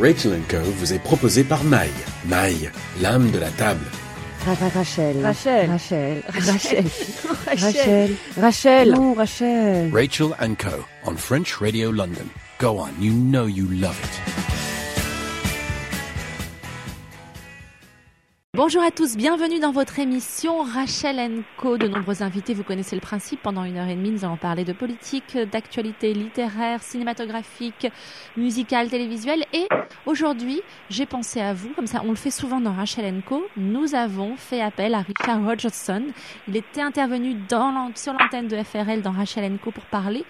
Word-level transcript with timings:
Rachel 0.00 0.40
Co 0.48 0.58
vous 0.76 0.92
est 0.92 0.98
proposé 1.00 1.42
par 1.42 1.64
Maï. 1.64 1.90
Maï, 2.26 2.70
l'âme 3.00 3.30
de 3.32 3.38
la 3.38 3.50
table. 3.50 3.84
Rachel. 4.74 5.16
Rachel. 5.22 5.70
Rachel. 5.70 6.22
Rachel. 6.28 6.84
Rachel. 7.46 8.16
Rachel. 8.40 8.90
Non, 8.92 9.14
Rachel. 9.14 9.90
Rachel 9.92 10.28
Co 10.56 10.84
on 11.04 11.16
French 11.16 11.60
Radio 11.60 11.90
London. 11.90 12.30
Go 12.58 12.78
on, 12.78 12.90
you 13.00 13.12
know 13.12 13.46
you 13.46 13.66
love 13.66 13.98
it. 14.02 14.57
Bonjour 18.58 18.82
à 18.82 18.90
tous, 18.90 19.16
bienvenue 19.16 19.60
dans 19.60 19.70
votre 19.70 20.00
émission 20.00 20.64
Rachel 20.64 21.44
Co. 21.58 21.78
De 21.78 21.86
nombreux 21.86 22.24
invités, 22.24 22.54
vous 22.54 22.64
connaissez 22.64 22.96
le 22.96 23.00
principe. 23.00 23.40
Pendant 23.40 23.62
une 23.62 23.76
heure 23.76 23.86
et 23.86 23.94
demie, 23.94 24.10
nous 24.10 24.24
allons 24.24 24.36
parler 24.36 24.64
de 24.64 24.72
politique, 24.72 25.38
d'actualité 25.52 26.12
littéraire, 26.12 26.82
cinématographique, 26.82 27.86
musicale, 28.36 28.88
télévisuelle. 28.88 29.44
Et 29.52 29.68
aujourd'hui, 30.06 30.60
j'ai 30.90 31.06
pensé 31.06 31.40
à 31.40 31.54
vous, 31.54 31.68
comme 31.68 31.86
ça 31.86 32.02
on 32.04 32.08
le 32.08 32.16
fait 32.16 32.32
souvent 32.32 32.60
dans 32.60 32.72
Rachel 32.72 33.22
Co. 33.24 33.46
Nous 33.56 33.94
avons 33.94 34.34
fait 34.34 34.60
appel 34.60 34.96
à 34.96 35.02
Richard 35.02 35.44
Rogerson. 35.44 36.02
Il 36.48 36.56
était 36.56 36.82
intervenu 36.82 37.34
dans, 37.48 37.92
sur 37.94 38.12
l'antenne 38.12 38.48
de 38.48 38.60
FRL 38.60 39.02
dans 39.02 39.12
Rachel 39.12 39.56
Co. 39.62 39.70
pour 39.70 39.84
parler 39.84 40.24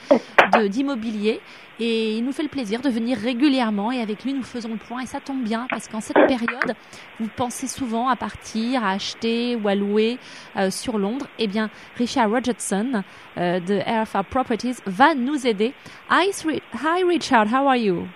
d'immobilier. 0.68 1.40
Et 1.80 2.16
il 2.16 2.24
nous 2.24 2.32
fait 2.32 2.42
le 2.42 2.48
plaisir 2.48 2.80
de 2.80 2.88
venir 2.88 3.16
régulièrement 3.18 3.92
et 3.92 4.00
avec 4.00 4.24
lui 4.24 4.32
nous 4.32 4.42
faisons 4.42 4.70
le 4.70 4.76
point 4.76 5.02
et 5.02 5.06
ça 5.06 5.20
tombe 5.20 5.44
bien 5.44 5.66
parce 5.70 5.86
qu'en 5.86 6.00
cette 6.00 6.26
période 6.26 6.74
vous 7.20 7.28
pensez 7.36 7.68
souvent 7.68 8.08
à 8.08 8.16
partir, 8.16 8.84
à 8.84 8.90
acheter 8.90 9.54
ou 9.56 9.68
à 9.68 9.76
louer 9.76 10.18
euh, 10.56 10.70
sur 10.70 10.98
Londres. 10.98 11.28
Eh 11.38 11.46
bien 11.46 11.70
Richard 11.96 12.30
Rogerson 12.30 13.04
euh, 13.36 13.60
de 13.60 13.78
RFR 13.78 14.24
Properties 14.24 14.76
va 14.86 15.14
nous 15.14 15.46
aider. 15.46 15.72
Hi, 16.10 16.30
hi 16.74 17.04
Richard, 17.04 17.46
how 17.52 17.68
are 17.68 17.76
you? 17.76 18.08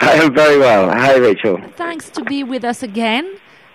I 0.00 0.24
am 0.24 0.34
very 0.34 0.58
well. 0.58 0.90
Hi 0.90 1.18
Rachel. 1.18 1.60
Thanks 1.76 2.10
to 2.10 2.24
be 2.24 2.42
with 2.42 2.64
us 2.64 2.82
again. 2.82 3.26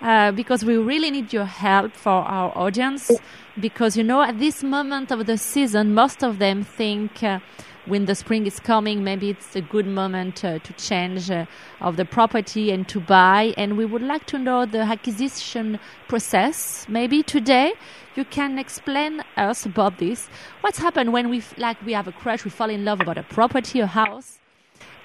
Uh, 0.02 0.30
because 0.30 0.62
we 0.64 0.76
really 0.76 1.10
need 1.10 1.32
your 1.32 1.46
help 1.46 1.92
for 1.92 2.10
our 2.10 2.56
audience. 2.56 3.10
Because 3.58 3.96
you 3.96 4.04
know, 4.04 4.22
at 4.22 4.38
this 4.38 4.62
moment 4.62 5.10
of 5.10 5.24
the 5.26 5.38
season, 5.38 5.94
most 5.94 6.22
of 6.22 6.38
them 6.38 6.64
think 6.64 7.22
uh, 7.22 7.40
when 7.86 8.04
the 8.04 8.14
spring 8.14 8.46
is 8.46 8.60
coming, 8.60 9.02
maybe 9.04 9.30
it's 9.30 9.56
a 9.56 9.60
good 9.60 9.86
moment 9.86 10.44
uh, 10.44 10.58
to 10.58 10.72
change 10.74 11.30
uh, 11.30 11.46
of 11.80 11.96
the 11.96 12.04
property 12.04 12.70
and 12.70 12.86
to 12.88 13.00
buy. 13.00 13.54
And 13.56 13.78
we 13.78 13.84
would 13.84 14.02
like 14.02 14.26
to 14.26 14.38
know 14.38 14.66
the 14.66 14.80
acquisition 14.80 15.78
process. 16.08 16.86
Maybe 16.88 17.22
today 17.22 17.72
you 18.16 18.24
can 18.24 18.58
explain 18.58 19.22
us 19.36 19.64
about 19.64 19.98
this. 19.98 20.28
What's 20.60 20.78
happened 20.78 21.12
when 21.12 21.30
we 21.30 21.42
like 21.56 21.80
we 21.86 21.92
have 21.92 22.08
a 22.08 22.12
crush, 22.12 22.44
we 22.44 22.50
fall 22.50 22.70
in 22.70 22.84
love 22.84 23.00
about 23.00 23.18
a 23.18 23.22
property, 23.22 23.80
a 23.80 23.86
house, 23.86 24.40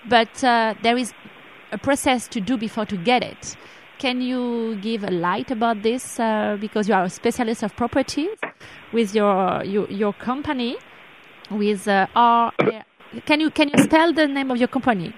but 0.10 0.44
uh, 0.44 0.74
there 0.82 0.98
is 0.98 1.14
a 1.72 1.78
process 1.78 2.28
to 2.30 2.42
do 2.42 2.58
before 2.58 2.86
to 2.88 2.98
get 2.98 3.24
it. 3.24 3.56
Can 4.02 4.20
you 4.20 4.78
give 4.82 5.04
a 5.04 5.12
light 5.12 5.52
about 5.52 5.84
this 5.84 6.20
uh, 6.20 6.58
because 6.60 6.90
you 6.90 6.96
are 6.96 7.04
a 7.04 7.10
specialist 7.10 7.62
of 7.62 7.76
properties 7.76 8.36
with 8.92 9.14
your 9.14 9.64
your, 9.64 9.88
your 9.92 10.14
company? 10.14 10.78
with 11.52 11.88
uh, 11.88 12.08
R. 12.16 12.52
Can 13.26 13.42
you 13.42 13.50
can 13.50 13.68
you 13.68 13.84
spell 13.84 14.14
the 14.14 14.26
name 14.26 14.52
of 14.52 14.58
your 14.58 14.70
company 14.70 15.14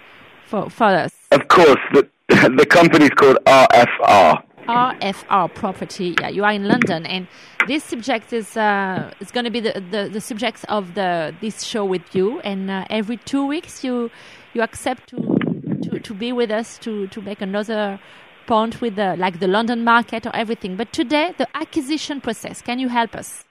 for 0.48 0.68
for 0.68 0.86
us? 0.86 1.12
Of 1.32 1.48
course, 1.48 1.78
the 1.94 2.10
the 2.58 2.66
company 2.66 3.06
is 3.06 3.12
called 3.12 3.38
RFR. 3.46 4.44
RFR 4.68 5.54
Property. 5.54 6.16
Yeah, 6.20 6.30
you 6.30 6.44
are 6.44 6.54
in 6.54 6.68
London, 6.68 7.06
and 7.06 7.28
this 7.68 7.84
subject 7.84 8.34
is 8.34 8.58
uh, 8.58 9.14
is 9.20 9.30
going 9.30 9.44
to 9.44 9.52
be 9.52 9.60
the, 9.60 9.74
the, 9.92 10.10
the 10.12 10.22
subject 10.22 10.66
of 10.70 10.96
the 10.96 11.36
this 11.40 11.62
show 11.62 11.86
with 11.86 12.16
you. 12.16 12.40
And 12.40 12.72
uh, 12.72 12.86
every 12.90 13.18
two 13.18 13.46
weeks, 13.46 13.84
you 13.84 14.10
you 14.56 14.64
accept 14.64 15.10
to 15.10 15.18
to, 15.84 16.00
to 16.00 16.14
be 16.16 16.32
with 16.32 16.50
us 16.50 16.80
to 16.80 17.06
to 17.10 17.22
make 17.22 17.42
another 17.42 18.00
point 18.46 18.82
with 18.82 18.96
the 18.96 19.16
like 19.18 19.40
the 19.40 19.48
London 19.48 19.84
market 19.84 20.26
or 20.26 20.36
everything. 20.36 20.76
But 20.76 20.94
today, 20.94 21.34
the 21.38 21.48
acquisition 21.56 22.22
process. 22.22 22.62
Can 22.62 22.80
you 22.80 22.90
help 22.90 23.16
us? 23.16 23.44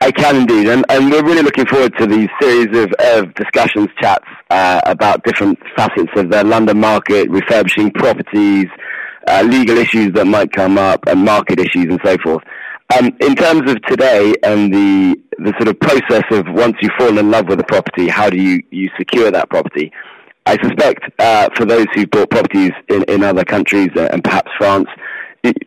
I 0.00 0.10
can 0.10 0.34
indeed, 0.34 0.66
and, 0.68 0.84
and 0.88 1.12
we're 1.12 1.22
really 1.22 1.42
looking 1.42 1.66
forward 1.66 1.96
to 1.98 2.06
these 2.08 2.28
series 2.40 2.76
of, 2.76 2.92
of 3.14 3.32
discussions, 3.34 3.88
chats 4.00 4.24
uh, 4.50 4.80
about 4.84 5.22
different 5.22 5.60
facets 5.76 6.10
of 6.16 6.28
the 6.28 6.42
London 6.42 6.80
market, 6.80 7.30
refurbishing 7.30 7.92
properties, 7.92 8.66
uh, 9.28 9.44
legal 9.46 9.78
issues 9.78 10.10
that 10.14 10.26
might 10.26 10.50
come 10.50 10.76
up, 10.76 11.06
and 11.06 11.24
market 11.24 11.60
issues 11.60 11.86
and 11.88 12.00
so 12.04 12.16
forth. 12.24 12.42
Um, 12.98 13.10
in 13.20 13.36
terms 13.36 13.70
of 13.70 13.80
today 13.82 14.34
and 14.42 14.74
the 14.74 15.16
the 15.38 15.52
sort 15.58 15.68
of 15.68 15.78
process 15.80 16.24
of 16.32 16.46
once 16.48 16.76
you 16.82 16.90
fall 16.98 17.16
in 17.16 17.30
love 17.30 17.48
with 17.48 17.60
a 17.60 17.64
property, 17.64 18.08
how 18.08 18.28
do 18.28 18.36
you, 18.36 18.60
you 18.70 18.88
secure 18.98 19.30
that 19.30 19.48
property? 19.50 19.92
I 20.46 20.56
suspect 20.62 21.04
uh, 21.18 21.48
for 21.56 21.64
those 21.64 21.86
who 21.94 22.06
bought 22.06 22.30
properties 22.30 22.72
in, 22.88 23.04
in 23.04 23.22
other 23.22 23.44
countries 23.44 23.90
uh, 23.96 24.08
and 24.12 24.24
perhaps 24.24 24.50
France, 24.58 24.88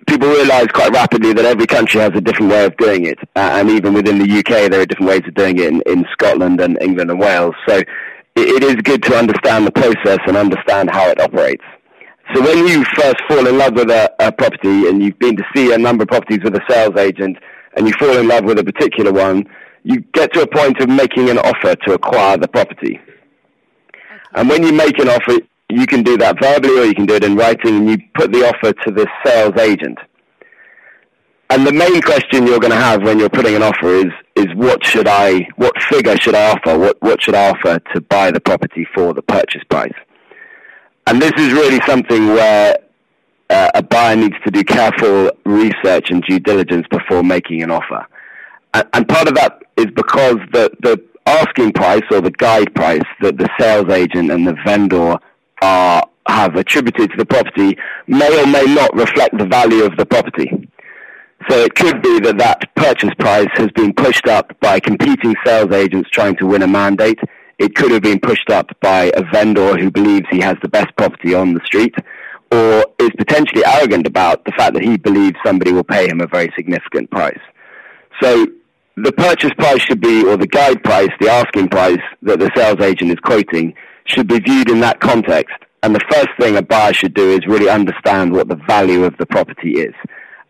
people 0.08 0.28
realise 0.30 0.68
quite 0.74 0.92
rapidly 0.92 1.34
that 1.34 1.46
every 1.46 1.66
country 1.66 2.02
has 2.02 2.12
a 2.16 2.22
different 2.22 2.52
way 2.52 2.66
of 2.66 2.76
doing 2.78 3.06
it, 3.06 3.20
uh, 3.36 3.52
and 3.54 3.70
even 3.70 3.94
within 3.94 4.20
the 4.20 4.40
UK, 4.40 4.70
there 4.70 4.82
are 4.82 4.86
different 4.86 5.10
ways 5.10 5.22
of 5.28 5.34
doing 5.34 5.58
it 5.58 5.68
in, 5.68 5.82
in 5.86 6.06
Scotland 6.12 6.62
and 6.62 6.78
England 6.82 7.10
and 7.10 7.20
Wales. 7.20 7.56
So 7.68 7.78
it, 7.78 7.88
it 8.36 8.64
is 8.64 8.76
good 8.76 9.04
to 9.04 9.16
understand 9.16 9.66
the 9.66 9.72
process 9.72 10.20
and 10.28 10.38
understand 10.38 10.90
how 10.90 11.10
it 11.10 11.20
operates. 11.20 11.64
So 12.34 12.42
when 12.42 12.68
you 12.68 12.84
first 12.96 13.18
fall 13.30 13.48
in 13.48 13.58
love 13.58 13.74
with 13.76 13.90
a, 13.92 14.12
a 14.20 14.32
property 14.32 14.88
and 14.88 15.02
you've 15.02 15.20
been 15.20 15.38
to 15.38 15.44
see 15.56 15.74
a 15.74 15.78
number 15.78 16.04
of 16.04 16.10
properties 16.10 16.40
with 16.44 16.56
a 16.56 16.62
sales 16.70 16.98
agent 16.98 17.38
and 17.78 17.88
you 17.88 17.94
fall 18.00 18.18
in 18.18 18.28
love 18.28 18.46
with 18.46 18.60
a 18.60 18.64
particular 18.64 19.12
one, 19.12 19.46
you 19.84 20.00
get 20.14 20.34
to 20.34 20.42
a 20.42 20.48
point 20.48 20.82
of 20.82 20.90
making 20.90 21.30
an 21.30 21.38
offer 21.38 21.76
to 21.76 21.94
acquire 21.94 22.38
the 22.38 22.48
property. 22.48 23.00
And 24.36 24.50
when 24.50 24.64
you 24.64 24.74
make 24.74 25.00
an 25.00 25.10
offer, 25.10 25.40
you 25.70 25.88
can 25.88 26.04
do 26.04 26.18
that 26.18 26.40
verbally 26.42 26.80
or 26.80 26.86
you 26.86 26.94
can 26.94 27.06
do 27.06 27.16
it 27.16 27.24
in 27.24 27.36
writing 27.36 27.78
and 27.78 27.90
you 27.90 27.98
put 28.14 28.32
the 28.32 28.48
offer 28.48 28.74
to 28.74 28.92
the 28.92 29.08
sales 29.26 29.58
agent. 29.58 29.98
And 31.50 31.66
the 31.66 31.72
main 31.72 32.02
question 32.02 32.46
you're 32.46 32.60
going 32.60 32.72
to 32.72 32.78
have 32.78 33.04
when 33.04 33.20
you're 33.20 33.30
putting 33.30 33.56
an 33.56 33.64
offer 33.64 33.88
is, 33.88 34.12
is 34.36 34.48
what 34.56 34.86
should 34.86 35.08
I, 35.08 35.48
what 35.56 35.74
figure 35.84 36.18
should 36.18 36.36
I 36.36 36.52
offer? 36.52 36.78
What, 36.78 37.02
what 37.02 37.22
should 37.22 37.36
I 37.36 37.52
offer 37.52 37.80
to 37.94 38.02
buy 38.02 38.32
the 38.32 38.40
property 38.40 38.86
for 38.94 39.14
the 39.14 39.22
purchase 39.22 39.64
price? 39.70 39.94
And 41.08 41.22
this 41.22 41.34
is 41.38 41.54
really 41.54 41.80
something 41.86 42.28
where 42.28 42.78
uh, 43.50 43.70
a 43.76 43.84
buyer 43.84 44.16
needs 44.16 44.36
to 44.44 44.52
do 44.52 44.64
careful 44.64 45.32
research 45.46 46.10
and 46.10 46.24
due 46.24 46.40
diligence 46.40 46.88
before 46.90 47.24
making 47.24 47.62
an 47.62 47.70
offer. 47.70 48.06
And, 48.74 48.88
and 48.94 49.08
part 49.08 49.28
of 49.28 49.36
that 49.36 49.62
is 49.78 49.86
because 49.96 50.38
the, 50.52 50.72
the 50.82 51.02
asking 51.26 51.74
price 51.74 52.04
or 52.12 52.22
the 52.22 52.32
guide 52.32 52.74
price 52.76 53.04
that 53.22 53.38
the 53.38 53.50
sales 53.60 53.90
agent 53.90 54.32
and 54.32 54.48
the 54.48 54.56
vendor 54.66 55.18
are 55.62 56.08
have 56.28 56.56
attributed 56.56 57.12
to 57.12 57.18
the 57.18 57.26
property 57.26 57.78
may 58.08 58.42
or 58.42 58.48
may 58.48 58.66
not 58.66 58.94
reflect 58.96 59.38
the 59.38 59.46
value 59.46 59.84
of 59.84 59.96
the 59.98 60.06
property. 60.06 60.70
So 61.50 61.60
it 61.60 61.76
could 61.76 62.02
be 62.02 62.20
that 62.22 62.38
that 62.40 62.76
purchase 62.76 63.14
price 63.20 63.50
has 63.54 63.70
been 63.76 63.94
pushed 63.94 64.28
up 64.28 64.60
by 64.60 64.80
competing 64.80 65.36
sales 65.46 65.72
agents 65.72 66.10
trying 66.10 66.36
to 66.38 66.48
win 66.48 66.64
a 66.64 66.68
mandate. 66.68 67.20
It 67.60 67.76
could 67.76 67.92
have 67.92 68.02
been 68.02 68.20
pushed 68.20 68.50
up 68.50 68.72
by 68.82 69.12
a 69.16 69.24
vendor 69.32 69.78
who 69.78 69.92
believes 69.92 70.26
he 70.32 70.40
has 70.40 70.58
the 70.64 70.68
best 70.68 70.96
property 70.98 71.36
on 71.36 71.54
the 71.54 71.62
street 71.64 71.94
or 72.52 72.86
is 73.00 73.12
potentially 73.18 73.64
arrogant 73.66 74.08
about 74.08 74.44
the 74.46 74.52
fact 74.54 74.74
that 74.74 74.84
he 74.84 74.98
believes 74.98 75.38
somebody 75.46 75.72
will 75.72 75.84
pay 75.84 76.08
him 76.08 76.22
a 76.22 76.28
very 76.28 76.52
significant 76.56 77.12
price. 77.12 77.40
So 78.22 78.48
the 78.98 79.12
purchase 79.12 79.54
price 79.58 79.82
should 79.82 80.02
be, 80.02 80.26
or 80.26 80.38
the 80.38 80.48
guide 80.48 80.84
price, 80.84 81.10
the 81.20 81.30
asking 81.30 81.70
price 81.70 82.00
that 82.22 82.40
the 82.40 82.50
sales 82.56 82.80
agent 82.82 83.12
is 83.12 83.20
quoting 83.20 83.74
should 84.06 84.28
be 84.28 84.40
viewed 84.40 84.70
in 84.70 84.80
that 84.80 85.00
context. 85.00 85.56
And 85.84 85.94
the 85.94 86.06
first 86.10 86.30
thing 86.40 86.56
a 86.56 86.62
buyer 86.62 86.94
should 86.94 87.14
do 87.14 87.32
is 87.32 87.46
really 87.46 87.70
understand 87.70 88.34
what 88.34 88.48
the 88.48 88.56
value 88.68 89.04
of 89.04 89.16
the 89.18 89.26
property 89.26 89.74
is. 89.74 89.94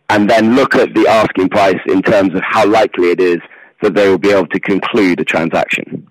And 0.10 0.30
then 0.30 0.56
look 0.56 0.76
at 0.76 0.94
the 0.94 1.08
asking 1.08 1.50
price 1.50 1.80
in 1.88 2.02
terms 2.04 2.36
of 2.36 2.42
how 2.44 2.68
likely 2.68 3.10
it 3.10 3.20
is 3.20 3.40
that 3.82 3.96
they 3.96 4.08
will 4.08 4.20
be 4.20 4.32
able 4.32 4.48
to 4.48 4.60
conclude 4.60 5.20
a 5.20 5.26
transaction. 5.26 6.08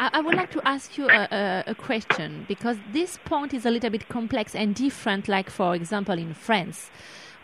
I 0.00 0.20
would 0.20 0.34
like 0.34 0.50
to 0.52 0.68
ask 0.68 0.96
you 0.96 1.08
a, 1.08 1.64
a, 1.66 1.74
question 1.74 2.44
because 2.46 2.76
this 2.92 3.18
point 3.24 3.52
is 3.52 3.66
a 3.66 3.70
little 3.70 3.90
bit 3.90 4.08
complex 4.08 4.54
and 4.54 4.72
different, 4.72 5.26
like, 5.26 5.50
for 5.50 5.74
example, 5.74 6.16
in 6.16 6.34
France. 6.34 6.90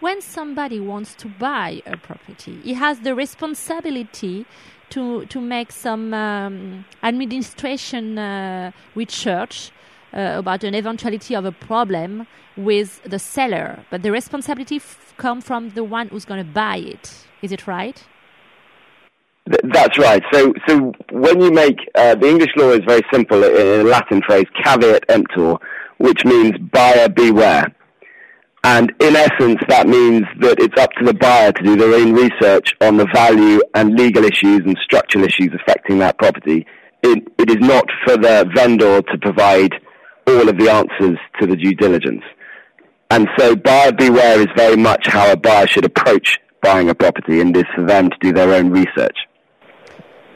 When 0.00 0.20
somebody 0.20 0.80
wants 0.80 1.14
to 1.16 1.28
buy 1.28 1.82
a 1.86 1.96
property, 1.96 2.58
he 2.62 2.74
has 2.74 3.00
the 3.00 3.14
responsibility 3.14 4.46
to 4.90 5.24
to 5.26 5.40
make 5.40 5.72
some 5.72 6.12
um, 6.12 6.84
administration 7.02 8.18
uh, 8.18 8.72
research 8.94 9.70
uh, 10.12 10.34
about 10.36 10.64
an 10.64 10.74
eventuality 10.74 11.34
of 11.34 11.44
a 11.44 11.52
problem 11.52 12.26
with 12.56 13.02
the 13.04 13.18
seller, 13.18 13.84
but 13.90 14.02
the 14.02 14.12
responsibility 14.12 14.76
f- 14.76 15.14
come 15.16 15.40
from 15.40 15.70
the 15.70 15.82
one 15.82 16.08
who's 16.08 16.24
going 16.24 16.44
to 16.44 16.52
buy 16.52 16.76
it. 16.76 17.26
Is 17.42 17.50
it 17.52 17.66
right? 17.66 18.04
That's 19.46 19.98
right. 19.98 20.22
So, 20.32 20.54
so 20.66 20.92
when 21.12 21.40
you 21.40 21.50
make 21.50 21.78
uh, 21.94 22.14
the 22.14 22.28
English 22.28 22.52
law 22.56 22.70
is 22.70 22.80
very 22.86 23.02
simple 23.12 23.42
in 23.44 23.80
a 23.80 23.84
Latin 23.84 24.22
phrase, 24.22 24.46
caveat 24.62 25.04
emptor, 25.08 25.56
which 25.98 26.24
means 26.24 26.52
buyer 26.72 27.08
beware. 27.08 27.74
And 28.64 28.94
in 28.98 29.14
essence, 29.14 29.60
that 29.68 29.86
means 29.86 30.24
that 30.40 30.58
it's 30.58 30.80
up 30.80 30.90
to 30.92 31.04
the 31.04 31.12
buyer 31.12 31.52
to 31.52 31.62
do 31.62 31.76
their 31.76 31.92
own 31.92 32.14
research 32.14 32.72
on 32.80 32.96
the 32.96 33.06
value 33.12 33.60
and 33.74 33.94
legal 33.94 34.24
issues 34.24 34.60
and 34.64 34.74
structural 34.82 35.22
issues 35.22 35.50
affecting 35.54 35.98
that 35.98 36.16
property. 36.16 36.66
It, 37.02 37.28
it 37.38 37.50
is 37.50 37.58
not 37.60 37.84
for 38.06 38.16
the 38.16 38.50
vendor 38.56 39.02
to 39.02 39.18
provide 39.18 39.74
all 40.26 40.48
of 40.48 40.58
the 40.58 40.70
answers 40.70 41.18
to 41.38 41.46
the 41.46 41.56
due 41.56 41.74
diligence. 41.74 42.22
And 43.10 43.28
so 43.36 43.54
buyer 43.54 43.92
beware 43.92 44.40
is 44.40 44.48
very 44.56 44.76
much 44.76 45.08
how 45.08 45.30
a 45.30 45.36
buyer 45.36 45.66
should 45.66 45.84
approach 45.84 46.38
buying 46.62 46.88
a 46.88 46.94
property 46.94 47.42
and 47.42 47.54
is 47.54 47.64
for 47.76 47.84
them 47.84 48.08
to 48.08 48.16
do 48.22 48.32
their 48.32 48.54
own 48.54 48.70
research. 48.70 49.18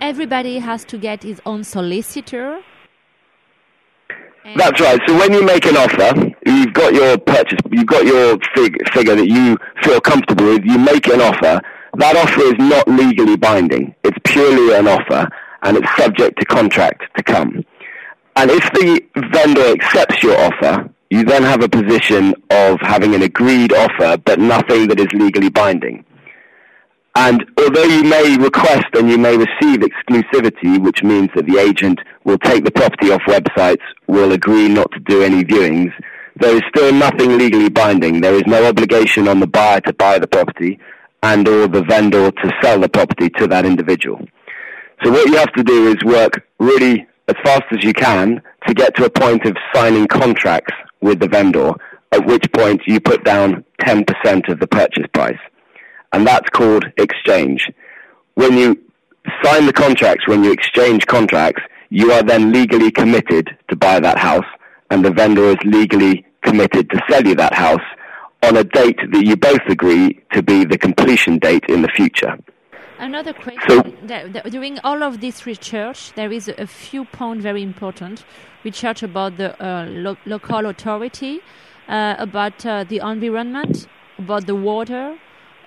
Everybody 0.02 0.58
has 0.58 0.84
to 0.84 0.98
get 0.98 1.22
his 1.22 1.40
own 1.46 1.64
solicitor. 1.64 2.60
That's 4.56 4.80
right. 4.80 5.00
So 5.06 5.16
when 5.16 5.32
you 5.32 5.44
make 5.44 5.66
an 5.66 5.76
offer, 5.76 6.32
you've 6.46 6.72
got 6.72 6.94
your 6.94 7.18
purchase, 7.18 7.58
you've 7.70 7.86
got 7.86 8.04
your 8.06 8.38
fig- 8.54 8.88
figure 8.92 9.14
that 9.16 9.28
you 9.28 9.56
feel 9.82 10.00
comfortable 10.00 10.46
with. 10.46 10.64
You 10.64 10.78
make 10.78 11.06
an 11.08 11.20
offer. 11.20 11.60
That 11.96 12.16
offer 12.16 12.40
is 12.42 12.54
not 12.58 12.86
legally 12.88 13.36
binding. 13.36 13.94
It's 14.04 14.18
purely 14.24 14.74
an 14.76 14.86
offer, 14.86 15.28
and 15.62 15.76
it's 15.76 15.96
subject 15.96 16.38
to 16.38 16.44
contract 16.46 17.02
to 17.16 17.22
come. 17.22 17.64
And 18.36 18.50
if 18.50 18.62
the 18.72 19.02
vendor 19.32 19.72
accepts 19.72 20.22
your 20.22 20.38
offer, 20.38 20.88
you 21.10 21.24
then 21.24 21.42
have 21.42 21.62
a 21.62 21.68
position 21.68 22.34
of 22.50 22.78
having 22.82 23.14
an 23.14 23.22
agreed 23.22 23.72
offer, 23.72 24.18
but 24.24 24.38
nothing 24.38 24.88
that 24.88 25.00
is 25.00 25.08
legally 25.12 25.48
binding. 25.48 26.04
And 27.14 27.44
although 27.58 27.84
you 27.84 28.04
may 28.04 28.36
request 28.36 28.86
and 28.94 29.10
you 29.10 29.18
may 29.18 29.36
receive 29.36 29.80
exclusivity, 29.80 30.80
which 30.80 31.02
means 31.02 31.30
that 31.34 31.46
the 31.46 31.58
agent 31.58 31.98
will 32.24 32.38
take 32.38 32.64
the 32.64 32.70
property 32.70 33.10
off 33.10 33.22
websites, 33.22 33.82
will 34.06 34.32
agree 34.32 34.68
not 34.68 34.90
to 34.92 35.00
do 35.00 35.22
any 35.22 35.42
viewings, 35.44 35.92
there 36.36 36.54
is 36.54 36.62
still 36.68 36.92
nothing 36.92 37.36
legally 37.36 37.68
binding. 37.68 38.20
There 38.20 38.34
is 38.34 38.46
no 38.46 38.66
obligation 38.66 39.26
on 39.26 39.40
the 39.40 39.46
buyer 39.46 39.80
to 39.80 39.92
buy 39.92 40.18
the 40.18 40.28
property 40.28 40.78
and 41.22 41.48
or 41.48 41.66
the 41.66 41.82
vendor 41.82 42.30
to 42.30 42.52
sell 42.62 42.78
the 42.78 42.88
property 42.88 43.28
to 43.30 43.48
that 43.48 43.66
individual. 43.66 44.20
So 45.02 45.10
what 45.10 45.28
you 45.28 45.36
have 45.36 45.52
to 45.54 45.64
do 45.64 45.88
is 45.88 45.96
work 46.04 46.44
really 46.60 47.06
as 47.26 47.34
fast 47.42 47.64
as 47.72 47.82
you 47.82 47.92
can 47.92 48.40
to 48.66 48.74
get 48.74 48.94
to 48.96 49.04
a 49.04 49.10
point 49.10 49.44
of 49.44 49.56
signing 49.74 50.06
contracts 50.06 50.74
with 51.00 51.18
the 51.18 51.28
vendor, 51.28 51.72
at 52.12 52.24
which 52.26 52.50
point 52.52 52.82
you 52.86 53.00
put 53.00 53.24
down 53.24 53.64
10% 53.82 54.48
of 54.48 54.60
the 54.60 54.66
purchase 54.66 55.06
price 55.12 55.38
and 56.12 56.26
that's 56.26 56.48
called 56.50 56.84
exchange. 56.96 57.70
When 58.34 58.56
you 58.56 58.80
sign 59.42 59.66
the 59.66 59.72
contracts, 59.72 60.26
when 60.26 60.44
you 60.44 60.52
exchange 60.52 61.06
contracts, 61.06 61.62
you 61.90 62.12
are 62.12 62.22
then 62.22 62.52
legally 62.52 62.90
committed 62.90 63.56
to 63.68 63.76
buy 63.76 64.00
that 64.00 64.18
house, 64.18 64.46
and 64.90 65.04
the 65.04 65.10
vendor 65.10 65.44
is 65.44 65.58
legally 65.64 66.24
committed 66.42 66.90
to 66.90 67.00
sell 67.08 67.26
you 67.26 67.34
that 67.34 67.54
house 67.54 67.82
on 68.42 68.56
a 68.56 68.64
date 68.64 68.98
that 69.12 69.24
you 69.24 69.36
both 69.36 69.60
agree 69.68 70.20
to 70.32 70.42
be 70.42 70.64
the 70.64 70.78
completion 70.78 71.38
date 71.38 71.64
in 71.68 71.82
the 71.82 71.88
future. 71.88 72.38
Another 72.98 73.32
question. 73.32 73.96
So, 74.08 74.50
during 74.50 74.78
all 74.80 75.02
of 75.02 75.20
this 75.20 75.46
research, 75.46 76.12
there 76.14 76.32
is 76.32 76.48
a 76.48 76.66
few 76.66 77.04
points 77.04 77.42
very 77.44 77.62
important. 77.62 78.24
Research 78.64 79.04
about 79.04 79.36
the 79.36 79.50
uh, 79.64 79.86
lo- 79.86 80.16
local 80.26 80.66
authority, 80.66 81.40
uh, 81.88 82.16
about 82.18 82.66
uh, 82.66 82.84
the 82.84 82.98
environment, 82.98 83.86
about 84.18 84.46
the 84.46 84.56
water, 84.56 85.16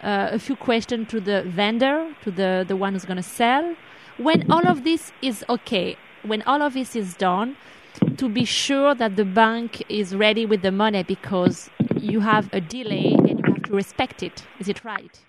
uh, 0.04 0.30
a 0.32 0.40
few 0.40 0.56
questions 0.56 1.08
to 1.10 1.20
the 1.20 1.44
vendor, 1.44 2.14
to 2.24 2.32
the, 2.32 2.66
the 2.68 2.76
one 2.76 2.94
who's 2.94 3.06
going 3.06 3.18
to 3.18 3.24
sell. 3.24 3.76
When 4.18 4.52
all 4.52 4.68
of 4.68 4.84
this 4.84 5.12
is 5.22 5.44
okay, 5.50 5.98
when 6.24 6.42
all 6.44 6.62
of 6.62 6.74
this 6.74 6.96
is 6.96 7.16
done, 7.16 7.56
to 8.18 8.30
be 8.30 8.46
sure 8.46 8.96
that 8.96 9.16
the 9.16 9.26
bank 9.26 9.84
is 9.90 10.16
ready 10.16 10.46
with 10.46 10.62
the 10.62 10.72
money 10.72 11.04
because 11.04 11.70
you 11.98 12.20
have 12.22 12.50
a 12.54 12.62
delay 12.62 13.14
and 13.18 13.40
you 13.40 13.54
have 13.54 13.64
to 13.64 13.74
respect 13.74 14.24
it. 14.24 14.46
Is 14.60 14.70
it 14.70 14.84
right? 14.84 15.20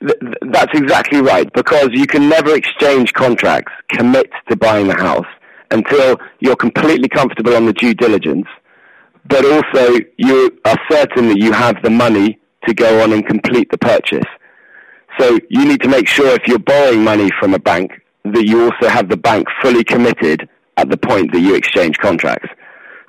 That's 0.00 0.78
exactly 0.78 1.20
right 1.20 1.50
because 1.52 1.88
you 1.92 2.06
can 2.06 2.28
never 2.28 2.54
exchange 2.54 3.12
contracts, 3.14 3.72
commit 3.88 4.30
to 4.48 4.56
buying 4.56 4.88
the 4.88 4.96
house 4.96 5.26
until 5.70 6.16
you're 6.40 6.56
completely 6.56 7.08
comfortable 7.08 7.54
on 7.56 7.66
the 7.66 7.72
due 7.72 7.94
diligence, 7.94 8.46
but 9.28 9.44
also 9.44 9.98
you 10.16 10.58
are 10.64 10.76
certain 10.90 11.28
that 11.28 11.38
you 11.38 11.52
have 11.52 11.82
the 11.82 11.90
money 11.90 12.38
to 12.66 12.74
go 12.74 13.02
on 13.02 13.12
and 13.12 13.26
complete 13.26 13.70
the 13.70 13.78
purchase. 13.78 14.24
So 15.18 15.38
you 15.48 15.64
need 15.64 15.80
to 15.82 15.88
make 15.88 16.08
sure 16.08 16.28
if 16.34 16.46
you're 16.46 16.58
borrowing 16.58 17.02
money 17.02 17.30
from 17.40 17.54
a 17.54 17.58
bank 17.58 17.90
that 18.24 18.46
you 18.46 18.64
also 18.64 18.88
have 18.88 19.08
the 19.08 19.16
bank 19.16 19.46
fully 19.62 19.84
committed 19.84 20.48
at 20.76 20.90
the 20.90 20.96
point 20.96 21.32
that 21.32 21.40
you 21.40 21.54
exchange 21.54 21.96
contracts. 21.98 22.48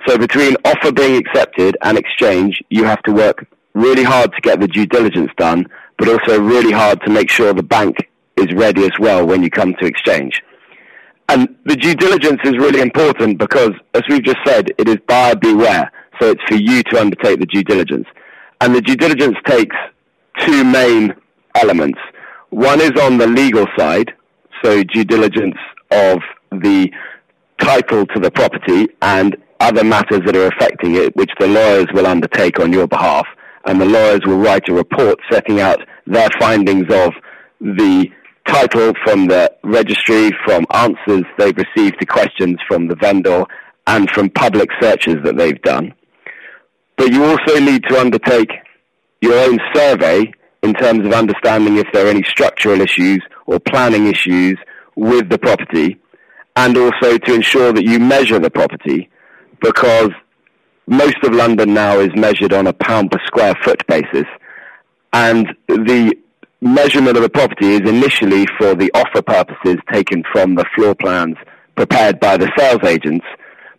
So 0.07 0.17
between 0.17 0.55
offer 0.63 0.91
being 0.91 1.17
accepted 1.17 1.75
and 1.83 1.97
exchange, 1.97 2.61
you 2.69 2.85
have 2.85 3.01
to 3.03 3.11
work 3.11 3.45
really 3.73 4.03
hard 4.03 4.31
to 4.33 4.41
get 4.41 4.59
the 4.59 4.67
due 4.67 4.85
diligence 4.85 5.31
done, 5.37 5.65
but 5.97 6.07
also 6.07 6.39
really 6.39 6.71
hard 6.71 7.01
to 7.05 7.11
make 7.11 7.29
sure 7.29 7.53
the 7.53 7.63
bank 7.63 7.97
is 8.37 8.47
ready 8.53 8.83
as 8.85 8.91
well 8.99 9.25
when 9.25 9.43
you 9.43 9.49
come 9.49 9.73
to 9.79 9.85
exchange. 9.85 10.41
And 11.29 11.57
the 11.65 11.75
due 11.75 11.95
diligence 11.95 12.39
is 12.45 12.53
really 12.53 12.79
important 12.79 13.37
because, 13.37 13.71
as 13.93 14.03
we've 14.07 14.23
just 14.23 14.39
said, 14.45 14.71
it 14.77 14.87
is 14.87 14.97
buyer 15.07 15.35
beware. 15.35 15.91
So 16.21 16.29
it's 16.29 16.41
for 16.47 16.55
you 16.55 16.83
to 16.83 16.99
undertake 17.01 17.39
the 17.39 17.45
due 17.45 17.63
diligence. 17.63 18.07
And 18.61 18.75
the 18.75 18.81
due 18.81 18.95
diligence 18.95 19.37
takes 19.45 19.75
two 20.39 20.63
main 20.63 21.13
elements. 21.55 21.99
One 22.49 22.81
is 22.81 22.91
on 23.01 23.17
the 23.17 23.27
legal 23.27 23.65
side, 23.77 24.13
so 24.63 24.83
due 24.83 25.03
diligence 25.03 25.57
of 25.91 26.19
the 26.51 26.91
title 27.59 28.05
to 28.05 28.19
the 28.19 28.31
property 28.31 28.87
and 29.01 29.35
other 29.59 29.83
matters 29.83 30.21
that 30.25 30.35
are 30.35 30.47
affecting 30.47 30.95
it, 30.95 31.15
which 31.15 31.31
the 31.39 31.47
lawyers 31.47 31.87
will 31.93 32.05
undertake 32.05 32.59
on 32.59 32.71
your 32.71 32.87
behalf. 32.87 33.25
And 33.65 33.81
the 33.81 33.85
lawyers 33.85 34.21
will 34.25 34.37
write 34.37 34.69
a 34.69 34.73
report 34.73 35.19
setting 35.29 35.59
out 35.59 35.79
their 36.05 36.29
findings 36.39 36.85
of 36.93 37.11
the 37.59 38.09
title 38.45 38.93
from 39.03 39.27
the 39.27 39.51
registry, 39.63 40.31
from 40.45 40.65
answers 40.73 41.23
they've 41.37 41.57
received 41.57 41.99
to 41.99 42.05
questions 42.05 42.57
from 42.67 42.87
the 42.87 42.95
vendor, 42.95 43.43
and 43.87 44.09
from 44.11 44.29
public 44.29 44.69
searches 44.81 45.15
that 45.23 45.37
they've 45.37 45.61
done. 45.63 45.93
But 46.97 47.11
you 47.11 47.23
also 47.23 47.59
need 47.59 47.83
to 47.83 47.99
undertake 47.99 48.51
your 49.21 49.35
own 49.35 49.59
survey 49.73 50.31
in 50.63 50.73
terms 50.73 51.05
of 51.05 51.13
understanding 51.13 51.77
if 51.77 51.87
there 51.93 52.07
are 52.07 52.09
any 52.09 52.23
structural 52.23 52.81
issues 52.81 53.21
or 53.45 53.59
planning 53.59 54.07
issues 54.07 54.57
with 54.95 55.29
the 55.29 55.37
property, 55.37 55.97
and 56.55 56.75
also 56.75 57.17
to 57.17 57.33
ensure 57.33 57.71
that 57.71 57.83
you 57.83 57.99
measure 57.99 58.39
the 58.39 58.49
property 58.49 59.09
because 59.61 60.09
most 60.87 61.17
of 61.23 61.33
London 61.33 61.73
now 61.73 61.99
is 61.99 62.09
measured 62.15 62.53
on 62.53 62.67
a 62.67 62.73
pound 62.73 63.11
per 63.11 63.19
square 63.25 63.53
foot 63.63 63.85
basis. 63.87 64.25
And 65.13 65.47
the 65.67 66.15
measurement 66.61 67.15
of 67.15 67.23
the 67.23 67.29
property 67.29 67.73
is 67.73 67.81
initially 67.81 68.47
for 68.57 68.73
the 68.73 68.91
offer 68.93 69.21
purposes 69.21 69.77
taken 69.91 70.23
from 70.31 70.55
the 70.55 70.65
floor 70.75 70.95
plans 70.95 71.35
prepared 71.75 72.19
by 72.19 72.37
the 72.37 72.51
sales 72.57 72.83
agents 72.83 73.25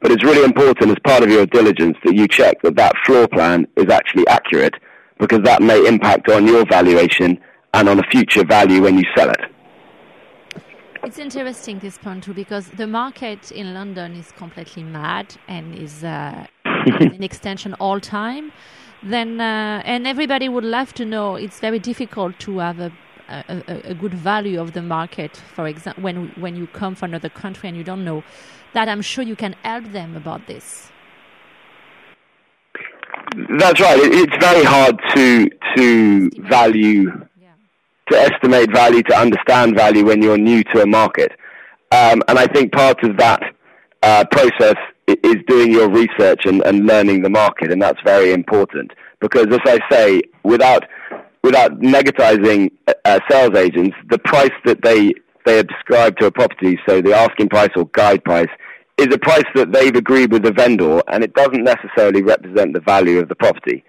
but 0.00 0.10
it's 0.10 0.24
really 0.24 0.44
important 0.44 0.90
as 0.90 0.96
part 1.04 1.22
of 1.22 1.30
your 1.30 1.46
diligence 1.46 1.96
that 2.04 2.14
you 2.14 2.28
check 2.28 2.60
that 2.62 2.76
that 2.76 2.94
floor 3.04 3.26
plan 3.28 3.66
is 3.76 3.88
actually 3.90 4.26
accurate 4.28 4.74
because 5.18 5.40
that 5.42 5.62
may 5.62 5.86
impact 5.86 6.30
on 6.30 6.46
your 6.46 6.64
valuation 6.66 7.38
and 7.74 7.88
on 7.88 7.98
a 7.98 8.02
future 8.04 8.44
value 8.44 8.82
when 8.82 8.96
you 8.96 9.04
sell 9.16 9.30
it. 9.30 9.40
It's 11.02 11.18
interesting 11.18 11.78
this 11.78 11.98
point 11.98 12.24
too 12.24 12.34
because 12.34 12.68
the 12.70 12.86
market 12.86 13.52
in 13.52 13.74
London 13.74 14.14
is 14.14 14.32
completely 14.32 14.82
mad 14.82 15.36
and 15.46 15.74
is 15.74 16.04
uh, 16.04 16.46
in 17.00 17.22
extension 17.22 17.74
all 17.74 18.00
time. 18.00 18.52
Then 19.02 19.40
uh, 19.40 19.82
and 19.84 20.06
everybody 20.06 20.48
would 20.48 20.64
love 20.64 20.92
to 20.94 21.04
know. 21.04 21.36
It's 21.36 21.60
very 21.60 21.78
difficult 21.78 22.38
to 22.40 22.58
have 22.58 22.80
a 22.80 22.92
a, 23.28 23.90
a, 23.90 23.94
good 23.94 24.14
value 24.14 24.58
of 24.60 24.72
the 24.72 24.82
market. 24.82 25.36
For 25.54 25.68
example, 25.68 26.02
when 26.02 26.28
when 26.36 26.56
you 26.56 26.66
come 26.66 26.94
from 26.94 27.10
another 27.10 27.28
country 27.28 27.68
and 27.68 27.76
you 27.76 27.84
don't 27.84 28.04
know 28.04 28.24
that 28.74 28.88
I'm 28.88 29.02
sure 29.02 29.24
you 29.24 29.36
can 29.36 29.54
help 29.62 29.84
them 29.92 30.16
about 30.16 30.46
this. 30.46 30.90
That's 33.58 33.80
right. 33.80 33.98
It's 34.00 34.36
very 34.40 34.64
hard 34.64 34.98
to 35.14 35.50
to 35.76 36.30
value, 36.48 37.10
yeah. 37.40 37.48
to 38.10 38.18
estimate 38.18 38.72
value, 38.72 39.02
to 39.02 39.16
understand 39.16 39.76
value 39.76 40.04
when 40.04 40.22
you're 40.22 40.38
new 40.38 40.62
to 40.72 40.82
a 40.82 40.86
market. 40.86 41.32
Um, 41.92 42.22
and 42.28 42.38
I 42.38 42.46
think 42.46 42.72
part 42.72 43.02
of 43.04 43.16
that 43.18 43.42
uh, 44.02 44.24
process 44.30 44.76
is 45.06 45.36
doing 45.46 45.72
your 45.72 45.88
research 45.88 46.42
and, 46.44 46.62
and 46.62 46.86
learning 46.86 47.22
the 47.22 47.30
market, 47.30 47.70
and 47.70 47.80
that's 47.80 48.00
very 48.04 48.32
important. 48.32 48.92
Because, 49.20 49.46
as 49.50 49.60
I 49.66 49.78
say, 49.90 50.22
without 50.44 50.84
without 51.42 51.80
negatizing 51.80 52.70
uh, 53.04 53.20
sales 53.30 53.56
agents, 53.56 53.96
the 54.10 54.18
price 54.18 54.52
that 54.64 54.82
they 54.82 55.12
they 55.48 55.58
ascribe 55.58 56.16
to 56.18 56.26
a 56.26 56.30
property, 56.30 56.78
so 56.86 57.00
the 57.00 57.14
asking 57.14 57.48
price 57.48 57.70
or 57.74 57.88
guide 57.92 58.22
price, 58.22 58.50
is 58.98 59.08
a 59.12 59.18
price 59.18 59.44
that 59.54 59.72
they've 59.72 59.94
agreed 59.94 60.30
with 60.30 60.42
the 60.42 60.52
vendor, 60.52 61.00
and 61.08 61.24
it 61.24 61.32
doesn't 61.34 61.64
necessarily 61.64 62.22
represent 62.22 62.74
the 62.74 62.80
value 62.80 63.18
of 63.18 63.28
the 63.28 63.34
property. 63.34 63.82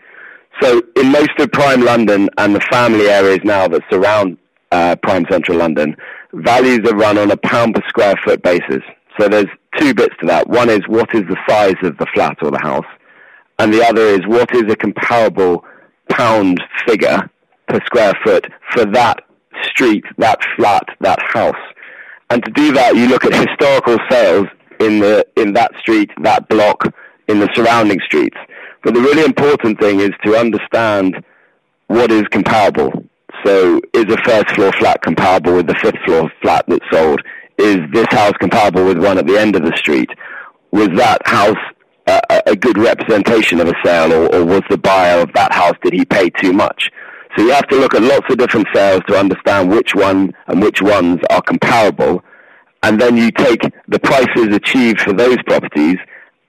So 0.62 0.82
in 0.96 1.12
most 1.12 1.32
of 1.40 1.52
prime 1.52 1.82
London 1.82 2.30
and 2.38 2.56
the 2.56 2.62
family 2.72 3.10
areas 3.10 3.40
now 3.44 3.68
that 3.68 3.82
surround 3.90 4.38
uh, 4.72 4.96
prime 5.04 5.26
central 5.30 5.58
London, 5.58 5.96
values 6.34 6.80
are 6.90 6.96
run 6.96 7.18
on 7.18 7.32
a 7.32 7.38
pound 7.38 7.76
per 7.76 7.82
square 7.88 8.16
foot 8.24 8.42
basis. 8.42 8.84
So 9.20 9.28
there's 9.28 9.48
two 9.78 9.94
bits 9.94 10.16
to 10.22 10.28
that. 10.28 10.48
One 10.48 10.70
is 10.70 10.82
what 10.88 11.14
is 11.14 11.24
the 11.28 11.38
size 11.48 11.76
of 11.84 11.98
the 11.98 12.08
flat 12.14 12.38
or 12.42 12.52
the 12.52 12.60
house, 12.60 12.92
and 13.58 13.74
the 13.74 13.84
other 13.84 14.04
is 14.04 14.26
what 14.26 14.54
is 14.56 14.72
a 14.72 14.76
comparable 14.76 15.66
pound 16.10 16.62
figure 16.88 17.30
per 17.68 17.80
square 17.86 18.14
foot 18.24 18.48
for 18.74 18.86
that 18.86 19.24
street, 19.64 20.04
that 20.18 20.40
flat, 20.56 20.84
that 21.02 21.20
house. 21.22 21.56
And 22.30 22.44
to 22.44 22.52
do 22.52 22.72
that, 22.74 22.96
you 22.96 23.08
look 23.08 23.26
at 23.26 23.34
historical 23.34 23.98
sales 24.10 24.48
in 24.80 25.00
the 25.00 25.26
in 25.36 25.54
that 25.54 25.72
street, 25.80 26.12
that 26.22 26.48
block, 26.50 26.84
in 27.28 27.40
the 27.40 27.50
surrounding 27.54 28.00
streets. 28.02 28.38
But 28.84 28.94
the 28.94 29.02
really 29.02 29.24
important 29.24 29.80
thing 29.80 30.00
is 30.00 30.12
to 30.24 30.36
understand 30.36 31.24
what 31.88 32.12
is 32.12 32.24
comparable. 32.32 32.92
So 33.46 33.82
is 33.94 34.06
a 34.06 34.18
first 34.24 34.52
floor 34.56 34.72
flat 34.74 35.02
comparable 35.02 35.56
with 35.56 35.68
the 35.68 35.76
fifth 35.76 36.00
floor 36.06 36.32
flat 36.42 36.66
that 36.68 36.82
sold? 36.92 37.22
Is 37.58 37.80
this 37.92 38.08
house 38.10 38.34
comparable 38.40 38.86
with 38.86 39.00
one 39.00 39.18
at 39.18 39.28
the 39.28 39.38
end 39.38 39.56
of 39.56 39.64
the 39.64 39.76
street? 39.76 40.10
Was 40.72 40.90
that 40.96 41.22
house 41.26 41.58
a, 42.10 42.42
a 42.48 42.56
good 42.56 42.78
representation 42.78 43.60
of 43.60 43.68
a 43.68 43.74
sale 43.84 44.12
or, 44.14 44.36
or 44.36 44.46
was 44.46 44.62
the 44.70 44.78
buyer 44.78 45.22
of 45.22 45.32
that 45.34 45.54
house, 45.54 45.76
did 45.84 45.94
he 45.94 46.06
pay 46.06 46.30
too 46.30 46.54
much? 46.54 46.90
So 47.36 47.44
you 47.44 47.52
have 47.52 47.68
to 47.68 47.76
look 47.76 47.94
at 47.94 48.02
lots 48.02 48.26
of 48.30 48.38
different 48.38 48.68
sales 48.74 49.02
to 49.08 49.18
understand 49.18 49.70
which 49.70 49.94
one 49.94 50.34
and 50.48 50.62
which 50.62 50.82
ones 50.82 51.20
are 51.30 51.42
comparable. 51.42 52.24
And 52.84 53.00
then 53.00 53.18
you 53.18 53.32
take 53.32 53.62
the 53.88 54.00
prices 54.00 54.56
achieved 54.56 55.02
for 55.02 55.14
those 55.14 55.38
properties 55.44 55.98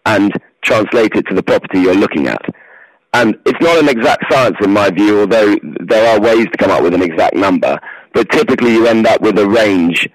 and 0.07 0.33
translate 0.63 1.15
it 1.15 1.27
to 1.29 1.35
the 1.35 1.43
property 1.43 1.81
you're 1.81 1.95
looking 1.95 2.29
at. 2.29 2.43
And 3.13 3.37
it's 3.45 3.61
not 3.61 3.79
an 3.79 3.89
exact 3.89 4.25
science 4.31 4.57
in 4.63 4.71
my 4.71 4.91
view, 4.91 5.21
although 5.21 5.57
there 5.81 6.15
are 6.15 6.21
ways 6.21 6.47
to 6.47 6.57
come 6.57 6.71
up 6.71 6.83
with 6.83 6.95
an 6.95 7.03
exact 7.03 7.35
number. 7.35 7.79
But 8.15 8.31
typically 8.31 8.73
you 8.73 8.87
end 8.87 9.07
up 9.07 9.21
with 9.21 9.39
a 9.39 9.49
range 9.49 10.09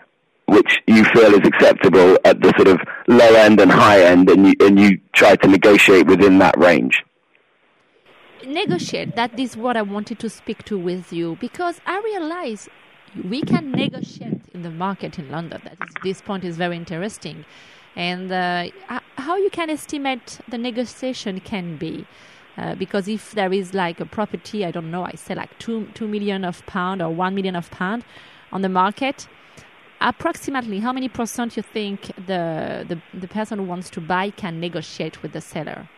which 0.47 0.79
you 0.87 1.03
feel 1.05 1.33
is 1.33 1.45
acceptable 1.45 2.17
at 2.23 2.41
the 2.41 2.53
sort 2.55 2.67
of 2.67 2.79
low 3.07 3.33
end 3.35 3.59
and 3.59 3.71
high 3.71 4.03
end, 4.03 4.29
and 4.29 4.47
you, 4.47 4.53
and 4.61 4.79
you 4.79 4.99
try 5.13 5.35
to 5.35 5.47
negotiate 5.47 6.07
within 6.07 6.37
that 6.39 6.57
range. 6.57 7.03
Negotiate. 8.45 9.15
That 9.15 9.39
is 9.39 9.57
what 9.57 9.75
I 9.75 9.81
wanted 9.81 10.19
to 10.19 10.29
speak 10.29 10.63
to 10.65 10.77
with 10.77 11.11
you 11.11 11.37
because 11.41 11.81
I 11.85 11.99
realize 12.01 12.69
we 13.23 13.41
can 13.41 13.71
negotiate 13.71 14.41
in 14.53 14.61
the 14.61 14.69
market 14.69 15.17
in 15.17 15.31
London. 15.31 15.61
That 15.63 15.77
is, 15.87 15.93
this 16.03 16.21
point 16.21 16.43
is 16.43 16.55
very 16.55 16.75
interesting, 16.75 17.45
and 17.95 18.31
uh, 18.31 18.67
how 19.17 19.35
you 19.37 19.49
can 19.49 19.69
estimate 19.69 20.39
the 20.47 20.57
negotiation 20.57 21.39
can 21.39 21.77
be. 21.77 22.05
Uh, 22.57 22.75
because 22.75 23.07
if 23.07 23.31
there 23.31 23.51
is 23.51 23.73
like 23.73 23.99
a 23.99 24.05
property, 24.05 24.63
I 24.63 24.71
don't 24.71 24.91
know, 24.91 25.03
I 25.03 25.13
say 25.13 25.35
like 25.35 25.57
two 25.57 25.87
two 25.93 26.07
million 26.07 26.45
of 26.45 26.65
pound 26.65 27.01
or 27.01 27.09
one 27.09 27.35
million 27.35 27.55
of 27.55 27.71
pound 27.71 28.05
on 28.51 28.61
the 28.61 28.69
market, 28.69 29.27
approximately 30.01 30.79
how 30.79 30.93
many 30.93 31.09
percent 31.09 31.57
you 31.57 31.63
think 31.63 32.11
the, 32.27 32.85
the, 32.87 33.01
the 33.17 33.27
person 33.27 33.59
who 33.59 33.65
wants 33.65 33.89
to 33.91 34.01
buy 34.01 34.29
can 34.29 34.59
negotiate 34.59 35.21
with 35.23 35.33
the 35.33 35.41
seller? 35.41 35.89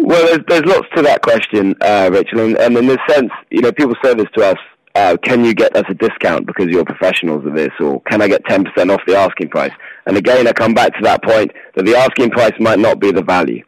Well, 0.00 0.24
there's, 0.26 0.44
there's 0.46 0.64
lots 0.64 0.86
to 0.94 1.02
that 1.02 1.22
question, 1.22 1.74
uh, 1.80 2.08
Rachel, 2.12 2.40
and, 2.40 2.56
and 2.56 2.76
in 2.78 2.86
this 2.86 2.98
sense, 3.08 3.30
you 3.50 3.60
know, 3.60 3.72
people 3.72 3.96
say 4.02 4.14
this 4.14 4.28
to 4.36 4.46
us, 4.46 4.56
uh, 4.94 5.16
can 5.24 5.44
you 5.44 5.54
get 5.54 5.74
us 5.76 5.84
a 5.88 5.94
discount 5.94 6.46
because 6.46 6.66
you're 6.68 6.84
professionals 6.84 7.44
of 7.44 7.56
this, 7.56 7.70
or 7.80 8.00
can 8.02 8.22
I 8.22 8.28
get 8.28 8.44
10% 8.44 8.64
off 8.94 9.00
the 9.08 9.16
asking 9.16 9.48
price? 9.48 9.72
And 10.06 10.16
again, 10.16 10.46
I 10.46 10.52
come 10.52 10.72
back 10.72 10.94
to 10.94 11.02
that 11.02 11.24
point 11.24 11.50
that 11.74 11.84
the 11.84 11.96
asking 11.96 12.30
price 12.30 12.52
might 12.60 12.78
not 12.78 13.00
be 13.00 13.10
the 13.10 13.22
value. 13.22 13.64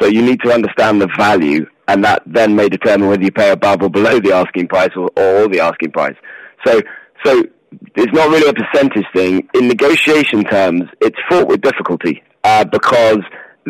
So 0.00 0.08
you 0.08 0.20
need 0.20 0.40
to 0.42 0.52
understand 0.52 1.00
the 1.00 1.08
value, 1.16 1.64
and 1.86 2.02
that 2.02 2.24
then 2.26 2.56
may 2.56 2.68
determine 2.68 3.08
whether 3.08 3.22
you 3.22 3.30
pay 3.30 3.50
above 3.50 3.80
or 3.80 3.88
below 3.88 4.18
the 4.18 4.32
asking 4.32 4.66
price 4.66 4.90
or, 4.96 5.10
or 5.16 5.46
the 5.46 5.60
asking 5.60 5.92
price. 5.92 6.16
So, 6.66 6.80
so 7.24 7.44
it's 7.94 8.12
not 8.12 8.30
really 8.30 8.48
a 8.48 8.52
percentage 8.52 9.06
thing. 9.14 9.48
In 9.54 9.68
negotiation 9.68 10.42
terms, 10.42 10.90
it's 11.00 11.18
fraught 11.28 11.46
with 11.46 11.60
difficulty 11.60 12.24
uh, 12.42 12.64
because 12.64 13.20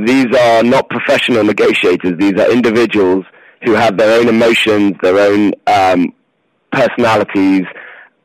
these 0.07 0.27
are 0.37 0.63
not 0.63 0.89
professional 0.89 1.45
negotiators. 1.45 2.19
These 2.19 2.39
are 2.41 2.51
individuals 2.51 3.25
who 3.65 3.73
have 3.73 3.97
their 3.97 4.21
own 4.21 4.29
emotions, 4.29 4.95
their 5.03 5.19
own 5.19 5.53
um, 5.67 6.13
personalities, 6.71 7.65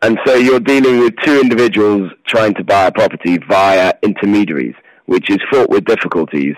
and 0.04 0.20
so 0.26 0.36
you're 0.36 0.60
dealing 0.60 1.00
with 1.00 1.16
two 1.24 1.40
individuals 1.40 2.12
trying 2.28 2.54
to 2.56 2.64
buy 2.64 2.88
a 2.88 2.92
property 2.92 3.38
via 3.48 3.94
intermediaries, 4.04 4.76
which 5.06 5.30
is 5.30 5.38
fraught 5.50 5.70
with 5.70 5.86
difficulties. 5.86 6.56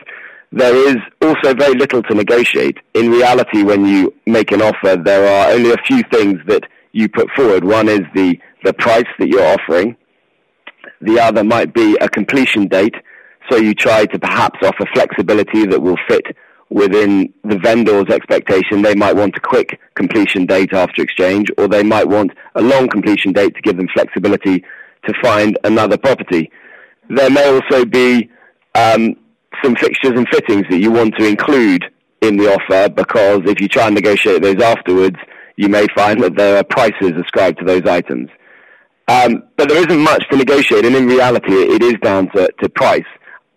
There 0.51 0.75
is 0.89 0.98
also 1.22 1.53
very 1.53 1.75
little 1.75 2.01
to 2.01 2.15
negotiate. 2.15 2.79
In 2.95 3.12
reality, 3.12 3.62
when 3.62 3.86
you 3.86 4.15
make 4.25 4.51
an 4.51 4.63
offer, 4.63 4.95
there 4.98 5.27
are 5.27 5.53
only 5.53 5.72
a 5.72 5.77
few 5.86 6.01
things 6.12 6.39
that 6.48 6.63
you 6.91 7.07
put 7.07 7.29
forward. 7.36 7.63
One 7.63 7.88
is 7.88 8.01
the 8.15 8.39
the 8.63 8.74
price 8.74 9.05
that 9.19 9.27
you're 9.27 9.45
offering. 9.45 9.95
The 11.01 11.19
other 11.19 11.43
might 11.43 11.72
be 11.72 11.95
a 12.01 12.10
completion 12.10 12.67
date. 12.67 12.95
So 13.50 13.58
you 13.58 13.74
try 13.74 14.06
to 14.06 14.20
perhaps 14.20 14.60
offer 14.64 14.86
flexibility 14.94 15.66
that 15.66 15.82
will 15.82 15.98
fit 16.08 16.36
within 16.70 17.32
the 17.44 17.58
vendor's 17.58 18.10
expectation. 18.10 18.82
They 18.82 18.96
might 18.96 19.16
want 19.16 19.38
a 19.38 19.40
quick 19.40 19.80
completion 19.96 20.46
date 20.46 20.74
after 20.74 21.02
exchange, 21.02 21.50
or 21.58 21.68
they 21.68 21.84
might 21.84 22.08
want 22.08 22.32
a 22.56 22.62
long 22.62 22.88
completion 22.90 23.32
date 23.34 23.56
to 23.56 23.62
give 23.62 23.78
them 23.78 23.88
flexibility 23.94 24.64
to 25.06 25.14
find 25.22 25.58
another 25.64 25.98
property. 25.98 26.52
There 27.10 27.30
may 27.30 27.48
also 27.48 27.86
be 27.86 28.30
um, 28.74 29.16
some 29.64 29.75
fixtures 29.75 30.14
and 30.16 30.28
fittings 30.30 30.66
that 30.70 30.80
you 30.80 30.92
want 30.92 31.16
to 31.18 31.25
include 31.25 31.86
in 32.22 32.38
the 32.38 32.52
offer 32.52 32.90
because 32.90 33.42
if 33.46 33.62
you 33.62 33.68
try 33.68 33.86
and 33.86 33.96
negotiate 33.96 34.42
those 34.42 34.62
afterwards, 34.62 35.18
you 35.58 35.70
may 35.70 35.86
find 35.96 36.22
that 36.24 36.36
there 36.36 36.58
are 36.58 36.64
prices 36.64 37.14
ascribed 37.24 37.60
to 37.60 37.66
those 37.66 37.86
items. 37.86 38.30
Um, 39.08 39.44
but 39.56 39.70
there 39.70 39.78
isn't 39.78 40.00
much 40.00 40.28
to 40.30 40.38
negotiate, 40.38 40.84
and 40.84 40.96
in 40.96 41.06
reality, 41.06 41.54
it 41.54 41.84
is 41.84 41.94
down 42.02 42.30
to, 42.32 42.52
to 42.62 42.70
price. 42.70 43.04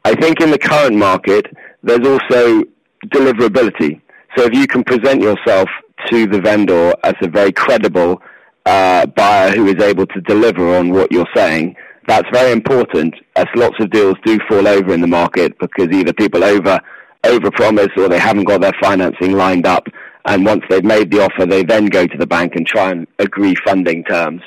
I 0.09 0.15
think 0.15 0.41
in 0.41 0.51
the 0.51 0.59
current 0.59 0.97
market, 0.97 1.45
there's 1.83 2.07
also 2.09 2.65
deliverability. 3.09 4.01
So 4.39 4.45
if 4.45 4.55
you 4.55 4.67
can 4.67 4.83
present 4.83 5.21
yourself 5.21 5.69
to 6.07 6.27
the 6.27 6.41
vendor 6.41 6.95
as 7.05 7.13
a 7.21 7.29
very 7.29 7.53
credible 7.53 8.23
uh, 8.65 9.05
buyer 9.05 9.51
who 9.51 9.67
is 9.67 9.83
able 9.83 10.07
to 10.07 10.21
deliver 10.23 10.77
on 10.79 10.95
what 10.95 11.13
you're 11.13 11.29
saying, 11.37 11.77
that's 12.07 12.27
very 12.33 12.53
important 12.53 13.17
as 13.37 13.45
lots 13.55 13.77
of 13.81 13.91
deals 13.91 14.15
do 14.25 14.39
fall 14.49 14.67
over 14.67 14.95
in 14.95 15.03
the 15.03 15.07
market 15.07 15.59
because 15.59 15.89
either 15.93 16.15
people 16.15 16.43
over 16.43 16.81
overpromise 17.25 17.95
or 17.99 18.09
they 18.09 18.19
haven't 18.19 18.45
got 18.45 18.63
their 18.63 18.73
financing 18.81 19.33
lined 19.33 19.67
up 19.67 19.89
and 20.25 20.47
once 20.47 20.63
they've 20.71 20.85
made 20.85 21.11
the 21.11 21.21
offer 21.21 21.45
they 21.45 21.65
then 21.65 21.87
go 21.87 22.07
to 22.07 22.17
the 22.17 22.27
bank 22.27 22.55
and 22.55 22.67
try 22.67 22.91
and 22.91 23.07
agree 23.19 23.55
funding 23.67 24.05
terms 24.05 24.41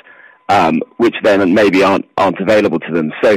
um, 0.48 0.80
which 0.98 1.14
then 1.22 1.54
maybe 1.54 1.82
aren't 1.82 2.06
aren't 2.16 2.40
available 2.40 2.78
to 2.80 2.92
them. 2.92 3.12
So 3.22 3.36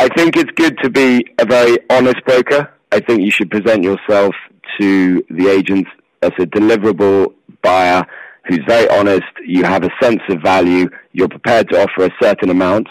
I 0.00 0.08
think 0.16 0.38
it's 0.38 0.50
good 0.52 0.78
to 0.78 0.88
be 0.88 1.26
a 1.38 1.44
very 1.44 1.76
honest 1.90 2.24
broker. 2.24 2.72
I 2.90 3.00
think 3.00 3.20
you 3.20 3.30
should 3.30 3.50
present 3.50 3.82
yourself 3.82 4.34
to 4.78 5.22
the 5.28 5.48
agents 5.48 5.90
as 6.22 6.30
a 6.38 6.46
deliverable 6.46 7.34
buyer 7.60 8.06
who's 8.46 8.62
very 8.66 8.88
honest. 8.88 9.26
You 9.44 9.64
have 9.64 9.84
a 9.84 9.90
sense 10.00 10.22
of 10.30 10.40
value. 10.40 10.88
You're 11.12 11.28
prepared 11.28 11.68
to 11.68 11.82
offer 11.82 12.06
a 12.06 12.10
certain 12.18 12.48
amount, 12.48 12.88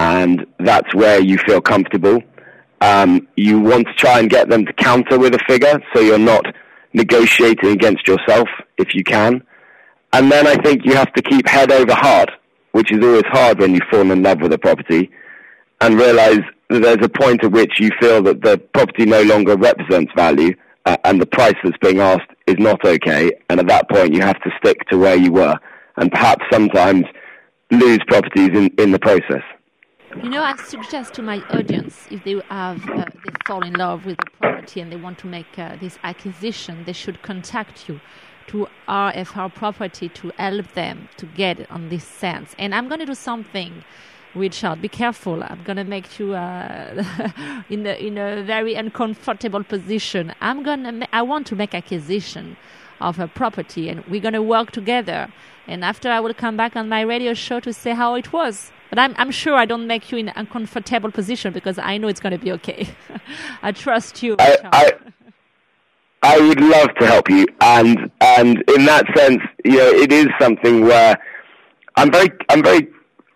and 0.00 0.44
that's 0.58 0.92
where 0.96 1.20
you 1.20 1.38
feel 1.38 1.60
comfortable. 1.60 2.20
Um, 2.80 3.28
you 3.36 3.60
want 3.60 3.86
to 3.86 3.94
try 3.94 4.18
and 4.18 4.28
get 4.28 4.48
them 4.48 4.66
to 4.66 4.72
counter 4.72 5.20
with 5.20 5.36
a 5.36 5.40
figure, 5.46 5.80
so 5.94 6.00
you're 6.00 6.18
not 6.18 6.44
negotiating 6.92 7.70
against 7.70 8.08
yourself 8.08 8.48
if 8.78 8.96
you 8.96 9.04
can. 9.04 9.44
And 10.12 10.32
then 10.32 10.48
I 10.48 10.56
think 10.56 10.84
you 10.84 10.94
have 10.94 11.12
to 11.12 11.22
keep 11.22 11.46
head 11.46 11.70
over 11.70 11.94
heart 11.94 12.30
which 12.72 12.90
is 12.90 13.04
always 13.04 13.24
hard 13.26 13.58
when 13.60 13.74
you 13.74 13.80
fall 13.90 14.10
in 14.10 14.22
love 14.22 14.40
with 14.40 14.52
a 14.52 14.58
property, 14.58 15.10
and 15.82 15.98
realize 15.98 16.40
that 16.70 16.82
there's 16.82 17.04
a 17.04 17.08
point 17.08 17.44
at 17.44 17.50
which 17.50 17.78
you 17.78 17.90
feel 18.00 18.22
that 18.22 18.42
the 18.42 18.58
property 18.72 19.04
no 19.04 19.22
longer 19.22 19.56
represents 19.56 20.12
value 20.16 20.54
uh, 20.86 20.96
and 21.04 21.20
the 21.20 21.26
price 21.26 21.54
that's 21.62 21.76
being 21.78 22.00
asked 22.00 22.30
is 22.46 22.56
not 22.58 22.84
okay, 22.84 23.30
and 23.50 23.60
at 23.60 23.68
that 23.68 23.88
point 23.90 24.14
you 24.14 24.20
have 24.20 24.40
to 24.42 24.50
stick 24.58 24.78
to 24.90 24.98
where 24.98 25.16
you 25.16 25.32
were, 25.32 25.56
and 25.96 26.10
perhaps 26.10 26.44
sometimes 26.50 27.04
lose 27.70 28.00
properties 28.08 28.50
in, 28.50 28.68
in 28.78 28.90
the 28.90 28.98
process. 28.98 29.42
You 30.22 30.28
know, 30.28 30.42
I 30.42 30.56
suggest 30.56 31.14
to 31.14 31.22
my 31.22 31.38
audience 31.50 32.06
if 32.10 32.22
they 32.24 32.40
have 32.50 32.86
uh, 32.90 33.04
they 33.24 33.32
fall 33.46 33.64
in 33.64 33.74
love 33.74 34.04
with 34.04 34.18
the 34.18 34.30
property 34.40 34.80
and 34.80 34.92
they 34.92 34.96
want 34.96 35.18
to 35.20 35.26
make 35.26 35.58
uh, 35.58 35.76
this 35.80 35.98
acquisition, 36.04 36.84
they 36.84 36.92
should 36.92 37.22
contact 37.22 37.88
you 37.88 38.00
to 38.48 38.66
RFR 38.88 39.54
property 39.54 40.08
to 40.10 40.32
help 40.36 40.72
them 40.72 41.08
to 41.16 41.26
get 41.26 41.70
on 41.70 41.88
this 41.88 42.04
sense. 42.04 42.54
And 42.58 42.74
I'm 42.74 42.88
going 42.88 43.00
to 43.00 43.06
do 43.06 43.14
something. 43.14 43.84
Richard, 44.34 44.80
be 44.80 44.88
careful. 44.88 45.42
I'm 45.42 45.62
gonna 45.64 45.84
make 45.84 46.18
you 46.18 46.34
uh, 46.34 47.04
in 47.68 47.86
a 47.86 47.92
in 47.94 48.16
a 48.16 48.42
very 48.42 48.74
uncomfortable 48.74 49.62
position. 49.62 50.34
I'm 50.40 50.62
gonna. 50.62 50.92
Ma- 50.92 51.06
I 51.12 51.22
want 51.22 51.46
to 51.48 51.56
make 51.56 51.74
acquisition 51.74 52.56
of 53.00 53.18
a 53.18 53.28
property, 53.28 53.90
and 53.90 54.04
we're 54.06 54.22
gonna 54.22 54.42
work 54.42 54.70
together. 54.70 55.30
And 55.66 55.84
after, 55.84 56.08
I 56.10 56.20
will 56.20 56.34
come 56.34 56.56
back 56.56 56.76
on 56.76 56.88
my 56.88 57.02
radio 57.02 57.34
show 57.34 57.60
to 57.60 57.72
say 57.72 57.92
how 57.92 58.14
it 58.14 58.32
was. 58.32 58.72
But 58.88 58.98
I'm 58.98 59.14
I'm 59.18 59.30
sure 59.30 59.54
I 59.54 59.66
don't 59.66 59.86
make 59.86 60.10
you 60.10 60.16
in 60.18 60.28
an 60.28 60.34
uncomfortable 60.36 61.10
position 61.10 61.52
because 61.52 61.78
I 61.78 61.98
know 61.98 62.08
it's 62.08 62.20
gonna 62.20 62.38
be 62.38 62.52
okay. 62.52 62.88
I 63.62 63.72
trust 63.72 64.22
you. 64.22 64.36
I, 64.38 64.56
I, 64.72 64.92
I 66.22 66.40
would 66.40 66.60
love 66.60 66.88
to 67.00 67.06
help 67.06 67.28
you, 67.28 67.46
and 67.60 68.10
and 68.20 68.64
in 68.76 68.86
that 68.86 69.06
sense, 69.14 69.42
you 69.64 69.76
know, 69.76 69.88
it 69.88 70.10
is 70.10 70.26
something 70.40 70.82
where 70.86 71.18
I'm 71.96 72.10
very 72.10 72.30
I'm 72.48 72.62
very 72.62 72.88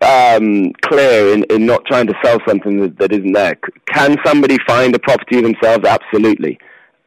um, 0.03 0.73
clear 0.83 1.33
in, 1.33 1.45
in 1.45 1.67
not 1.67 1.85
trying 1.87 2.07
to 2.07 2.15
sell 2.25 2.39
something 2.47 2.81
that, 2.81 2.99
that 2.99 3.13
isn't 3.13 3.33
there. 3.33 3.59
Can 3.93 4.17
somebody 4.25 4.59
find 4.67 4.95
a 4.95 4.99
property 4.99 5.41
themselves? 5.41 5.87
Absolutely. 5.87 6.59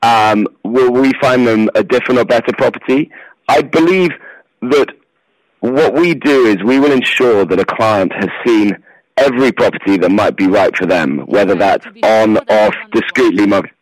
Um, 0.01 0.47
will 0.63 0.91
we 0.91 1.11
find 1.21 1.45
them 1.45 1.69
a 1.75 1.83
different 1.83 2.19
or 2.19 2.25
better 2.25 2.53
property? 2.57 3.11
I 3.47 3.61
believe 3.61 4.11
that 4.61 4.89
what 5.59 5.93
we 5.93 6.15
do 6.15 6.45
is 6.45 6.63
we 6.63 6.79
will 6.79 6.91
ensure 6.91 7.45
that 7.45 7.59
a 7.59 7.65
client 7.65 8.13
has 8.13 8.29
seen 8.45 8.77
every 9.17 9.51
property 9.51 9.97
that 9.97 10.09
might 10.09 10.37
be 10.37 10.47
right 10.47 10.75
for 10.75 10.85
them, 10.85 11.19
whether 11.27 11.55
that's 11.55 11.85
on, 12.03 12.37
off, 12.37 12.73
discreetly 12.93 13.45
marketed. 13.45 13.75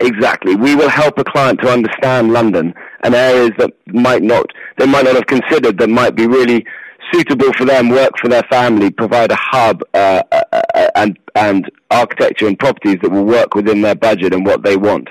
Exactly. 0.00 0.54
We 0.54 0.74
will 0.74 0.88
help 0.88 1.18
a 1.18 1.24
client 1.24 1.60
to 1.60 1.70
understand 1.70 2.32
London 2.32 2.74
and 3.02 3.14
areas 3.14 3.52
that 3.58 3.72
might 3.88 4.22
not, 4.22 4.46
they 4.78 4.86
might 4.86 5.04
not 5.04 5.14
have 5.14 5.26
considered 5.26 5.78
that 5.78 5.88
might 5.88 6.14
be 6.14 6.26
really 6.26 6.64
suitable 7.12 7.52
for 7.54 7.64
them, 7.64 7.88
work 7.88 8.12
for 8.20 8.28
their 8.28 8.42
family, 8.50 8.90
provide 8.90 9.32
a 9.32 9.38
hub 9.38 9.82
uh, 9.94 10.22
uh, 10.30 10.42
uh, 10.52 10.88
and 10.94 11.18
and 11.34 11.70
architecture 11.90 12.46
and 12.46 12.58
properties 12.58 12.96
that 13.02 13.10
will 13.10 13.24
work 13.24 13.54
within 13.54 13.80
their 13.80 13.94
budget 13.94 14.34
and 14.34 14.46
what 14.46 14.62
they 14.62 14.76
want. 14.76 15.08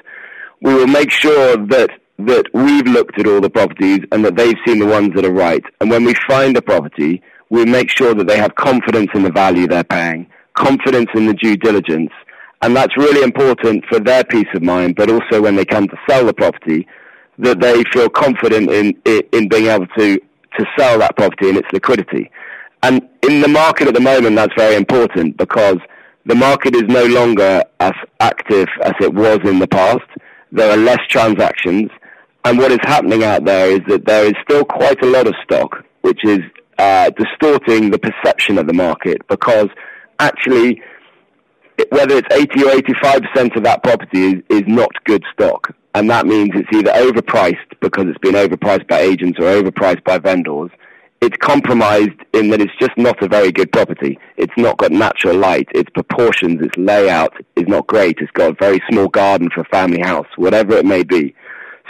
We 0.62 0.74
will 0.74 0.88
make 0.88 1.12
sure 1.12 1.58
that 1.58 1.90
that 2.20 2.46
we've 2.54 2.86
looked 2.86 3.20
at 3.20 3.28
all 3.28 3.42
the 3.42 3.50
properties 3.50 4.00
and 4.12 4.24
that 4.24 4.36
they've 4.36 4.58
seen 4.66 4.80
the 4.80 4.86
ones 4.86 5.12
that 5.16 5.26
are 5.26 5.34
right. 5.34 5.64
And 5.80 5.90
when 5.90 6.04
we 6.04 6.14
find 6.28 6.56
a 6.56 6.62
property, 6.62 7.22
we 7.50 7.66
make 7.66 7.90
sure 7.90 8.14
that 8.14 8.28
they 8.28 8.38
have 8.38 8.54
confidence 8.56 9.10
in 9.16 9.24
the 9.24 9.32
value 9.32 9.68
they're 9.68 9.84
paying, 9.84 10.28
confidence 10.54 11.10
in 11.16 11.26
the 11.26 11.34
due 11.34 11.58
diligence, 11.58 12.12
and 12.62 12.76
that's 12.76 12.96
really 12.96 13.24
important 13.24 13.84
for 13.90 14.00
their 14.00 14.24
peace 14.24 14.48
of 14.54 14.62
mind, 14.62 14.96
but 14.96 15.10
also 15.10 15.42
when 15.42 15.56
they 15.56 15.66
come 15.66 15.88
to 15.88 15.98
sell 16.08 16.26
the 16.26 16.34
property, 16.34 16.88
that 17.40 17.60
they 17.60 17.84
feel 17.92 18.08
confident 18.08 18.70
in, 18.70 18.96
in 19.32 19.50
being 19.50 19.66
able 19.66 19.88
to 19.98 20.20
to 20.58 20.66
sell 20.78 21.00
that 21.00 21.16
property 21.16 21.50
and 21.50 21.58
its 21.58 21.68
liquidity. 21.72 22.32
And 22.84 23.08
in 23.24 23.42
the 23.42 23.48
market 23.48 23.88
at 23.88 23.94
the 23.94 24.02
moment, 24.02 24.36
that's 24.36 24.54
very 24.58 24.76
important 24.76 25.38
because 25.38 25.78
the 26.26 26.36
market 26.36 26.76
is 26.76 26.84
no 26.84 27.06
longer 27.06 27.64
as 27.80 27.94
active 28.20 28.68
as 28.84 28.94
it 29.00 29.14
was 29.14 29.40
in 29.44 29.60
the 29.60 29.68
past. 29.68 30.06
There 30.52 30.72
are 30.72 30.78
less 30.78 31.00
transactions. 31.10 31.90
And 32.44 32.58
what 32.58 32.72
is 32.72 32.80
happening 32.82 33.24
out 33.24 33.46
there 33.46 33.70
is 33.70 33.82
that 33.88 34.06
there 34.06 34.26
is 34.26 34.34
still 34.44 34.66
quite 34.66 35.02
a 35.04 35.08
lot 35.08 35.28
of 35.28 35.36
stock, 35.44 35.86
which 36.02 36.24
is 36.26 36.40
uh, 36.78 37.12
distorting 37.12 37.92
the 37.92 38.00
perception 38.00 38.58
of 38.58 38.66
the 38.66 38.74
market 38.74 39.22
because 39.28 39.68
actually, 40.20 40.82
whether 41.90 42.18
it's 42.18 42.34
80 42.34 42.64
or 42.64 42.72
85% 42.72 43.56
of 43.56 43.64
that 43.64 43.84
property 43.84 44.26
is, 44.26 44.44
is 44.50 44.64
not 44.66 44.90
good 45.06 45.24
stock 45.34 45.76
and 45.94 46.10
that 46.10 46.26
means 46.26 46.52
it's 46.54 46.70
either 46.74 46.92
overpriced 46.92 47.80
because 47.82 48.06
it's 48.08 48.18
been 48.20 48.36
overpriced 48.36 48.88
by 48.88 49.00
agents 49.00 49.40
or 49.40 49.44
overpriced 49.44 50.04
by 50.04 50.18
vendors. 50.18 50.72
It's 51.20 51.38
compromised 51.38 52.20
in 52.34 52.50
that 52.50 52.62
it's 52.62 52.76
just 52.80 52.98
not 52.98 53.22
a 53.22 53.28
very 53.28 53.52
good 53.52 53.72
property. 53.72 54.18
It's 54.38 54.54
not 54.58 54.78
got 54.78 54.92
natural 54.92 55.36
light. 55.36 55.68
Its 55.76 55.90
proportions, 55.92 56.62
its 56.62 56.76
layout 56.78 57.34
is 57.56 57.68
not 57.68 57.86
great. 57.88 58.18
It's 58.20 58.32
got 58.32 58.52
a 58.52 58.56
very 58.60 58.82
small 58.90 59.08
garden 59.08 59.50
for 59.54 59.62
a 59.62 59.66
family 59.66 60.02
house, 60.02 60.28
whatever 60.38 60.76
it 60.78 60.86
may 60.86 61.04
be. 61.04 61.36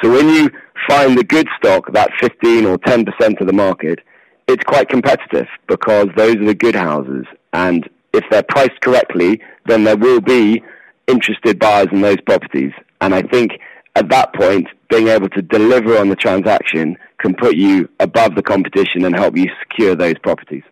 So 0.03 0.11
when 0.11 0.27
you 0.27 0.49
find 0.89 1.17
the 1.17 1.23
good 1.23 1.47
stock, 1.57 1.93
that 1.93 2.09
15 2.19 2.65
or 2.65 2.77
10% 2.79 3.39
of 3.39 3.47
the 3.47 3.53
market, 3.53 3.99
it's 4.47 4.63
quite 4.63 4.89
competitive 4.89 5.47
because 5.67 6.07
those 6.17 6.35
are 6.35 6.45
the 6.45 6.55
good 6.55 6.75
houses. 6.75 7.25
And 7.53 7.87
if 8.13 8.25
they're 8.29 8.43
priced 8.43 8.81
correctly, 8.81 9.41
then 9.67 9.83
there 9.83 9.95
will 9.95 10.19
be 10.19 10.61
interested 11.07 11.59
buyers 11.59 11.87
in 11.91 12.01
those 12.01 12.19
properties. 12.21 12.73
And 12.99 13.15
I 13.15 13.21
think 13.21 13.53
at 13.95 14.09
that 14.09 14.33
point, 14.33 14.67
being 14.89 15.07
able 15.07 15.29
to 15.29 15.41
deliver 15.41 15.97
on 15.97 16.09
the 16.09 16.15
transaction 16.15 16.97
can 17.19 17.35
put 17.35 17.55
you 17.55 17.89
above 17.99 18.35
the 18.35 18.41
competition 18.41 19.05
and 19.05 19.15
help 19.15 19.37
you 19.37 19.47
secure 19.59 19.95
those 19.95 20.17
properties. 20.19 20.63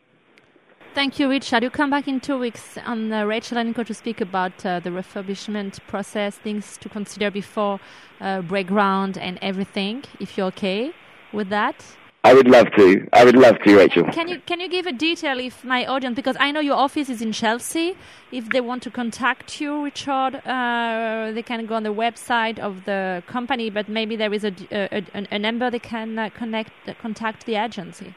Thank 0.95 1.19
you, 1.19 1.29
Richard. 1.29 1.63
You 1.63 1.69
come 1.69 1.91
back 1.91 2.07
in 2.07 2.19
two 2.19 2.38
weeks 2.38 2.77
on 2.85 3.11
uh, 3.11 3.23
Rachel 3.23 3.57
and 3.57 3.75
Co 3.75 3.83
to 3.83 3.93
speak 3.93 4.21
about 4.21 4.65
uh, 4.65 4.79
the 4.79 4.89
refurbishment 4.89 5.79
process, 5.88 6.38
things 6.38 6.77
to 6.77 6.89
consider 6.89 7.29
before 7.29 7.79
uh, 8.19 8.41
break 8.41 8.67
ground 8.67 9.17
and 9.17 9.38
everything. 9.41 10.03
If 10.19 10.38
you're 10.38 10.47
okay 10.47 10.91
with 11.31 11.49
that. 11.49 11.85
I 12.23 12.33
would 12.33 12.47
love 12.49 12.67
to. 12.75 13.07
I 13.13 13.23
would 13.23 13.38
love 13.38 13.59
to, 13.65 13.77
Rachel. 13.77 14.03
Can 14.11 14.27
you 14.27 14.41
can 14.45 14.59
you 14.59 14.67
give 14.67 14.85
a 14.85 14.91
detail 14.91 15.39
if 15.39 15.63
my 15.63 15.85
audience 15.85 16.17
because 16.17 16.35
I 16.38 16.51
know 16.51 16.59
your 16.59 16.75
office 16.75 17.07
is 17.09 17.21
in 17.21 17.31
Chelsea. 17.31 17.95
If 18.31 18.49
they 18.49 18.59
want 18.59 18.83
to 18.83 18.91
contact 18.91 19.61
you, 19.61 19.85
Richard, 19.85 20.41
uh, 20.45 21.31
they 21.33 21.41
can 21.41 21.65
go 21.65 21.75
on 21.75 21.83
the 21.83 21.93
website 21.93 22.59
of 22.59 22.83
the 22.83 23.23
company, 23.25 23.69
but 23.69 23.88
maybe 23.88 24.17
there 24.17 24.33
is 24.33 24.43
a 24.43 24.53
a, 24.69 25.01
a 25.31 25.39
number 25.39 25.72
they 25.72 25.79
can 25.79 26.20
uh, 26.20 26.29
connect 26.29 26.74
uh, 26.87 26.94
contact 27.01 27.46
the 27.46 27.55
agency. 27.55 28.13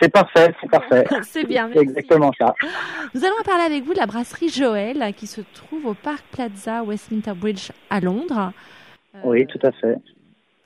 C'est 0.00 0.10
parfait, 0.10 0.54
c'est 0.62 0.70
parfait. 0.70 1.04
c'est 1.24 1.44
bien, 1.44 1.68
C'est 1.74 1.80
exactement 1.80 2.30
ça. 2.38 2.54
Nous 3.14 3.22
allons 3.22 3.36
parler 3.44 3.64
avec 3.64 3.84
vous 3.84 3.92
de 3.92 3.98
la 3.98 4.06
brasserie 4.06 4.48
Joël 4.48 5.12
qui 5.14 5.26
se 5.26 5.42
trouve 5.52 5.84
au 5.84 5.94
Park 5.94 6.24
Plaza 6.32 6.82
Westminster 6.84 7.32
Bridge 7.34 7.70
à 7.90 8.00
Londres. 8.00 8.52
Oui, 9.24 9.46
tout 9.46 9.58
à 9.62 9.72
fait. 9.72 9.96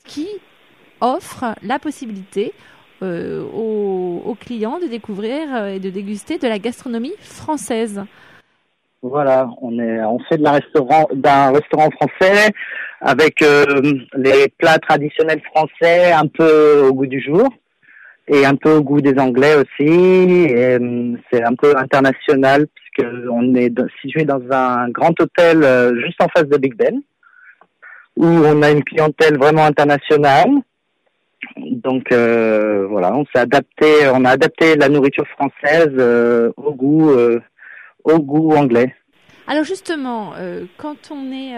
Qui 0.05 0.29
offre 1.01 1.55
la 1.63 1.79
possibilité 1.79 2.53
euh, 3.03 3.43
aux, 3.43 4.37
clients 4.41 4.79
de 4.79 4.87
découvrir 4.87 5.55
euh, 5.55 5.75
et 5.75 5.81
de 5.81 5.91
déguster 5.91 6.39
de 6.39 6.47
la 6.47 6.59
gastronomie 6.59 7.15
française? 7.19 8.03
Voilà, 9.03 9.49
on 9.61 9.79
est, 9.81 10.05
on 10.05 10.19
fait 10.21 10.39
de 10.39 10.45
la 10.45 10.53
restaurant, 10.53 11.09
d'un 11.13 11.51
restaurant 11.51 11.91
français 11.91 12.51
avec 13.01 13.43
euh, 13.43 13.65
les 14.15 14.49
plats 14.57 14.79
traditionnels 14.79 15.43
français 15.53 16.13
un 16.13 16.29
peu 16.29 16.83
au 16.89 16.95
goût 16.95 17.07
du 17.07 17.21
jour 17.21 17.49
et 18.29 18.47
un 18.47 18.55
peu 18.55 18.75
au 18.77 18.83
goût 18.83 19.01
des 19.01 19.19
Anglais 19.19 19.57
aussi. 19.57 20.49
C'est 21.33 21.43
un 21.43 21.55
peu 21.57 21.77
international 21.77 22.69
puisque 22.75 23.11
on 23.33 23.55
est 23.57 23.75
situé 24.01 24.25
dans 24.25 24.41
un 24.53 24.89
grand 24.91 25.21
hôtel 25.21 25.65
juste 26.05 26.23
en 26.23 26.29
face 26.29 26.49
de 26.49 26.57
Big 26.57 26.77
Ben 26.77 27.03
où 28.17 28.27
on 28.27 28.63
a 28.63 28.71
une 28.71 28.85
clientèle 28.85 29.39
vraiment 29.39 29.65
internationale. 29.65 30.51
Donc 31.57 32.13
euh, 32.13 32.87
voilà, 32.89 33.15
on 33.15 33.25
s'est 33.27 33.41
adapté, 33.41 34.09
on 34.13 34.25
a 34.25 34.31
adapté 34.31 34.77
la 34.77 34.89
nourriture 34.89 35.27
française 35.29 35.93
euh, 35.99 36.53
au 36.57 36.73
goût, 36.73 37.11
euh, 37.11 37.41
au 38.05 38.19
goût 38.19 38.53
anglais. 38.53 38.95
Alors 39.49 39.65
justement, 39.65 40.35
quand 40.77 41.11
on 41.11 41.33
est, 41.33 41.53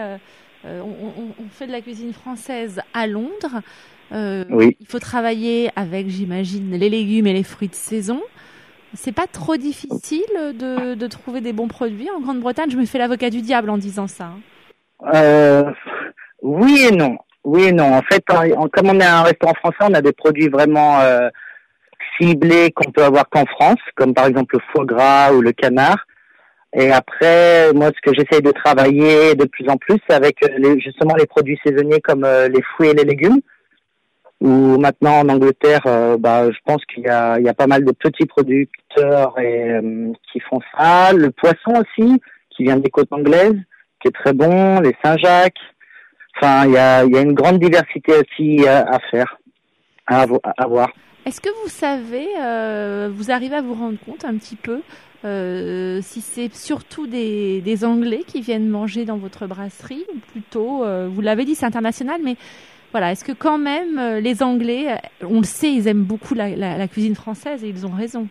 on, 0.64 1.34
on, 1.38 1.48
fait 1.50 1.66
de 1.66 1.72
la 1.72 1.82
cuisine 1.82 2.14
française 2.14 2.80
à 2.94 3.06
Londres, 3.06 3.60
oui. 4.10 4.76
il 4.80 4.86
faut 4.88 4.98
travailler 4.98 5.70
avec, 5.76 6.08
j'imagine, 6.08 6.70
les 6.70 6.88
légumes 6.88 7.26
et 7.26 7.34
les 7.34 7.42
fruits 7.42 7.68
de 7.68 7.74
saison. 7.74 8.22
C'est 8.94 9.12
pas 9.12 9.26
trop 9.26 9.56
difficile 9.56 10.24
de, 10.34 10.94
de, 10.94 11.06
trouver 11.08 11.42
des 11.42 11.52
bons 11.52 11.68
produits 11.68 12.08
en 12.10 12.20
Grande-Bretagne? 12.20 12.70
Je 12.70 12.78
me 12.78 12.86
fais 12.86 12.98
l'avocat 12.98 13.28
du 13.28 13.42
diable 13.42 13.68
en 13.68 13.76
disant 13.76 14.06
ça. 14.06 14.30
Hein. 15.02 15.74
Oui 16.44 16.88
et 16.90 16.94
non. 16.94 17.16
Oui 17.42 17.64
et 17.64 17.72
non. 17.72 17.94
En 17.94 18.02
fait, 18.02 18.22
comme 18.26 18.90
on 18.90 19.00
est 19.00 19.04
un 19.04 19.22
restaurant 19.22 19.54
français, 19.54 19.78
on 19.80 19.94
a 19.94 20.02
des 20.02 20.12
produits 20.12 20.48
vraiment 20.48 21.00
euh, 21.00 21.30
ciblés 22.20 22.70
qu'on 22.70 22.92
peut 22.92 23.02
avoir 23.02 23.30
qu'en 23.30 23.46
France, 23.46 23.80
comme 23.96 24.12
par 24.12 24.26
exemple 24.26 24.56
le 24.56 24.62
foie 24.70 24.84
gras 24.84 25.32
ou 25.32 25.40
le 25.40 25.52
canard. 25.52 26.06
Et 26.74 26.90
après, 26.90 27.72
moi, 27.72 27.88
ce 27.94 28.10
que 28.10 28.14
j'essaye 28.14 28.42
de 28.42 28.50
travailler 28.50 29.34
de 29.34 29.46
plus 29.46 29.66
en 29.70 29.78
plus, 29.78 29.96
c'est 30.06 30.14
avec 30.14 30.36
euh, 30.44 30.48
les, 30.58 30.80
justement 30.80 31.14
les 31.14 31.24
produits 31.24 31.58
saisonniers 31.64 32.02
comme 32.02 32.24
euh, 32.24 32.48
les 32.48 32.60
fruits 32.60 32.90
et 32.90 32.94
les 32.94 33.04
légumes. 33.04 33.40
Ou 34.42 34.76
maintenant 34.78 35.20
en 35.20 35.28
Angleterre, 35.30 35.84
bah, 36.18 36.50
je 36.50 36.58
pense 36.66 36.84
qu'il 36.84 37.04
y 37.04 37.08
a, 37.08 37.38
il 37.38 37.46
y 37.46 37.48
a 37.48 37.54
pas 37.54 37.66
mal 37.66 37.82
de 37.82 37.92
petits 37.92 38.26
producteurs 38.26 39.38
et, 39.40 39.80
qui 40.30 40.40
font 40.40 40.60
ça. 40.76 41.14
Le 41.14 41.30
poisson 41.30 41.72
aussi, 41.80 42.20
qui 42.50 42.64
vient 42.64 42.76
des 42.76 42.90
côtes 42.90 43.12
anglaises, 43.12 43.56
qui 44.02 44.08
est 44.08 44.10
très 44.10 44.34
bon. 44.34 44.80
Les 44.80 44.94
Saint-Jacques. 45.02 45.56
Enfin, 46.36 46.66
il 46.66 46.72
y 46.72 46.76
a, 46.76 47.04
y 47.04 47.16
a, 47.16 47.20
une 47.20 47.34
grande 47.34 47.58
diversité 47.58 48.12
aussi 48.12 48.66
à, 48.66 48.80
à 48.80 48.98
faire, 49.10 49.38
à, 50.06 50.26
à 50.56 50.66
voir. 50.66 50.90
Est-ce 51.26 51.40
que 51.40 51.48
vous 51.62 51.70
savez, 51.70 52.26
euh, 52.42 53.10
vous 53.12 53.30
arrivez 53.30 53.56
à 53.56 53.62
vous 53.62 53.74
rendre 53.74 53.98
compte 54.04 54.24
un 54.24 54.36
petit 54.36 54.56
peu 54.56 54.80
euh, 55.24 56.00
si 56.02 56.20
c'est 56.20 56.54
surtout 56.54 57.06
des, 57.06 57.62
des, 57.62 57.84
Anglais 57.84 58.24
qui 58.26 58.42
viennent 58.42 58.68
manger 58.68 59.06
dans 59.06 59.16
votre 59.16 59.46
brasserie, 59.46 60.04
ou 60.14 60.18
plutôt, 60.32 60.84
euh, 60.84 61.08
vous 61.10 61.22
l'avez 61.22 61.46
dit, 61.46 61.54
c'est 61.54 61.64
international, 61.64 62.20
mais 62.22 62.36
voilà, 62.92 63.12
est-ce 63.12 63.24
que 63.24 63.32
quand 63.32 63.56
même 63.56 63.98
euh, 63.98 64.20
les 64.20 64.42
Anglais, 64.42 64.98
on 65.22 65.38
le 65.38 65.46
sait, 65.46 65.72
ils 65.72 65.88
aiment 65.88 66.04
beaucoup 66.04 66.34
la, 66.34 66.50
la, 66.50 66.76
la 66.76 66.88
cuisine 66.88 67.14
française 67.14 67.64
et 67.64 67.68
ils 67.68 67.86
ont 67.86 67.90
raison? 67.90 68.28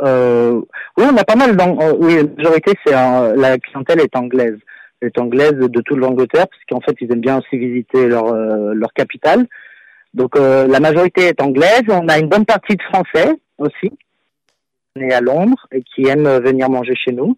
Euh, 0.00 0.60
oui, 0.96 1.04
on 1.08 1.16
a 1.16 1.24
pas 1.24 1.36
mal. 1.36 1.56
oui, 2.00 2.16
la 2.16 2.24
majorité, 2.36 2.72
c'est 2.84 2.92
la 2.92 3.58
clientèle 3.58 4.00
est 4.00 4.16
anglaise, 4.16 4.58
est 5.02 5.18
anglaise 5.18 5.54
de 5.54 5.80
toute 5.80 5.98
l'Angleterre, 5.98 6.46
parce 6.48 6.62
qu'en 6.68 6.80
fait, 6.80 6.96
ils 7.00 7.12
aiment 7.12 7.20
bien 7.20 7.38
aussi 7.38 7.58
visiter 7.58 8.06
leur 8.08 8.32
leur 8.34 8.92
capitale. 8.92 9.46
Donc, 10.14 10.36
la 10.36 10.80
majorité 10.80 11.22
est 11.26 11.40
anglaise. 11.40 11.84
On 11.88 12.08
a 12.08 12.18
une 12.18 12.28
bonne 12.28 12.46
partie 12.46 12.76
de 12.76 12.82
Français 12.82 13.38
aussi 13.58 13.90
nés 14.96 15.12
à 15.12 15.20
Londres 15.20 15.66
et 15.72 15.82
qui 15.82 16.06
aiment 16.08 16.38
venir 16.38 16.68
manger 16.68 16.94
chez 16.94 17.12
nous. 17.12 17.36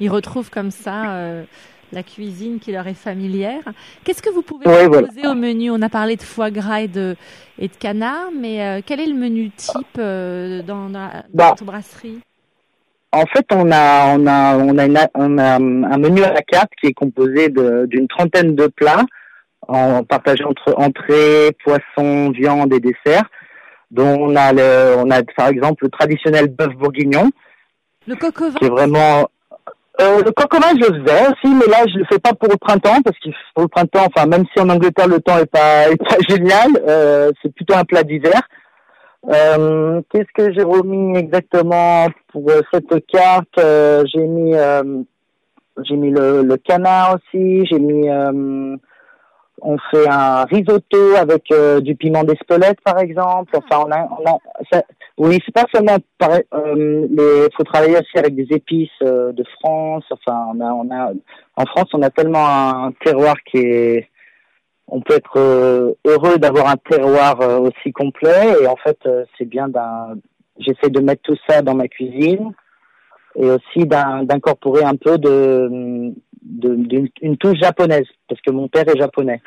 Ils 0.00 0.10
retrouvent 0.10 0.50
comme 0.50 0.70
ça 0.70 1.14
euh, 1.14 1.44
la 1.92 2.02
cuisine 2.02 2.58
qui 2.58 2.72
leur 2.72 2.86
est 2.88 2.94
familière. 2.94 3.62
Qu'est-ce 4.04 4.22
que 4.22 4.30
vous 4.30 4.42
pouvez 4.42 4.64
proposer 4.64 5.26
au 5.26 5.34
menu? 5.34 5.70
On 5.70 5.80
a 5.82 5.88
parlé 5.88 6.16
de 6.16 6.22
foie 6.22 6.50
gras 6.50 6.80
et 6.80 6.88
de, 6.88 7.14
et 7.58 7.68
de 7.68 7.76
canard, 7.76 8.30
mais 8.36 8.62
euh, 8.62 8.80
quel 8.84 9.00
est 9.00 9.06
le 9.06 9.14
menu 9.14 9.50
type 9.50 9.98
euh, 9.98 10.62
dans, 10.62 10.88
dans, 10.88 11.08
bah, 11.32 11.50
votre 11.50 11.64
brasserie? 11.64 12.18
En 13.12 13.26
fait, 13.26 13.46
on 13.52 13.70
a, 13.70 14.16
on 14.16 14.26
a, 14.26 14.56
on 14.56 14.78
a, 14.78 15.08
on 15.14 15.38
a 15.38 15.54
un 15.56 15.98
menu 15.98 16.22
à 16.22 16.32
la 16.32 16.42
carte 16.42 16.70
qui 16.80 16.88
est 16.88 16.94
composé 16.94 17.48
d'une 17.50 18.08
trentaine 18.08 18.54
de 18.54 18.66
plats 18.66 19.04
en 19.68 20.02
partagé 20.02 20.44
entre 20.44 20.74
entrée, 20.76 21.56
poisson, 21.62 22.30
viande 22.30 22.72
et 22.72 22.80
dessert 22.80 23.24
dont 23.92 24.16
on 24.18 24.34
a 24.34 24.52
le, 24.52 24.96
on 24.98 25.10
a 25.10 25.22
par 25.36 25.48
exemple 25.48 25.84
le 25.84 25.90
traditionnel 25.90 26.48
bœuf 26.48 26.74
bourguignon. 26.74 27.30
Le 28.08 28.16
coq 28.16 28.40
au 28.40 28.50
vin. 28.50 28.58
C'est 28.60 28.70
vraiment 28.70 29.28
euh, 30.00 30.22
le 30.24 30.32
coq 30.32 30.52
au 30.54 30.58
vin, 30.58 30.70
je 30.70 30.90
le 30.90 31.04
faisais 31.04 31.26
aussi, 31.26 31.54
mais 31.54 31.66
là 31.70 31.84
je 31.86 31.98
le 31.98 32.04
fais 32.10 32.18
pas 32.18 32.32
pour 32.32 32.48
le 32.48 32.56
printemps 32.56 33.02
parce 33.02 33.16
que 33.18 33.28
pour 33.54 33.64
le 33.64 33.68
printemps, 33.68 34.06
enfin 34.14 34.26
même 34.26 34.44
si 34.52 34.60
en 34.60 34.68
Angleterre 34.70 35.08
le 35.08 35.20
temps 35.20 35.38
est 35.38 35.46
pas 35.46 35.90
est 35.90 35.96
pas 35.96 36.16
génial, 36.28 36.70
euh, 36.88 37.30
c'est 37.42 37.54
plutôt 37.54 37.74
un 37.74 37.84
plat 37.84 38.02
d'hiver. 38.02 38.40
Euh, 39.28 40.02
Qu'est-ce 40.10 40.32
que 40.34 40.52
j'ai 40.52 40.64
remis 40.64 41.16
exactement 41.16 42.06
pour 42.28 42.48
euh, 42.50 42.60
cette 42.72 43.06
carte? 43.06 43.58
Euh, 43.58 44.04
J'ai 44.12 44.26
mis 44.26 44.54
euh, 44.54 45.02
j'ai 45.84 45.96
mis 45.96 46.10
le, 46.10 46.42
le, 46.42 46.56
canard 46.58 47.16
aussi, 47.16 47.64
j'ai 47.66 47.78
mis 47.78 48.08
on 49.64 49.78
fait 49.90 50.08
un 50.08 50.44
risotto 50.44 51.14
avec 51.16 51.50
euh, 51.52 51.80
du 51.80 51.94
piment 51.94 52.24
d'Espelette 52.24 52.80
par 52.82 52.98
exemple. 52.98 53.56
Enfin, 53.56 53.84
on 53.86 53.90
a, 53.92 54.08
on 54.18 54.30
a 54.30 54.38
ça, 54.70 54.82
oui, 55.18 55.38
c'est 55.44 55.54
pas 55.54 55.66
seulement. 55.72 55.96
Euh, 56.22 57.06
il 57.10 57.48
faut 57.56 57.62
travailler 57.64 57.94
aussi 57.96 58.18
avec 58.18 58.34
des 58.34 58.48
épices 58.50 58.90
euh, 59.02 59.32
de 59.32 59.44
France. 59.60 60.04
Enfin, 60.10 60.46
on 60.54 60.60
a, 60.60 60.72
on 60.72 60.90
a, 60.90 61.12
en 61.56 61.66
France, 61.66 61.88
on 61.92 62.02
a 62.02 62.10
tellement 62.10 62.46
un 62.46 62.92
terroir 63.04 63.36
qui 63.44 63.58
est, 63.58 64.08
on 64.94 65.00
peut 65.00 65.14
être 65.14 65.38
euh, 65.38 65.94
heureux 66.04 66.36
d'avoir 66.38 66.68
un 66.68 66.76
terroir 66.76 67.40
aussi 67.60 67.92
complet. 67.92 68.54
Et 68.62 68.66
en 68.66 68.76
fait, 68.76 68.98
c'est 69.38 69.46
bien 69.46 69.68
d'un, 69.68 70.16
j'essaie 70.58 70.90
de 70.90 71.00
mettre 71.00 71.22
tout 71.22 71.36
ça 71.48 71.62
dans 71.62 71.74
ma 71.74 71.88
cuisine 71.88 72.52
et 73.36 73.50
aussi 73.50 73.86
d'incorporer 73.86 74.84
un 74.84 74.96
peu 74.96 75.18
de 75.18 76.12
d'une 76.44 77.36
touche 77.38 77.58
japonaise 77.60 78.06
parce 78.28 78.40
que 78.40 78.50
mon 78.50 78.66
père 78.68 78.84
est 78.88 78.98
japonais. 78.98 79.40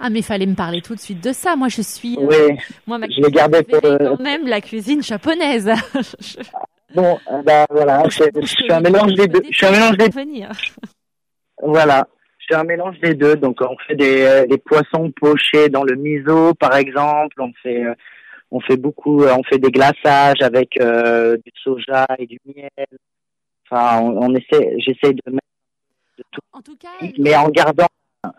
Ah 0.00 0.10
mais 0.10 0.18
il 0.18 0.24
fallait 0.24 0.46
me 0.46 0.56
parler 0.56 0.80
tout 0.80 0.96
de 0.96 1.00
suite 1.00 1.22
de 1.22 1.32
ça. 1.32 1.54
Moi 1.54 1.68
je 1.68 1.80
suis 1.80 2.18
euh, 2.18 2.26
oui, 2.28 2.58
moi 2.88 2.98
ma 2.98 3.06
je 3.08 3.20
l'ai 3.22 3.30
gardé 3.30 3.62
pour 3.62 3.80
quand 3.80 4.20
même 4.20 4.48
la 4.48 4.60
cuisine 4.60 5.00
japonaise. 5.00 5.70
bon 6.94 7.18
bah 7.44 7.66
voilà, 7.70 8.02
je, 8.08 8.46
suis 8.46 8.72
un 8.72 8.80
mélange 8.80 9.14
des 9.14 9.28
deux. 9.28 9.42
Je 9.48 9.56
suis 9.56 9.66
un 9.66 9.70
mélange 9.70 9.96
des 9.96 10.10
Voilà, 11.62 12.08
suis 12.50 12.60
un 12.60 12.64
mélange 12.64 12.98
des 13.00 13.14
deux. 13.14 13.36
Donc 13.36 13.58
on 13.60 13.76
fait 13.86 13.96
des, 13.96 14.22
euh, 14.22 14.46
des 14.46 14.58
poissons 14.58 15.10
pochés 15.12 15.68
dans 15.68 15.84
le 15.84 15.96
miso 15.96 16.54
par 16.54 16.76
exemple, 16.76 17.40
on 17.40 17.52
fait 17.62 17.84
euh, 17.84 17.94
on 18.50 18.60
fait 18.60 18.76
beaucoup 18.76 19.24
on 19.24 19.42
fait 19.44 19.58
des 19.58 19.70
glaçages 19.70 20.42
avec 20.42 20.70
du 20.78 21.52
soja 21.62 22.06
et 22.18 22.26
du 22.26 22.38
miel. 22.46 22.70
Enfin 23.70 24.00
on, 24.02 24.30
on 24.30 24.34
essaie 24.34 24.76
j'essaie 24.78 25.12
de 25.12 25.30
mettre 25.30 25.38
en 26.52 26.60
tout 26.60 26.76
cas, 26.76 26.88
mais 27.18 27.34
en 27.36 27.48
gardant 27.48 27.86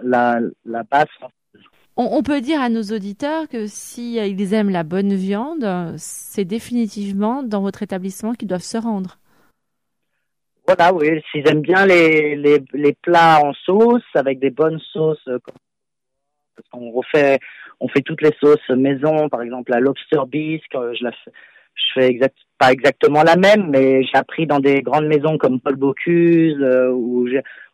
la, 0.03 0.39
la 0.65 0.83
base 0.83 1.07
on, 1.97 2.23
peut 2.23 2.41
dire 2.41 2.61
à 2.61 2.69
nos 2.69 2.83
auditeurs 2.83 3.47
que 3.47 3.67
si 3.67 4.19
euh, 4.19 4.25
ils 4.25 4.53
aiment 4.53 4.69
la 4.69 4.83
bonne 4.83 5.13
viande, 5.13 5.93
c'est 5.97 6.45
définitivement 6.45 7.43
dans 7.43 7.61
votre 7.61 7.83
établissement 7.83 8.33
qu'ils 8.33 8.47
doivent 8.47 8.61
se 8.61 8.77
rendre. 8.77 9.17
Voilà, 10.67 10.93
oui, 10.93 11.21
s'ils 11.31 11.47
aiment 11.49 11.61
bien 11.61 11.85
les, 11.85 12.35
les, 12.35 12.93
plats 13.01 13.39
en 13.43 13.53
sauce, 13.53 14.03
avec 14.13 14.39
des 14.39 14.51
bonnes 14.51 14.79
sauces, 14.93 15.27
euh, 15.27 15.39
on 16.71 16.91
refait, 16.91 17.39
on 17.79 17.87
fait 17.87 18.01
toutes 18.01 18.21
les 18.21 18.33
sauces 18.39 18.69
maison, 18.69 19.27
par 19.29 19.41
exemple 19.41 19.71
la 19.71 19.79
lobster 19.79 20.21
bisque, 20.27 20.75
euh, 20.75 20.93
je 20.97 21.03
la 21.03 21.11
fais, 21.11 21.31
je 21.73 21.83
fais 21.93 22.07
exact, 22.07 22.37
pas 22.59 22.71
exactement 22.71 23.23
la 23.23 23.35
même, 23.35 23.69
mais 23.69 24.03
j'ai 24.03 24.17
appris 24.17 24.45
dans 24.45 24.59
des 24.59 24.81
grandes 24.81 25.07
maisons 25.07 25.37
comme 25.37 25.59
Paul 25.59 25.75
Bocuse 25.75 26.61
ou, 26.93 27.27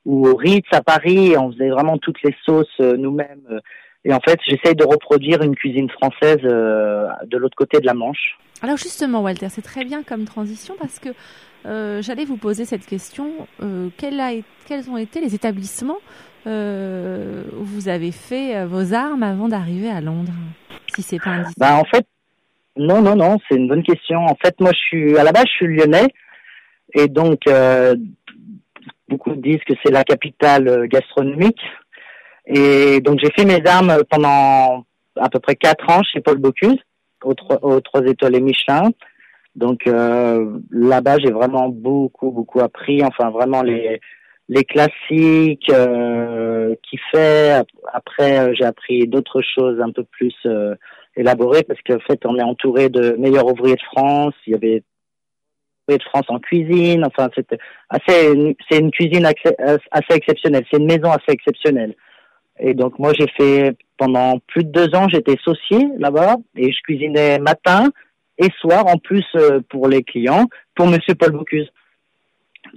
ou 0.06 0.28
au 0.28 0.36
Ritz 0.36 0.68
à 0.72 0.82
Paris, 0.82 1.36
on 1.38 1.52
faisait 1.52 1.70
vraiment 1.70 1.98
toutes 1.98 2.22
les 2.24 2.36
sauces 2.46 2.80
nous-mêmes. 2.80 3.62
Et 4.08 4.14
en 4.14 4.22
fait, 4.22 4.40
j'essaye 4.48 4.74
de 4.74 4.86
reproduire 4.86 5.42
une 5.42 5.54
cuisine 5.54 5.90
française 5.90 6.40
euh, 6.46 7.08
de 7.26 7.38
l'autre 7.38 7.58
côté 7.58 7.80
de 7.82 7.86
la 7.86 7.94
Manche. 7.94 8.38
Alors 8.62 8.78
justement, 8.78 9.22
Walter, 9.22 9.50
c'est 9.50 9.62
très 9.62 9.84
bien 9.84 10.02
comme 10.02 10.24
transition 10.24 10.76
parce 10.80 10.98
que 10.98 11.10
euh, 11.68 12.02
j'allais 12.02 12.26
vous 12.26 12.38
poser 12.38 12.66
cette 12.66 12.86
question. 12.86 13.48
Euh, 13.62 13.90
quels 13.98 14.90
ont 14.90 14.98
été 14.98 15.20
les 15.20 15.36
établissements 15.36 16.00
euh, 16.46 17.44
où 17.60 17.64
vous 17.64 17.90
avez 17.90 18.12
fait 18.12 18.66
vos 18.66 18.94
armes 18.94 19.24
avant 19.24 19.48
d'arriver 19.48 19.90
à 19.90 20.02
Londres 20.02 20.32
Si 20.96 21.02
c'est 21.02 21.20
pas 21.20 21.32
indiscret? 21.32 21.54
Bah 21.58 21.76
en 21.76 21.84
fait, 21.84 22.06
non, 22.78 23.02
non, 23.02 23.16
non, 23.16 23.38
c'est 23.48 23.58
une 23.58 23.68
bonne 23.68 23.84
question. 23.84 24.20
En 24.20 24.36
fait, 24.36 24.60
moi, 24.60 24.72
je 24.72 24.78
suis 24.78 25.18
à 25.18 25.24
la 25.24 25.32
base, 25.32 25.46
je 25.46 25.58
suis 25.58 25.76
lyonnais 25.76 26.08
et 26.94 27.08
donc 27.08 27.42
beaucoup 29.10 29.36
disent 29.36 29.64
que 29.68 29.74
c'est 29.84 29.92
la 29.92 30.04
capitale 30.04 30.88
gastronomique. 30.88 31.62
Et 32.46 33.02
donc 33.02 33.20
j'ai 33.22 33.32
fait 33.36 33.44
mes 33.44 33.66
armes 33.68 34.04
pendant 34.10 34.86
à 35.18 35.30
peu 35.30 35.40
près 35.40 35.56
quatre 35.56 35.90
ans 35.90 36.02
chez 36.04 36.22
Paul 36.22 36.38
Bocuse, 36.38 36.78
aux, 37.24 37.36
aux 37.62 37.82
trois 37.82 38.06
étoiles 38.06 38.40
Michelin. 38.40 38.92
Donc 39.58 39.88
euh, 39.88 40.60
là-bas, 40.72 41.18
j'ai 41.18 41.32
vraiment 41.32 41.68
beaucoup, 41.68 42.32
beaucoup 42.32 42.62
appris. 42.62 43.04
Enfin, 43.04 43.32
vraiment 43.32 43.64
les 43.64 44.00
les 44.50 44.64
classiques 44.64 45.70
euh, 45.70 46.76
qui 46.84 46.98
fait. 47.12 47.62
Après, 47.94 48.40
euh, 48.40 48.54
j'ai 48.58 48.66
appris 48.66 49.08
d'autres 49.08 49.42
choses 49.42 49.82
un 49.82 49.92
peu 49.92 50.04
plus 50.04 50.34
euh, 50.46 50.76
élaborées 51.16 51.64
parce 51.64 51.82
qu'en 51.82 52.00
fait, 52.00 52.26
on 52.26 52.38
est 52.38 52.44
entouré 52.44 52.90
de 52.90 53.16
meilleurs 53.18 53.48
ouvriers 53.52 53.76
de 53.76 53.82
France. 53.92 54.34
Il 54.46 54.54
y 54.54 54.56
avait 54.56 54.84
ouvriers 55.88 55.98
de 55.98 56.04
France 56.04 56.26
en 56.30 56.40
cuisine. 56.40 57.04
Enfin, 57.06 57.30
c'était 57.36 57.58
assez. 57.90 58.56
C'est 58.70 58.80
une 58.80 58.92
cuisine 58.92 59.26
assez, 59.26 60.16
exceptionnelle. 60.16 60.66
C'est 60.72 60.80
une 60.80 60.88
maison 60.88 61.12
assez 61.12 61.32
exceptionnelle. 61.32 61.96
Et 62.60 62.74
donc 62.74 62.98
moi 62.98 63.14
j'ai 63.14 63.28
fait 63.38 63.78
pendant 63.98 64.40
plus 64.48 64.64
de 64.64 64.72
deux 64.72 64.96
ans, 64.96 65.08
j'étais 65.08 65.36
saucier 65.44 65.90
là-bas 66.00 66.38
et 66.56 66.72
je 66.72 66.82
cuisinais 66.82 67.38
matin 67.38 67.92
et 68.38 68.50
soir 68.60 68.88
en 68.88 68.98
plus 68.98 69.26
euh, 69.36 69.60
pour 69.70 69.88
les 69.88 70.04
clients, 70.04 70.48
pour 70.76 70.88
Monsieur 70.88 71.16
Paul 71.16 71.32
Bocuse, 71.32 71.70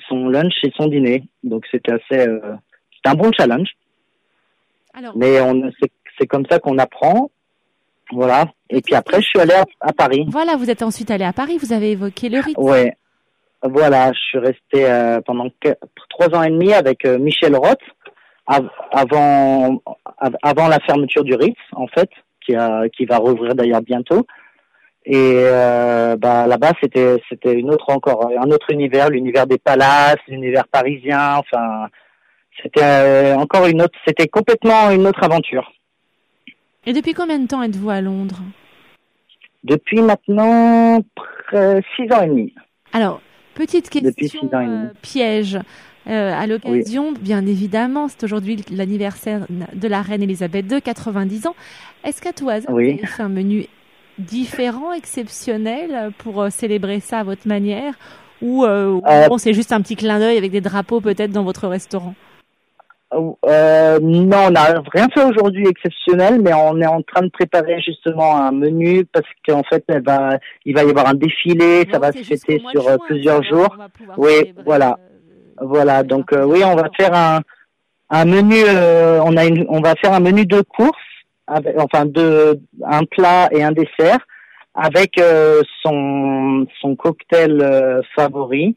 son 0.09 0.29
lunch 0.29 0.55
et 0.62 0.73
son 0.77 0.87
dîner. 0.87 1.25
Donc 1.42 1.64
c'était 1.70 1.92
assez, 1.92 2.29
euh, 2.29 2.40
c'était 2.94 3.09
un 3.09 3.14
bon 3.14 3.31
challenge. 3.37 3.68
Alors, 4.94 5.16
Mais 5.16 5.40
on, 5.40 5.70
c'est 6.18 6.27
comme 6.27 6.46
ça 6.51 6.59
qu'on 6.59 6.79
apprend. 6.79 7.31
Voilà. 8.12 8.46
Et 8.70 8.81
puis 8.81 8.94
après, 8.94 9.20
je 9.20 9.27
suis 9.27 9.38
allé 9.38 9.55
à, 9.81 9.92
Paris. 9.92 10.25
Voilà, 10.29 10.57
vous 10.57 10.68
êtes 10.68 10.83
ensuite 10.83 11.11
allé 11.11 11.25
à 11.25 11.33
Paris. 11.33 11.59
Vous 11.59 11.73
avez 11.73 11.92
évoqué 11.92 12.29
le 12.29 12.40
Ritz. 12.40 12.57
Ouais. 12.59 12.96
Voilà, 13.62 14.12
je 14.12 14.18
suis 14.18 14.38
resté 14.38 14.90
euh, 14.90 15.20
pendant 15.20 15.46
trois 16.09 16.35
ans 16.35 16.42
et 16.42 16.51
demi 16.51 16.73
avec 16.73 17.05
Michel 17.05 17.55
Roth 17.55 17.81
avant 18.46 19.81
avant 20.42 20.66
la 20.66 20.81
fermeture 20.81 21.23
du 21.23 21.35
Ritz 21.35 21.59
en 21.73 21.87
fait 21.87 22.11
qui 22.44 22.57
a 22.57 22.88
qui 22.88 23.05
va 23.05 23.18
rouvrir 23.18 23.55
d'ailleurs 23.55 23.83
bientôt 23.83 24.27
et 25.07 25.15
euh, 25.17 26.17
bah 26.17 26.47
là-bas 26.47 26.73
c'était 26.83 27.17
c'était 27.29 27.55
une 27.55 27.71
autre 27.71 27.89
encore 27.89 28.31
un 28.39 28.51
autre 28.51 28.71
univers 28.71 29.09
l'univers 29.09 29.47
des 29.47 29.57
palaces 29.57 30.19
l'univers 30.29 30.69
parisien 30.69 31.37
enfin 31.37 31.89
c'était 32.63 32.83
euh, 32.83 33.37
encore 33.37 33.67
une 33.67 33.83
autre 33.83 33.99
c'était 34.07 34.29
complètement 34.29 34.91
une 34.91 35.07
autre 35.07 35.23
aventure. 35.23 35.73
Et 36.87 36.93
depuis 36.93 37.15
combien 37.15 37.39
de 37.39 37.47
temps 37.47 37.63
êtes-vous 37.63 37.91
à 37.91 38.01
Londres? 38.01 38.41
Depuis 39.65 40.01
maintenant 40.01 41.03
six 41.51 42.13
ans 42.13 42.23
et 42.23 42.29
demi. 42.29 42.55
Alors 42.93 43.21
petite 43.55 43.91
question 43.91 44.49
euh, 44.53 44.87
piège 45.03 45.59
euh, 46.07 46.33
à 46.33 46.47
l'occasion, 46.47 47.13
bien 47.13 47.47
évidemment, 47.47 48.09
c'est 48.09 48.25
aujourd'hui 48.25 48.65
l'anniversaire 48.71 49.47
de 49.49 49.89
la 49.89 50.01
reine 50.01 50.23
Elisabeth 50.23 50.71
II, 50.73 50.81
90 50.81 51.47
ans. 51.47 51.55
Est-ce 52.05 52.23
qu'à 52.23 52.33
toi, 52.33 52.59
vous 52.61 52.75
avez 52.75 52.97
fait 52.97 53.23
un 53.23 53.29
menu 53.29 53.67
différent, 54.18 54.92
exceptionnel 54.92 56.12
pour 56.18 56.46
célébrer 56.51 57.01
ça 57.01 57.20
à 57.20 57.25
votre 57.25 57.46
manière 57.49 57.94
ou 58.42 58.64
bon, 58.64 59.38
c'est 59.38 59.55
juste 59.55 59.73
un 59.73 59.81
petit 59.81 59.96
clin 59.96 60.18
d'œil 60.18 60.38
avec 60.38 60.51
des 60.51 60.61
drapeaux 60.61 61.01
peut-être 61.01 61.31
dans 61.31 61.44
votre 61.44 61.68
restaurant? 61.68 62.14
Euh, 63.12 63.99
non, 64.01 64.44
on 64.46 64.51
n'a 64.51 64.83
rien 64.92 65.09
fait 65.12 65.25
aujourd'hui 65.25 65.66
exceptionnel, 65.66 66.40
mais 66.40 66.55
on 66.55 66.81
est 66.81 66.87
en 66.87 67.03
train 67.03 67.23
de 67.23 67.31
préparer 67.31 67.81
justement 67.81 68.37
un 68.37 68.53
menu 68.53 69.05
parce 69.05 69.27
qu'en 69.46 69.64
fait, 69.64 69.85
il 69.88 70.01
va, 70.01 70.38
il 70.64 70.75
va 70.75 70.85
y 70.85 70.90
avoir 70.90 71.09
un 71.09 71.14
défilé, 71.14 71.88
ça 71.90 71.99
va 71.99 72.12
se 72.12 72.18
fêter 72.18 72.62
sur 72.70 72.88
euh, 72.88 72.96
plusieurs 73.07 73.42
jours. 73.42 73.77
Oui, 74.16 74.55
voilà, 74.64 74.99
euh, 75.61 75.64
voilà. 75.66 76.05
Donc 76.05 76.33
euh, 76.33 76.44
oui, 76.44 76.62
on 76.64 76.77
va 76.77 76.88
faire 76.96 77.12
un, 77.12 77.40
un 78.11 78.25
menu. 78.25 78.62
on 79.25 79.37
a 79.37 79.44
une, 79.44 79.66
on 79.68 79.81
va 79.81 79.96
faire 79.96 80.12
un 80.12 80.20
menu 80.20 80.46
de 80.46 80.61
course, 80.61 80.96
enfin 81.79 82.07
de 82.07 82.61
un 82.87 83.05
plat 83.05 83.49
et 83.53 83.63
un 83.63 83.73
dessert 83.73 84.19
avec 84.75 85.21
son 85.83 86.67
son 86.81 86.97
cocktail 86.97 88.03
favori 88.15 88.77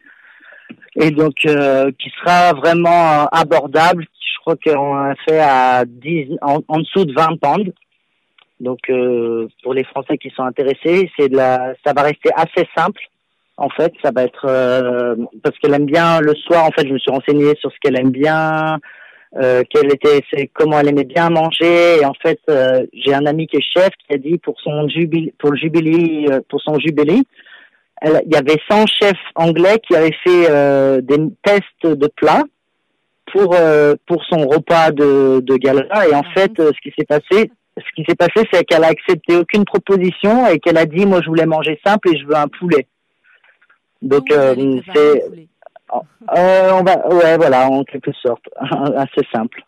et 0.96 1.12
donc 1.12 1.36
qui 1.36 2.12
sera 2.20 2.54
vraiment 2.54 3.28
abordable, 3.32 4.06
crois 4.44 4.56
qu'on 4.58 4.96
a 4.96 5.16
fait 5.28 5.40
à 5.40 5.86
10, 5.86 6.38
en, 6.42 6.80
dessous 6.80 7.06
de 7.06 7.14
20 7.14 7.40
pounds. 7.40 7.74
Donc 8.60 8.80
euh, 8.90 9.48
pour 9.64 9.74
les 9.74 9.84
Français 9.84 10.18
qui 10.18 10.30
sont 10.32 10.44
intéressés, 10.44 11.10
c'est 11.18 11.32
la, 11.32 11.74
ça 11.86 11.94
va 11.94 12.04
rester 12.04 12.30
assez 12.36 12.68
simple. 12.76 13.02
En 13.58 13.70
fait, 13.70 13.94
ça 14.04 14.12
va 14.12 14.24
être 14.24 14.46
euh, 14.48 15.16
parce 15.44 15.58
qu'elle 15.60 15.74
aime 15.74 15.86
bien 15.86 16.20
le 16.22 16.34
soir. 16.36 16.66
En 16.66 16.72
fait, 16.72 16.88
je 16.88 16.94
me 16.94 17.00
suis 17.00 17.12
renseigné 17.12 17.54
sur 17.60 17.72
ce 17.72 17.78
qu'elle 17.82 18.00
aime 18.00 18.12
bien, 18.12 18.80
euh, 19.42 19.64
quelle 19.70 19.94
était, 19.94 20.22
c'est 20.32 20.48
comment 20.54 20.80
elle 20.80 20.90
aimait 20.90 21.04
bien 21.04 21.30
manger. 21.30 22.00
Et 22.00 22.06
en 22.06 22.14
fait, 22.14 22.40
euh, 22.50 22.86
j'ai 22.94 23.14
un 23.14 23.26
ami 23.26 23.48
qui 23.48 23.58
est 23.58 23.62
chef 23.62 23.90
qui 24.08 24.14
a 24.14 24.18
dit 24.18 24.38
pour 24.38 24.60
son 24.62 24.88
jubilé, 24.88 25.34
pour 25.40 25.52
le 25.52 25.58
jubilé, 25.58 26.28
euh, 26.30 26.42
pour 26.50 26.62
son 26.62 26.78
jubilé, 26.80 27.22
il 28.06 28.34
y 28.34 28.36
avait 28.36 28.60
100 28.70 28.86
chefs 28.88 29.14
anglais 29.36 29.80
qui 29.88 29.96
avaient 29.96 30.16
fait 30.26 31.02
des 31.04 31.18
tests 31.42 31.86
de 31.86 32.08
plats 32.08 32.44
pour 33.34 33.56
euh, 33.56 33.96
pour 34.08 34.24
son 34.26 34.48
repas 34.48 34.92
de, 34.92 35.40
de 35.42 35.56
gala. 35.56 36.08
Et 36.08 36.16
en 36.16 36.24
fait 36.24 36.60
euh, 36.60 36.72
ce 36.76 36.82
qui 36.82 36.94
s'est 36.98 37.06
passé 37.06 37.52
ce 37.78 37.92
qui 37.96 38.04
s'est 38.08 38.16
passé 38.16 38.48
c'est 38.52 38.64
qu'elle 38.66 38.84
a 38.84 38.88
accepté 38.88 39.36
aucune 39.36 39.66
proposition 39.66 40.48
et 40.48 40.60
qu'elle 40.60 40.78
a 40.78 40.86
dit 40.86 41.06
moi 41.06 41.22
je 41.24 41.30
voulais 41.30 41.46
manger 41.46 41.80
simple 41.86 42.14
et 42.14 42.18
je 42.18 42.26
veux 42.26 42.36
un 42.36 42.48
poulet. 42.48 42.88
Donc 44.02 44.32
euh, 44.32 44.80
c'est 44.94 45.24
va 46.28 47.08
ouais 47.08 47.38
voilà 47.38 47.70
en 47.70 47.84
quelque 47.84 48.12
sorte. 48.14 48.44
Assez 48.96 49.28
simple. 49.32 49.64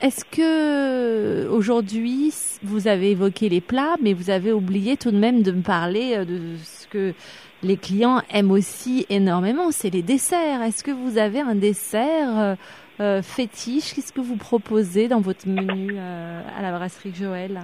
Est-ce 0.00 0.24
que 0.24 1.48
aujourd'hui 1.48 2.32
vous 2.62 2.86
avez 2.86 3.10
évoqué 3.10 3.48
les 3.48 3.60
plats 3.60 3.96
mais 4.00 4.12
vous 4.12 4.30
avez 4.30 4.52
oublié 4.52 4.96
tout 4.96 5.10
de 5.10 5.18
même 5.18 5.42
de 5.42 5.50
me 5.50 5.62
parler 5.62 6.24
de 6.24 6.56
ce 6.62 6.86
que 6.86 7.14
les 7.62 7.76
clients 7.76 8.22
aiment 8.30 8.52
aussi 8.52 9.06
énormément, 9.10 9.70
c'est 9.70 9.90
les 9.90 10.02
desserts. 10.02 10.62
Est-ce 10.62 10.84
que 10.84 10.90
vous 10.90 11.18
avez 11.18 11.40
un 11.40 11.54
dessert 11.54 12.38
euh, 12.38 12.54
euh, 13.00 13.22
fétiche? 13.22 13.94
Qu'est-ce 13.94 14.12
que 14.12 14.20
vous 14.20 14.36
proposez 14.36 15.08
dans 15.08 15.20
votre 15.20 15.48
menu 15.48 15.94
euh, 15.96 16.42
à 16.56 16.62
la 16.62 16.72
brasserie 16.72 17.14
Joël? 17.14 17.62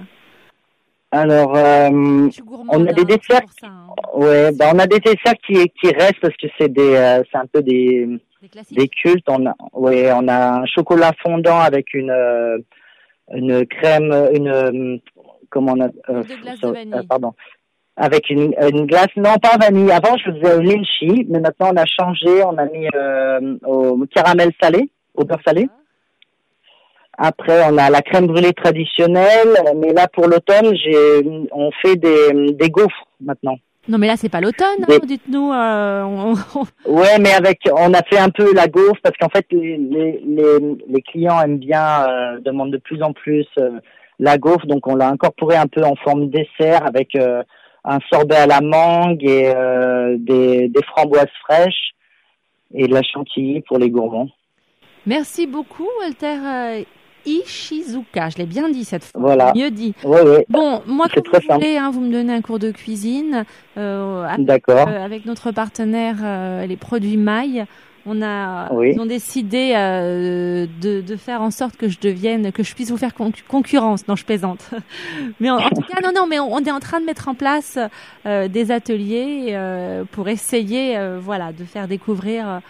Alors, 1.11 1.51
on 1.53 2.87
a 2.87 2.93
des 2.93 3.05
desserts. 3.05 3.41
Hein. 3.63 3.87
Ouais, 4.13 4.51
ben 4.51 4.71
on 4.73 4.79
a 4.79 4.87
des 4.87 4.99
desserts 4.99 5.37
qui 5.45 5.69
qui 5.69 5.89
restent 5.91 6.19
parce 6.21 6.35
que 6.35 6.47
c'est 6.57 6.71
des, 6.71 7.21
c'est 7.31 7.37
un 7.37 7.45
peu 7.45 7.61
des 7.61 8.19
des, 8.71 8.87
cultes. 8.87 9.25
On 9.29 9.45
a, 9.45 9.55
ouais, 9.73 10.11
on 10.13 10.27
a 10.27 10.61
un 10.61 10.65
chocolat 10.65 11.11
fondant 11.23 11.59
avec 11.59 11.93
une 11.93 12.13
une 13.33 13.65
crème, 13.65 14.29
une 14.33 14.99
comment 15.49 15.73
on 15.73 15.81
a, 15.81 15.87
de 15.87 17.07
pardon, 17.07 17.33
avec 17.97 18.29
une, 18.29 18.53
une, 18.61 18.85
glace, 18.85 19.07
non 19.15 19.35
pas 19.41 19.57
vanille. 19.57 19.91
Avant, 19.91 20.17
je 20.17 20.31
faisais 20.31 20.55
au 20.55 20.61
lychee, 20.61 21.25
mais 21.29 21.39
maintenant 21.39 21.69
on 21.71 21.77
a 21.77 21.85
changé, 21.85 22.43
on 22.43 22.57
a 22.57 22.65
mis 22.65 22.87
euh, 22.93 23.57
au 23.65 24.05
caramel 24.07 24.51
salé, 24.61 24.91
au 25.13 25.23
beurre 25.23 25.39
salé. 25.45 25.67
Après, 27.17 27.63
on 27.69 27.77
a 27.77 27.89
la 27.89 28.01
crème 28.01 28.27
brûlée 28.27 28.53
traditionnelle, 28.53 29.55
mais 29.77 29.93
là 29.93 30.07
pour 30.07 30.27
l'automne, 30.27 30.75
j'ai, 30.75 31.47
on 31.51 31.71
fait 31.81 31.95
des, 31.95 32.51
des 32.51 32.69
gaufres 32.69 33.07
maintenant. 33.21 33.57
Non, 33.87 33.99
mais 33.99 34.07
là 34.07 34.17
c'est 34.17 34.29
pas 34.29 34.41
l'automne, 34.41 34.83
hein, 34.89 34.97
dites-nous. 35.03 35.51
Euh, 35.53 36.33
Ouais, 36.85 37.19
mais 37.19 37.33
avec, 37.33 37.59
on 37.71 37.93
a 37.93 38.01
fait 38.03 38.17
un 38.17 38.29
peu 38.29 38.53
la 38.53 38.67
gaufre 38.67 38.99
parce 39.03 39.15
qu'en 39.17 39.29
fait 39.29 39.45
les, 39.51 39.77
les, 39.77 40.59
les, 40.87 41.01
clients 41.03 41.39
aiment 41.39 41.59
bien, 41.59 42.07
euh, 42.07 42.39
demandent 42.39 42.71
de 42.71 42.77
plus 42.77 43.03
en 43.03 43.13
plus 43.13 43.45
euh, 43.59 43.79
la 44.19 44.37
gaufre, 44.37 44.65
donc 44.65 44.87
on 44.87 44.95
l'a 44.95 45.09
incorporé 45.09 45.55
un 45.55 45.67
peu 45.67 45.83
en 45.83 45.95
forme 45.95 46.29
dessert 46.29 46.85
avec 46.85 47.15
euh, 47.15 47.43
un 47.83 47.99
sorbet 48.11 48.35
à 48.35 48.47
la 48.47 48.61
mangue 48.61 49.23
et 49.23 49.53
des, 50.17 50.67
des, 50.69 50.83
framboises 50.87 51.27
fraîches 51.43 51.91
et 52.73 52.87
de 52.87 52.93
la 52.93 53.03
chantilly 53.03 53.61
pour 53.61 53.77
les 53.77 53.91
gourmands. 53.91 54.29
Merci 55.05 55.45
beaucoup, 55.45 55.87
Walter 56.01 56.85
Ishizuka. 57.25 58.29
Je 58.29 58.37
l'ai 58.37 58.45
bien 58.45 58.69
dit 58.69 58.85
cette 58.85 59.03
fois. 59.03 59.19
Voilà. 59.19 59.53
Mieux 59.55 59.71
dit. 59.71 59.93
Oui, 60.03 60.19
oui. 60.25 60.43
Bon, 60.49 60.81
moi, 60.87 61.07
comme 61.13 61.23
vous 61.31 61.53
voulez, 61.53 61.77
hein, 61.77 61.91
vous 61.91 62.01
me 62.01 62.11
donnez 62.11 62.33
un 62.33 62.41
cours 62.41 62.59
de 62.59 62.71
cuisine. 62.71 63.45
Euh, 63.77 64.27
D'accord. 64.37 64.87
Euh, 64.87 65.03
avec 65.03 65.25
notre 65.25 65.51
partenaire, 65.51 66.17
euh, 66.23 66.65
les 66.65 66.77
produits 66.77 67.17
Maille 67.17 67.65
on 68.05 68.21
a, 68.21 68.69
ils 68.83 68.99
ont 68.99 69.05
décidé 69.05 69.73
euh, 69.75 70.67
de, 70.79 71.01
de, 71.01 71.15
faire 71.15 71.41
en 71.41 71.49
sorte 71.49 71.75
que 71.75 71.89
je 71.89 71.99
devienne, 71.99 72.51
que 72.51 72.61
je 72.61 72.75
puisse 72.75 72.91
vous 72.91 72.97
faire 72.97 73.13
concurrence. 73.47 74.07
Non, 74.07 74.15
je 74.15 74.23
plaisante. 74.23 74.69
mais 75.39 75.49
en, 75.49 75.57
tout 75.69 75.81
cas, 75.81 76.01
non, 76.03 76.11
non, 76.15 76.27
mais 76.27 76.39
on, 76.39 76.59
est 76.59 76.71
en 76.71 76.79
train 76.79 76.99
de 76.99 77.05
mettre 77.05 77.27
en 77.27 77.33
place 77.33 77.79
euh, 78.25 78.47
des 78.47 78.71
ateliers 78.71 79.47
euh, 79.51 80.03
pour 80.11 80.27
essayer, 80.29 80.97
euh, 80.97 81.19
voilà, 81.19 81.51
de 81.51 81.63
faire 81.63 81.87
découvrir 81.87 82.61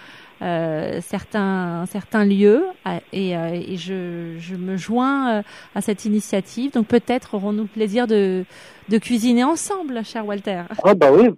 euh, 0.41 1.00
certains 1.02 1.86
certains 1.88 2.26
lieux 2.26 2.65
et, 3.13 3.32
et 3.32 3.78
je, 3.78 4.36
je, 4.38 4.56
me 4.56 4.78
joins 4.78 5.41
à 5.74 5.82
cette 5.82 6.06
initiative. 6.06 6.71
Donc 6.71 6.88
peut-être 6.88 7.36
aurons-nous 7.36 7.63
le 7.63 7.69
plaisir 7.69 8.08
de, 8.08 8.45
de 8.89 8.98
cuisiner 8.98 9.43
ensemble, 9.43 10.04
cher 10.04 10.26
Walter. 10.26 10.63
Oh 10.84 10.93
bah 10.95 11.12
oui, 11.12 11.30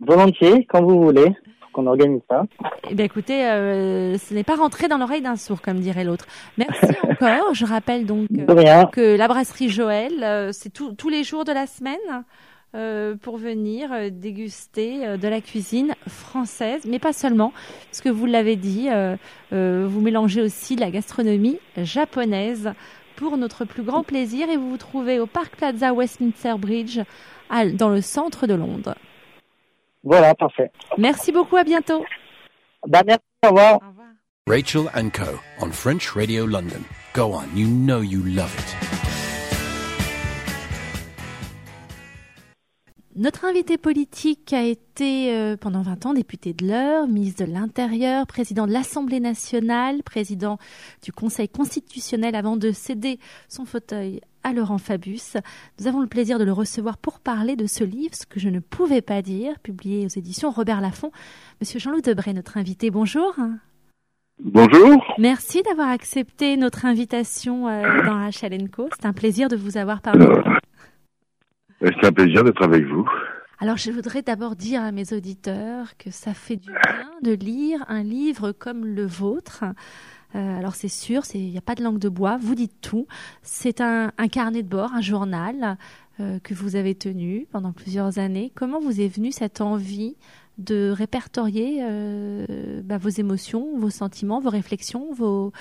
volontiers, 0.00 0.66
quand 0.68 0.82
vous 0.82 1.02
voulez 1.02 1.34
qu'on 1.76 1.86
organise 1.86 2.22
ça. 2.28 2.44
Eh 2.90 2.94
bien, 2.94 3.04
écoutez, 3.04 3.44
euh, 3.44 4.16
ce 4.16 4.32
n'est 4.32 4.44
pas 4.44 4.56
rentré 4.56 4.88
dans 4.88 4.96
l'oreille 4.96 5.20
d'un 5.20 5.36
sourd, 5.36 5.60
comme 5.60 5.78
dirait 5.80 6.04
l'autre. 6.04 6.26
Merci 6.56 6.96
encore. 7.02 7.52
Je 7.54 7.66
rappelle 7.66 8.06
donc 8.06 8.28
euh, 8.32 8.84
que 8.86 9.16
la 9.16 9.28
brasserie 9.28 9.68
Joël, 9.68 10.24
euh, 10.24 10.50
c'est 10.52 10.70
tous 10.72 11.08
les 11.08 11.22
jours 11.22 11.44
de 11.44 11.52
la 11.52 11.66
semaine. 11.66 12.24
Pour 13.22 13.36
venir 13.36 14.10
déguster 14.10 15.16
de 15.16 15.28
la 15.28 15.40
cuisine 15.40 15.94
française, 16.08 16.84
mais 16.86 16.98
pas 16.98 17.12
seulement, 17.12 17.52
parce 17.90 18.00
que 18.00 18.08
vous 18.08 18.26
l'avez 18.26 18.56
dit, 18.56 18.88
vous 19.50 20.00
mélangez 20.00 20.42
aussi 20.42 20.76
de 20.76 20.80
la 20.80 20.90
gastronomie 20.90 21.58
japonaise 21.76 22.72
pour 23.16 23.36
notre 23.38 23.64
plus 23.64 23.82
grand 23.82 24.02
plaisir 24.02 24.50
et 24.50 24.56
vous 24.56 24.70
vous 24.70 24.76
trouvez 24.76 25.18
au 25.18 25.26
Park 25.26 25.56
Plaza 25.56 25.94
Westminster 25.94 26.54
Bridge 26.58 27.00
dans 27.74 27.88
le 27.88 28.00
centre 28.00 28.46
de 28.46 28.54
Londres. 28.54 28.94
Voilà, 30.04 30.34
parfait. 30.34 30.70
Merci 30.98 31.32
beaucoup, 31.32 31.56
à 31.56 31.64
bientôt. 31.64 32.04
Bah, 32.86 33.02
merci, 33.06 33.22
au 33.44 33.48
revoir. 33.48 33.74
Au 33.74 33.88
revoir. 33.88 34.06
Rachel 34.46 34.88
and 34.94 35.10
Co. 35.10 35.40
on 35.60 35.72
French 35.72 36.10
Radio 36.14 36.46
London. 36.46 36.84
Go 37.14 37.32
on, 37.32 37.46
you 37.56 37.66
know 37.66 38.02
you 38.02 38.22
love 38.22 38.54
it. 38.58 39.05
Notre 43.18 43.46
invité 43.46 43.78
politique 43.78 44.52
a 44.52 44.62
été 44.62 45.34
euh, 45.34 45.56
pendant 45.56 45.80
20 45.80 46.04
ans 46.04 46.12
député 46.12 46.52
de 46.52 46.66
l'Eure, 46.66 47.08
ministre 47.08 47.46
de 47.46 47.50
l'Intérieur, 47.50 48.26
président 48.26 48.66
de 48.66 48.72
l'Assemblée 48.72 49.20
nationale, 49.20 50.02
président 50.02 50.58
du 51.02 51.12
Conseil 51.12 51.48
constitutionnel 51.48 52.34
avant 52.34 52.58
de 52.58 52.72
céder 52.72 53.18
son 53.48 53.64
fauteuil 53.64 54.20
à 54.42 54.52
Laurent 54.52 54.76
Fabius. 54.76 55.38
Nous 55.80 55.86
avons 55.86 56.02
le 56.02 56.08
plaisir 56.08 56.38
de 56.38 56.44
le 56.44 56.52
recevoir 56.52 56.98
pour 56.98 57.18
parler 57.20 57.56
de 57.56 57.64
ce 57.66 57.84
livre, 57.84 58.14
ce 58.14 58.26
que 58.26 58.38
je 58.38 58.50
ne 58.50 58.60
pouvais 58.60 59.00
pas 59.00 59.22
dire, 59.22 59.58
publié 59.60 60.04
aux 60.04 60.18
éditions 60.18 60.50
Robert 60.50 60.82
Laffont. 60.82 61.10
Monsieur 61.62 61.80
Jean-Loup 61.80 62.02
Debray, 62.02 62.34
notre 62.34 62.58
invité, 62.58 62.90
bonjour. 62.90 63.34
Bonjour. 64.44 65.02
Merci 65.16 65.62
d'avoir 65.62 65.88
accepté 65.88 66.58
notre 66.58 66.84
invitation 66.84 67.66
euh, 67.66 67.82
dans 68.04 68.18
Rachel 68.18 68.68
Co. 68.68 68.90
C'est 68.94 69.06
un 69.06 69.14
plaisir 69.14 69.48
de 69.48 69.56
vous 69.56 69.78
avoir 69.78 70.02
parlé. 70.02 70.26
C'est 71.80 72.04
un 72.04 72.12
plaisir 72.12 72.42
d'être 72.44 72.62
avec 72.62 72.84
vous. 72.86 73.08
Alors 73.58 73.76
je 73.78 73.90
voudrais 73.90 74.22
d'abord 74.22 74.54
dire 74.54 74.82
à 74.82 74.92
mes 74.92 75.14
auditeurs 75.14 75.96
que 75.96 76.10
ça 76.10 76.34
fait 76.34 76.56
du 76.56 76.70
bien 76.70 77.10
de 77.22 77.32
lire 77.32 77.84
un 77.88 78.02
livre 78.02 78.52
comme 78.52 78.84
le 78.84 79.06
vôtre. 79.06 79.64
Euh, 80.34 80.58
alors 80.58 80.74
c'est 80.74 80.88
sûr, 80.88 81.22
il 81.32 81.50
n'y 81.50 81.58
a 81.58 81.62
pas 81.62 81.74
de 81.74 81.82
langue 81.82 81.98
de 81.98 82.10
bois, 82.10 82.36
vous 82.38 82.54
dites 82.54 82.80
tout. 82.82 83.06
C'est 83.42 83.80
un, 83.80 84.10
carnet 84.30 84.62
de 84.62 84.68
bord, 84.68 84.92
un 84.92 85.00
journal 85.00 85.78
euh, 86.20 86.38
que 86.40 86.52
vous 86.52 86.76
avez 86.76 86.94
tenu 86.94 87.46
pendant 87.50 87.72
plusieurs 87.72 88.18
années. 88.18 88.52
Comment 88.54 88.80
vous 88.80 89.00
est 89.00 89.08
venue 89.08 89.32
cette 89.32 89.62
envie 89.62 90.16
de 90.58 90.90
répertorier 90.90 91.80
euh, 91.82 92.82
bah, 92.82 92.98
vos 92.98 93.08
émotions, 93.08 93.78
vos 93.78 93.90
sentiments, 93.90 94.40
vos 94.40 94.50
réflexions, 94.50 95.14
vos, 95.14 95.52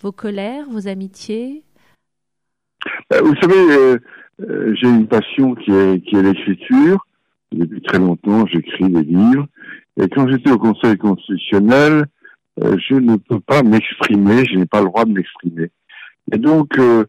vos 0.00 0.12
colères, 0.12 0.66
vos 0.70 0.88
amitiés? 0.88 1.64
Vous 3.10 3.34
savez, 3.42 3.98
euh, 4.42 4.74
j'ai 4.74 4.88
une 4.88 5.06
passion 5.06 5.54
qui 5.54 5.70
est, 5.72 6.00
qui 6.04 6.16
est 6.16 6.22
l'écriture. 6.22 7.06
Depuis 7.52 7.80
très 7.82 7.98
longtemps, 7.98 8.44
j'écris 8.46 8.88
des 8.90 9.02
livres. 9.02 9.46
Et 10.00 10.08
quand 10.08 10.28
j'étais 10.28 10.50
au 10.50 10.58
Conseil 10.58 10.98
constitutionnel, 10.98 12.06
euh, 12.62 12.76
je 12.78 12.94
ne 12.94 13.16
peux 13.16 13.40
pas 13.40 13.62
m'exprimer, 13.62 14.44
je 14.44 14.56
n'ai 14.56 14.66
pas 14.66 14.80
le 14.80 14.86
droit 14.86 15.04
de 15.04 15.12
m'exprimer. 15.12 15.70
Et 16.32 16.38
donc, 16.38 16.76
euh, 16.78 17.04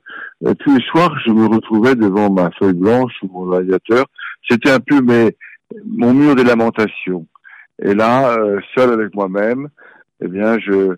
tous 0.59 0.77
les 0.77 0.83
soirs, 0.85 1.17
je 1.25 1.31
me 1.31 1.47
retrouvais 1.47 1.95
devant 1.95 2.31
ma 2.31 2.51
feuille 2.51 2.73
blanche 2.73 3.13
ou 3.23 3.27
mon 3.27 3.51
radiateur. 3.51 4.05
C'était 4.47 4.69
un 4.69 4.79
peu 4.79 5.01
mes, 5.01 5.35
mon 5.85 6.13
mur 6.13 6.35
de 6.35 6.43
lamentation. 6.43 7.25
Et 7.83 7.93
là, 7.93 8.37
seul 8.75 8.91
avec 8.91 9.13
moi-même, 9.15 9.69
eh 10.21 10.27
bien, 10.27 10.57
je, 10.59 10.95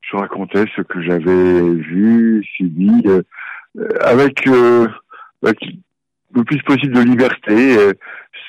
je 0.00 0.16
racontais 0.16 0.64
ce 0.76 0.82
que 0.82 1.00
j'avais 1.00 1.74
vu, 1.74 2.44
subi, 2.56 3.04
avec 4.00 4.48
le 5.42 6.44
plus 6.44 6.62
possible 6.62 6.94
de 6.94 7.00
liberté, 7.00 7.78
euh, 7.78 7.92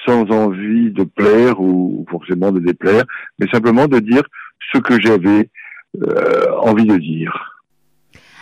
sans 0.06 0.30
envie 0.32 0.92
de 0.92 1.04
plaire 1.04 1.60
ou 1.60 2.06
forcément 2.10 2.52
de 2.52 2.60
déplaire, 2.60 3.06
mais 3.40 3.48
simplement 3.48 3.88
de 3.88 4.00
dire 4.00 4.24
ce 4.74 4.80
que 4.80 5.00
j'avais 5.02 5.50
euh, 6.02 6.52
envie 6.60 6.86
de 6.86 6.98
dire. 6.98 7.62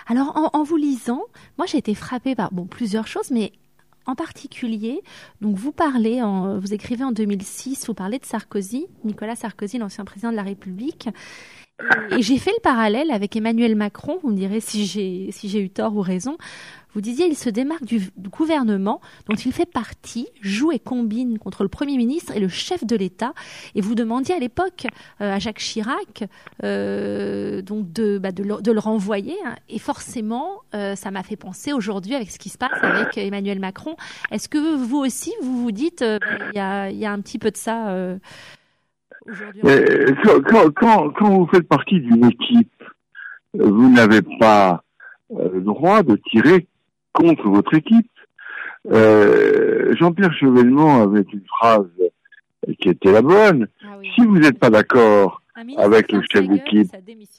Alors, 0.08 0.50
en, 0.54 0.64
vous 0.64 0.78
lisant, 0.78 1.22
moi 1.58 1.68
j'ai 1.68 1.78
été 1.78 1.94
frappée 1.94 2.34
par 2.34 2.52
bon 2.52 2.66
plusieurs 2.66 3.06
choses, 3.06 3.30
mais 3.30 3.52
en 4.08 4.16
particulier, 4.16 5.02
donc 5.40 5.56
vous 5.56 5.72
parlez, 5.72 6.22
en, 6.24 6.58
vous 6.58 6.74
écrivez 6.74 7.04
en 7.04 7.12
2006, 7.12 7.86
vous 7.88 7.94
parlez 7.94 8.18
de 8.18 8.26
Sarkozy, 8.26 8.88
Nicolas 9.04 9.36
Sarkozy, 9.36 9.78
l'ancien 9.78 10.06
président 10.06 10.32
de 10.32 10.36
la 10.36 10.44
République, 10.44 11.10
et 12.12 12.22
j'ai 12.22 12.38
fait 12.38 12.52
le 12.52 12.62
parallèle 12.62 13.12
avec 13.12 13.36
Emmanuel 13.36 13.76
Macron. 13.76 14.20
Vous 14.24 14.30
me 14.30 14.36
direz 14.36 14.60
si 14.60 14.86
j'ai 14.86 15.32
si 15.32 15.60
eu 15.60 15.70
tort 15.70 15.96
ou 15.96 16.02
raison. 16.02 16.38
Vous 16.94 17.02
disiez, 17.02 17.28
il 17.28 17.38
se 17.38 17.50
démarque 17.50 17.84
du, 17.84 18.10
gouvernement 18.18 19.00
dont 19.28 19.36
il 19.36 19.52
fait 19.52 19.68
partie, 19.68 20.28
joue 20.42 20.72
et 20.72 20.80
combine 20.80 21.38
contre 21.38 21.62
le 21.62 21.70
Premier 21.70 21.98
ministre 21.98 22.36
et 22.36 22.40
le 22.40 22.48
chef 22.48 22.84
de 22.84 22.96
l'État. 22.96 23.34
Et 23.76 23.82
vous 23.82 23.94
demandiez 23.94 24.34
à 24.34 24.40
l'époque 24.40 24.88
euh, 25.22 25.36
à 25.36 25.40
Jacques 25.40 25.60
Chirac 25.60 26.24
euh, 26.64 27.62
donc 27.62 27.92
de, 27.94 28.18
bah, 28.18 28.32
de, 28.32 28.44
le, 28.44 28.80
renvoyer. 28.80 29.36
Hein. 29.46 29.56
Et 29.70 29.78
forcément, 29.78 30.62
euh, 30.74 30.96
ça 30.96 31.12
m'a 31.12 31.22
fait 31.22 31.36
penser 31.36 31.74
aujourd'hui 31.74 32.16
avec 32.16 32.32
ce 32.32 32.40
qui 32.40 32.50
se 32.50 32.58
passe 32.58 32.82
avec 32.82 33.18
Emmanuel 33.20 33.60
Macron. 33.60 33.96
Est-ce 34.32 34.50
que 34.50 34.76
vous 34.76 34.98
aussi, 34.98 35.32
vous 35.44 35.62
vous 35.62 35.72
dites, 35.72 36.04
bah, 36.04 36.18
il 36.54 36.58
y, 36.58 36.60
a, 36.60 36.90
y, 36.90 37.06
a, 37.06 37.12
un 37.12 37.22
petit 37.22 37.38
peu 37.38 37.52
de 37.52 37.58
ça 37.58 37.96
aujourd'hui 39.30 39.62
quand, 40.48 40.74
quand, 40.74 41.10
quand 41.12 41.30
vous 41.30 41.48
faites 41.48 41.68
partie 41.68 42.00
d'une 42.00 42.26
équipe, 42.26 42.84
vous 43.54 43.90
n'avez 43.90 44.22
pas 44.40 44.84
le 45.30 45.62
droit 45.62 46.04
de 46.04 46.16
tirer 46.30 46.68
contre 47.14 47.50
votre 47.50 47.74
équipe. 47.74 48.10
Euh, 48.92 49.94
Jean-Pierre 49.96 50.34
Chevènement 50.34 51.04
avait 51.04 51.26
une 51.34 51.46
phrase 51.48 51.88
qui 52.80 52.90
était 52.90 53.12
la 53.12 53.22
bonne. 53.22 53.68
Ah 53.84 53.98
si 54.16 54.22
vous 54.22 54.38
n'êtes 54.38 54.60
pas 54.60 54.70
d'accord 54.70 55.42
avec 55.78 56.12
le 56.12 56.22
chef 56.32 56.48
d'équipe, 56.48 56.90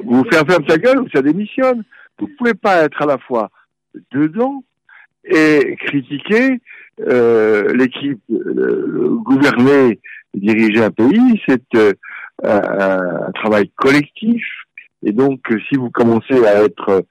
vous 0.04 0.24
faites 0.24 0.46
ferme 0.46 0.64
sa 0.68 0.78
gueule 0.78 1.00
ou 1.00 1.08
ça 1.08 1.22
démissionne. 1.22 1.84
Vous 2.18 2.26
ne 2.26 2.32
pouvez 2.34 2.54
pas 2.54 2.84
être 2.84 3.00
à 3.02 3.06
la 3.06 3.18
fois 3.18 3.50
dedans 4.12 4.62
et 5.24 5.76
critiquer 5.80 6.60
euh, 7.00 7.72
l'équipe, 7.72 8.20
euh, 8.30 9.16
gouverner, 9.22 10.00
diriger 10.34 10.82
un 10.82 10.90
pays, 10.90 11.40
c'est 11.48 11.74
euh, 11.74 11.92
un, 12.44 13.30
travail 13.32 13.70
collectif. 13.76 14.44
Et 15.02 15.12
donc, 15.12 15.40
si 15.68 15.76
vous 15.76 15.90
commencez 15.90 16.44
à 16.46 16.62
être 16.64 17.04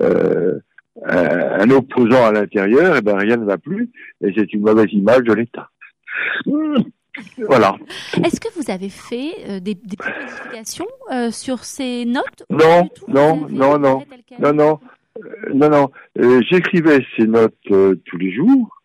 euh, 0.00 0.58
euh, 1.02 1.58
un 1.58 1.70
opposant 1.70 2.24
à 2.24 2.30
l'intérieur, 2.30 2.96
eh 2.96 3.02
ben 3.02 3.16
rien 3.16 3.36
ne 3.36 3.44
va 3.44 3.58
plus, 3.58 3.90
et 4.22 4.32
c'est 4.36 4.52
une 4.52 4.60
mauvaise 4.60 4.92
image 4.92 5.22
de 5.22 5.32
l'État. 5.32 5.70
Voilà. 7.46 7.76
Est-ce 8.24 8.40
que 8.40 8.48
vous 8.56 8.72
avez 8.72 8.88
fait 8.88 9.34
euh, 9.48 9.60
des, 9.60 9.74
des 9.74 9.96
modifications 9.96 10.88
euh, 11.12 11.30
sur 11.30 11.62
ces 11.62 12.04
notes 12.04 12.44
Non, 12.50 12.90
non, 13.06 13.48
non, 13.48 13.78
non, 13.78 14.02
non, 14.40 14.52
non, 14.52 14.80
non, 15.54 15.70
non, 15.70 15.90
J'écrivais 16.50 17.06
ces 17.16 17.28
notes 17.28 17.54
tous 17.62 18.18
les 18.18 18.32
jours 18.32 18.82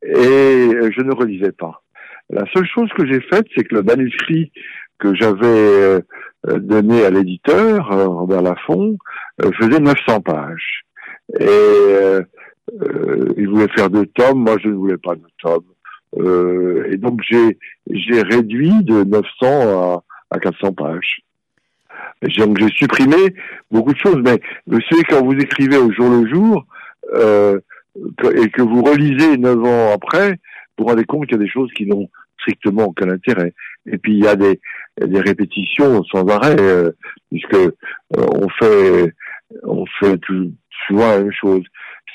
et 0.00 0.14
je 0.14 1.00
ne 1.02 1.12
relisais 1.12 1.50
pas. 1.50 1.81
La 2.32 2.44
seule 2.52 2.66
chose 2.66 2.88
que 2.96 3.06
j'ai 3.06 3.20
faite, 3.20 3.46
c'est 3.54 3.64
que 3.64 3.76
le 3.76 3.82
manuscrit 3.82 4.52
que 4.98 5.14
j'avais 5.14 6.02
donné 6.44 7.04
à 7.04 7.10
l'éditeur, 7.10 7.88
Robert 7.88 8.42
Laffont, 8.42 8.96
faisait 9.58 9.80
900 9.80 10.20
pages. 10.22 10.84
Et 11.38 11.46
euh, 11.46 12.22
euh, 12.80 13.28
il 13.36 13.48
voulait 13.48 13.72
faire 13.74 13.90
deux 13.90 14.06
tomes, 14.06 14.40
moi 14.40 14.56
je 14.62 14.68
ne 14.68 14.74
voulais 14.74 14.98
pas 14.98 15.14
de 15.14 15.22
tomes. 15.38 15.64
Euh, 16.18 16.88
et 16.90 16.96
donc 16.96 17.20
j'ai 17.22 18.22
réduit 18.22 18.84
de 18.84 19.04
900 19.04 19.24
à, 19.42 20.02
à 20.30 20.38
400 20.38 20.72
pages. 20.72 21.22
Donc 22.38 22.58
j'ai 22.58 22.68
supprimé 22.68 23.34
beaucoup 23.70 23.92
de 23.92 23.98
choses, 23.98 24.20
mais 24.24 24.40
vous 24.66 24.80
savez 24.88 25.02
quand 25.04 25.24
vous 25.24 25.34
écrivez 25.34 25.76
au 25.76 25.90
jour 25.92 26.08
le 26.08 26.28
jour 26.28 26.66
euh, 27.14 27.58
et 27.96 28.48
que 28.50 28.62
vous 28.62 28.82
relisez 28.82 29.36
neuf 29.38 29.58
ans 29.58 29.92
après, 29.92 30.32
vous 30.78 30.84
vous 30.84 30.86
rendez 30.86 31.04
compte 31.04 31.26
qu'il 31.26 31.36
y 31.36 31.40
a 31.40 31.44
des 31.44 31.50
choses 31.50 31.72
qui 31.72 31.86
n'ont 31.86 32.08
strictement 32.42 32.84
aucun 32.84 33.08
intérêt. 33.10 33.52
Et 33.86 33.98
puis 33.98 34.12
il 34.14 34.24
y 34.24 34.28
a 34.28 34.36
des, 34.36 34.60
des 35.00 35.20
répétitions 35.20 36.04
sans 36.04 36.26
arrêt, 36.28 36.56
euh, 36.60 36.90
puisque 37.30 37.54
euh, 37.54 37.70
on 38.16 38.48
fait 38.48 39.14
on 39.64 39.84
fait 40.00 40.18
tout, 40.18 40.52
souvent 40.86 41.08
la 41.08 41.18
même 41.22 41.32
chose. 41.32 41.62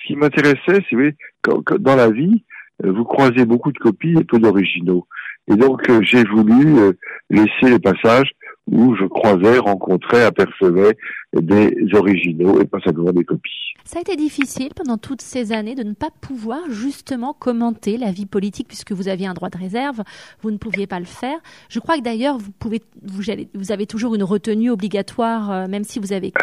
Ce 0.01 0.07
qui 0.07 0.15
m'intéressait, 0.15 0.83
c'est 0.89 1.15
que 1.41 1.75
dans 1.77 1.95
la 1.95 2.09
vie, 2.09 2.43
euh, 2.83 2.91
vous 2.91 3.03
croisez 3.03 3.45
beaucoup 3.45 3.71
de 3.71 3.77
copies 3.77 4.15
et 4.19 4.23
peu 4.23 4.39
d'originaux. 4.39 5.07
Et 5.49 5.55
donc 5.55 5.89
euh, 5.89 6.01
j'ai 6.03 6.23
voulu 6.23 6.77
euh, 6.77 6.93
laisser 7.29 7.69
les 7.69 7.79
passages 7.79 8.31
où 8.67 8.95
je 8.95 9.05
croisais, 9.05 9.59
rencontrais, 9.59 10.23
apercevais 10.23 10.97
des 11.33 11.73
originaux 11.93 12.59
et 12.59 12.65
pas 12.65 12.79
simplement 12.79 13.11
des 13.11 13.23
copies. 13.23 13.73
Ça 13.85 13.99
a 13.99 14.01
été 14.01 14.15
difficile 14.15 14.69
pendant 14.75 14.97
toutes 14.97 15.21
ces 15.21 15.53
années 15.53 15.75
de 15.75 15.83
ne 15.83 15.93
pas 15.93 16.09
pouvoir 16.21 16.59
justement 16.69 17.33
commenter 17.33 17.97
la 17.97 18.11
vie 18.11 18.25
politique 18.25 18.67
puisque 18.67 18.91
vous 18.91 19.07
aviez 19.07 19.27
un 19.27 19.33
droit 19.33 19.49
de 19.49 19.57
réserve, 19.57 20.03
vous 20.41 20.51
ne 20.51 20.57
pouviez 20.57 20.87
pas 20.87 20.99
le 20.99 21.05
faire. 21.05 21.37
Je 21.69 21.79
crois 21.79 21.97
que 21.97 22.03
d'ailleurs 22.03 22.37
vous 22.37 22.51
pouvez, 22.51 22.81
vous, 23.03 23.21
vous, 23.53 23.71
avez 23.71 23.85
toujours 23.85 24.15
une 24.15 24.23
retenue 24.23 24.69
obligatoire 24.69 25.51
euh, 25.51 25.67
même 25.67 25.83
si 25.83 25.99
vous 25.99 26.11
avez 26.11 26.33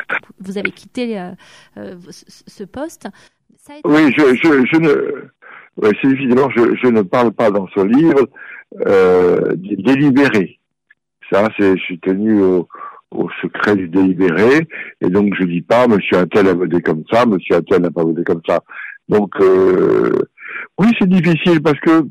vous 0.40 0.58
avez 0.58 0.70
quitté 0.70 1.18
euh, 1.18 1.30
euh, 1.76 1.94
ce 2.08 2.64
poste. 2.64 3.08
Oui, 3.84 4.12
je, 4.16 4.34
je, 4.34 4.66
je 4.66 4.76
ne, 4.76 5.30
c'est 5.82 6.08
évidemment, 6.08 6.50
je, 6.50 6.76
je 6.82 6.88
ne 6.88 7.02
parle 7.02 7.32
pas 7.32 7.50
dans 7.50 7.66
ce 7.68 7.80
livre 7.80 8.28
euh, 8.87 9.54
délibéré. 9.56 10.58
Ça, 11.30 11.48
c'est, 11.58 11.76
je 11.76 11.82
suis 11.82 11.98
tenu 11.98 12.40
au, 12.40 12.68
au 13.14 13.28
secret 13.40 13.76
du 13.76 13.88
délibéré, 13.88 14.66
et 15.00 15.08
donc 15.08 15.34
je 15.38 15.44
dis 15.44 15.62
pas 15.62 15.87
Monsieur 15.87 16.18
Attel 16.18 16.48
a 16.48 16.54
voté 16.54 16.80
comme 16.82 17.04
ça, 17.10 17.24
Monsieur 17.26 17.56
Attel 17.56 17.82
n'a 17.82 17.90
pas 17.90 18.04
voté 18.04 18.24
comme 18.24 18.42
ça. 18.46 18.62
Donc 19.08 19.34
euh, 19.40 20.12
oui, 20.78 20.88
c'est 20.98 21.08
difficile 21.08 21.62
parce 21.62 21.78
que 21.80 22.06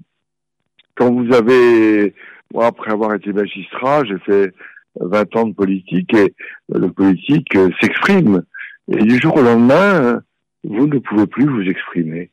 quand 0.96 1.12
vous 1.12 1.34
avez, 1.34 2.14
moi 2.54 2.68
après 2.68 2.92
avoir 2.92 3.14
été 3.14 3.34
magistrat, 3.34 4.04
j'ai 4.06 4.20
fait 4.20 4.54
20 5.00 5.36
ans 5.36 5.48
de 5.48 5.54
politique 5.54 6.14
et 6.14 6.34
le 6.70 6.90
politique 6.92 7.56
euh, 7.56 7.70
s'exprime. 7.82 8.44
Et 8.92 8.98
du 8.98 9.20
jour 9.20 9.38
au 9.38 9.42
lendemain, 9.42 10.22
vous 10.64 10.88
ne 10.88 11.00
pouvez 11.00 11.28
plus 11.28 11.48
vous 11.48 11.70
exprimer. 11.70 12.30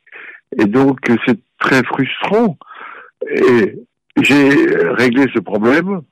Et 0.58 0.64
donc 0.64 0.98
c'est 1.26 1.38
très 1.58 1.82
frustrant. 1.84 2.58
Et 3.28 3.76
j'ai 4.20 4.48
réglé 4.94 5.26
ce 5.32 5.38
problème, 5.40 6.02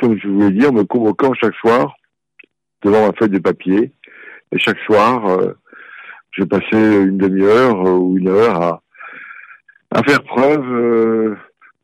comme 0.00 0.18
je 0.18 0.28
voulais 0.28 0.50
dire, 0.50 0.72
me 0.72 0.84
convoquant 0.84 1.32
chaque 1.34 1.54
soir 1.56 1.94
devant 2.82 3.06
ma 3.06 3.12
feuille 3.12 3.30
de 3.30 3.38
papier. 3.38 3.92
Et 4.52 4.58
chaque 4.58 4.78
soir, 4.80 5.26
euh, 5.26 5.54
je 6.30 6.44
passais 6.44 7.02
une 7.02 7.18
demi-heure 7.18 7.86
euh, 7.86 7.96
ou 7.98 8.18
une 8.18 8.28
heure 8.28 8.80
à, 9.90 10.02
faire 10.02 10.22
preuve, 10.24 10.72
euh, 10.72 11.36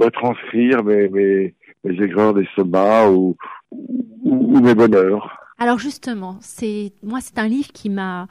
à 0.05 0.11
transcrire 0.11 0.85
mes, 0.85 1.09
mes, 1.09 1.55
aigreurs 1.85 2.35
d'estomac 2.35 3.09
ou, 3.11 3.37
ou, 3.71 4.57
ou 4.57 4.61
mes 4.61 4.75
bonheurs. 4.75 5.37
Alors 5.59 5.79
justement, 5.79 6.39
c'est 6.41 6.93
moi 7.03 7.19
c'est 7.21 7.39
un 7.39 7.49
livre 7.49 7.71
qui 7.73 7.91
m'a 7.91 8.27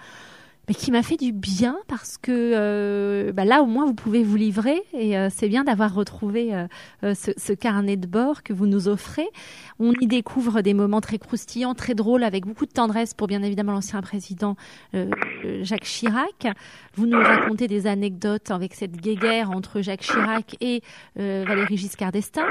mais 0.70 0.76
qui 0.76 0.91
m'a 0.91 1.01
fait 1.01 1.17
du 1.17 1.32
bien 1.32 1.78
parce 1.88 2.20
que 2.20 2.32
euh, 2.32 3.34
bah 3.34 3.43
là 3.43 3.63
au 3.63 3.65
moins 3.65 3.88
vous 3.88 3.95
pouvez 3.95 4.24
vous 4.24 4.36
livrer 4.36 4.84
et 4.93 5.17
euh, 5.17 5.30
c'est 5.32 5.49
bien 5.49 5.63
d'avoir 5.63 5.95
retrouvé 5.95 6.53
euh, 6.53 7.15
ce, 7.15 7.32
ce, 7.38 7.53
carnet 7.53 7.97
de 7.97 8.05
bord 8.05 8.43
que 8.43 8.53
vous 8.53 8.67
nous 8.67 8.88
offrez. 8.88 9.28
On 9.80 9.93
y 9.99 10.05
découvre 10.05 10.61
des 10.61 10.76
moments 10.76 11.01
très 11.01 11.17
croustillants, 11.17 11.74
très 11.74 11.95
drôles, 11.95 12.24
avec 12.24 12.45
beaucoup 12.45 12.67
de 12.67 12.72
tendresse 12.72 13.15
pour 13.15 13.26
bien 13.26 13.41
évidemment 13.41 13.72
l'ancien 13.72 14.01
président 14.01 14.55
Jacques 15.61 15.86
Chirac. 15.86 16.47
Vous 16.93 17.07
nous 17.07 17.17
racontez 17.17 17.67
des 17.67 17.88
anecdotes 17.88 18.51
avec 18.51 18.76
cette 18.76 18.95
guéguerre 18.95 19.49
entre 19.49 19.82
Jacques 19.82 20.01
Chirac 20.01 20.55
et 20.61 20.84
Valéry 21.15 21.78
Giscard 21.78 22.11
d'Estaing 22.11 22.45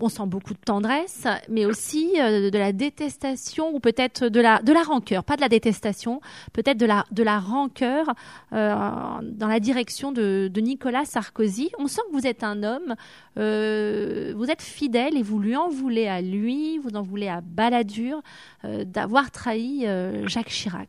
on 0.00 0.08
sent 0.08 0.26
beaucoup 0.26 0.54
de 0.54 0.58
tendresse, 0.58 1.26
mais 1.48 1.66
aussi 1.66 2.12
de 2.14 2.56
la 2.58 2.72
détestation 2.72 3.74
ou 3.74 3.80
peut-être 3.80 4.28
de 4.28 4.40
la 4.40 4.60
de 4.62 4.72
la 4.72 4.82
rancœur, 4.82 5.24
pas 5.24 5.36
de 5.36 5.40
la 5.40 5.48
détestation, 5.48 6.20
peut-être 6.52 6.78
de 6.78 6.86
la 6.86 7.04
de 7.10 7.22
la 7.22 7.38
rancœur 7.38 8.06
dans 8.52 9.48
la 9.48 9.60
direction 9.60 10.12
de, 10.12 10.50
Nicolas 10.56 11.04
Sarkozy. 11.04 11.70
On 11.78 11.86
sent 11.86 12.00
que 12.10 12.16
vous 12.16 12.26
êtes 12.26 12.42
un 12.42 12.62
homme, 12.62 12.94
vous 13.36 14.50
êtes 14.50 14.62
fidèle 14.62 15.16
et 15.16 15.22
vous 15.22 15.38
lui 15.38 15.56
en 15.56 15.68
voulez 15.68 16.08
à 16.08 16.20
lui, 16.20 16.78
vous 16.78 16.96
en 16.96 17.02
voulez 17.02 17.28
à 17.28 17.40
Balladur 17.42 18.22
d'avoir 18.62 19.30
trahi 19.30 19.86
Jacques 20.26 20.48
Chirac. 20.48 20.88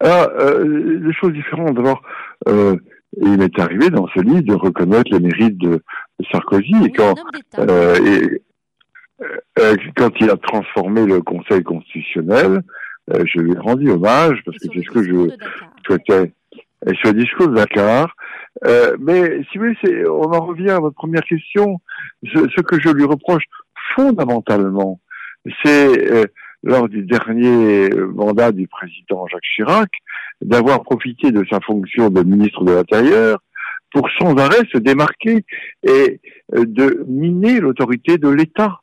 Alors, 0.00 0.30
des 0.64 1.12
choses 1.12 1.32
différentes. 1.32 1.74
D'abord, 1.74 2.02
et 3.16 3.24
il 3.24 3.42
est 3.42 3.58
arrivé 3.58 3.90
dans 3.90 4.06
ce 4.08 4.20
livre 4.20 4.42
de 4.42 4.54
reconnaître 4.54 5.10
les 5.12 5.20
mérites 5.20 5.58
de, 5.58 5.82
Sarkozy 6.30 6.74
et 6.84 6.92
quand 6.92 7.14
euh, 7.58 7.96
et, 7.96 8.42
euh, 9.58 9.76
quand 9.96 10.10
il 10.20 10.30
a 10.30 10.36
transformé 10.36 11.06
le 11.06 11.22
Conseil 11.22 11.62
constitutionnel, 11.62 12.62
euh, 13.12 13.24
je 13.26 13.40
lui 13.40 13.52
ai 13.52 13.58
rendu 13.58 13.90
hommage 13.90 14.40
parce 14.44 14.58
que 14.58 14.68
c'est 14.72 14.82
ce 14.82 14.90
que 14.90 15.02
je 15.02 15.34
souhaitais. 15.86 16.32
Et 16.86 16.94
sur 16.94 17.12
le 17.12 17.20
discours 17.22 17.48
de 17.48 17.56
Dakar. 17.56 18.14
Euh, 18.66 18.96
mais 18.98 19.42
si 19.50 19.58
vous 19.58 19.66
voulez, 19.82 20.08
on 20.08 20.32
en 20.32 20.46
revient 20.46 20.70
à 20.70 20.80
votre 20.80 20.96
première 20.96 21.22
question. 21.24 21.78
Ce, 22.24 22.38
ce 22.38 22.60
que 22.62 22.80
je 22.80 22.88
lui 22.88 23.04
reproche 23.04 23.44
fondamentalement, 23.94 25.00
c'est 25.62 26.12
euh, 26.12 26.24
lors 26.62 26.88
du 26.88 27.02
dernier 27.02 27.90
mandat 28.14 28.52
du 28.52 28.68
président 28.68 29.26
Jacques 29.28 29.42
Chirac, 29.54 29.90
d'avoir 30.42 30.82
profité 30.82 31.32
de 31.32 31.44
sa 31.50 31.60
fonction 31.60 32.10
de 32.10 32.22
ministre 32.22 32.64
de 32.64 32.72
l'Intérieur 32.72 33.38
pour 33.92 34.08
sans 34.18 34.36
arrêt 34.36 34.62
se 34.72 34.78
démarquer 34.78 35.44
et 35.82 36.20
euh, 36.54 36.64
de 36.64 37.04
miner 37.08 37.60
l'autorité 37.60 38.18
de 38.18 38.28
l'État. 38.28 38.80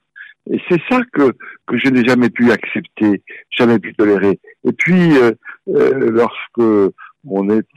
Et 0.51 0.61
c'est 0.69 0.81
ça 0.89 1.01
que, 1.11 1.31
que 1.65 1.77
je 1.77 1.89
n'ai 1.89 2.05
jamais 2.05 2.29
pu 2.29 2.51
accepter, 2.51 3.23
jamais 3.49 3.79
pu 3.79 3.93
tolérer. 3.93 4.39
Et 4.65 4.71
puis, 4.71 5.17
euh, 5.17 5.31
euh, 5.69 6.09
lorsque 6.11 6.93
on 7.29 7.49
est 7.49 7.67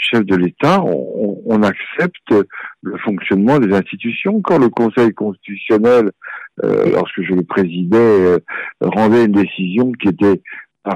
chef 0.00 0.24
de 0.24 0.36
l'État, 0.36 0.82
on, 0.82 1.62
accepte 1.62 2.32
le 2.82 2.96
fonctionnement 2.98 3.58
des 3.58 3.74
institutions. 3.74 4.40
Quand 4.40 4.58
le 4.58 4.70
Conseil 4.70 5.12
constitutionnel, 5.12 6.10
lorsque 6.62 7.22
je 7.22 7.34
le 7.34 7.42
présidais, 7.42 8.38
rendait 8.80 9.26
une 9.26 9.32
décision 9.32 9.92
qui 9.92 10.08
était 10.08 10.40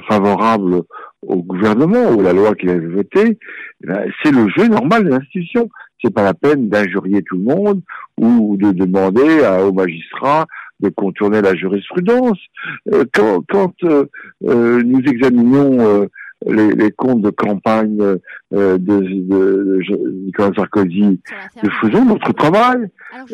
favorable 0.09 0.82
au 1.22 1.42
gouvernement 1.42 2.12
ou 2.12 2.22
la 2.22 2.32
loi 2.32 2.55
qu'il 2.55 2.70
avait 2.70 2.86
votée, 2.86 3.38
eh 3.82 3.86
ben, 3.86 4.11
c'est 4.22 4.32
le 4.32 4.48
jeu 4.57 4.68
normal 4.68 5.09
des 5.09 5.14
institutions. 5.14 5.68
C'est 6.02 6.14
pas 6.14 6.24
la 6.24 6.34
peine 6.34 6.68
d'injurier 6.68 7.22
tout 7.22 7.36
le 7.36 7.44
monde 7.44 7.82
ou 8.18 8.57
de 8.57 8.72
demander 8.72 9.40
aux 9.62 9.72
magistrats 9.72 10.46
de 10.80 10.88
contourner 10.90 11.40
la 11.40 11.55
jurisprudence. 11.55 12.38
Euh, 12.92 13.05
quand, 13.12 13.74
euh, 13.84 14.05
euh, 14.44 14.82
nous 14.84 15.00
examinons 15.00 16.09
les, 16.47 16.72
les, 16.72 16.90
comptes 16.92 17.22
de 17.22 17.30
campagne 17.30 17.97
de, 18.51 18.76
de, 18.78 19.80
Nicolas 20.26 20.53
Sarkozy, 20.55 21.20
nous 21.62 21.70
faisons 21.80 22.05
notre 22.05 22.32
travail. 22.32 22.86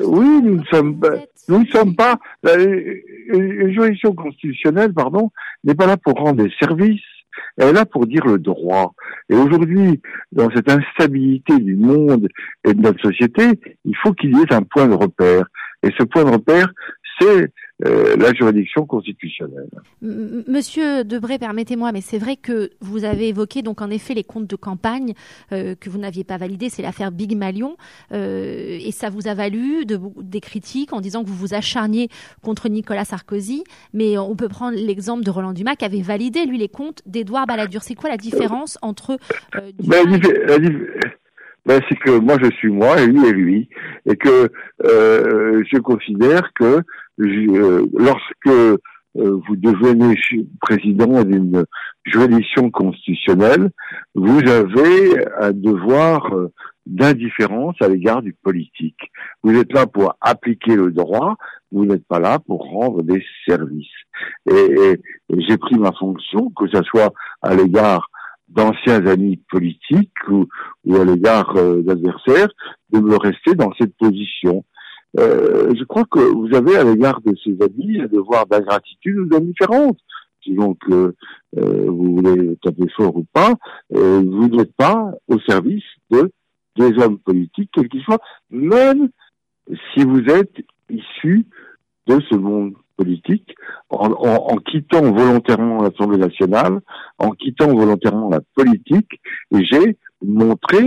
oui, 0.04 0.42
nous 0.42 0.58
ne 0.58 0.64
sommes, 0.64 1.00
nous 1.48 1.60
ne 1.60 1.66
sommes 1.66 1.96
pas. 1.96 2.18
Une 2.44 3.72
juridiction 3.72 4.14
constitutionnelle, 4.14 4.92
pardon, 4.92 5.30
n'est 5.64 5.74
pas 5.74 5.86
là 5.86 5.96
pour 5.96 6.14
rendre 6.14 6.42
des 6.42 6.52
services. 6.58 7.00
Elle 7.56 7.68
est 7.68 7.72
là 7.72 7.86
pour 7.86 8.06
dire 8.06 8.26
le 8.26 8.38
droit. 8.38 8.94
Et 9.28 9.34
aujourd'hui, 9.34 10.00
dans 10.32 10.50
cette 10.50 10.70
instabilité 10.70 11.58
du 11.58 11.76
monde 11.76 12.28
et 12.64 12.74
de 12.74 12.80
notre 12.80 13.00
société, 13.00 13.60
il 13.84 13.96
faut 13.96 14.12
qu'il 14.12 14.36
y 14.36 14.40
ait 14.40 14.52
un 14.52 14.62
point 14.62 14.88
de 14.88 14.94
repère. 14.94 15.44
Et 15.82 15.90
ce 15.98 16.04
point 16.04 16.24
de 16.24 16.30
repère, 16.30 16.68
c'est 17.20 17.52
euh, 17.86 18.16
la 18.16 18.32
juridiction 18.34 18.84
constitutionnelle. 18.84 19.68
Monsieur 20.02 21.02
Debré, 21.02 21.38
permettez-moi, 21.38 21.92
mais 21.92 22.02
c'est 22.02 22.18
vrai 22.18 22.36
que 22.36 22.70
vous 22.80 23.04
avez 23.04 23.28
évoqué 23.28 23.62
donc 23.62 23.80
en 23.80 23.88
effet 23.88 24.12
les 24.12 24.24
comptes 24.24 24.48
de 24.48 24.56
campagne 24.56 25.14
euh, 25.52 25.74
que 25.78 25.88
vous 25.88 25.98
n'aviez 25.98 26.24
pas 26.24 26.36
validés, 26.36 26.68
c'est 26.68 26.82
l'affaire 26.82 27.10
Big 27.10 27.34
Malion, 27.36 27.76
euh, 28.12 28.78
et 28.80 28.92
ça 28.92 29.08
vous 29.08 29.28
a 29.28 29.34
valu 29.34 29.86
de, 29.86 29.98
des 30.20 30.40
critiques 30.40 30.92
en 30.92 31.00
disant 31.00 31.22
que 31.22 31.28
vous 31.28 31.36
vous 31.36 31.54
acharniez 31.54 32.08
contre 32.42 32.68
Nicolas 32.68 33.06
Sarkozy, 33.06 33.64
mais 33.94 34.18
on 34.18 34.36
peut 34.36 34.48
prendre 34.48 34.76
l'exemple 34.76 35.24
de 35.24 35.30
Roland 35.30 35.52
Dumas 35.52 35.76
qui 35.76 35.86
avait 35.86 36.02
validé 36.02 36.44
lui 36.44 36.58
les 36.58 36.68
comptes 36.68 37.02
d'Édouard 37.06 37.46
Balladur. 37.46 37.82
C'est 37.82 37.94
quoi 37.94 38.10
la 38.10 38.18
différence 38.18 38.78
entre 38.82 39.16
ben, 39.54 40.20
ben, 41.66 41.80
c'est 41.88 41.98
que 41.98 42.18
moi 42.18 42.36
je 42.42 42.50
suis 42.56 42.68
moi 42.68 43.00
et 43.00 43.06
lui 43.06 43.26
est 43.26 43.32
lui, 43.32 43.68
et 44.06 44.16
que 44.16 44.50
je 44.82 45.78
considère 45.78 46.50
que 46.54 46.82
euh, 47.20 47.86
lorsque 47.92 48.46
euh, 48.46 48.78
vous 49.14 49.56
devenez 49.56 50.16
président 50.60 51.22
d'une 51.24 51.64
juridiction 52.04 52.70
constitutionnelle, 52.70 53.70
vous 54.14 54.40
avez 54.48 55.26
un 55.40 55.52
devoir 55.52 56.32
euh, 56.34 56.52
d'indifférence 56.86 57.76
à 57.80 57.88
l'égard 57.88 58.22
du 58.22 58.32
politique. 58.32 59.10
Vous 59.42 59.54
êtes 59.54 59.72
là 59.72 59.86
pour 59.86 60.14
appliquer 60.20 60.76
le 60.76 60.92
droit, 60.92 61.36
vous 61.72 61.84
n'êtes 61.84 62.06
pas 62.06 62.20
là 62.20 62.38
pour 62.38 62.68
rendre 62.70 63.02
des 63.02 63.22
services. 63.46 63.86
Et, 64.50 64.98
j'ai 65.36 65.56
pris 65.56 65.78
ma 65.78 65.92
fonction, 65.92 66.50
que 66.50 66.66
ce 66.68 66.82
soit 66.82 67.12
à 67.42 67.54
l'égard 67.54 68.08
d'anciens 68.48 69.06
amis 69.06 69.40
politiques 69.50 70.10
ou, 70.28 70.46
ou 70.84 70.96
à 70.96 71.04
l'égard 71.04 71.54
d'adversaires, 71.54 72.48
de 72.92 72.98
me 72.98 73.16
rester 73.16 73.54
dans 73.54 73.72
cette 73.78 73.96
position. 73.96 74.64
Euh, 75.18 75.74
je 75.76 75.84
crois 75.84 76.04
que 76.04 76.20
vous 76.20 76.54
avez 76.54 76.76
à 76.76 76.84
l'égard 76.84 77.20
de 77.22 77.34
ces 77.42 77.56
amis 77.62 78.00
un 78.00 78.06
devoir 78.06 78.46
d'ingratitude 78.46 79.18
ou 79.18 79.26
d'indifférence. 79.26 79.96
Donc, 80.46 80.78
euh, 80.90 81.12
euh, 81.58 81.84
vous 81.86 82.16
voulez 82.16 82.56
taper 82.62 82.88
fort 82.96 83.16
ou 83.16 83.24
pas, 83.32 83.54
euh, 83.94 84.22
vous 84.24 84.48
n'êtes 84.48 84.74
pas 84.74 85.12
au 85.28 85.38
service 85.40 85.84
de 86.10 86.30
des 86.76 86.98
hommes 87.02 87.18
politiques, 87.18 87.70
quels 87.74 87.88
qu'ils 87.88 88.02
soient, 88.02 88.20
même 88.50 89.10
si 89.92 90.04
vous 90.04 90.22
êtes 90.22 90.54
issu 90.88 91.46
de 92.06 92.20
ce 92.30 92.36
monde 92.36 92.74
politique, 92.96 93.54
en, 93.90 94.12
en, 94.12 94.52
en 94.52 94.56
quittant 94.56 95.02
volontairement 95.12 95.82
l'Assemblée 95.82 96.18
nationale, 96.18 96.80
en 97.18 97.30
quittant 97.32 97.74
volontairement 97.74 98.30
la 98.30 98.40
politique, 98.54 99.20
j'ai 99.52 99.98
montré 100.24 100.84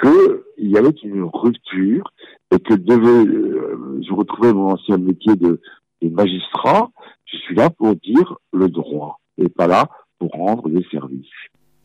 qu'il 0.00 0.70
y 0.70 0.76
avait 0.76 0.90
une 1.02 1.24
rupture 1.24 2.12
et 2.52 2.58
que 2.58 2.74
devait, 2.74 3.28
euh, 3.28 4.00
je 4.06 4.12
retrouvais 4.12 4.52
mon 4.52 4.72
ancien 4.72 4.98
métier 4.98 5.36
de, 5.36 5.60
de 6.02 6.08
magistrat, 6.08 6.90
je 7.24 7.36
suis 7.38 7.54
là 7.54 7.70
pour 7.70 7.94
dire 7.96 8.36
le 8.52 8.68
droit 8.68 9.20
et 9.38 9.48
pas 9.48 9.66
là 9.66 9.88
pour 10.18 10.30
rendre 10.30 10.68
des 10.68 10.84
services. 10.90 11.26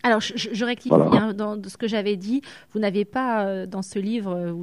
Alors, 0.03 0.19
je, 0.19 0.33
je 0.35 0.65
rectifie 0.65 0.95
dans 1.35 1.61
ce 1.63 1.77
que 1.77 1.87
j'avais 1.87 2.15
dit. 2.15 2.41
Vous 2.71 2.79
n'avez 2.79 3.05
pas, 3.05 3.45
euh, 3.45 3.65
dans 3.65 3.81
ce 3.81 3.99
livre, 3.99 4.33
euh, 4.35 4.53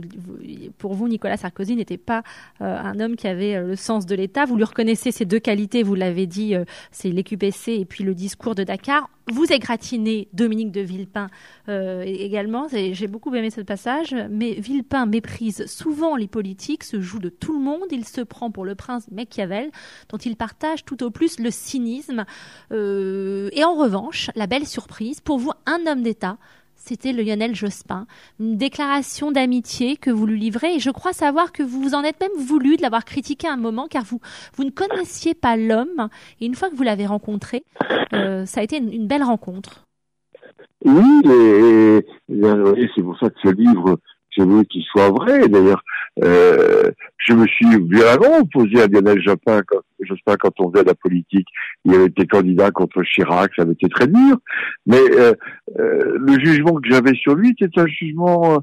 pour 0.79 0.95
vous, 0.95 1.09
Nicolas 1.09 1.37
Sarkozy 1.37 1.77
n'était 1.77 1.97
pas 1.97 2.23
euh, 2.61 2.77
un 2.77 2.99
homme 2.99 3.17
qui 3.17 3.29
avait 3.29 3.63
le 3.63 3.77
sens 3.77 4.05
de 4.07 4.15
l'État. 4.15 4.47
Vous 4.47 4.57
lui 4.57 4.65
reconnaissez 4.65 5.13
ces 5.13 5.25
deux 5.25 5.39
qualités, 5.39 5.83
vous 5.83 5.95
l'avez 5.95 6.27
dit, 6.27 6.55
c'est 6.91 7.11
l'EQPC 7.11 7.73
et 7.73 7.85
puis 7.85 8.05
le 8.05 8.15
discours 8.15 8.55
de 8.55 8.65
Dakar. 8.65 9.09
Vous 9.31 9.53
égratignez 9.53 10.29
Dominique 10.33 10.73
de 10.73 10.81
Villepin 10.81 11.29
également. 11.69 12.67
J'ai 12.71 13.07
beaucoup 13.07 13.35
aimé 13.35 13.51
ce 13.51 13.61
passage. 13.61 14.15
Mais 14.31 14.53
Villepin 14.55 15.07
méprise 15.07 15.67
souvent 15.67 16.17
les 16.17 16.29
politiques, 16.29 16.85
se 16.85 17.01
joue 17.01 17.19
de 17.19 17.29
tout 17.29 17.53
le 17.53 17.63
monde. 17.63 17.85
Il 17.91 18.07
se 18.07 18.21
prend 18.23 18.51
pour 18.51 18.65
le 18.65 18.75
prince 18.75 19.11
Machiavel, 19.11 19.71
dont 20.09 20.19
il 20.19 20.37
partage 20.37 20.85
tout 20.85 21.03
au 21.03 21.11
plus 21.11 21.39
le 21.39 21.51
cynisme. 21.51 22.25
et 22.71 23.65
en 23.65 23.75
revanche, 23.75 24.31
la 24.35 24.47
belle 24.47 24.67
surprise, 24.67 25.21
pour 25.21 25.39
vous 25.39 25.53
un 25.67 25.87
homme 25.87 26.03
d'État, 26.03 26.39
c'était 26.89 27.13
Lionel 27.13 27.55
Jospin. 27.55 28.07
Une 28.41 28.57
déclaration 28.57 29.31
d'amitié 29.31 29.99
que 29.99 30.11
vous 30.11 30.27
lui 30.27 30.41
livrez 30.41 30.77
et 30.77 30.79
je 30.79 30.91
crois 30.91 31.13
savoir 31.13 31.53
que 31.53 31.63
vous 31.63 31.83
vous 31.83 31.95
en 31.95 32.03
êtes 32.03 32.19
même 32.19 32.31
voulu 32.39 32.77
de 32.79 32.83
l'avoir 32.83 33.05
critiqué 33.05 33.47
un 33.47 33.59
moment 33.59 33.89
car 33.89 34.05
vous, 34.05 34.21
vous 34.55 34.65
ne 34.65 34.71
connaissiez 34.71 35.35
pas 35.35 35.59
l'homme 35.59 36.09
et 36.41 36.47
une 36.47 36.55
fois 36.55 36.71
que 36.71 36.75
vous 36.75 36.83
l'avez 36.83 37.05
rencontré, 37.05 37.65
euh, 38.15 38.47
ça 38.47 38.61
a 38.61 38.63
été 38.63 38.79
une, 38.79 39.07
belle 39.07 39.23
rencontre. 39.23 39.85
Oui, 40.85 41.21
et 41.29 42.89
c'est 42.95 43.03
pour 43.03 43.19
ça 43.19 43.29
que 43.29 43.39
ce 43.45 43.51
livre 43.51 43.99
je 44.39 44.43
veux 44.45 44.65
qu'il 44.65 44.83
soit 44.85 45.11
vrai. 45.11 45.49
D'ailleurs, 45.49 45.83
euh, 46.23 46.91
je 47.19 47.33
me 47.33 47.47
suis 47.47 47.67
violemment 47.67 48.39
opposé 48.41 48.81
à 48.83 48.87
Lionel 48.87 49.21
Jospin 49.23 49.63
quand, 49.67 49.81
Jospin 50.01 50.37
quand 50.37 50.61
on 50.61 50.73
faisait 50.73 50.85
la 50.85 50.95
politique. 50.95 51.49
Il 51.85 51.95
avait 51.95 52.07
été 52.07 52.27
candidat 52.27 52.71
contre 52.71 53.03
Chirac, 53.03 53.53
ça 53.57 53.63
avait 53.63 53.73
été 53.73 53.89
très 53.89 54.07
dur. 54.07 54.37
Mais 54.87 55.01
euh, 55.13 55.33
euh, 55.79 56.19
le 56.19 56.39
jugement 56.45 56.75
que 56.75 56.89
j'avais 56.89 57.15
sur 57.15 57.35
lui, 57.35 57.55
c'était 57.59 57.81
un 57.81 57.87
jugement 57.87 58.63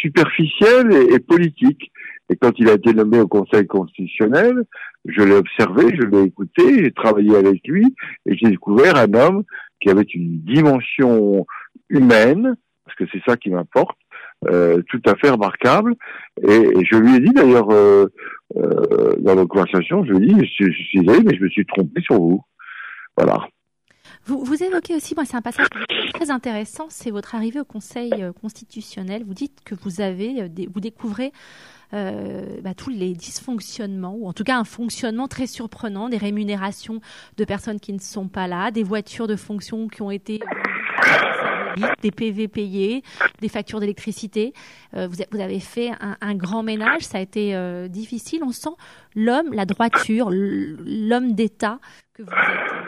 superficiel 0.00 0.92
et, 0.92 1.14
et, 1.14 1.18
politique. 1.18 1.90
Et 2.30 2.36
quand 2.36 2.52
il 2.58 2.68
a 2.68 2.74
été 2.74 2.94
nommé 2.94 3.20
au 3.20 3.28
Conseil 3.28 3.66
constitutionnel, 3.66 4.64
je 5.04 5.22
l'ai 5.22 5.34
observé, 5.34 5.94
je 5.94 6.06
l'ai 6.06 6.22
écouté, 6.22 6.84
j'ai 6.84 6.92
travaillé 6.92 7.36
avec 7.36 7.66
lui 7.66 7.94
et 8.26 8.36
j'ai 8.36 8.50
découvert 8.50 8.96
un 8.96 9.12
homme 9.14 9.42
qui 9.80 9.90
avait 9.90 10.02
une 10.02 10.40
dimension 10.40 11.46
humaine, 11.88 12.56
parce 12.84 12.96
que 12.96 13.04
c'est 13.12 13.22
ça 13.26 13.36
qui 13.36 13.50
m'importe, 13.50 13.96
tout 14.42 15.02
à 15.06 15.14
fait 15.16 15.30
remarquable. 15.30 15.94
Et, 16.42 16.84
je 16.84 16.96
lui 16.96 17.16
ai 17.16 17.20
dit 17.20 17.32
d'ailleurs 17.32 17.68
dans 17.68 19.34
notre 19.34 19.48
conversation, 19.48 20.04
je 20.04 20.12
lui 20.12 20.30
ai 20.30 20.34
dit, 20.34 20.52
je, 20.58 20.66
je 20.66 20.82
suis 20.82 21.00
désolé, 21.00 21.22
mais 21.24 21.36
je 21.36 21.44
me 21.44 21.48
suis 21.48 21.66
trompé 21.66 22.00
sur 22.02 22.16
vous. 22.16 22.42
Voilà. 23.16 23.38
Vous, 24.24 24.44
vous 24.44 24.62
évoquez 24.62 24.94
aussi, 24.94 25.14
moi 25.16 25.24
c'est 25.24 25.36
un 25.36 25.42
passage 25.42 25.66
très 26.14 26.30
intéressant, 26.30 26.86
c'est 26.88 27.10
votre 27.10 27.34
arrivée 27.34 27.58
au 27.58 27.64
Conseil 27.64 28.12
euh, 28.20 28.32
constitutionnel. 28.32 29.24
Vous 29.24 29.34
dites 29.34 29.64
que 29.64 29.74
vous 29.74 30.00
avez, 30.00 30.42
euh, 30.42 30.48
vous 30.72 30.80
découvrez 30.80 31.32
euh, 31.92 32.60
bah, 32.62 32.72
tous 32.74 32.90
les 32.90 33.14
dysfonctionnements, 33.14 34.14
ou 34.14 34.28
en 34.28 34.32
tout 34.32 34.44
cas 34.44 34.56
un 34.56 34.64
fonctionnement 34.64 35.26
très 35.26 35.48
surprenant, 35.48 36.08
des 36.08 36.18
rémunérations 36.18 37.00
de 37.36 37.44
personnes 37.44 37.80
qui 37.80 37.92
ne 37.92 37.98
sont 37.98 38.28
pas 38.28 38.46
là, 38.46 38.70
des 38.70 38.84
voitures 38.84 39.26
de 39.26 39.34
fonction 39.34 39.88
qui 39.88 40.02
ont 40.02 40.12
été 40.12 40.38
des 42.02 42.10
PV 42.10 42.48
payés, 42.48 43.02
des 43.40 43.48
factures 43.48 43.80
d'électricité. 43.80 44.52
vous, 44.92 45.16
vous, 45.30 45.40
avez 45.40 45.60
fait 45.60 45.90
un, 46.00 46.34
grand 46.34 46.62
ménage, 46.62 47.02
ça 47.02 47.18
a 47.18 47.20
été 47.20 47.54
difficile. 47.88 48.42
On 48.44 48.52
sent 48.52 48.74
l'homme, 49.14 49.52
la 49.52 49.64
droiture, 49.64 50.30
l'homme 50.30 51.32
d'État 51.32 51.78
que 52.14 52.22
vous 52.22 52.30
êtes. 52.30 52.82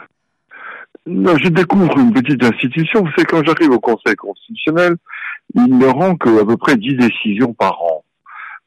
Non, 1.07 1.37
je 1.37 1.49
découvre 1.49 1.99
une 1.99 2.15
petite 2.15 2.43
institution. 2.43 3.03
Vous 3.03 3.11
savez, 3.11 3.27
quand 3.27 3.45
j'arrive 3.45 3.71
au 3.71 3.81
Conseil 3.81 4.15
constitutionnel, 4.17 4.97
il 5.55 5.79
ne 5.79 5.87
rend 5.87 6.17
qu'à 6.17 6.45
peu 6.45 6.57
près 6.57 6.77
10 6.77 6.97
décisions 6.97 7.53
par 7.53 7.83
an. 7.83 8.05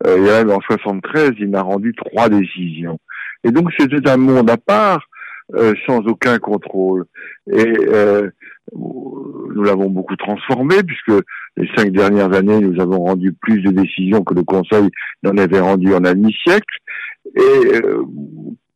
Euh, 0.05 0.18
et 0.18 0.22
même 0.22 0.51
en 0.51 0.61
73, 0.61 1.32
il 1.39 1.49
n'a 1.49 1.61
rendu 1.63 1.93
trois 1.95 2.30
décisions. 2.30 2.99
Et 3.43 3.51
donc 3.51 3.72
c'était 3.78 4.07
un 4.07 4.18
monde 4.18 4.49
à 4.49 4.57
part, 4.57 5.07
euh, 5.55 5.74
sans 5.88 5.99
aucun 6.05 6.38
contrôle. 6.38 7.05
Et 7.51 7.74
euh, 7.88 8.30
nous 8.74 9.63
l'avons 9.63 9.89
beaucoup 9.89 10.15
transformé, 10.15 10.76
puisque 10.84 11.24
les 11.55 11.70
cinq 11.76 11.91
dernières 11.91 12.34
années, 12.34 12.59
nous 12.59 12.80
avons 12.80 12.99
rendu 12.99 13.34
plus 13.34 13.61
de 13.61 13.72
décisions 13.72 14.24
que 14.24 14.34
le 14.34 14.43
Conseil 14.43 14.89
n'en 15.24 15.38
avait 15.38 15.59
rendu 15.59 15.93
en 15.93 16.03
un 16.05 16.13
demi-siècle. 16.13 16.78
Et 17.36 17.76
euh, 17.76 18.03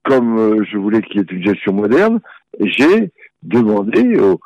comme 0.03 0.63
je 0.65 0.77
voulais 0.77 1.01
qu'il 1.01 1.17
y 1.17 1.19
ait 1.19 1.35
une 1.35 1.43
gestion 1.43 1.73
moderne, 1.73 2.19
j'ai 2.59 3.11
demander 3.43 4.19
aux, 4.19 4.39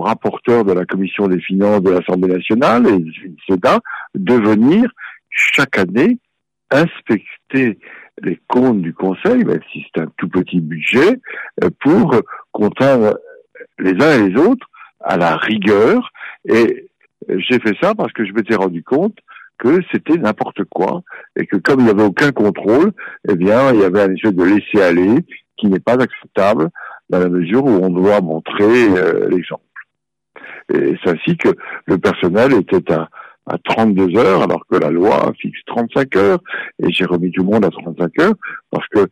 rapporteurs 0.00 0.64
de 0.64 0.72
la 0.72 0.84
commission 0.84 1.26
des 1.26 1.40
finances 1.40 1.82
de 1.82 1.90
l'Assemblée 1.90 2.32
nationale 2.32 2.86
et 2.86 2.98
du 2.98 3.36
Sénat 3.48 3.80
de 4.14 4.34
venir 4.34 4.88
chaque 5.28 5.78
année 5.78 6.18
inspecter 6.70 7.78
les 8.22 8.40
comptes 8.46 8.80
du 8.80 8.94
Conseil, 8.94 9.44
même 9.44 9.60
si 9.72 9.84
c'est 9.84 10.02
un 10.02 10.06
tout 10.16 10.28
petit 10.28 10.60
budget, 10.60 11.20
euh, 11.64 11.70
pour 11.80 12.14
contraindre 12.52 13.18
les 13.78 13.92
uns 13.92 14.18
et 14.18 14.30
les 14.30 14.40
autres 14.40 14.66
à 15.04 15.16
la 15.16 15.36
rigueur. 15.36 16.10
Et 16.48 16.88
j'ai 17.28 17.60
fait 17.60 17.76
ça 17.80 17.94
parce 17.94 18.12
que 18.12 18.24
je 18.24 18.32
m'étais 18.32 18.56
rendu 18.56 18.82
compte 18.82 19.16
que 19.58 19.80
c'était 19.92 20.16
n'importe 20.18 20.64
quoi 20.64 21.02
et 21.36 21.46
que 21.46 21.56
comme 21.56 21.80
il 21.80 21.84
n'y 21.84 21.90
avait 21.90 22.02
aucun 22.02 22.32
contrôle, 22.32 22.92
eh 23.28 23.36
bien, 23.36 23.72
il 23.72 23.80
y 23.80 23.84
avait 23.84 24.02
un 24.02 24.14
espèce 24.14 24.34
de 24.34 24.44
laisser 24.44 24.82
aller 24.82 25.24
qui 25.56 25.68
n'est 25.68 25.78
pas 25.78 25.94
acceptable 25.94 26.68
dans 27.10 27.20
la 27.20 27.28
mesure 27.28 27.64
où 27.64 27.68
on 27.68 27.90
doit 27.90 28.20
montrer 28.20 28.88
euh, 28.88 29.28
l'exemple. 29.28 29.62
Et 30.72 30.96
c'est 31.02 31.10
ainsi 31.10 31.36
que 31.36 31.50
le 31.86 31.98
personnel 31.98 32.54
était 32.54 32.92
à, 32.92 33.08
à 33.46 33.58
32 33.58 34.18
heures, 34.18 34.42
alors 34.42 34.64
que 34.68 34.76
la 34.76 34.90
loi 34.90 35.32
fixe 35.38 35.60
35 35.66 36.16
heures, 36.16 36.38
et 36.82 36.90
j'ai 36.90 37.04
remis 37.04 37.30
tout 37.30 37.42
le 37.42 37.50
monde 37.50 37.64
à 37.64 37.70
35 37.70 38.18
heures, 38.20 38.34
parce 38.70 38.86
que 38.88 39.06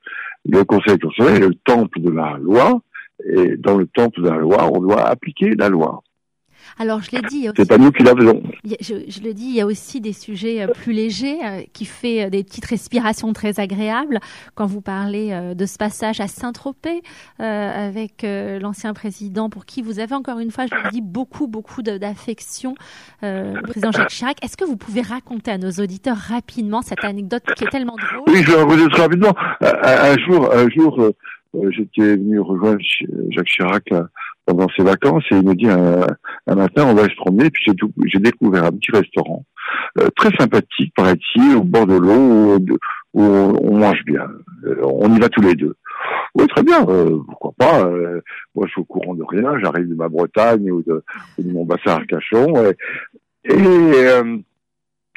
le 0.49 0.65
Conseil 0.65 0.99
constitutionnel 0.99 1.43
est 1.43 1.49
le 1.49 1.55
temple 1.55 2.01
de 2.01 2.11
la 2.11 2.37
loi, 2.39 2.81
et 3.27 3.57
dans 3.57 3.77
le 3.77 3.87
temple 3.87 4.23
de 4.23 4.29
la 4.29 4.37
loi, 4.37 4.71
on 4.73 4.81
doit 4.81 5.07
appliquer 5.07 5.51
la 5.57 5.69
loi. 5.69 6.03
Alors, 6.79 7.03
je 7.03 7.11
l'ai 7.11 7.23
dit. 7.23 7.49
C'est 7.57 7.69
pas 7.69 7.79
nous 7.79 7.91
qui 7.91 8.03
l'avions. 8.03 8.43
Je, 8.65 8.95
je, 9.09 9.21
le 9.21 9.35
dis, 9.35 9.45
il 9.45 9.55
y 9.55 9.61
a 9.61 9.67
aussi 9.67 10.01
des 10.01 10.13
sujets 10.13 10.63
euh, 10.63 10.69
plus 10.69 10.93
légers 10.93 11.39
euh, 11.45 11.61
qui 11.73 11.85
fait 11.85 12.25
euh, 12.25 12.31
des 12.31 12.45
petites 12.45 12.65
respirations 12.65 13.33
très 13.33 13.61
agréables. 13.61 14.19
Quand 14.55 14.67
vous 14.67 14.81
parlez 14.81 15.55
de 15.55 15.67
ce 15.67 15.77
passage 15.77 16.21
à 16.21 16.27
Saint-Tropez 16.27 17.03
avec 17.39 18.25
l'ancien 18.25 18.95
président, 18.95 19.51
pour 19.51 19.65
qui 19.65 19.83
vous 19.83 19.99
avez 20.01 20.15
encore 20.15 20.39
une 20.39 20.51
fois, 20.51 20.65
je 20.67 20.75
le 20.75 20.91
dis, 20.91 21.01
beaucoup, 21.01 21.47
beaucoup 21.47 21.83
d'affection, 21.83 22.75
le 23.23 23.61
président 23.63 23.93
Jacques 23.93 24.09
Chirac. 24.09 24.37
Est-ce 24.45 24.57
que 24.57 24.65
vous 24.65 24.77
pouvez 24.77 25.01
raconter 25.01 25.51
à 25.51 25.59
nos 25.59 25.71
auditeurs 25.71 26.17
rapidement 26.17 26.83
cette 26.83 27.05
anecdote 27.05 27.43
qui 27.57 27.65
est 27.65 27.71
tellement 27.71 27.97
drôle? 27.97 28.35
Oui, 28.35 28.43
je 28.43 28.53
vais 28.53 28.59
raconter 28.59 29.01
rapidement. 29.01 29.35
Un, 29.61 30.17
jour, 30.19 30.53
un 30.53 30.69
jour, 30.69 31.13
j'étais 31.71 32.17
venu 32.17 32.41
rejoindre 32.41 32.81
Jacques 33.31 33.47
Chirac 33.47 33.85
pendant 34.47 34.69
ses 34.77 34.83
vacances 34.83 35.25
et 35.31 35.37
il 35.37 35.47
me 35.47 35.55
dit 35.55 35.69
un, 35.69 36.55
matin 36.55 36.87
on 36.87 36.95
va 36.95 37.05
se 37.05 37.17
promener 37.17 37.51
puis 37.51 37.65
j'ai 38.07 38.19
découvert 38.19 38.65
un 38.65 38.73
petit 38.73 38.93
restaurant 38.93 39.45
euh, 39.99 40.09
très 40.17 40.31
sympathique 40.37 40.93
paraît-il 40.97 41.57
au 41.57 41.63
bord 41.63 41.87
de 41.87 41.95
l'eau 41.95 42.59
où, 43.13 43.23
on, 43.23 43.77
mange 43.77 44.05
bien. 44.05 44.29
Euh, 44.65 44.77
on 44.83 45.13
y 45.15 45.19
va 45.19 45.29
tous 45.29 45.43
les 45.43 45.55
deux. 45.55 45.75
Oui 46.35 46.47
très 46.49 46.63
bien 46.63 46.87
euh, 46.89 47.19
pourquoi 47.27 47.53
pas 47.59 47.91
moi 48.55 48.67
je 48.67 48.71
suis 48.73 48.81
au 48.81 48.85
courant 48.85 49.15
de 49.15 49.25
rien 49.29 49.59
j'arrive 49.61 49.89
de 49.89 49.95
ma 49.95 50.09
Bretagne 50.09 50.71
ou 50.71 50.83
de, 50.83 51.03
mon 51.45 51.65
bassin 51.65 51.93
Arcachon 51.93 52.55
et, 52.65 53.53
et 53.53 54.13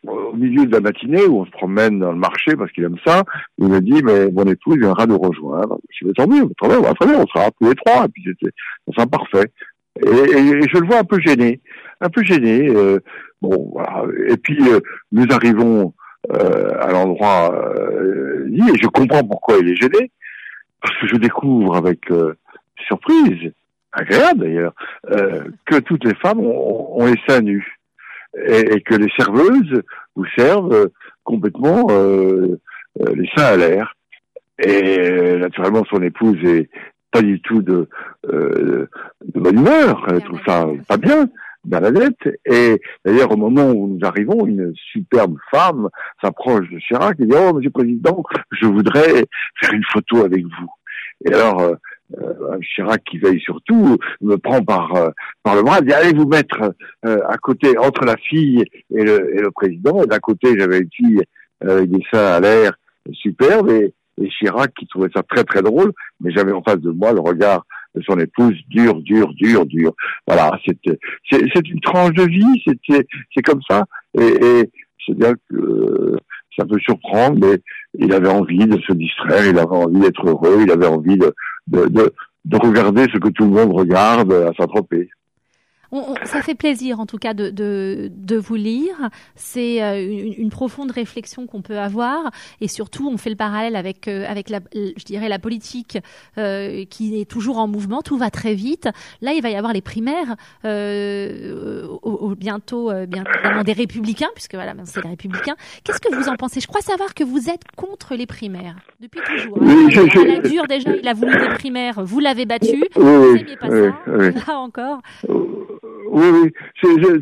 au 0.08 0.34
milieu 0.34 0.66
de 0.66 0.72
la 0.72 0.82
matinée 0.82 1.26
où 1.26 1.42
on 1.42 1.46
se 1.46 1.52
promène 1.52 2.00
dans 2.00 2.12
le 2.12 2.18
marché 2.18 2.56
parce 2.56 2.72
qu'il 2.72 2.84
aime 2.84 2.98
ça, 3.06 3.24
il 3.58 3.68
me 3.68 3.80
dit 3.80 4.02
mais 4.04 4.30
mon 4.32 4.44
épouse 4.46 4.78
viendra 4.78 5.06
nous 5.06 5.18
rejoindre. 5.18 5.78
Je 5.90 6.08
dis 6.08 6.14
tant 6.14 6.28
mieux, 6.28 6.50
très 6.60 6.68
bien, 6.70 6.80
on 6.80 7.28
sera 7.28 7.52
tous 7.52 7.70
les 7.70 7.76
trois 7.76 8.06
et 8.06 8.10
puis 8.10 8.24
c'était 8.26 8.54
ça 8.98 9.06
parfait. 9.06 9.52
Et, 10.02 10.08
je 10.08 10.78
le 10.78 10.88
vois 10.88 11.00
un 11.00 11.04
peu 11.04 11.20
gêné, 11.20 11.62
un 12.02 12.10
peu 12.10 12.24
gêné. 12.24 12.68
Euh, 12.70 13.00
bon 13.42 13.72
voilà. 13.74 14.04
Et 14.28 14.38
puis 14.38 14.58
euh, 14.62 14.80
nous 15.12 15.26
arrivons 15.30 15.94
euh, 16.32 16.72
à 16.82 16.92
l'endroit 16.92 17.54
euh, 17.54 18.48
et 18.48 18.78
je 18.82 18.88
comprends 18.88 19.24
pourquoi 19.24 19.58
il 19.60 19.70
est 19.70 19.76
gêné 19.76 20.12
parce 20.82 20.98
que 21.00 21.08
je 21.08 21.16
découvre 21.16 21.78
avec 21.78 22.10
surprise, 22.88 23.54
agréable 23.94 24.42
d'ailleurs, 24.42 24.74
que 25.66 25.80
toutes 25.80 26.04
les 26.04 26.16
femmes 26.16 26.42
ont, 26.42 27.02
ont 27.02 27.06
les 27.06 27.16
seins 27.26 27.40
nus 27.40 27.73
et, 28.36 28.82
que 28.82 28.96
les 28.96 29.12
serveuses 29.18 29.82
vous 30.16 30.26
servent 30.36 30.74
euh, 30.74 30.88
complètement 31.24 31.88
euh, 31.90 32.60
euh, 33.02 33.16
les 33.16 33.30
seins 33.36 33.46
à 33.46 33.58
l'air. 33.58 33.96
Et 34.60 35.38
naturellement, 35.38 35.84
son 35.90 36.02
épouse 36.04 36.38
est 36.44 36.70
pas 37.12 37.22
du 37.22 37.42
tout 37.42 37.62
de, 37.62 37.90
de 38.24 38.90
bonne 39.34 39.60
humeur, 39.60 40.06
elle 40.10 40.22
trouve 40.22 40.40
ça 40.46 40.68
pas 40.88 40.98
bien 40.98 41.28
dans 41.66 41.80
la 41.80 41.92
dette. 41.92 42.40
Et 42.46 42.80
d'ailleurs, 43.04 43.32
au 43.32 43.38
moment 43.38 43.70
où 43.72 43.88
nous 43.88 44.06
arrivons, 44.06 44.46
une 44.46 44.74
superbe 44.92 45.38
femme 45.52 45.90
s'approche 46.22 46.70
de 46.70 46.80
Chirac 46.80 47.20
et 47.20 47.26
dit 47.26 47.34
Oh, 47.36 47.54
Monsieur 47.54 47.70
le 47.70 47.72
Président, 47.72 48.24
je 48.52 48.68
voudrais 48.68 49.26
faire 49.60 49.74
une 49.74 49.84
photo 49.92 50.24
avec 50.24 50.44
vous. 50.44 50.70
Et 51.26 51.34
alors, 51.34 51.62
euh, 51.62 51.76
Chirac 52.62 53.04
qui 53.04 53.18
veille 53.18 53.40
surtout 53.40 53.98
me 54.22 54.38
prend 54.38 54.62
par 54.64 54.96
euh, 54.96 55.10
par 55.44 55.56
le 55.56 55.64
bras, 55.64 55.82
dit 55.82 55.94
allez 55.94 56.14
vous 56.14 56.28
mettre 56.28 56.74
euh, 57.06 57.20
à 57.28 57.38
côté 57.38 57.78
entre 57.78 58.06
la 58.06 58.18
fille 58.18 58.64
et 58.92 59.04
le, 59.04 59.36
et 59.36 59.42
le 59.42 59.52
président. 59.52 60.06
D'un 60.06 60.20
côté 60.20 60.58
j'avais 60.58 60.80
une 60.80 60.90
fille 60.92 61.22
avec 61.62 61.90
des 61.90 62.04
seins 62.12 62.34
à 62.34 62.40
l'air 62.40 62.74
superbe 63.12 63.70
et, 63.70 63.94
et, 64.22 64.30
Chirac 64.30 64.74
qui 64.76 64.88
trouvait 64.88 65.10
ça 65.14 65.24
très 65.24 65.44
très 65.44 65.62
drôle, 65.62 65.92
mais 66.22 66.32
j'avais 66.32 66.52
en 66.52 66.62
face 66.62 66.80
de 66.80 66.92
moi 66.92 67.14
le 67.14 67.20
regard 67.20 67.66
de 67.96 68.02
son 68.02 68.20
épouse 68.20 68.56
dur, 68.70 68.96
dur, 69.02 69.34
dur, 69.36 69.66
dur. 69.66 69.94
Voilà, 70.28 70.58
c'était 70.66 70.98
c'est 71.30 71.68
une 71.68 71.82
tranche 71.82 72.14
de 72.14 72.24
vie, 72.24 72.64
c'était 72.66 73.06
c'est 73.34 73.44
comme 73.44 73.62
ça 73.70 73.86
et, 74.18 74.26
et 74.26 74.72
c'est 75.06 75.18
bien 75.18 75.34
que 75.50 76.18
ça 76.58 76.66
peut 76.66 76.80
surprendre, 76.80 77.40
mais 77.40 77.58
il 77.96 78.14
avait 78.14 78.30
envie 78.30 78.66
de 78.66 78.80
se 78.82 78.94
distraire, 78.94 79.46
il 79.46 79.58
avait 79.58 79.76
envie 79.76 80.00
d'être 80.00 80.28
heureux, 80.28 80.60
il 80.64 80.72
avait 80.72 80.88
envie 80.88 81.18
de, 81.18 81.34
de, 81.68 81.88
de, 81.88 82.14
de 82.46 82.58
regarder 82.58 83.04
ce 83.14 83.18
que 83.18 83.30
tout 83.30 83.46
le 83.46 83.52
monde 83.52 83.74
regarde 83.74 84.32
à 84.32 84.52
Saint-Tropez 84.58 85.10
ça 86.24 86.42
fait 86.42 86.56
plaisir 86.56 87.00
en 87.00 87.06
tout 87.06 87.18
cas 87.18 87.34
de, 87.34 87.50
de, 87.50 88.12
de 88.16 88.36
vous 88.38 88.56
lire. 88.56 88.96
C'est 89.36 89.84
euh, 89.84 90.02
une, 90.02 90.34
une, 90.34 90.50
profonde 90.50 90.92
réflexion 90.92 91.46
qu'on 91.48 91.62
peut 91.62 91.78
avoir 91.78 92.32
et 92.62 92.68
surtout 92.68 93.10
on 93.10 93.18
fait 93.18 93.30
le 93.30 93.36
parallèle 93.36 93.76
avec 93.76 94.08
euh, 94.08 94.26
avec 94.28 94.50
la, 94.50 94.60
je 94.74 95.04
dirais 95.04 95.30
la 95.30 95.40
politique 95.40 95.98
euh, 96.38 96.86
qui 96.86 97.20
est 97.20 97.30
toujours 97.30 97.58
en 97.58 97.68
mouvement. 97.68 98.02
Tout 98.02 98.18
va 98.18 98.30
très 98.30 98.54
vite. 98.54 98.90
Là, 99.22 99.34
il 99.34 99.42
va 99.42 99.50
y 99.50 99.56
avoir 99.56 99.74
les 99.74 99.82
primaires 99.82 100.36
euh, 100.66 101.88
au, 102.02 102.34
bientôt, 102.36 102.92
bien 103.08 103.24
évidemment 103.36 103.64
des 103.64 103.74
républicains 103.74 104.30
puisque 104.34 104.56
voilà, 104.56 104.74
c'est 104.86 105.04
les 105.04 105.10
républicains. 105.10 105.56
Qu'est-ce 105.84 106.00
que 106.00 106.14
vous 106.14 106.30
en 106.30 106.36
pensez? 106.36 106.60
Je 106.60 106.68
crois 106.68 106.82
savoir 106.82 107.14
que 107.14 107.24
vous 107.24 107.50
êtes 107.50 107.64
contre 107.76 108.16
les 108.16 108.26
primaires 108.26 108.76
depuis 109.00 109.22
toujours. 109.22 109.60
Hein. 109.62 110.24
La 110.26 110.40
dure 110.40 110.68
déjà, 110.68 110.96
il 110.96 111.08
a 111.08 111.14
voulu 111.14 111.38
des 111.38 111.54
primaires. 111.56 112.04
Vous 112.04 112.20
l'avez 112.20 112.46
battu. 112.46 112.84
vous 112.96 113.36
n'aimiez 113.36 113.58
pas 113.58 113.70
ça. 113.70 114.48
Là 114.48 114.60
encore 114.60 115.02
oui, 115.84 116.26
oui. 116.32 116.52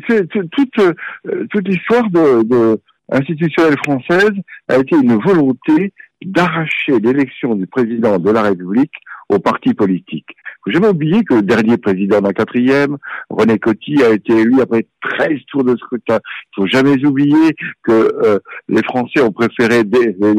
C'est 0.08 0.28
toute, 0.50 0.78
euh, 0.78 1.46
toute 1.50 1.68
l'histoire 1.68 2.08
de, 2.10 2.42
de, 2.42 2.80
institutionnelle 3.10 3.76
française 3.84 4.32
a 4.68 4.78
été 4.78 4.96
une 4.96 5.16
volonté 5.16 5.92
d'arracher 6.24 6.98
l'élection 7.00 7.54
du 7.54 7.66
président 7.66 8.18
de 8.18 8.30
la 8.30 8.42
République 8.42 8.92
aux 9.28 9.38
partis 9.38 9.74
politiques. 9.74 10.36
Faut 10.64 10.70
jamais 10.70 10.88
oublier 10.88 11.24
que 11.24 11.34
le 11.34 11.42
dernier 11.42 11.76
président 11.76 12.20
d'un 12.20 12.32
quatrième, 12.32 12.96
René 13.30 13.58
Coty, 13.58 14.02
a 14.02 14.10
été 14.10 14.32
élu 14.32 14.60
après 14.60 14.86
13 15.02 15.38
tours 15.48 15.64
de 15.64 15.76
scrutin. 15.76 16.20
Faut 16.54 16.66
jamais 16.66 17.04
oublier 17.04 17.56
que 17.82 17.92
euh, 17.92 18.38
les 18.68 18.82
Français 18.84 19.22
ont 19.22 19.32
préféré 19.32 19.82
des, 19.82 20.16
les, 20.20 20.34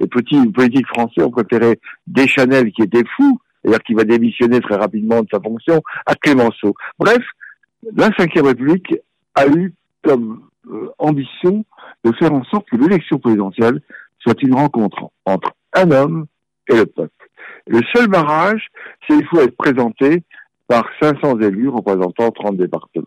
les, 0.00 0.06
petits 0.08 0.44
politiques 0.50 0.86
français 0.86 1.22
ont 1.22 1.30
préféré 1.30 1.78
Deschanel 2.06 2.70
qui 2.72 2.82
était 2.82 3.04
fou, 3.16 3.38
c'est-à-dire 3.68 3.84
qui 3.84 3.94
va 3.94 4.04
démissionner 4.04 4.60
très 4.60 4.76
rapidement 4.76 5.22
de 5.22 5.28
sa 5.30 5.40
fonction, 5.40 5.82
à 6.06 6.14
Clémenceau. 6.14 6.74
Bref, 6.98 7.22
la 7.94 8.08
Ve 8.08 8.44
République 8.44 8.94
a 9.34 9.46
eu 9.46 9.74
comme 10.02 10.42
euh, 10.70 10.90
ambition 10.98 11.64
de 12.04 12.12
faire 12.12 12.32
en 12.32 12.44
sorte 12.44 12.68
que 12.70 12.76
l'élection 12.76 13.18
présidentielle 13.18 13.80
soit 14.18 14.40
une 14.42 14.54
rencontre 14.54 15.10
entre 15.26 15.54
un 15.74 15.90
homme 15.90 16.26
et 16.68 16.76
le 16.76 16.86
peuple. 16.86 17.28
Le 17.66 17.80
seul 17.94 18.08
barrage, 18.08 18.68
c'est 19.06 19.16
qu'il 19.16 19.26
faut 19.26 19.40
être 19.40 19.56
présenté 19.56 20.22
par 20.66 20.88
500 21.00 21.40
élus 21.40 21.68
représentant 21.68 22.30
30 22.30 22.56
départements. 22.56 23.06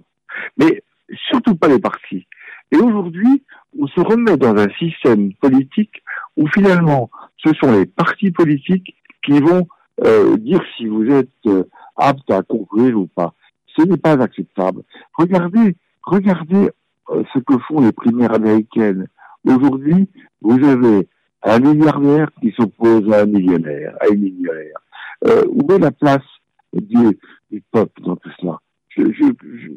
Mais 0.57 0.84
surtout 1.30 1.55
pas 1.55 1.68
les 1.68 1.80
partis. 1.80 2.28
Et 2.72 2.78
aujourd'hui, 2.78 3.43
on 3.80 3.88
se 3.88 3.99
remet 3.99 4.38
dans 4.38 4.55
un 4.55 4.70
système 4.80 5.34
politique 5.34 6.03
où 6.38 6.47
finalement, 6.47 7.09
ce 7.38 7.53
sont 7.55 7.72
les 7.72 7.86
partis 7.86 8.32
politiques 8.32 8.95
qui 9.24 9.39
vont 9.39 9.68
euh, 10.03 10.37
dire 10.37 10.61
si 10.75 10.87
vous 10.87 11.05
êtes 11.09 11.29
euh, 11.45 11.63
apte 11.95 12.29
à 12.31 12.41
conclure 12.41 12.99
ou 12.99 13.07
pas. 13.07 13.33
Ce 13.75 13.83
n'est 13.83 13.97
pas 13.97 14.21
acceptable. 14.21 14.83
Regardez, 15.17 15.75
regardez 16.03 16.69
euh, 17.09 17.23
ce 17.33 17.39
que 17.39 17.57
font 17.67 17.81
les 17.81 17.91
primaires 17.91 18.33
américaines. 18.33 19.07
Aujourd'hui, 19.45 20.07
vous 20.41 20.63
avez 20.65 21.07
un 21.43 21.59
milliardaire 21.59 22.29
qui 22.41 22.51
s'oppose 22.51 23.11
à 23.11 23.21
un 23.21 23.25
millionnaire, 23.25 23.95
à 23.99 24.07
une 24.07 24.21
millionnaire. 24.21 24.77
Euh, 25.27 25.43
où 25.49 25.71
est 25.71 25.79
la 25.79 25.91
place 25.91 26.25
du, 26.73 27.19
du 27.51 27.63
peuple 27.71 28.01
dans 28.01 28.15
tout 28.15 28.29
cela? 28.39 28.59
Je, 28.97 29.03
je, 29.13 29.25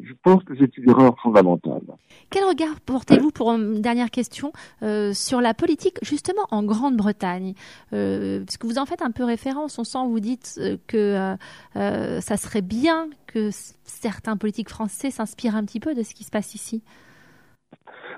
je, 0.03 0.13
pense 0.23 0.43
que 0.43 0.53
c'est 0.59 0.77
une 0.77 0.89
erreur 0.89 1.15
fondamentale. 1.21 1.81
Quel 2.29 2.43
regard 2.43 2.79
portez-vous, 2.81 3.31
pour 3.31 3.51
une 3.51 3.81
dernière 3.81 4.11
question, 4.11 4.51
euh, 4.83 5.13
sur 5.13 5.41
la 5.41 5.53
politique 5.53 5.97
justement 6.01 6.45
en 6.51 6.63
Grande-Bretagne? 6.63 7.53
Euh, 7.93 8.43
Parce 8.43 8.57
que 8.57 8.67
vous 8.67 8.77
en 8.77 8.85
faites 8.85 9.01
un 9.01 9.11
peu 9.11 9.23
référence, 9.23 9.79
on 9.79 9.83
sent, 9.83 10.05
vous 10.07 10.19
dites 10.19 10.59
euh, 10.59 10.77
que 10.87 11.35
euh, 11.77 12.21
ça 12.21 12.37
serait 12.37 12.61
bien 12.61 13.07
que 13.27 13.49
certains 13.83 14.37
politiques 14.37 14.69
français 14.69 15.11
s'inspirent 15.11 15.55
un 15.55 15.63
petit 15.63 15.79
peu 15.79 15.95
de 15.95 16.03
ce 16.03 16.13
qui 16.13 16.23
se 16.23 16.31
passe 16.31 16.53
ici. 16.55 16.83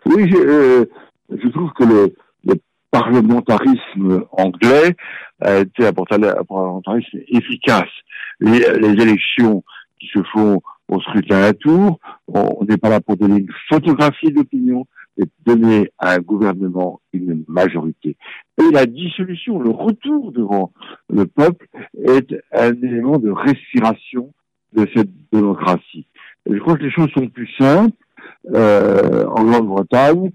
Oui, 0.06 0.30
je, 0.30 0.86
je 1.30 1.48
trouve 1.50 1.72
que 1.74 1.84
le, 1.84 2.14
parlementarisme 2.90 4.24
anglais 4.32 4.96
a 5.42 5.58
été 5.58 5.86
un 5.86 5.92
parlementarisme 5.94 7.20
efficace. 7.28 7.90
Les, 8.40 8.60
les 8.80 9.04
élections 9.04 9.62
qui 10.00 10.08
se 10.08 10.24
font 10.32 10.62
au 10.88 11.00
scrutin 11.02 11.42
à 11.42 11.54
tour, 11.54 12.00
on 12.28 12.66
n'est 12.68 12.78
pas 12.78 12.90
là 12.90 13.02
pour 13.02 13.18
donner 13.18 13.40
une 13.40 13.52
photographie 13.70 14.32
d'opinion, 14.32 14.88
mais 15.18 15.26
donner 15.46 15.92
à 15.98 16.14
un 16.14 16.20
gouvernement 16.20 17.02
une 17.14 17.44
majorité. 17.48 18.16
Et 18.58 18.72
la 18.72 18.86
dissolution, 18.86 19.60
le 19.60 19.70
retour 19.70 20.32
devant 20.32 20.72
le 21.10 21.26
peuple 21.26 21.68
est 22.06 22.34
un 22.52 22.74
élément 22.74 23.18
de 23.18 23.32
respiration 23.32 24.34
de 24.74 24.88
cette 24.96 25.10
démocratie. 25.32 26.06
Je 26.50 26.58
crois 26.60 26.78
que 26.78 26.84
les 26.84 26.92
choses 26.92 27.12
sont 27.12 27.28
plus 27.28 27.52
simples 27.58 27.98
euh, 28.54 29.26
en 29.26 29.44
Grande-Bretagne 29.44 30.32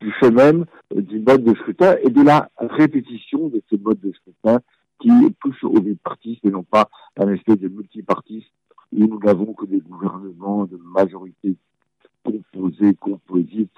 du 0.00 0.12
fait 0.20 0.30
même 0.30 0.64
du 0.94 1.18
mode 1.20 1.44
de 1.44 1.54
scrutin 1.54 1.96
et 2.02 2.10
de 2.10 2.22
la 2.22 2.50
répétition 2.58 3.48
de 3.48 3.62
ce 3.70 3.76
mode 3.76 4.00
de 4.00 4.12
scrutin 4.12 4.60
qui 5.00 5.10
pousse 5.40 5.62
au 5.62 5.80
bipartisme 5.80 6.46
et 6.46 6.50
non 6.50 6.62
pas 6.62 6.88
un 7.18 7.32
espèce 7.32 7.58
de 7.58 7.68
multipartisme 7.68 8.48
nous 8.94 9.18
n'avons 9.18 9.52
que 9.52 9.66
des 9.66 9.80
gouvernements 9.80 10.64
de 10.64 10.76
majorité 10.76 11.56
composés, 12.24 12.94
composites 12.94 13.70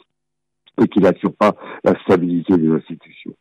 et 0.82 0.88
qui 0.88 1.00
n'assurent 1.00 1.34
pas 1.34 1.54
la 1.84 1.98
stabilité 2.02 2.56
des 2.56 2.70
institutions. 2.70 3.34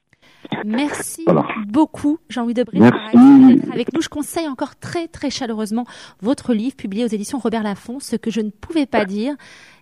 Merci 0.65 1.23
voilà. 1.25 1.45
beaucoup, 1.67 2.17
Jean-Louis 2.29 2.53
Debré, 2.53 2.79
d'être 2.79 3.71
avec 3.71 3.93
nous. 3.93 4.01
Je 4.01 4.09
conseille 4.09 4.47
encore 4.47 4.75
très, 4.75 5.07
très 5.07 5.29
chaleureusement 5.29 5.85
votre 6.21 6.53
livre 6.53 6.75
publié 6.75 7.03
aux 7.03 7.07
éditions 7.07 7.39
Robert 7.39 7.63
Laffont, 7.63 7.99
Ce 7.99 8.15
que 8.15 8.31
je 8.31 8.41
ne 8.41 8.49
pouvais 8.49 8.85
pas 8.85 9.05
dire. 9.05 9.35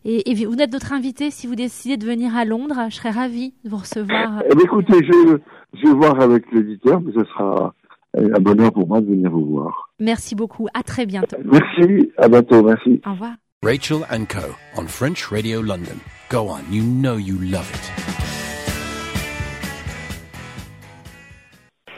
Et, 0.05 0.31
et 0.31 0.45
vous 0.45 0.57
êtes 0.57 0.71
notre 0.71 0.93
invité. 0.93 1.31
Si 1.31 1.47
vous 1.47 1.55
décidez 1.55 1.97
de 1.97 2.05
venir 2.05 2.35
à 2.35 2.45
Londres, 2.45 2.75
je 2.89 2.95
serais 2.95 3.11
ravie 3.11 3.53
de 3.63 3.69
vous 3.69 3.77
recevoir. 3.77 4.41
Eh 4.49 4.55
bien, 4.55 4.65
écoutez, 4.65 4.97
je, 5.03 5.37
je 5.73 5.87
vais 5.87 5.93
voir 5.93 6.19
avec 6.19 6.51
l'éditeur, 6.51 7.01
mais 7.01 7.11
ce 7.13 7.23
sera 7.25 7.73
un 8.15 8.39
bonheur 8.39 8.71
pour 8.71 8.87
moi 8.87 9.01
de 9.01 9.07
venir 9.07 9.31
vous 9.31 9.45
voir. 9.45 9.89
Merci 9.99 10.35
beaucoup. 10.35 10.67
À 10.73 10.83
très 10.83 11.05
bientôt. 11.05 11.37
Merci. 11.43 12.11
À 12.17 12.27
bientôt. 12.27 12.63
Merci. 12.63 13.01
Au 13.05 13.11
revoir. 13.11 13.33
Rachel 13.63 13.99
and 14.11 14.25
Co. 14.25 14.55
on 14.77 14.87
French 14.87 15.25
Radio 15.31 15.61
London. 15.61 15.97
Go 16.29 16.49
on. 16.49 16.61
You 16.71 16.83
know 16.83 17.17
you 17.17 17.37
love 17.39 17.69
it. 17.73 17.91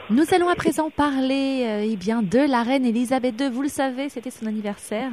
Nous 0.08 0.22
allons 0.32 0.48
à 0.48 0.54
présent 0.54 0.88
parler 0.90 1.64
euh, 1.66 1.84
eh 1.84 1.96
bien, 1.96 2.22
de 2.22 2.38
la 2.38 2.62
reine 2.62 2.84
Elisabeth 2.84 3.40
II. 3.40 3.50
Vous 3.50 3.62
le 3.62 3.68
savez, 3.68 4.08
c'était 4.08 4.30
son 4.30 4.46
anniversaire 4.46 5.10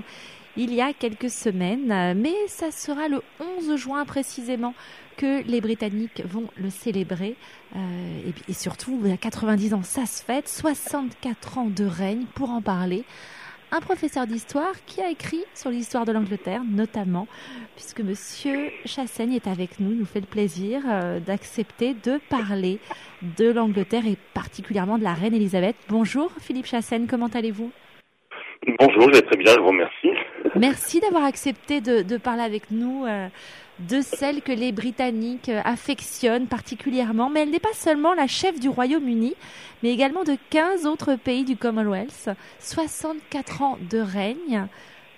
il 0.55 0.73
y 0.73 0.81
a 0.81 0.93
quelques 0.93 1.31
semaines, 1.31 2.13
mais 2.15 2.35
ça 2.47 2.69
sera 2.69 3.07
le 3.07 3.21
11 3.59 3.75
juin 3.75 4.05
précisément 4.05 4.75
que 5.17 5.43
les 5.47 5.61
Britanniques 5.61 6.23
vont 6.25 6.49
le 6.55 6.69
célébrer. 6.69 7.35
Euh, 7.75 7.79
et, 8.27 8.51
et, 8.51 8.53
surtout, 8.53 8.99
il 9.03 9.09
y 9.09 9.13
a 9.13 9.17
90 9.17 9.73
ans, 9.73 9.83
ça 9.83 10.05
se 10.05 10.23
fête, 10.23 10.47
64 10.47 11.57
ans 11.57 11.69
de 11.73 11.85
règne 11.85 12.25
pour 12.35 12.49
en 12.51 12.61
parler 12.61 13.03
un 13.73 13.79
professeur 13.79 14.27
d'histoire 14.27 14.73
qui 14.85 15.01
a 15.01 15.09
écrit 15.09 15.43
sur 15.55 15.71
l'histoire 15.71 16.05
de 16.05 16.11
l'Angleterre, 16.11 16.61
notamment, 16.63 17.27
puisque 17.75 18.01
Monsieur 18.01 18.69
Chassaigne 18.85 19.33
est 19.33 19.47
avec 19.47 19.79
nous, 19.79 19.95
nous 19.95 20.05
fait 20.05 20.19
le 20.19 20.27
plaisir 20.27 20.83
euh, 20.87 21.19
d'accepter 21.19 21.95
de 21.95 22.19
parler 22.29 22.79
de 23.37 23.49
l'Angleterre 23.49 24.05
et 24.05 24.15
particulièrement 24.35 24.99
de 24.99 25.03
la 25.03 25.15
reine 25.15 25.33
Elisabeth. 25.33 25.75
Bonjour 25.89 26.31
Philippe 26.39 26.67
Chassaigne, 26.67 27.07
comment 27.09 27.29
allez-vous? 27.33 27.71
Bonjour, 28.79 29.11
je 29.11 29.19
vais 29.19 29.21
très 29.23 29.37
bien, 29.37 29.53
je 29.53 29.59
vous 29.59 29.67
remercie. 29.67 30.09
Merci 30.55 30.99
d'avoir 30.99 31.23
accepté 31.23 31.81
de, 31.81 32.03
de, 32.03 32.17
parler 32.17 32.43
avec 32.43 32.69
nous. 32.69 33.05
Euh, 33.05 33.27
de 33.79 34.01
celle 34.01 34.41
que 34.41 34.51
les 34.51 34.71
Britanniques 34.71 35.49
euh, 35.49 35.61
affectionnent 35.65 36.47
particulièrement, 36.47 37.29
mais 37.29 37.41
elle 37.41 37.49
n'est 37.49 37.59
pas 37.59 37.73
seulement 37.73 38.13
la 38.13 38.27
chef 38.27 38.59
du 38.59 38.69
Royaume-Uni, 38.69 39.35
mais 39.81 39.91
également 39.91 40.23
de 40.23 40.37
15 40.49 40.85
autres 40.85 41.15
pays 41.15 41.43
du 41.43 41.57
Commonwealth, 41.57 42.29
64 42.59 43.61
ans 43.61 43.77
de 43.89 43.99
règne. 43.99 44.67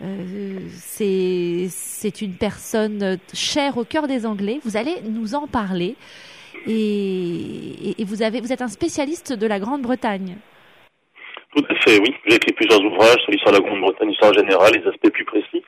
Euh, 0.02 0.60
c'est 0.72 2.22
une 2.22 2.34
personne 2.34 3.18
chère 3.34 3.78
au 3.78 3.84
cœur 3.84 4.08
des 4.08 4.26
Anglais. 4.26 4.60
Vous 4.64 4.78
allez 4.78 5.02
nous 5.10 5.36
en 5.36 5.48
parler. 5.48 5.96
Et, 6.68 8.02
et 8.02 8.06
vous, 8.06 8.22
avez, 8.22 8.42
vous 8.42 8.52
êtes 8.52 8.62
un 8.62 8.68
spécialiste 8.68 9.34
de 9.34 9.48
la 9.48 9.60
Grande-Bretagne. 9.60 10.38
Tout 11.56 11.64
à 11.70 11.76
fait, 11.76 12.00
oui. 12.00 12.14
J'ai 12.28 12.36
écrit 12.36 12.52
plusieurs 12.52 12.84
ouvrages 12.84 13.22
sur 13.22 13.32
l'histoire 13.32 13.54
de 13.54 13.60
la 13.62 13.66
Grande-Bretagne, 13.66 14.10
l'histoire 14.10 14.34
générale, 14.34 14.74
les 14.74 14.90
aspects 14.90 15.10
plus 15.10 15.24
précis. 15.24 15.64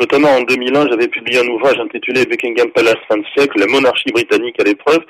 Notamment 0.00 0.28
en 0.28 0.42
2001, 0.42 0.88
j'avais 0.88 1.08
publié 1.08 1.40
un 1.40 1.48
ouvrage 1.48 1.78
intitulé 1.78 2.24
Buckingham 2.24 2.70
Palace 2.70 2.96
fin 3.08 3.18
de 3.18 3.24
siècle, 3.36 3.58
la 3.58 3.66
monarchie 3.66 4.10
britannique 4.10 4.58
à 4.60 4.64
l'épreuve, 4.64 5.04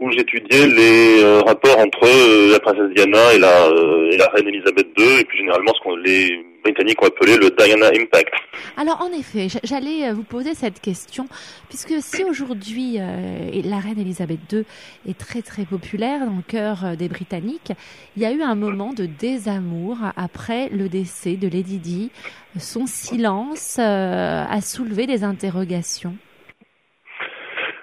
où 0.00 0.10
j'étudiais 0.10 0.66
les 0.66 1.22
euh, 1.22 1.40
rapports 1.42 1.78
entre 1.78 2.04
euh, 2.04 2.50
la 2.50 2.58
princesse 2.58 2.90
Diana 2.94 3.34
et 3.34 3.38
la, 3.38 3.66
euh, 3.66 4.10
reine 4.32 4.48
Elisabeth 4.48 4.88
II, 4.98 5.20
et 5.20 5.24
plus 5.24 5.38
généralement 5.38 5.72
ce 5.74 5.80
qu'on 5.82 5.96
les 5.96 6.44
Britanniques 6.64 7.02
ont 7.02 7.06
appelé 7.06 7.36
le 7.36 7.50
Diana 7.50 7.88
Impact. 7.88 8.32
Alors 8.76 9.02
en 9.02 9.12
effet, 9.12 9.48
j'allais 9.64 10.12
vous 10.12 10.22
poser 10.22 10.54
cette 10.54 10.80
question, 10.80 11.26
puisque 11.68 11.94
si 12.00 12.22
aujourd'hui 12.22 12.98
la 12.98 13.78
reine 13.78 13.98
Elisabeth 13.98 14.38
II 14.52 14.64
est 15.08 15.18
très 15.18 15.42
très 15.42 15.64
populaire 15.64 16.20
dans 16.24 16.36
le 16.36 16.42
cœur 16.46 16.96
des 16.96 17.08
Britanniques, 17.08 17.72
il 18.16 18.22
y 18.22 18.26
a 18.26 18.30
eu 18.30 18.42
un 18.42 18.54
moment 18.54 18.92
de 18.92 19.06
désamour 19.52 19.98
après 20.16 20.68
le 20.70 20.88
décès 20.88 21.36
de 21.36 21.48
Lady 21.48 21.78
Di. 21.78 22.10
Son 22.58 22.86
silence 22.86 23.76
euh, 23.78 24.44
a 24.48 24.60
soulevé 24.60 25.06
des 25.06 25.24
interrogations. 25.24 26.14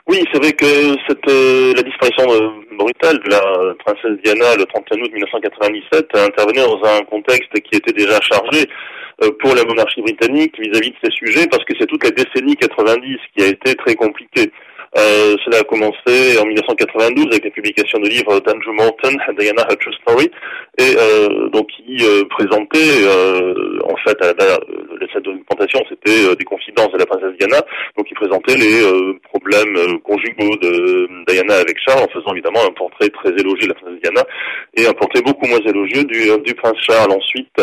Oui, 0.07 0.23
c'est 0.31 0.39
vrai 0.39 0.53
que 0.53 0.65
euh, 0.65 1.73
la 1.75 1.83
disparition 1.83 2.25
brutale 2.77 3.19
de 3.19 3.29
la 3.29 3.73
princesse 3.85 4.17
Diana 4.23 4.55
le 4.57 4.65
31 4.65 5.01
août 5.01 5.11
1997 5.13 6.07
intervenait 6.15 6.65
dans 6.65 6.81
un 6.83 7.01
contexte 7.03 7.53
qui 7.61 7.75
était 7.75 7.93
déjà 7.93 8.19
chargé 8.21 8.67
euh, 9.23 9.29
pour 9.39 9.53
la 9.53 9.63
monarchie 9.65 10.01
britannique 10.01 10.57
vis-à-vis 10.59 10.89
-vis 10.89 10.93
de 10.93 11.09
ces 11.09 11.11
sujets 11.11 11.47
parce 11.47 11.63
que 11.65 11.73
c'est 11.79 11.85
toute 11.85 12.03
la 12.03 12.11
décennie 12.11 12.55
90 12.55 13.17
qui 13.35 13.43
a 13.43 13.47
été 13.47 13.75
très 13.75 13.93
compliquée. 13.93 14.51
Euh, 14.97 15.35
cela 15.45 15.59
a 15.59 15.63
commencé 15.63 16.39
en 16.41 16.45
1992 16.45 17.27
avec 17.27 17.45
la 17.45 17.51
publication 17.51 17.99
du 17.99 18.09
livre 18.09 18.39
d'Andrew 18.39 18.73
Morton, 18.73 19.15
Diana 19.37 19.61
A 19.69 19.75
True 19.75 19.93
Story, 20.01 20.31
et 20.79 20.95
euh, 20.97 21.49
donc 21.49 21.67
qui 21.67 22.03
euh, 22.03 22.23
présentait 22.29 23.05
euh, 23.05 23.79
en 23.83 23.95
fait 23.97 24.19
à 24.23 24.33
la, 24.33 24.59
cette 25.13 25.23
documentation 25.23 25.79
c'était 25.89 26.35
des 26.35 26.43
confidences 26.43 26.91
de 26.91 26.97
la 26.97 27.05
princesse 27.05 27.37
Diana, 27.37 27.61
donc 27.97 28.07
il 28.09 28.15
présentait 28.15 28.55
les 28.55 28.81
problèmes 29.23 29.59
problèmes 29.73 29.99
conjugaux 30.01 30.55
de 30.57 31.07
Diana 31.27 31.55
avec 31.55 31.77
Charles, 31.85 32.03
en 32.03 32.11
faisant 32.11 32.33
évidemment 32.33 32.59
un 32.67 32.73
portrait 32.73 33.09
très 33.09 33.29
élogieux 33.29 33.67
de 33.67 33.73
la 33.73 33.75
princesse 33.75 34.01
Diana 34.01 34.25
et 34.75 34.87
un 34.87 34.93
portrait 34.93 35.21
beaucoup 35.21 35.45
moins 35.47 35.59
élogieux 35.59 36.03
du, 36.03 36.29
du 36.43 36.53
prince 36.55 36.77
Charles. 36.81 37.11
Ensuite, 37.11 37.55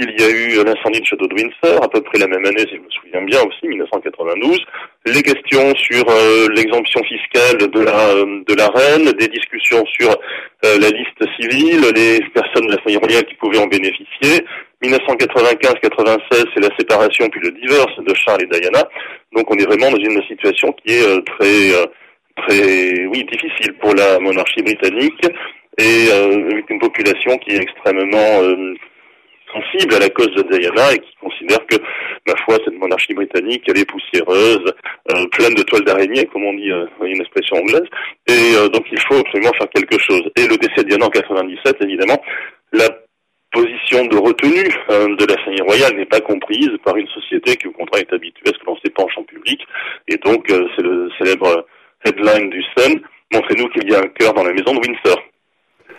il 0.00 0.20
y 0.20 0.24
a 0.24 0.30
eu 0.30 0.64
l'incendie 0.64 1.00
de 1.00 1.06
château 1.06 1.26
de 1.26 1.34
Windsor, 1.34 1.82
à 1.82 1.88
peu 1.88 2.00
près 2.00 2.18
la 2.18 2.26
même 2.26 2.44
année, 2.44 2.66
si 2.68 2.76
je 2.76 2.80
me 2.80 2.90
souviens 2.90 3.22
bien 3.22 3.40
aussi, 3.42 3.68
1992. 3.68 4.58
Les 5.06 5.22
questions 5.22 5.74
sur 5.76 6.04
l'exemption 6.54 7.02
fiscale 7.04 7.58
de 7.58 7.80
la 7.80 8.14
de 8.14 8.54
la 8.54 8.68
reine, 8.68 9.12
des 9.12 9.28
discussions 9.28 9.84
sur 9.98 10.16
la 10.62 10.88
liste 10.90 11.22
civile, 11.38 11.84
les 11.94 12.20
personnes 12.34 12.66
de 12.66 12.72
la 12.72 12.82
famille 12.82 12.98
royale 12.98 13.24
qui 13.24 13.34
pouvaient 13.34 13.58
en 13.58 13.66
bénéficier. 13.66 14.44
1995-96, 14.82 16.44
c'est 16.54 16.60
la 16.60 16.74
séparation 16.78 17.28
puis 17.28 17.40
le 17.42 17.50
divorce 17.52 17.96
de 17.98 18.14
Charles 18.14 18.42
et 18.42 18.46
Diana. 18.46 18.82
Donc 19.34 19.50
on 19.50 19.56
est 19.56 19.66
vraiment 19.66 19.90
dans 19.90 19.98
une 19.98 20.22
situation 20.22 20.72
qui 20.72 20.94
est 20.94 21.06
euh, 21.06 21.20
très, 21.20 21.74
euh, 21.74 21.86
très, 22.36 23.06
oui, 23.06 23.24
difficile 23.24 23.74
pour 23.80 23.94
la 23.94 24.18
monarchie 24.18 24.62
britannique 24.62 25.26
et 25.78 26.08
euh, 26.10 26.50
avec 26.50 26.70
une 26.70 26.78
population 26.78 27.36
qui 27.38 27.52
est 27.52 27.62
extrêmement 27.62 28.40
sensible 29.52 29.94
à 29.94 29.98
la 29.98 30.10
cause 30.10 30.32
de 30.34 30.42
Diana 30.42 30.92
et 30.92 30.98
qui 30.98 31.14
considère 31.20 31.64
que, 31.66 31.76
ma 32.26 32.34
foi, 32.44 32.56
cette 32.64 32.78
monarchie 32.78 33.14
britannique, 33.14 33.64
elle 33.68 33.78
est 33.78 33.90
poussiéreuse, 33.90 34.72
pleine 35.32 35.54
de 35.54 35.62
toiles 35.62 35.84
d'araignée, 35.84 36.26
comme 36.26 36.44
on 36.44 36.54
dit, 36.54 36.70
une 37.02 37.20
expression 37.20 37.56
anglaise, 37.56 37.88
et 38.26 38.54
donc 38.72 38.86
il 38.92 39.00
faut 39.00 39.18
absolument 39.18 39.52
faire 39.58 39.68
quelque 39.74 39.98
chose. 39.98 40.22
Et 40.36 40.46
le 40.46 40.56
décès 40.56 40.84
de 40.84 40.88
Diana 40.88 41.06
en 41.06 41.10
97, 41.10 41.76
évidemment, 41.80 42.22
la 42.72 42.88
position 43.52 44.06
de 44.06 44.16
retenue 44.16 44.70
euh, 44.90 45.16
de 45.16 45.24
la 45.26 45.36
famille 45.42 45.62
royale 45.62 45.96
n'est 45.96 46.06
pas 46.06 46.20
comprise 46.20 46.70
par 46.84 46.96
une 46.96 47.08
société 47.08 47.56
qui 47.56 47.66
au 47.66 47.72
contraire 47.72 48.02
est 48.02 48.14
habituée 48.14 48.48
à 48.48 48.52
ce 48.52 48.58
que 48.58 48.66
l'on 48.66 48.76
s'épanche 48.78 49.16
en 49.16 49.24
public. 49.24 49.60
Et 50.08 50.16
donc 50.18 50.50
euh, 50.50 50.68
c'est 50.76 50.82
le 50.82 51.10
célèbre 51.18 51.66
headline 52.04 52.50
du 52.50 52.62
Sun, 52.76 53.00
montrez-nous 53.32 53.68
qu'il 53.70 53.90
y 53.90 53.94
a 53.94 54.00
un 54.00 54.08
cœur 54.08 54.34
dans 54.34 54.44
la 54.44 54.52
maison 54.52 54.72
de 54.72 54.78
Windsor. 54.78 55.20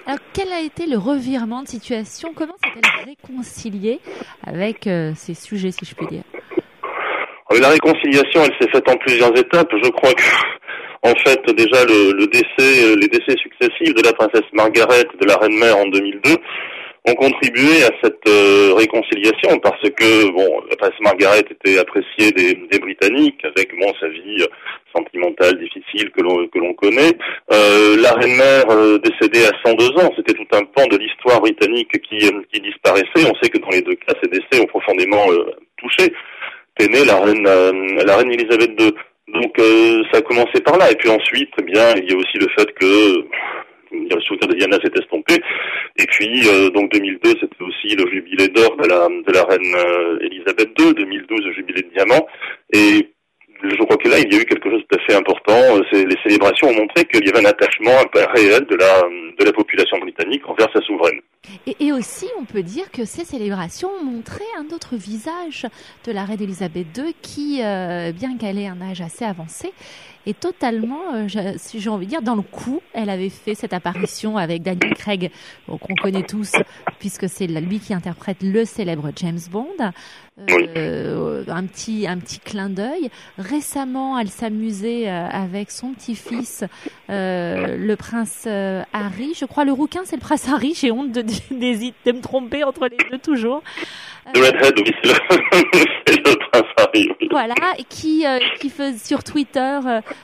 Alors 0.06 0.20
quel 0.34 0.52
a 0.52 0.62
été 0.62 0.88
le 0.88 0.98
revirement 0.98 1.64
de 1.64 1.68
situation? 1.68 2.34
Comment 2.36 2.56
s'est-elle 2.64 3.06
réconciliée 3.06 4.00
avec 4.46 4.88
euh, 4.88 5.12
ces 5.16 5.34
sujets, 5.34 5.72
si 5.72 5.86
je 5.86 5.96
puis 5.96 6.08
dire? 6.08 6.24
La 7.60 7.70
réconciliation, 7.70 8.42
elle 8.44 8.56
s'est 8.60 8.72
faite 8.72 8.90
en 8.90 8.96
plusieurs 8.98 9.38
étapes. 9.38 9.70
Je 9.84 9.90
crois 9.90 10.14
que 10.14 10.24
en 11.04 11.14
fait, 11.26 11.42
déjà, 11.56 11.86
le, 11.86 12.14
le, 12.14 12.28
décès, 12.28 12.96
les 12.96 13.08
décès 13.08 13.36
successifs 13.38 13.94
de 13.94 14.04
la 14.04 14.14
princesse 14.14 14.50
Margaret 14.54 15.02
et 15.02 15.18
de 15.18 15.28
la 15.28 15.36
reine 15.36 15.58
mère 15.60 15.78
en 15.78 15.88
2002 15.88 16.38
ont 17.08 17.16
contribué 17.16 17.84
à 17.84 17.92
cette 18.04 18.28
euh, 18.28 18.74
réconciliation 18.76 19.58
parce 19.60 19.82
que 19.82 20.32
bon, 20.32 20.62
la 20.70 20.76
princesse 20.76 21.00
Margaret 21.02 21.44
était 21.50 21.80
appréciée 21.80 22.32
des, 22.32 22.54
des 22.54 22.80
Britanniques 22.80 23.44
avec 23.44 23.76
bon 23.80 23.92
sa 24.00 24.08
vie 24.08 24.46
sentimentale 24.96 25.58
difficile 25.58 26.12
que 26.12 26.22
l'on 26.22 26.48
que 26.48 26.60
l'on 26.60 26.74
connaît. 26.74 27.14
Euh, 27.52 27.98
la 28.00 28.12
reine 28.14 28.36
mère 28.36 28.70
euh, 28.70 29.00
décédée 29.00 29.46
à 29.46 29.52
102 29.68 29.86
ans, 30.00 30.12
c'était 30.16 30.34
tout 30.34 30.48
un 30.54 30.64
pan 30.64 30.86
de 30.88 30.98
l'histoire 30.98 31.42
britannique 31.42 31.92
qui 32.02 32.20
qui 32.54 32.62
disparaissait. 32.62 33.28
On 33.28 33.36
sait 33.42 33.50
que 33.50 33.58
dans 33.58 33.70
les 33.70 33.82
deux 33.82 33.96
cas, 33.96 34.14
ces 34.22 34.30
décès 34.30 34.62
ont 34.62 34.68
profondément 34.68 35.26
touché. 35.78 36.14
Est 36.80 37.06
la 37.06 37.20
reine 37.20 37.44
la 37.44 38.18
reine 38.18 38.32
Elisabeth 38.32 38.72
II. 38.80 38.94
Donc 39.34 39.56
ça 40.12 40.18
a 40.18 40.22
commencé 40.22 40.62
par 40.62 40.78
là 40.78 40.92
et 40.92 40.96
puis 40.96 41.10
ensuite, 41.10 41.52
eh 41.60 41.64
bien, 41.64 41.94
il 41.96 42.10
y 42.10 42.14
a 42.14 42.18
aussi 42.18 42.38
le 42.38 42.48
fait 42.58 42.74
que 42.74 43.26
le 43.92 44.22
souvenir 44.22 44.48
de 44.48 44.56
Diana 44.56 44.78
s'est 44.82 44.92
estompé. 45.00 45.36
Et 45.98 46.06
puis, 46.06 46.48
euh, 46.48 46.70
donc 46.70 46.92
2002, 46.92 47.30
c'était 47.40 47.62
aussi 47.62 47.96
le 47.96 48.10
jubilé 48.12 48.48
d'or 48.50 48.76
de 48.78 48.88
la, 48.88 49.44
reine 49.44 49.76
euh, 49.76 50.20
Elisabeth 50.22 50.70
II, 50.80 50.94
2012, 50.94 51.46
le 51.46 51.54
jubilé 51.54 51.82
de 51.82 51.90
diamant. 51.94 52.26
Et 52.74 53.12
je 53.64 53.84
crois 53.84 53.98
que 53.98 54.10
là, 54.10 54.18
il 54.20 54.34
y 54.34 54.38
a 54.38 54.42
eu 54.42 54.46
quelque 54.46 54.70
chose 54.70 54.82
fait 55.08 55.16
important. 55.16 55.78
Les 55.92 56.18
célébrations 56.24 56.68
ont 56.70 56.76
montré 56.76 57.06
qu'il 57.06 57.26
y 57.26 57.30
avait 57.30 57.46
un 57.46 57.50
attachement 57.50 57.92
réel 58.14 58.66
de 58.66 58.76
la, 58.76 59.02
de 59.40 59.46
la 59.46 59.54
population 59.54 59.98
britannique 60.00 60.48
envers 60.48 60.70
sa 60.74 60.82
souveraine. 60.82 61.22
Et, 61.66 61.76
et, 61.80 61.92
aussi, 61.92 62.28
on 62.40 62.46
peut 62.46 62.64
dire 62.64 62.92
que 62.92 63.06
ces 63.06 63.26
célébrations 63.26 63.90
ont 63.90 64.04
montré 64.04 64.44
un 64.60 64.74
autre 64.74 64.96
visage 64.96 65.66
de 66.06 66.12
la 66.12 66.24
reine 66.24 66.42
Elisabeth 66.42 66.88
II 66.98 67.14
qui, 67.22 67.62
euh, 67.64 68.12
bien 68.12 68.38
qu'elle 68.38 68.60
ait 68.60 68.68
un 68.68 68.82
âge 68.82 69.02
assez 69.02 69.26
avancé, 69.26 69.72
est 70.26 70.40
totalement, 70.40 71.14
euh, 71.14 71.54
si 71.58 71.80
j'ai 71.80 71.90
envie 71.90 72.06
de 72.06 72.12
dire, 72.12 72.22
dans 72.22 72.36
le 72.36 72.42
coup. 72.42 72.82
Elle 72.94 73.10
avait 73.10 73.30
fait 73.30 73.56
cette 73.56 73.74
apparition 73.74 74.38
avec 74.38 74.62
Daniel 74.64 74.94
Craig, 74.96 75.32
qu'on 75.68 75.96
connaît 75.96 76.24
tous, 76.24 76.52
puisque 77.00 77.30
c'est 77.30 77.48
lui 77.48 77.80
qui 77.80 77.94
interprète 77.94 78.38
le 78.42 78.66
célèbre 78.66 79.12
James 79.16 79.40
Bond. 79.52 79.92
Euh, 80.50 81.44
un 81.48 81.66
petit 81.66 82.08
un 82.08 82.18
petit 82.18 82.40
clin 82.40 82.70
d'œil. 82.70 83.10
Récemment, 83.38 84.18
elle 84.18 84.30
s'amusait 84.30 85.10
euh, 85.10 85.28
avec 85.28 85.72
son 85.72 85.94
petit-fils, 85.94 86.64
euh, 87.10 87.76
le 87.78 87.96
prince 87.96 88.46
euh, 88.48 88.82
Harry. 88.94 89.34
Je 89.38 89.46
crois 89.46 89.66
le 89.66 89.74
rouquin, 89.74 90.02
c'est 90.06 90.16
le 90.16 90.22
prince 90.22 90.48
Harry. 90.48 90.74
J'ai 90.74 90.92
honte 90.92 91.12
de, 91.12 91.22
de, 91.22 91.94
de, 92.06 92.12
me 92.12 92.22
tromper 92.22 92.64
entre 92.64 92.88
les 92.88 92.98
deux 93.12 93.20
toujours. 93.20 93.62
Redhead, 94.28 94.76
c'est 96.06 96.16
le, 96.16 96.50
prince 96.52 96.66
Harry. 96.78 97.10
Voilà, 97.30 97.56
qui 97.90 98.26
qui 98.60 98.70
faisait 98.70 98.98
sur 98.98 99.24
Twitter, 99.24 99.80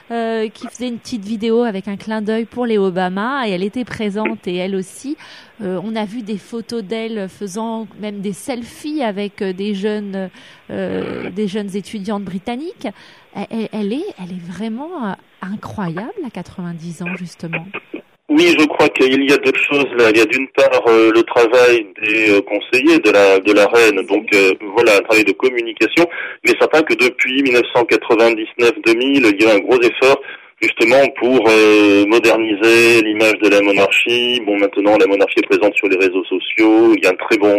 qui 0.08 0.66
faisait 0.68 0.88
une 0.88 0.98
petite 0.98 1.24
vidéo 1.24 1.62
avec 1.62 1.88
un 1.88 1.96
clin 1.96 2.22
d'œil 2.22 2.44
pour 2.44 2.66
les 2.66 2.78
Obama 2.78 3.48
et 3.48 3.52
elle 3.52 3.64
était 3.64 3.84
présente 3.84 4.46
et 4.46 4.56
elle 4.56 4.74
aussi. 4.74 5.16
on 5.60 5.96
a 5.96 6.04
vu 6.04 6.22
des 6.22 6.38
photos 6.38 6.82
d'elle 6.82 7.28
faisant 7.28 7.88
même 8.00 8.20
des 8.20 8.34
selfies 8.34 9.02
avec 9.02 9.42
des 9.42 9.74
jeunes 9.74 10.30
euh, 10.70 11.30
des 11.30 11.48
jeunes 11.48 11.74
étudiantes 11.74 12.24
britanniques. 12.24 12.88
Elle, 13.34 13.92
est, 13.92 14.04
elle 14.18 14.32
est 14.32 14.46
vraiment 14.46 15.08
euh, 15.08 15.12
incroyable 15.40 16.12
à 16.26 16.30
90 16.30 17.02
ans 17.02 17.16
justement. 17.16 17.64
Oui, 18.28 18.54
je 18.58 18.66
crois 18.66 18.88
qu'il 18.90 19.24
y 19.28 19.32
a 19.32 19.38
deux 19.38 19.54
choses 19.54 19.88
là. 19.96 20.10
Il 20.10 20.18
y 20.18 20.20
a 20.20 20.26
d'une 20.26 20.48
part 20.48 20.86
euh, 20.86 21.10
le 21.14 21.22
travail 21.22 21.86
des 22.02 22.42
conseillers 22.42 22.98
de 22.98 23.10
la 23.10 23.38
de 23.38 23.52
la 23.52 23.66
reine, 23.66 24.04
donc 24.06 24.28
voilà 24.74 24.96
un 24.96 25.00
travail 25.00 25.24
de 25.24 25.32
communication. 25.32 26.06
Mais 26.44 26.52
ça 26.60 26.66
que 26.82 26.94
depuis 26.94 27.42
1999-2000, 27.42 29.34
il 29.34 29.42
y 29.42 29.46
a 29.46 29.54
un 29.54 29.58
gros 29.60 29.80
effort 29.80 30.20
justement 30.60 31.06
pour 31.20 31.48
moderniser 32.08 33.00
l'image 33.02 33.38
de 33.42 33.48
la 33.48 33.62
monarchie. 33.62 34.42
Bon, 34.44 34.58
maintenant 34.58 34.96
la 34.98 35.06
monarchie 35.06 35.38
est 35.38 35.48
présente 35.48 35.74
sur 35.76 35.88
les 35.88 35.96
réseaux 35.96 36.24
sociaux. 36.24 36.94
Il 36.96 37.04
y 37.04 37.06
a 37.06 37.10
un 37.10 37.16
très 37.16 37.38
bon 37.38 37.56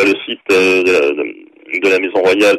le 0.00 0.14
site 0.26 0.40
de, 0.48 1.48
de 1.80 1.88
la 1.88 1.98
Maison 1.98 2.20
Royale 2.22 2.58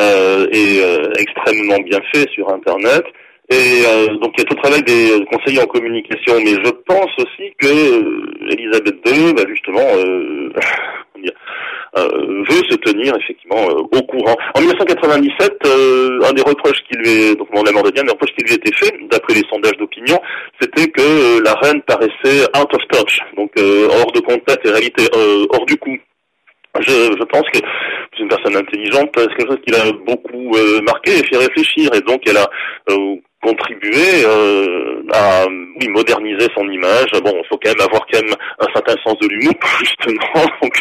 euh, 0.00 0.46
est 0.50 0.82
euh, 0.82 1.12
extrêmement 1.18 1.78
bien 1.78 2.00
fait 2.12 2.28
sur 2.30 2.52
Internet. 2.52 3.04
Et 3.50 3.82
euh, 3.86 4.06
donc 4.18 4.32
il 4.36 4.40
y 4.40 4.42
a 4.42 4.44
tout 4.46 4.54
travail 4.56 4.82
des 4.84 5.22
conseillers 5.30 5.62
en 5.62 5.66
communication, 5.66 6.34
mais 6.42 6.54
je 6.64 6.70
pense 6.86 7.10
aussi 7.18 7.52
que 7.58 7.66
euh, 7.66 8.48
Elisabeth 8.50 8.96
II, 9.06 9.34
bah, 9.34 9.42
justement, 9.46 9.80
euh, 11.96 12.42
veut 12.48 12.62
se 12.70 12.76
tenir 12.76 13.14
effectivement 13.16 13.66
au 13.66 14.02
courant. 14.02 14.34
En 14.54 14.60
1997, 14.60 15.58
un 16.24 16.32
des 16.32 16.42
reproches 16.42 16.82
qui 16.88 16.96
lui 16.96 17.08
est, 17.08 17.34
donc 17.36 17.48
mon 17.52 17.64
amour 17.64 17.82
de 17.82 17.90
Diane, 17.90 18.08
un 18.08 18.12
reproche 18.12 18.34
qui 18.36 18.44
lui 18.44 18.54
était 18.54 18.74
fait, 18.74 18.94
d'après 19.10 19.34
les 19.34 19.44
sondages 19.50 19.76
d'opinion, 19.76 20.18
c'était 20.58 20.88
que 20.90 21.42
la 21.44 21.52
reine 21.54 21.82
paraissait 21.82 22.44
out 22.58 22.72
of 22.72 22.80
touch, 22.90 23.18
donc 23.36 23.52
hors 23.58 24.12
de 24.12 24.20
contact 24.20 24.66
et 24.66 24.70
réalité, 24.70 25.04
hors 25.50 25.66
du 25.66 25.76
coup. 25.76 25.96
Je, 26.80 26.90
je, 26.90 27.24
pense 27.24 27.48
que 27.52 27.58
c'est 27.58 28.22
une 28.22 28.28
personne 28.28 28.56
intelligente, 28.56 29.10
c'est 29.16 29.28
quelque 29.36 29.46
chose 29.46 29.60
qui 29.64 29.72
l'a 29.72 29.92
beaucoup 29.92 30.56
euh, 30.56 30.80
marqué 30.82 31.12
et 31.12 31.24
fait 31.24 31.36
réfléchir, 31.36 31.94
et 31.94 32.00
donc 32.00 32.22
elle 32.26 32.36
a 32.36 32.50
euh, 32.90 33.16
contribué 33.44 34.24
euh, 34.24 35.02
à 35.12 35.46
oui, 35.46 35.88
moderniser 35.88 36.48
son 36.54 36.68
image. 36.68 37.10
Bon, 37.22 37.32
il 37.36 37.46
faut 37.48 37.58
quand 37.62 37.70
même 37.70 37.86
avoir 37.86 38.06
quand 38.10 38.22
même 38.22 38.34
un 38.60 38.72
certain 38.72 38.94
sens 39.04 39.18
de 39.20 39.28
l'humour, 39.28 39.54
justement, 39.78 40.46
donc 40.62 40.80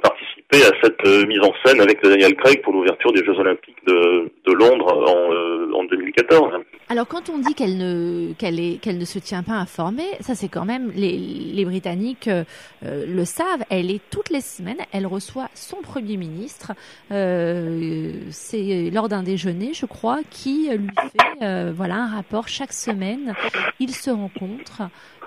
participer 0.00 0.33
à 0.62 0.72
cette 0.82 1.26
mise 1.26 1.40
en 1.40 1.52
scène 1.64 1.80
avec 1.80 2.02
Daniel 2.02 2.34
Craig 2.36 2.62
pour 2.62 2.72
l'ouverture 2.72 3.12
des 3.12 3.24
Jeux 3.24 3.38
Olympiques 3.38 3.84
de, 3.86 4.52
Londres 4.52 4.86
en, 4.92 5.78
en 5.78 5.84
2014. 5.84 6.52
Alors 6.88 7.08
quand 7.08 7.30
on 7.30 7.38
dit 7.38 7.54
qu'elle 7.54 7.78
ne 7.78 8.34
qu'elle 8.34 8.98
ne 8.98 9.04
se 9.04 9.18
tient 9.18 9.42
pas 9.42 9.54
informée, 9.54 10.06
ça 10.20 10.34
c'est 10.34 10.48
quand 10.48 10.66
même 10.66 10.90
les, 10.94 11.64
Britanniques 11.64 12.28
euh, 12.28 12.44
le 12.82 13.24
savent. 13.24 13.64
Elle 13.70 13.90
est 13.90 14.02
toutes 14.10 14.30
les 14.30 14.42
semaines, 14.42 14.78
elle 14.92 15.06
reçoit 15.06 15.48
son 15.54 15.78
premier 15.78 16.18
ministre. 16.18 16.72
Euh, 17.10 18.12
c'est 18.30 18.90
lors 18.92 19.08
d'un 19.08 19.22
déjeuner, 19.22 19.72
je 19.72 19.86
crois, 19.86 20.20
qui 20.30 20.68
lui 20.70 20.88
fait 20.94 21.42
euh, 21.42 21.72
voilà 21.74 21.96
un 21.96 22.16
rapport 22.16 22.48
chaque 22.48 22.72
semaine. 22.72 23.34
Ils 23.80 23.94
se 23.94 24.10
rencontrent. 24.10 24.82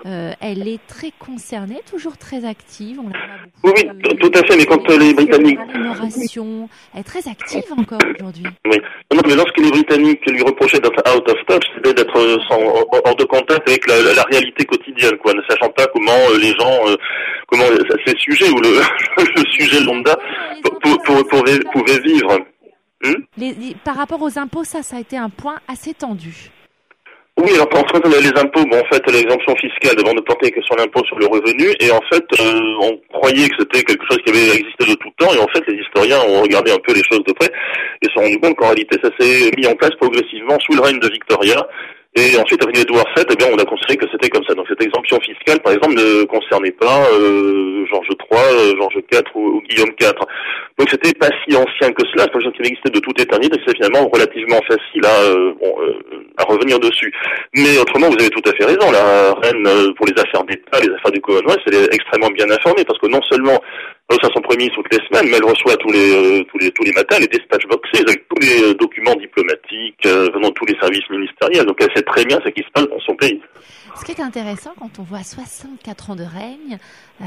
Euh, 0.06 0.32
elle 0.40 0.68
est 0.68 0.80
très 0.86 1.10
concernée, 1.18 1.80
toujours 1.90 2.16
très 2.16 2.44
active. 2.44 3.00
On 3.00 3.08
la 3.08 3.18
beaucoup, 3.44 3.76
oui, 3.76 3.90
oui 4.04 4.16
tout 4.18 4.30
à 4.34 4.46
fait. 4.46 4.56
Mais 4.56 4.64
quand 4.64 4.88
les 4.88 5.14
Britanniques, 5.14 5.58
elle 5.74 7.00
est 7.00 7.04
très 7.04 7.28
active 7.28 7.64
encore 7.76 7.98
aujourd'hui. 8.14 8.44
Oui. 8.66 8.78
Non, 9.12 9.22
mais 9.26 9.34
lorsque 9.34 9.58
les 9.58 9.70
Britanniques 9.70 10.24
lui 10.26 10.42
reprochaient 10.42 10.80
d'être 10.80 11.02
out 11.14 11.28
of 11.28 11.36
touch, 11.46 11.64
c'était 11.74 11.94
d'être 11.94 12.16
hors 13.04 13.16
de 13.16 13.24
contact 13.24 13.68
avec 13.68 13.86
la, 13.88 14.14
la, 14.14 14.22
réalité 14.22 14.64
quotidienne, 14.64 15.16
quoi, 15.22 15.34
ne 15.34 15.42
sachant 15.48 15.70
pas 15.70 15.86
comment 15.92 16.12
euh, 16.30 16.38
les 16.38 16.54
gens, 16.54 16.88
euh, 16.88 16.96
comment 17.48 17.64
ces 18.06 18.14
sujets 18.18 18.50
ou 18.50 18.60
le, 18.60 18.68
le 19.36 19.50
sujet 19.50 19.80
lambda 19.80 20.16
pouvaient 21.04 22.00
vivre. 22.00 22.38
Hmm 23.02 23.14
les, 23.36 23.76
par 23.84 23.96
rapport 23.96 24.20
aux 24.22 24.38
impôts, 24.38 24.64
ça, 24.64 24.82
ça 24.82 24.96
a 24.96 25.00
été 25.00 25.16
un 25.16 25.30
point 25.30 25.58
assez 25.68 25.94
tendu. 25.94 26.50
Oui, 27.40 27.52
alors 27.54 27.68
en 27.72 27.86
fait, 27.86 28.02
les 28.20 28.40
impôts, 28.40 28.64
bon, 28.64 28.80
en 28.80 28.84
fait, 28.92 29.00
l'exemption 29.12 29.54
fiscale 29.56 29.94
devant 29.94 30.12
ne 30.12 30.20
porter 30.20 30.50
que 30.50 30.60
sur 30.62 30.74
l'impôt 30.74 31.04
sur 31.04 31.16
le 31.20 31.26
revenu, 31.26 31.72
et 31.78 31.88
en 31.92 32.00
fait, 32.10 32.24
euh, 32.40 32.60
on 32.82 32.98
croyait 33.16 33.48
que 33.48 33.54
c'était 33.60 33.84
quelque 33.84 34.04
chose 34.10 34.18
qui 34.26 34.30
avait 34.30 34.58
existé 34.58 34.90
de 34.90 34.94
tout 34.94 35.10
temps, 35.18 35.32
et 35.32 35.38
en 35.38 35.46
fait, 35.54 35.62
les 35.68 35.78
historiens 35.80 36.18
ont 36.26 36.42
regardé 36.42 36.72
un 36.72 36.82
peu 36.84 36.92
les 36.92 37.04
choses 37.04 37.22
de 37.22 37.32
près, 37.32 37.46
et 38.02 38.06
se 38.06 38.12
sont 38.12 38.22
rendus 38.22 38.40
compte 38.40 38.56
qu'en 38.56 38.66
réalité, 38.66 38.98
ça 39.00 39.10
s'est 39.20 39.52
mis 39.56 39.68
en 39.68 39.76
place 39.76 39.94
progressivement 40.00 40.58
sous 40.58 40.74
le 40.74 40.82
règne 40.82 40.98
de 40.98 41.08
Victoria, 41.08 41.64
et 42.16 42.36
ensuite, 42.38 42.62
avec 42.62 42.76
Edouard 42.76 43.04
VII, 43.16 43.26
eh 43.30 43.36
bien, 43.36 43.46
on 43.52 43.58
a 43.58 43.64
considéré 43.64 43.96
que 43.98 44.06
c'était 44.10 44.30
comme 44.30 44.44
ça. 44.44 44.54
Donc 44.54 44.66
cette 44.68 44.82
exemption 44.82 45.20
fiscale, 45.20 45.60
par 45.60 45.74
exemple, 45.74 45.94
ne 45.94 46.24
concernait 46.24 46.72
pas 46.72 47.04
euh, 47.12 47.84
Georges 47.86 48.08
III, 48.08 48.40
euh, 48.40 48.76
Georges 48.76 48.98
IV 49.12 49.22
ou, 49.34 49.60
Guillaume 49.68 49.92
IV. 50.00 50.12
Donc 50.78 50.88
c'était 50.90 51.12
pas 51.12 51.28
si 51.44 51.54
ancien 51.54 51.92
que 51.92 52.02
cela. 52.10 52.24
C'est 52.24 52.32
quelque 52.32 52.44
chose 52.44 52.52
qui 52.54 52.62
existait 52.62 52.90
de 52.90 53.00
toute 53.00 53.20
éternité. 53.20 53.60
C'est 53.66 53.76
finalement 53.76 54.08
relativement 54.08 54.60
facile 54.66 55.04
à, 55.04 55.20
euh, 55.20 55.52
bon, 55.60 55.76
à 56.38 56.44
revenir 56.44 56.80
dessus. 56.80 57.12
Mais 57.54 57.78
autrement, 57.78 58.08
vous 58.08 58.18
avez 58.18 58.30
tout 58.30 58.48
à 58.48 58.56
fait 58.56 58.64
raison. 58.64 58.90
La 58.90 59.34
reine, 59.34 59.94
pour 59.94 60.06
les 60.06 60.20
affaires 60.20 60.44
d'État, 60.44 60.80
les 60.80 60.92
affaires 60.94 61.12
du 61.12 61.20
Commonwealth, 61.20 61.60
elle 61.66 61.74
est 61.74 61.94
extrêmement 61.94 62.30
bien 62.30 62.50
informée 62.50 62.84
parce 62.84 62.98
que 62.98 63.06
non 63.06 63.20
seulement 63.28 63.60
ça 64.22 64.28
sont 64.34 64.40
premiers 64.40 64.70
toutes 64.70 64.92
les 64.92 65.04
semaines, 65.06 65.30
mais 65.30 65.36
elle 65.36 65.44
reçoit 65.44 65.76
tous 65.76 65.92
les, 65.92 66.46
tous 66.50 66.58
les, 66.58 66.70
tous 66.72 66.82
les 66.82 66.92
matins 66.92 67.18
les 67.18 67.26
dispatch 67.28 67.66
boxes 67.66 67.90
avec 68.00 68.26
tous 68.28 68.40
les 68.40 68.74
documents 68.74 69.14
diplomatiques 69.16 70.06
venant 70.06 70.48
de 70.48 70.54
tous 70.54 70.66
les 70.66 70.78
services 70.78 71.08
ministériels. 71.10 71.66
Donc 71.66 71.76
elle 71.80 71.92
sait 71.94 72.02
très 72.02 72.24
bien 72.24 72.40
ce 72.44 72.48
qui 72.50 72.62
se 72.62 72.70
passe 72.72 72.88
dans 72.88 73.00
son 73.00 73.14
pays. 73.16 73.40
Ce 73.96 74.04
qui 74.04 74.12
est 74.12 74.20
intéressant 74.20 74.72
quand 74.78 74.98
on 74.98 75.02
voit 75.02 75.22
64 75.22 76.10
ans 76.10 76.16
de 76.16 76.22
règne, 76.22 76.78
euh, 77.20 77.24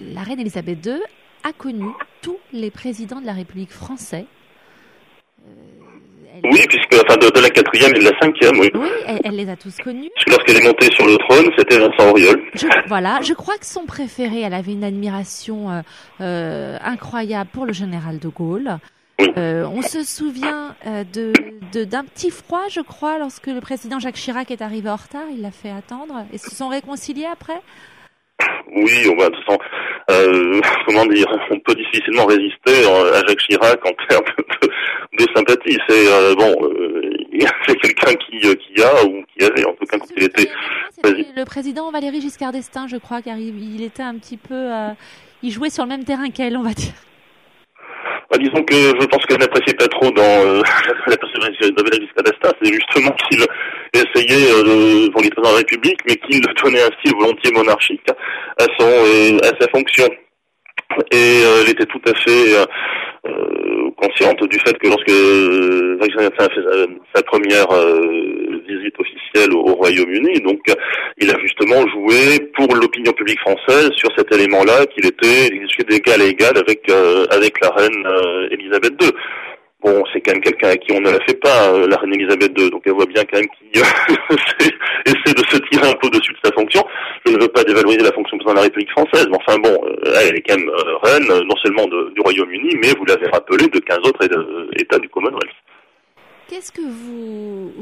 la 0.00 0.22
reine 0.22 0.40
Elisabeth 0.40 0.84
II 0.84 1.00
a 1.44 1.52
connu 1.52 1.86
tous 2.22 2.38
les 2.52 2.70
présidents 2.70 3.20
de 3.20 3.26
la 3.26 3.32
République 3.32 3.70
française. 3.70 4.24
Euh, 5.46 5.81
oui, 6.44 6.60
puisque 6.68 6.94
enfin 7.04 7.16
de, 7.16 7.40
la 7.40 7.50
quatrième 7.50 7.94
et 7.94 7.98
de 7.98 8.04
la 8.04 8.18
cinquième, 8.20 8.58
oui. 8.58 8.70
Oui, 8.74 8.88
elle, 9.24 9.36
les 9.36 9.48
a 9.48 9.56
tous 9.56 9.76
connus. 9.78 10.10
Parce 10.14 10.24
que 10.24 10.30
lorsqu'elle 10.30 10.56
est 10.56 10.66
montée 10.66 10.88
sur 10.94 11.06
le 11.06 11.16
trône, 11.16 11.50
c'était 11.56 11.78
Vincent 11.78 12.10
Auriol. 12.10 12.42
voilà, 12.86 13.20
je 13.22 13.34
crois 13.34 13.56
que 13.58 13.66
son 13.66 13.84
préféré, 13.84 14.40
elle 14.40 14.54
avait 14.54 14.72
une 14.72 14.84
admiration 14.84 15.82
euh, 16.20 16.78
incroyable 16.82 17.50
pour 17.52 17.66
le 17.66 17.72
général 17.72 18.18
de 18.18 18.28
Gaulle. 18.28 18.78
Euh, 19.36 19.64
on 19.66 19.82
se 19.82 20.02
souvient 20.04 20.74
euh, 20.86 21.04
de 21.12 21.32
d'un 21.84 22.04
petit 22.04 22.30
froid, 22.30 22.64
je 22.68 22.80
crois, 22.80 23.18
lorsque 23.18 23.46
le 23.46 23.60
président 23.60 23.98
Jacques 23.98 24.16
Chirac 24.16 24.50
est 24.50 24.62
arrivé 24.62 24.90
en 24.90 24.96
retard. 24.96 25.24
Il 25.30 25.40
l'a 25.40 25.50
fait 25.50 25.70
attendre. 25.70 26.26
Et 26.32 26.38
se 26.38 26.54
sont 26.54 26.68
réconciliés 26.68 27.28
après? 27.30 27.60
Oui, 28.74 29.08
on 29.10 29.16
va 29.16 29.28
de 29.28 29.34
toute 29.34 29.44
façon, 29.44 29.58
euh, 30.10 30.60
comment 30.86 31.06
dire, 31.06 31.26
on 31.50 31.58
peut 31.60 31.74
difficilement 31.74 32.26
résister 32.26 32.86
à 32.86 33.26
Jacques 33.26 33.38
Chirac 33.48 33.86
en 33.86 33.92
termes 34.08 34.24
de, 35.18 35.26
sympathie. 35.34 35.78
C'est 35.88 36.34
bon, 36.36 36.54
c'est 37.66 37.76
quelqu'un 37.76 38.14
qui, 38.14 38.40
qui 38.40 38.82
a 38.82 39.04
ou 39.04 39.22
qui 39.36 39.44
avait 39.44 39.64
en 39.64 39.72
tout 39.74 39.86
cas 39.86 39.98
quand 39.98 40.06
il 40.16 40.24
était. 40.24 40.48
Le 41.04 41.44
président 41.44 41.90
Valéry 41.90 42.20
Giscard 42.20 42.52
d'Estaing, 42.52 42.86
je 42.88 42.96
crois, 42.96 43.22
car 43.22 43.36
il, 43.36 43.74
il 43.74 43.82
était 43.82 44.02
un 44.02 44.16
petit 44.16 44.36
peu, 44.36 44.70
il 45.42 45.50
jouait 45.50 45.70
sur 45.70 45.84
le 45.84 45.88
même 45.88 46.04
terrain 46.04 46.30
qu'elle, 46.30 46.56
on 46.56 46.62
va 46.62 46.72
dire. 46.72 46.92
Bah, 48.32 48.38
disons 48.38 48.62
que 48.62 48.74
je 48.74 49.06
pense 49.08 49.26
qu'elle 49.26 49.40
n'appréciait 49.40 49.74
pas 49.74 49.88
trop 49.88 50.10
dans 50.10 50.22
euh, 50.22 50.62
la 51.06 51.16
persévérance 51.18 51.58
de 51.60 51.82
Valéry 51.82 52.06
Giscard 52.06 52.54
c'est 52.62 52.72
justement 52.72 53.10
qu'il 53.28 53.44
essayait 53.92 54.50
euh, 54.52 55.10
pour 55.10 55.20
les 55.20 55.28
de 55.28 55.42
la 55.42 55.56
République, 55.56 56.00
mais 56.08 56.16
qu'il 56.16 56.40
donnait 56.40 56.80
un 56.80 56.90
style 56.98 57.14
volontiers 57.14 57.52
monarchique 57.52 58.08
son 58.78 58.86
euh, 58.86 59.38
à 59.42 59.60
sa 59.60 59.68
fonction. 59.68 60.08
Et 61.10 61.42
elle 61.62 61.70
était 61.70 61.86
tout 61.86 62.00
à 62.06 62.14
fait 62.14 62.56
consciente 63.96 64.42
du 64.48 64.58
fait 64.58 64.76
que 64.78 64.88
lorsque 64.88 65.10
Valéry 66.00 66.26
a 66.26 66.42
fait 66.42 66.50
sa, 67.14 67.22
première 67.22 67.66
visite 68.66 68.94
officielle 68.98 69.52
au, 69.54 69.74
Royaume-Uni. 69.74 70.40
Donc, 70.40 70.60
il 71.18 71.30
a 71.30 71.38
justement 71.40 71.86
joué 71.88 72.40
pour 72.56 72.74
l'opinion 72.74 73.12
publique 73.12 73.40
française 73.40 73.90
sur 73.94 74.10
cet 74.16 74.32
élément-là 74.34 74.86
qu'il 74.86 75.06
était 75.06 75.50
d'égal 75.88 76.20
à 76.20 76.24
égal 76.24 76.56
avec 76.56 76.88
euh, 76.90 77.26
avec 77.30 77.60
la 77.60 77.70
reine 77.70 78.06
euh, 78.06 78.48
Elisabeth 78.50 78.92
II. 79.02 79.10
Bon, 79.82 80.04
c'est 80.12 80.20
quand 80.20 80.32
même 80.32 80.42
quelqu'un 80.42 80.68
à 80.68 80.76
qui 80.76 80.92
on 80.92 81.00
ne 81.00 81.10
la 81.10 81.18
fait 81.24 81.38
pas, 81.40 81.72
euh, 81.72 81.88
la 81.88 81.96
reine 81.96 82.14
Elisabeth 82.14 82.52
II, 82.56 82.70
donc 82.70 82.82
elle 82.86 82.92
voit 82.92 83.06
bien 83.06 83.24
quand 83.24 83.38
même 83.38 83.48
qu'il 83.48 83.80
essaie 85.06 85.34
de 85.34 85.44
se 85.48 85.56
tirer 85.70 85.88
un 85.88 85.94
peu 85.94 86.08
dessus 86.10 86.32
de 86.32 86.38
sa 86.44 86.52
fonction. 86.52 86.84
Je 87.26 87.32
ne 87.32 87.40
veux 87.40 87.48
pas 87.48 87.64
dévaloriser 87.64 88.02
la 88.02 88.12
fonction 88.12 88.36
de 88.36 88.44
la 88.54 88.60
République 88.60 88.92
française, 88.92 89.26
mais 89.28 89.38
enfin 89.44 89.58
bon, 89.58 89.76
elle 90.20 90.36
est 90.36 90.42
quand 90.42 90.56
même 90.56 90.70
reine, 91.02 91.26
non 91.26 91.56
seulement 91.62 91.86
du 91.86 92.20
Royaume-Uni, 92.20 92.76
mais 92.80 92.92
vous 92.96 93.04
l'avez 93.06 93.26
rappelé, 93.28 93.66
de 93.66 93.78
15 93.80 93.98
autres 93.98 94.24
États 94.78 94.98
du 94.98 95.08
Commonwealth. 95.08 95.50
Qu'est-ce 96.52 96.70
que 96.70 96.82
vous, 96.82 97.72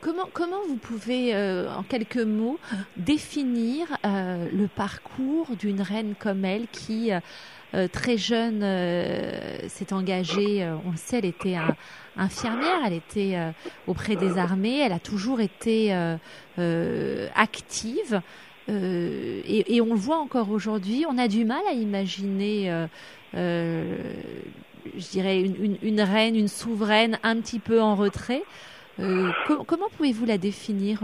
comment 0.00 0.26
comment 0.32 0.62
vous 0.66 0.76
pouvez 0.76 1.34
euh, 1.34 1.68
en 1.68 1.82
quelques 1.82 2.16
mots 2.16 2.58
définir 2.96 3.98
euh, 4.06 4.46
le 4.50 4.68
parcours 4.68 5.48
d'une 5.58 5.82
reine 5.82 6.14
comme 6.18 6.46
elle 6.46 6.66
qui 6.68 7.12
euh, 7.12 7.20
très 7.92 8.16
jeune 8.16 8.60
s'est 9.68 9.92
engagée, 9.92 10.66
on 10.84 10.92
le 10.92 10.96
sait, 10.96 11.18
elle 11.18 11.26
était 11.26 11.56
infirmière, 12.16 12.80
elle 12.86 12.94
était 12.94 13.36
auprès 13.86 14.16
des 14.16 14.38
armées, 14.38 14.78
elle 14.78 14.92
a 14.92 14.98
toujours 14.98 15.40
été 15.40 15.92
active. 17.34 18.20
Et, 18.68 19.76
et, 19.76 19.80
on 19.80 19.90
le 19.90 19.94
voit 19.94 20.18
encore 20.18 20.50
aujourd'hui, 20.50 21.04
on 21.08 21.18
a 21.18 21.28
du 21.28 21.44
mal 21.44 21.62
à 21.68 21.72
imaginer 21.72 22.88
je 24.94 25.10
dirais, 25.10 25.40
une, 25.40 26.00
reine, 26.00 26.36
une 26.36 26.48
souveraine 26.48 27.18
un 27.22 27.40
petit 27.40 27.58
peu 27.58 27.80
en 27.80 27.94
retrait. 27.94 28.42
Euh, 28.98 29.30
comment 29.66 29.88
pouvez-vous 29.96 30.24
la 30.24 30.38
définir? 30.38 31.00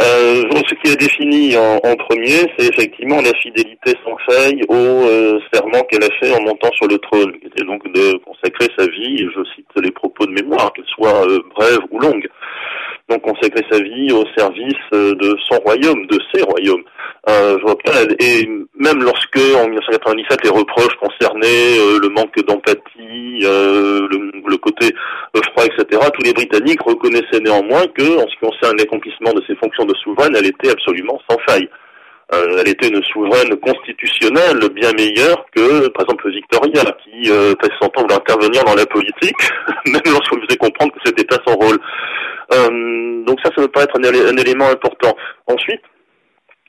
Euh, 0.00 0.44
ce 0.66 0.74
qui 0.76 0.92
est 0.92 0.96
défini 0.96 1.56
en, 1.56 1.96
premier, 1.96 2.46
c'est 2.56 2.68
effectivement 2.68 3.20
la 3.20 3.34
fidélité 3.34 3.92
sans 4.04 4.16
faille 4.28 4.62
au 4.68 4.74
euh, 4.74 5.38
serment 5.52 5.82
qu'elle 5.90 6.04
a 6.04 6.10
fait 6.18 6.32
en 6.32 6.42
montant 6.42 6.70
sur 6.72 6.86
le 6.86 6.96
trône, 6.98 7.32
qui 7.40 7.64
donc 7.64 7.84
de 7.92 8.16
consacrer 8.24 8.68
sa 8.78 8.86
vie, 8.86 9.18
je 9.18 9.44
cite 9.54 9.66
les 9.82 9.90
propos 9.90 10.26
de 10.26 10.32
mémoire, 10.32 10.72
qu'elle 10.72 10.86
soit 10.86 11.26
brève 11.54 11.80
ou 11.90 11.98
longue, 11.98 12.26
donc 13.10 13.22
consacrer 13.22 13.64
sa 13.70 13.78
vie 13.80 14.12
au 14.12 14.24
service 14.36 14.74
de 14.92 15.36
son 15.48 15.58
royaume, 15.58 16.06
de 16.06 16.18
ses 16.32 16.42
royaumes. 16.42 16.84
Euh, 17.28 17.58
je 17.58 17.62
vois 17.64 17.76
pas, 17.76 18.02
et 18.18 18.48
même 18.78 19.02
lorsque 19.02 19.36
en 19.36 19.68
1997 19.68 20.42
les 20.42 20.50
reproches 20.50 20.96
concernaient 21.02 21.78
euh, 21.78 21.98
le 22.00 22.08
manque 22.08 22.34
d'empathie, 22.46 23.40
euh, 23.44 24.08
le, 24.10 24.32
le, 24.46 24.56
côté 24.56 24.94
froid, 25.52 25.64
etc., 25.66 26.00
tous 26.14 26.24
les 26.24 26.32
Britanniques 26.32 26.80
reconnaissaient 26.80 27.40
néanmoins 27.44 27.86
que, 27.88 28.16
en 28.16 28.26
ce 28.26 28.34
qui 28.36 28.40
concerne 28.40 28.78
l'accomplissement 28.78 29.34
de 29.34 29.42
ses 29.46 29.54
fonctions 29.56 29.84
de 29.84 29.94
souveraine, 29.96 30.34
elle 30.34 30.46
était 30.46 30.70
absolument 30.70 31.20
sans 31.28 31.36
faille. 31.46 31.68
Elle 32.32 32.68
était 32.68 32.88
une 32.88 33.02
souveraine 33.04 33.56
constitutionnelle 33.56 34.68
bien 34.74 34.92
meilleure 34.92 35.44
que, 35.54 35.88
par 35.88 36.04
exemple, 36.04 36.30
Victoria, 36.30 36.82
qui 37.04 37.30
euh, 37.30 37.54
passait 37.56 37.72
son 37.80 37.88
temps 37.88 38.04
d'intervenir 38.04 38.64
dans 38.64 38.74
la 38.74 38.86
politique, 38.86 39.36
même 39.86 40.02
lorsqu'on 40.06 40.36
lui 40.36 40.46
faisait 40.46 40.58
comprendre 40.58 40.92
que 40.92 41.00
c'était 41.04 41.24
pas 41.24 41.38
son 41.46 41.54
rôle. 41.54 41.78
donc 43.26 43.38
ça, 43.44 43.50
ça 43.54 43.62
me 43.62 43.68
paraît 43.68 43.86
être 43.86 43.98
un 43.98 44.36
élément 44.36 44.68
important. 44.68 45.16
Ensuite, 45.46 45.82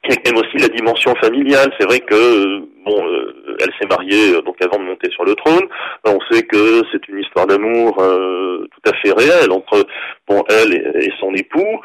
il 0.03 0.09
y 0.09 0.13
a 0.13 0.15
quand 0.17 0.33
même 0.33 0.43
aussi 0.43 0.57
la 0.57 0.67
dimension 0.69 1.13
familiale. 1.15 1.71
C'est 1.79 1.85
vrai 1.85 1.99
que 1.99 2.59
bon, 2.83 3.05
euh, 3.05 3.57
elle 3.59 3.71
s'est 3.79 3.87
mariée 3.87 4.35
euh, 4.35 4.41
donc 4.41 4.55
avant 4.61 4.79
de 4.79 4.85
monter 4.85 5.11
sur 5.11 5.23
le 5.23 5.35
trône. 5.35 5.67
On 6.05 6.19
sait 6.31 6.43
que 6.43 6.81
c'est 6.91 7.07
une 7.07 7.19
histoire 7.19 7.45
d'amour 7.45 8.01
euh, 8.01 8.67
tout 8.71 8.91
à 8.91 8.95
fait 8.97 9.11
réelle 9.11 9.51
entre 9.51 9.85
bon 10.27 10.43
elle 10.49 10.73
et, 10.73 11.11
son 11.19 11.33
époux. 11.35 11.81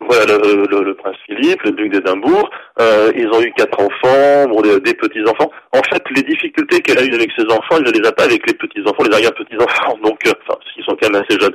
Voilà 0.00 0.38
le, 0.38 0.66
le, 0.66 0.94
prince 0.94 1.16
Philippe, 1.26 1.62
le 1.62 1.72
duc 1.72 1.92
d'Édimbourg. 1.92 2.50
ils 2.78 3.28
ont 3.32 3.42
eu 3.42 3.52
quatre 3.52 3.78
enfants, 3.78 4.48
bon, 4.48 4.60
des, 4.62 4.94
petits 4.94 5.22
enfants. 5.28 5.50
En 5.72 5.82
fait, 5.82 6.02
les 6.16 6.22
difficultés 6.22 6.80
qu'elle 6.80 6.98
a 6.98 7.04
eues 7.04 7.14
avec 7.14 7.30
ses 7.36 7.44
enfants, 7.44 7.76
elle 7.76 7.84
ne 7.84 7.90
les 7.90 8.08
a 8.08 8.12
pas 8.12 8.24
avec 8.24 8.46
les 8.46 8.54
petits 8.54 8.80
enfants, 8.86 9.04
les 9.08 9.14
arrière 9.14 9.34
petits 9.34 9.56
enfants. 9.56 9.98
Donc, 10.02 10.18
enfin, 10.26 10.58
ils 10.76 10.84
sont 10.84 10.96
quand 11.00 11.10
même 11.10 11.22
assez 11.22 11.38
jeunes. 11.38 11.54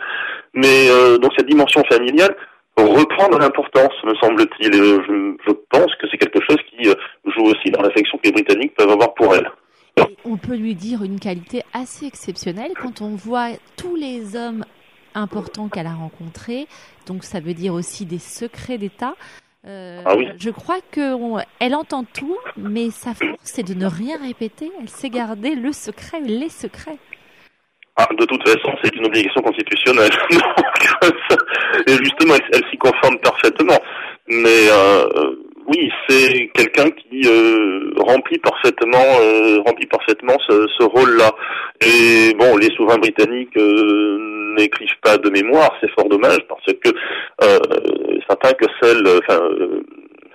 Mais 0.53 0.87
donc 1.19 1.33
cette 1.35 1.47
dimension 1.47 1.83
familiale 1.91 2.35
reprendre 2.83 3.39
l'importance, 3.39 3.93
me 4.03 4.13
semble-t-il. 4.15 4.73
Je, 4.73 5.35
je, 5.47 5.51
pense 5.69 5.93
que 5.95 6.07
c'est 6.09 6.17
quelque 6.17 6.39
chose 6.47 6.57
qui 6.69 6.89
euh, 6.89 6.93
joue 7.25 7.43
aussi 7.43 7.71
dans 7.71 7.81
l'affection 7.81 8.17
que 8.17 8.23
les 8.25 8.31
Britanniques 8.31 8.75
peuvent 8.75 8.89
avoir 8.89 9.13
pour 9.13 9.35
elle. 9.35 9.49
on 10.25 10.37
peut 10.37 10.55
lui 10.55 10.75
dire 10.75 11.03
une 11.03 11.19
qualité 11.19 11.63
assez 11.73 12.05
exceptionnelle 12.05 12.71
quand 12.81 13.01
on 13.01 13.15
voit 13.15 13.49
tous 13.77 13.95
les 13.95 14.35
hommes 14.35 14.63
importants 15.13 15.69
qu'elle 15.69 15.87
a 15.87 15.93
rencontrés. 15.93 16.67
Donc 17.05 17.23
ça 17.23 17.39
veut 17.39 17.53
dire 17.53 17.73
aussi 17.73 18.05
des 18.05 18.19
secrets 18.19 18.77
d'État. 18.77 19.15
Euh, 19.67 20.01
ah 20.05 20.15
oui. 20.15 20.27
Je 20.37 20.49
crois 20.51 20.79
qu'elle 20.91 21.75
entend 21.75 22.03
tout, 22.03 22.37
mais 22.57 22.91
sa 22.91 23.13
force 23.13 23.39
c'est 23.41 23.63
de 23.63 23.73
ne 23.73 23.85
rien 23.85 24.17
répéter. 24.21 24.71
Elle 24.79 24.89
sait 24.89 25.09
garder 25.09 25.55
le 25.55 25.71
secret, 25.71 26.19
les 26.19 26.49
secrets. 26.49 26.97
Ah, 27.97 28.07
de 28.19 28.25
toute 28.25 28.45
façon, 28.45 28.75
c'est 28.83 28.93
une 28.95 29.05
obligation 29.05 29.41
constitutionnelle. 29.41 30.11
et 31.87 31.95
justement, 32.03 32.35
elle, 32.51 32.63
s'y 32.69 32.77
conforme 32.77 33.17
parfaitement. 33.19 33.79
Mais 34.27 34.69
euh, 34.69 35.35
oui, 35.68 35.89
c'est 36.07 36.51
quelqu'un 36.53 36.89
qui 36.91 37.22
euh, 37.26 37.91
remplit 37.97 38.38
parfaitement, 38.38 39.20
euh, 39.20 39.61
remplit 39.66 39.88
parfaitement 39.88 40.38
ce, 40.47 40.84
rôle-là. 40.84 41.32
Et 41.82 42.34
bon, 42.36 42.57
les 42.57 42.70
souverains 42.76 42.97
britanniques 42.97 43.55
n'écrivent 43.55 44.99
pas 45.01 45.18
de 45.18 45.30
mémoire, 45.30 45.76
c'est 45.82 45.89
fort 45.91 46.07
dommage 46.07 46.39
parce 46.47 46.66
que 46.66 46.89
euh, 47.43 47.59
certains 48.30 48.53
que 48.53 48.66
celle, 48.82 49.07
enfin, 49.28 49.39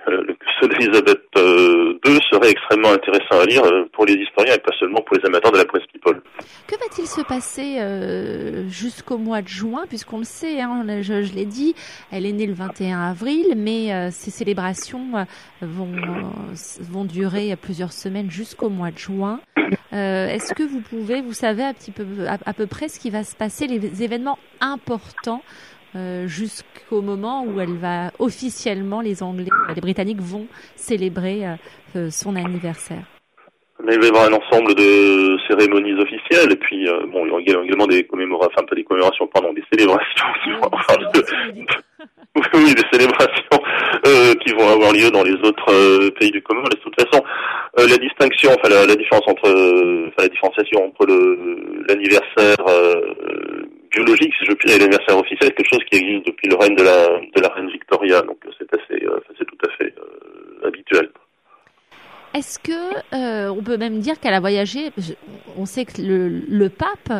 euh, 0.07 0.23
ceux 0.59 0.67
d'Elisabeth 0.67 1.21
II 1.35 1.41
euh, 1.41 2.19
serait 2.31 2.49
extrêmement 2.49 2.91
intéressant 2.91 3.39
à 3.41 3.45
lire 3.45 3.63
euh, 3.63 3.85
pour 3.93 4.05
les 4.05 4.13
historiens 4.13 4.55
et 4.55 4.59
pas 4.59 4.71
seulement 4.79 5.01
pour 5.01 5.15
les 5.17 5.25
amateurs 5.25 5.51
de 5.51 5.57
la 5.57 5.65
presse 5.65 5.83
people. 5.93 6.21
Que 6.67 6.75
va-t-il 6.75 7.07
se 7.07 7.21
passer 7.21 7.79
jusqu'au 8.69 9.17
mois 9.17 9.41
de 9.41 9.47
juin, 9.47 9.83
puisqu'on 9.87 10.19
le 10.19 10.23
sait, 10.23 10.61
hein, 10.61 10.85
je, 11.01 11.35
l'ai 11.35 11.45
dit, 11.45 11.75
elle 12.11 12.25
est 12.25 12.31
née 12.31 12.47
le 12.47 12.53
21 12.53 12.99
avril, 12.99 13.53
mais 13.55 14.11
ces 14.11 14.31
célébrations 14.31 15.25
vont, 15.61 15.91
vont 16.79 17.05
durer 17.05 17.55
plusieurs 17.55 17.91
semaines 17.91 18.31
jusqu'au 18.31 18.69
mois 18.69 18.91
de 18.91 18.97
juin. 18.97 19.39
Est-ce 19.91 20.53
que 20.53 20.63
vous 20.63 20.81
pouvez, 20.81 21.21
vous 21.21 21.33
savez 21.33 21.63
un 21.63 21.73
petit 21.73 21.91
peu, 21.91 22.05
à 22.27 22.53
peu 22.53 22.67
près 22.67 22.87
ce 22.87 22.99
qui 22.99 23.09
va 23.09 23.23
se 23.23 23.35
passer, 23.35 23.67
les 23.67 24.03
événements 24.03 24.39
importants 24.61 25.43
euh, 25.93 26.25
jusqu'au 26.25 27.01
moment 27.01 27.43
où 27.43 27.59
elle 27.59 27.75
va 27.75 28.11
officiellement, 28.17 29.01
les 29.01 29.23
Anglais, 29.23 29.49
euh, 29.51 29.60
les 29.75 29.81
Britanniques 29.81 30.21
vont 30.21 30.47
célébrer 30.75 31.45
euh, 31.95 32.09
son 32.09 32.35
anniversaire. 32.35 33.03
Mais 33.83 33.95
il 33.95 33.99
va 33.99 34.05
y 34.05 34.09
avoir 34.09 34.25
un 34.25 34.33
ensemble 34.33 34.75
de 34.75 35.37
cérémonies 35.47 35.99
officielles 35.99 36.51
et 36.51 36.55
puis 36.55 36.85
bon, 37.11 37.25
il 37.39 37.49
y 37.49 37.55
aura 37.55 37.65
également 37.65 37.87
des 37.87 38.03
commémorations, 38.03 38.53
enfin 38.53 38.67
pas 38.67 38.75
des 38.75 38.83
commémorations, 38.83 39.25
pardon, 39.27 39.53
des 39.53 39.63
célébrations. 39.73 40.27
oui, 42.53 42.75
des 42.75 42.85
célébrations 42.93 43.59
qui 44.45 44.53
vont 44.53 44.69
avoir 44.69 44.93
lieu 44.93 45.09
dans 45.09 45.23
les 45.23 45.33
autres 45.33 46.09
pays 46.11 46.29
du 46.29 46.43
Commonwealth. 46.43 46.77
De 46.77 46.79
toute 46.79 47.01
façon, 47.01 47.23
la 47.75 47.97
distinction, 47.97 48.51
enfin 48.51 48.69
la, 48.69 48.95
différence 48.95 49.27
entre, 49.27 49.49
enfin 49.49 50.21
la 50.21 50.27
différenciation 50.27 50.85
entre 50.85 51.07
le 51.07 51.83
l'anniversaire 51.87 52.63
biologique, 53.91 54.33
si 54.39 54.45
je 54.45 54.53
puis 54.53 54.69
dire, 54.69 54.79
l'anniversaire 54.79 55.17
officiel, 55.17 55.53
quelque 55.53 55.69
chose 55.69 55.83
qui 55.89 55.97
existe 55.99 56.25
depuis 56.25 56.47
le 56.47 56.55
règne 56.55 56.75
de 56.75 56.83
la, 56.83 57.07
de 57.19 57.41
la 57.41 57.49
reine 57.49 57.69
Victoria. 57.69 58.21
Donc 58.21 58.39
c'est 58.57 58.73
assez, 58.73 59.03
euh, 59.05 59.19
c'est 59.37 59.45
tout 59.45 59.57
à 59.65 59.69
fait 59.77 59.93
euh, 59.97 60.50
habituel. 60.65 61.09
Est-ce 62.33 62.59
que 62.59 62.71
euh, 63.13 63.49
on 63.49 63.61
peut 63.61 63.75
même 63.75 63.99
dire 63.99 64.17
qu'elle 64.19 64.33
a 64.33 64.39
voyagé 64.39 64.91
On 65.57 65.65
sait 65.65 65.83
que 65.83 66.01
le, 66.01 66.29
le 66.29 66.69
pape 66.69 67.11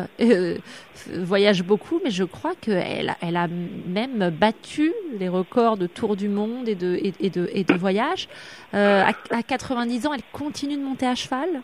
voyage 1.18 1.62
beaucoup, 1.64 2.00
mais 2.02 2.10
je 2.10 2.24
crois 2.24 2.54
qu'elle 2.58 3.10
a, 3.10 3.16
elle 3.20 3.36
a 3.36 3.46
même 3.46 4.30
battu 4.30 4.94
les 5.18 5.28
records 5.28 5.76
de 5.76 5.86
tour 5.86 6.16
du 6.16 6.28
monde 6.30 6.66
et 6.66 6.74
de, 6.74 6.98
et, 7.02 7.28
de, 7.28 7.50
et 7.52 7.64
de 7.64 7.74
voyage. 7.74 8.28
À, 8.72 9.08
à, 9.08 9.42
90 9.42 10.06
ans, 10.06 10.14
elle 10.14 10.22
continue 10.32 10.78
de 10.78 10.82
monter 10.82 11.06
à 11.06 11.14
cheval? 11.14 11.60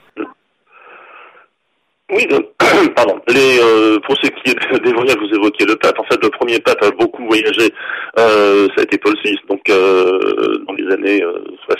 Oui, 2.11 2.27
pardon. 2.97 3.21
Les, 3.29 3.59
euh, 3.61 3.99
pour 4.01 4.17
ce 4.17 4.29
qui 4.31 4.51
est 4.51 4.83
des 4.83 4.93
voyages, 4.93 5.17
vous 5.19 5.37
évoquiez 5.37 5.67
le 5.67 5.77
pape. 5.77 5.99
En 5.99 6.05
fait, 6.05 6.23
le 6.23 6.31
premier 6.31 6.59
pape 6.59 6.83
a 6.83 6.91
beaucoup 6.91 7.27
voyagé. 7.27 7.73
Euh, 8.19 8.67
ça 8.75 8.81
a 8.81 8.83
été 8.85 8.97
Paul 8.97 9.15
VI, 9.23 9.37
donc 9.49 9.61
euh, 9.69 10.59
dans 10.67 10.73
les 10.73 10.91
années 10.93 11.23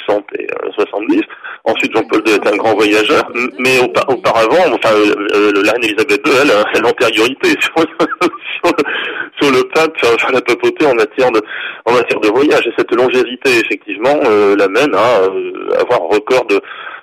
60 0.07 0.25
et 0.39 0.47
70. 0.75 1.23
Ensuite, 1.65 1.97
Jean-Paul 1.97 2.23
II 2.27 2.35
était 2.35 2.49
un 2.53 2.57
grand 2.57 2.75
voyageur, 2.75 3.23
mais 3.59 3.81
auparavant, 3.81 4.75
enfin, 4.75 4.91
la 4.95 5.73
reine 5.73 5.85
Elisabeth 5.85 6.21
II, 6.27 6.33
elle, 6.43 6.51
a 6.51 6.81
l'antériorité 6.81 7.49
sur, 7.61 7.75
sur, 9.41 9.51
le 9.51 9.63
pape, 9.75 9.97
sur 9.99 10.31
la 10.31 10.43
papauté 10.43 10.87
en 10.87 10.95
matière 10.95 11.31
de 11.31 11.41
en 11.87 11.93
matière 11.93 12.21
de 12.21 12.29
voyage. 12.29 12.67
Et 12.67 12.73
cette 12.77 12.95
longévité, 12.95 13.61
effectivement, 13.65 14.21
l'amène 14.59 14.95
à 14.95 15.81
avoir 15.81 16.03
un 16.03 16.15
record 16.17 16.45
de 16.47 16.57
euh, 16.57 16.61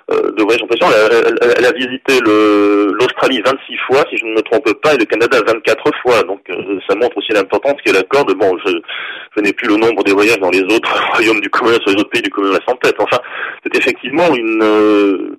de 0.08 0.42
voyage 0.42 0.62
en 0.62 0.68
Elle, 0.70 1.34
elle, 1.42 1.54
elle, 1.58 1.66
a 1.66 1.72
visité 1.72 2.20
l'Australie 2.24 3.42
26 3.44 3.76
fois, 3.86 4.04
si 4.08 4.16
je 4.16 4.24
ne 4.24 4.34
me 4.34 4.42
trompe 4.42 4.72
pas, 4.80 4.94
et 4.94 4.98
le 4.98 5.04
Canada 5.04 5.38
24 5.46 5.90
fois. 6.02 6.22
Donc 6.22 6.40
euh, 6.48 6.78
ça 6.88 6.94
montre 6.94 7.16
aussi 7.16 7.32
l'importance 7.32 7.80
qu'elle 7.84 7.96
accorde. 7.96 8.32
Bon, 8.34 8.56
je, 8.64 8.72
je 9.36 9.42
n'ai 9.42 9.52
plus 9.52 9.68
le 9.68 9.76
nombre 9.76 10.04
des 10.04 10.12
voyages 10.12 10.38
dans 10.38 10.50
les 10.50 10.62
autres 10.62 10.94
royaumes 11.12 11.40
du 11.40 11.50
Commonwealth, 11.50 11.82
sur 11.82 11.90
les 11.90 12.00
autres 12.00 12.10
pays 12.10 12.22
du 12.22 12.30
Commonwealth 12.30 12.62
en 12.68 12.76
tête. 12.76 12.96
Enfin, 12.98 13.18
c'est 13.64 13.76
effectivement 13.76 14.34
une... 14.34 14.62
Euh, 14.62 15.36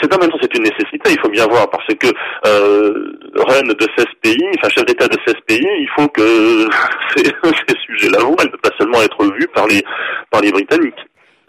c'est 0.00 0.14
en 0.14 0.18
même 0.18 0.30
temps 0.30 0.38
c'est 0.40 0.56
une 0.56 0.62
nécessité, 0.62 1.10
il 1.10 1.20
faut 1.20 1.30
bien 1.30 1.46
voir, 1.48 1.68
parce 1.68 1.86
que 1.88 2.06
euh, 2.46 3.12
reine 3.48 3.66
de 3.66 3.86
16 3.96 4.06
pays, 4.22 4.46
enfin 4.56 4.68
chef 4.68 4.84
d'État 4.84 5.08
de 5.08 5.16
16 5.26 5.34
pays, 5.48 5.66
il 5.80 5.88
faut 5.96 6.06
que 6.08 6.22
ces, 7.16 7.24
ces 7.24 7.76
sujets-là 7.86 8.18
elle 8.38 8.46
ne 8.46 8.50
peut 8.52 8.58
pas 8.62 8.70
seulement 8.78 9.02
être 9.02 9.24
vue 9.24 9.48
par 9.52 9.66
les 9.66 9.82
par 10.30 10.42
les 10.42 10.52
Britanniques. 10.52 10.94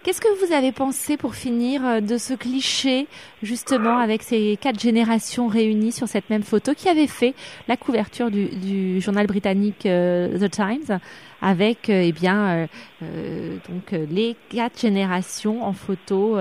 Qu'est-ce 0.03 0.19
que 0.19 0.45
vous 0.45 0.51
avez 0.51 0.71
pensé 0.71 1.15
pour 1.15 1.35
finir 1.35 1.85
euh, 1.85 2.01
de 2.01 2.17
ce 2.17 2.33
cliché 2.33 3.05
justement 3.43 3.99
avec 3.99 4.23
ces 4.23 4.57
quatre 4.59 4.79
générations 4.79 5.47
réunies 5.47 5.91
sur 5.91 6.07
cette 6.07 6.27
même 6.31 6.41
photo 6.41 6.73
qui 6.73 6.89
avait 6.89 7.05
fait 7.05 7.35
la 7.67 7.77
couverture 7.77 8.31
du, 8.31 8.99
journal 8.99 9.27
britannique 9.27 9.85
euh, 9.85 10.39
The 10.39 10.49
Times 10.49 10.99
avec 11.39 11.91
euh, 11.91 12.01
eh 12.03 12.11
bien 12.11 12.67
donc 12.99 13.91
les 13.91 14.35
quatre 14.49 14.79
générations 14.79 15.63
en 15.63 15.73
photo. 15.73 16.37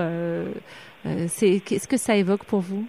qu'est-ce 1.03 1.87
que 1.87 1.97
ça 1.97 2.15
évoque 2.15 2.43
pour 2.45 2.61
vous? 2.61 2.87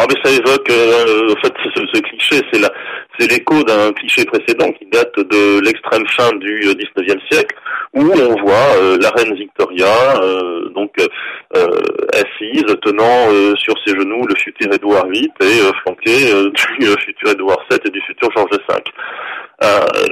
Ah 0.00 0.06
mais 0.08 0.14
ça 0.22 0.30
évoque 0.30 0.70
en 0.70 1.40
fait 1.42 1.52
ce, 1.74 2.00
cliché 2.00 2.40
c'est 2.52 2.60
la 2.60 2.70
c'est 3.18 3.28
l'écho 3.30 3.64
d'un 3.64 3.92
cliché 3.92 4.24
précédent 4.26 4.70
qui 4.72 4.86
date 4.86 5.16
de 5.16 5.60
l'extrême 5.64 6.06
fin 6.16 6.30
du 6.36 6.60
XIXe 6.60 7.20
siècle 7.28 7.56
où 7.94 8.02
on 8.02 8.40
voit 8.40 8.76
euh, 8.80 8.98
la 9.00 9.10
reine 9.10 9.34
Victoria 9.34 10.20
euh, 10.22 10.68
donc 10.70 10.92
euh, 11.00 11.66
assise, 12.12 12.76
tenant 12.82 13.54
sur 13.56 13.74
ses 13.84 13.94
genoux 13.96 14.24
le 14.26 14.34
futur 14.36 14.72
Édouard 14.72 15.06
VIII 15.08 15.30
et 15.40 15.60
flanqué 15.82 16.32
du 16.78 16.86
futur 17.04 17.30
Édouard 17.30 17.58
VII 17.70 17.80
et 17.84 17.90
du 17.90 18.00
futur 18.02 18.28
George 18.36 18.50
V. 18.52 18.74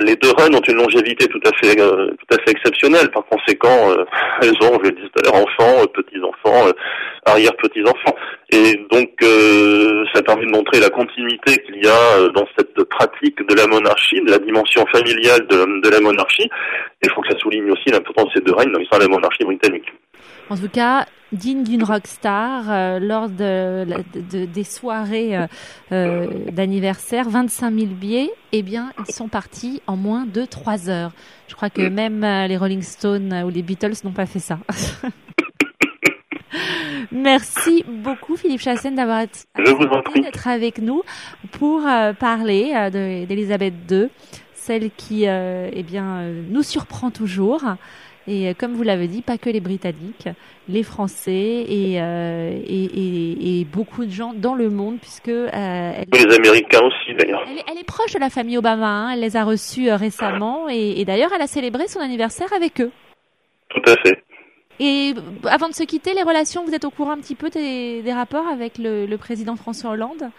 les 0.01 0.17
deux 0.17 0.33
reines 0.39 0.55
ont 0.57 0.61
une 0.61 0.79
longévité 0.79 1.27
tout 1.27 1.41
à 1.45 1.51
fait 1.63 1.77
tout 1.77 2.35
à 2.35 2.43
fait 2.43 2.51
exceptionnelle. 2.51 3.11
Par 3.11 3.25
conséquent, 3.27 3.95
elles 4.43 4.57
ont, 4.63 4.79
je 4.83 4.91
le 4.91 4.97
disais 4.97 5.09
tout 5.15 5.21
à 5.21 5.23
l'heure, 5.25 5.45
enfants, 5.47 5.87
petits 5.95 6.21
enfants, 6.21 6.73
arrière 7.27 7.57
petits 7.57 7.83
enfants. 7.83 8.17
Et 8.51 8.81
donc, 8.91 9.11
ça 10.15 10.23
permet 10.23 10.47
de 10.47 10.53
montrer 10.53 10.81
la 10.81 10.91
continuité 10.91 11.57
qu'il 11.65 11.85
y 11.85 11.89
a 11.89 12.29
dans 12.35 12.47
cette 12.57 12.83
pratique 12.85 13.39
de 13.47 13.55
la 13.55 13.67
monarchie, 13.67 14.21
de 14.21 14.31
la 14.31 14.39
dimension 14.39 14.85
familiale 14.87 15.47
de, 15.49 15.81
de 15.83 15.89
la 15.89 16.01
monarchie. 16.01 16.49
Et 17.03 17.07
il 17.07 17.11
faut 17.11 17.21
que 17.21 17.33
ça 17.33 17.39
souligne 17.39 17.71
aussi 17.71 17.91
l'importance 17.91 18.27
de 18.27 18.39
ces 18.39 18.41
deux 18.41 18.55
règnes 18.55 18.73
dans 18.73 18.79
l'histoire 18.79 19.01
de 19.01 19.07
la 19.07 19.15
monarchie 19.15 19.45
britannique. 19.45 19.93
En 20.49 20.57
tout 20.57 20.69
cas, 20.69 21.07
digne 21.33 21.65
d'une 21.65 21.83
rockstar, 21.83 22.71
euh, 22.71 22.99
lors 23.01 23.29
de, 23.29 23.85
des 24.45 24.65
soirées 24.65 25.37
euh, 25.37 25.47
euh, 25.91 26.27
d'anniversaire, 26.53 27.29
25 27.29 27.75
000 27.75 27.87
billets, 27.87 28.31
eh 28.53 28.63
bien, 28.63 28.93
ils 28.99 29.13
sont 29.13 29.29
partis 29.29 29.83
en 29.87 29.97
moins 29.97 30.25
de 30.25 30.45
3 30.45 30.89
heures. 30.89 31.13
Je 31.49 31.55
crois 31.57 31.71
que 31.71 31.83
même 31.89 32.21
les 32.21 32.57
Rolling 32.57 32.83
Stones 32.83 33.43
ou 33.45 33.51
les 33.51 33.63
Beatles 33.63 33.95
n'ont 34.05 34.13
pas 34.13 34.27
fait 34.27 34.39
ça. 34.39 34.59
Merci 37.13 37.85
beaucoup 37.87 38.37
Philippe 38.37 38.61
Chassen 38.61 38.95
d'avoir 38.95 39.27
d'être 39.27 40.49
avec 40.49 40.79
nous 40.79 41.03
pour 41.53 41.83
parler 42.19 42.73
d'Elisabeth 43.29 43.75
II, 43.91 44.09
celle 44.55 44.91
qui 44.91 45.25
eh 45.25 45.83
bien, 45.83 46.23
nous 46.49 46.63
surprend 46.63 47.11
toujours. 47.11 47.63
Et 48.29 48.49
euh, 48.49 48.55
comme 48.59 48.75
vous 48.75 48.83
l'avez 48.83 49.07
dit, 49.07 49.23
pas 49.23 49.39
que 49.39 49.51
les 49.51 49.61
Britanniques, 49.61 50.29
les 50.69 50.83
Français 50.83 51.65
et, 51.69 52.01
euh, 52.01 52.59
et, 52.67 53.61
et, 53.61 53.65
beaucoup 53.65 54.05
de 54.05 54.11
gens 54.11 54.33
dans 54.35 54.55
le 54.55 54.69
monde, 54.69 54.99
puisque 55.01 55.29
euh, 55.29 55.51
elle, 55.53 56.07
les 56.13 56.35
Américains 56.35 56.81
aussi 56.83 57.15
d'ailleurs. 57.17 57.45
Elle, 57.49 57.63
elle, 57.71 57.79
est 57.79 57.87
proche 57.87 58.13
de 58.13 58.19
la 58.19 58.31
famille 58.31 58.59
Obama. 58.59 58.87
Hein, 58.87 59.11
elle 59.13 59.21
les 59.21 59.37
a 59.37 59.45
reçus 59.45 59.89
euh, 59.89 59.97
récemment 59.97 60.69
et, 60.69 61.05
d'ailleurs 61.05 61.31
elle 61.35 61.43
a 61.43 61.47
célébré 61.47 61.87
son 61.87 62.01
anniversaire 62.01 62.53
avec 62.53 62.81
eux. 62.81 62.91
Tout 63.69 63.83
à 63.87 63.97
fait. 63.97 64.23
Et 64.79 65.15
avant 65.45 65.69
de 65.69 65.75
se 65.75 65.85
quitter, 65.85 66.13
les 66.15 66.23
relations, 66.23 66.65
vous 66.65 66.75
êtes 66.75 66.85
au 66.85 66.91
courant 66.91 67.13
un 67.13 67.19
petit 67.19 67.35
peu 67.35 67.51
des, 67.51 68.03
des 68.03 68.13
rapports 68.13 68.47
avec 68.47 68.79
le, 68.79 69.07
le 69.07 69.19
président 69.19 69.57
François 69.57 69.91
Hollande? 69.91 70.31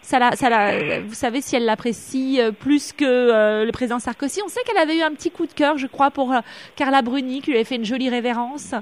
Ça 0.00 0.18
la, 0.20 0.36
ça 0.36 0.48
la, 0.48 1.00
vous 1.00 1.12
savez 1.12 1.40
si 1.40 1.56
elle 1.56 1.64
l'apprécie 1.64 2.40
euh, 2.40 2.52
plus 2.52 2.92
que 2.92 3.04
euh, 3.04 3.64
le 3.64 3.72
président 3.72 3.98
Sarkozy? 3.98 4.40
On 4.42 4.48
sait 4.48 4.60
qu'elle 4.64 4.78
avait 4.78 4.96
eu 4.96 5.02
un 5.02 5.10
petit 5.10 5.30
coup 5.30 5.44
de 5.44 5.52
cœur, 5.52 5.76
je 5.76 5.86
crois, 5.86 6.10
pour 6.10 6.32
euh, 6.32 6.38
Carla 6.76 7.02
Bruni, 7.02 7.42
qui 7.42 7.50
lui 7.50 7.56
avait 7.56 7.64
fait 7.64 7.76
une 7.76 7.84
jolie 7.84 8.08
révérence 8.08 8.74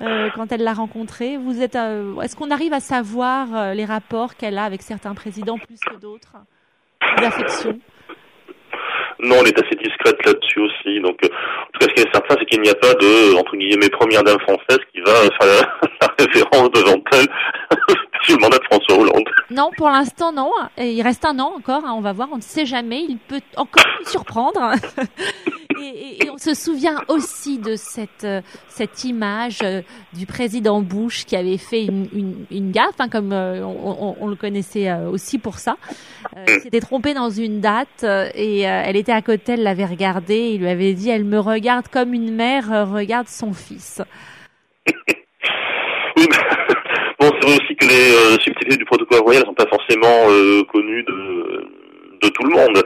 quand 0.00 0.50
elle 0.50 0.64
l'a 0.64 0.72
rencontrée. 0.72 1.36
Vous 1.36 1.60
êtes, 1.62 1.76
est-ce 1.76 2.34
qu'on 2.34 2.50
arrive 2.50 2.72
à 2.72 2.80
savoir 2.80 3.74
les 3.74 3.84
rapports 3.84 4.34
qu'elle 4.34 4.58
a 4.58 4.64
avec 4.64 4.82
certains 4.82 5.14
présidents 5.14 5.58
plus 5.58 5.78
que 5.78 6.00
d'autres, 6.00 6.34
d'affection 7.18 7.78
non, 9.20 9.36
elle 9.40 9.48
est 9.48 9.58
assez 9.58 9.76
discrète 9.76 10.24
là-dessus 10.24 10.60
aussi. 10.60 11.00
Donc, 11.00 11.18
en 11.22 11.72
tout 11.72 11.78
cas, 11.80 11.86
ce 11.88 11.94
qui 11.94 12.00
est 12.00 12.12
certain, 12.12 12.36
c'est 12.38 12.46
qu'il 12.46 12.60
n'y 12.60 12.70
a 12.70 12.74
pas 12.74 12.94
de, 12.94 13.36
entre 13.36 13.56
guillemets, 13.56 13.88
première 13.88 14.22
dame 14.22 14.38
française 14.40 14.78
qui 14.92 15.00
va 15.00 15.12
faire 15.40 15.66
la, 16.00 16.08
référence 16.18 16.70
devant 16.72 17.02
elle 17.12 17.26
le 18.28 18.36
mandat 18.38 18.58
de 18.58 18.64
François 18.64 18.98
Hollande. 18.98 19.28
Non, 19.50 19.70
pour 19.76 19.88
l'instant, 19.88 20.32
non. 20.32 20.50
il 20.78 21.02
reste 21.02 21.24
un 21.24 21.38
an 21.38 21.54
encore. 21.56 21.84
Hein, 21.84 21.94
on 21.96 22.00
va 22.00 22.12
voir. 22.12 22.28
On 22.32 22.36
ne 22.36 22.42
sait 22.42 22.66
jamais. 22.66 23.04
Il 23.08 23.18
peut 23.18 23.40
encore 23.56 23.84
nous 24.00 24.06
surprendre. 24.06 24.72
Et, 25.80 26.30
on 26.30 26.38
se 26.38 26.54
souvient 26.54 27.00
aussi 27.08 27.58
de 27.58 27.76
cette, 27.76 28.24
euh, 28.24 28.40
cette 28.68 29.04
image 29.04 29.58
euh, 29.62 29.82
du 30.12 30.26
président 30.26 30.80
Bush 30.80 31.24
qui 31.24 31.36
avait 31.36 31.58
fait 31.58 31.84
une, 31.84 32.44
une, 32.50 32.72
gaffe, 32.72 32.98
hein, 32.98 33.08
comme 33.08 33.32
euh, 33.32 33.62
on, 33.62 34.26
le 34.26 34.36
connaissait 34.36 34.92
aussi 34.92 35.38
pour 35.38 35.58
ça. 35.58 35.76
il 36.48 36.60
s'était 36.60 36.80
trompé 36.80 37.14
dans 37.14 37.30
une 37.30 37.60
date 37.60 38.04
et 38.34 38.60
elle 38.60 38.96
était 38.96 39.12
à 39.12 39.22
côté, 39.22 39.52
elle 39.52 39.62
l'avait 39.62 39.84
regardé, 39.84 40.50
il 40.54 40.60
lui 40.60 40.68
avait 40.68 40.94
dit, 40.94 41.10
elle 41.10 41.24
me 41.24 41.38
regarde 41.38 41.88
comme 41.88 42.14
une 42.14 42.34
mère 42.34 42.90
regarde 42.90 43.28
son 43.28 43.52
fils. 43.52 44.02
oui, 44.86 44.92
bon, 47.20 47.30
c'est 47.40 47.46
vrai 47.46 47.58
aussi 47.62 47.76
que 47.76 47.86
les 47.86 48.42
subtilités 48.42 48.76
du 48.76 48.84
protocole 48.84 49.20
royal 49.20 49.42
ne 49.42 49.46
sont 49.46 49.54
pas 49.54 49.68
forcément 49.68 50.26
connues 50.72 51.04
de 51.04 51.83
de 52.24 52.30
tout 52.30 52.44
le 52.44 52.50
monde, 52.50 52.82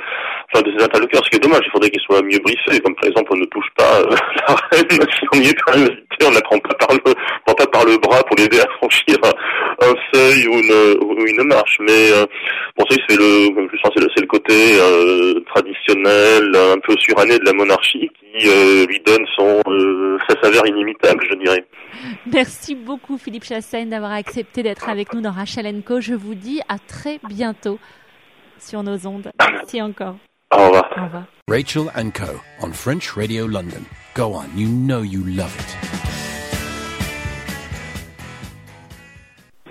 enfin 0.52 0.62
de 0.62 0.76
ses 0.76 0.84
interlocuteurs, 0.84 1.24
ce 1.24 1.30
qui 1.30 1.36
est 1.36 1.42
dommage, 1.42 1.62
il 1.64 1.70
faudrait 1.70 1.90
qu'ils 1.90 2.02
soient 2.02 2.22
mieux 2.22 2.38
briefés, 2.38 2.80
comme 2.80 2.94
par 2.96 3.08
exemple 3.08 3.32
on 3.32 3.36
ne 3.36 3.46
touche 3.46 3.68
pas 3.76 4.00
euh, 4.00 4.16
la 4.48 4.54
reine, 4.70 4.88
si 4.90 5.26
on 5.32 5.38
y 5.38 5.48
est 5.48 5.58
invité, 5.74 6.26
on 6.26 6.30
ne 6.30 6.40
prend 6.40 6.58
pas 6.58 6.74
par 6.74 6.94
le, 6.94 7.00
pas 7.00 7.66
par 7.66 7.84
le 7.84 7.98
bras 7.98 8.22
pour 8.24 8.36
l'aider 8.36 8.60
à 8.60 8.68
franchir 8.78 9.16
un, 9.22 9.94
seuil 10.12 10.46
ou 10.48 10.54
une, 10.54 10.98
ou 11.02 11.26
une 11.26 11.44
marche, 11.44 11.78
mais 11.80 12.12
euh, 12.12 12.26
bon 12.76 12.84
ça 12.90 12.96
c'est 13.08 13.16
le, 13.16 13.68
je 13.72 13.78
c'est 14.14 14.20
le, 14.20 14.26
côté 14.26 14.54
euh, 14.80 15.40
traditionnel, 15.52 16.52
un 16.54 16.78
peu 16.80 16.94
suranné 16.98 17.38
de 17.38 17.44
la 17.44 17.52
monarchie 17.52 18.10
qui 18.20 18.48
lui 18.86 19.00
donne 19.06 19.24
son, 19.36 19.62
sa 20.28 20.40
saveur 20.42 20.66
inimitable, 20.66 21.24
je 21.28 21.34
dirais. 21.36 21.64
Merci 22.30 22.74
beaucoup 22.74 23.18
Philippe 23.18 23.44
Chassaigne 23.44 23.88
d'avoir 23.88 24.12
accepté 24.12 24.62
d'être 24.62 24.88
avec 24.88 25.12
nous 25.14 25.20
dans 25.20 25.32
Rachel 25.32 25.68
Co. 25.84 26.00
Je 26.00 26.14
vous 26.14 26.34
dis 26.34 26.60
à 26.68 26.78
très 26.78 27.18
bientôt 27.28 27.78
sur 28.60 28.82
nos 28.82 29.06
ondes. 29.06 29.30
Merci 29.52 29.80
encore. 29.82 30.16
Au 30.52 30.64
revoir. 30.64 30.88
Au 30.96 31.04
revoir. 31.04 31.24
Rachel 31.48 31.90
and 31.94 32.10
Co. 32.14 32.40
on 32.62 32.72
French 32.72 33.16
Radio 33.16 33.46
London. 33.46 33.84
Go 34.14 34.34
on, 34.34 34.46
you 34.56 34.68
know 34.68 35.02
you 35.02 35.22
love 35.24 35.54
it. 35.58 36.17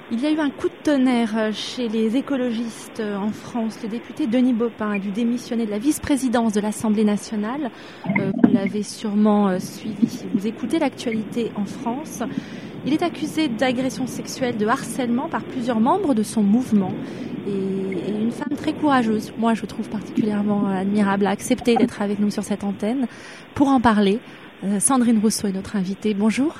Il 0.09 0.21
y 0.21 0.25
a 0.25 0.31
eu 0.31 0.39
un 0.39 0.49
coup 0.49 0.69
de 0.69 0.83
tonnerre 0.85 1.37
euh, 1.37 1.51
chez 1.51 1.89
les 1.89 2.15
écologistes 2.15 3.01
euh, 3.01 3.17
en 3.17 3.27
France. 3.27 3.77
Le 3.83 3.89
député 3.89 4.25
Denis 4.25 4.53
Baupin 4.53 4.91
a 4.91 4.99
dû 4.99 5.11
démissionner 5.11 5.65
de 5.65 5.71
la 5.71 5.79
vice-présidence 5.79 6.53
de 6.53 6.61
l'Assemblée 6.61 7.03
nationale. 7.03 7.71
Euh, 8.17 8.31
vous 8.41 8.53
l'avez 8.53 8.83
sûrement 8.83 9.59
suivi 9.59 10.07
vous 10.33 10.47
écoutez 10.47 10.79
l'actualité 10.79 11.51
en 11.57 11.65
France. 11.65 12.23
Il 12.85 12.93
est 12.93 13.03
accusé 13.03 13.49
d'agression 13.49 14.07
sexuelle, 14.07 14.55
de 14.55 14.65
harcèlement 14.65 15.27
par 15.27 15.43
plusieurs 15.43 15.81
membres 15.81 16.13
de 16.13 16.23
son 16.23 16.41
mouvement. 16.41 16.93
Et, 17.45 17.51
une 18.09 18.31
femme 18.31 18.57
très 18.57 18.73
courageuse, 18.73 19.33
moi 19.37 19.53
je 19.53 19.65
trouve 19.65 19.89
particulièrement 19.89 20.67
admirable, 20.67 21.27
a 21.27 21.29
accepté 21.29 21.75
d'être 21.75 22.01
avec 22.01 22.19
nous 22.19 22.29
sur 22.29 22.43
cette 22.43 22.63
antenne 22.63 23.07
pour 23.55 23.69
en 23.69 23.79
parler. 23.79 24.19
Sandrine 24.79 25.19
Rousseau 25.19 25.47
est 25.47 25.53
notre 25.53 25.75
invitée. 25.77 26.13
Bonjour. 26.13 26.55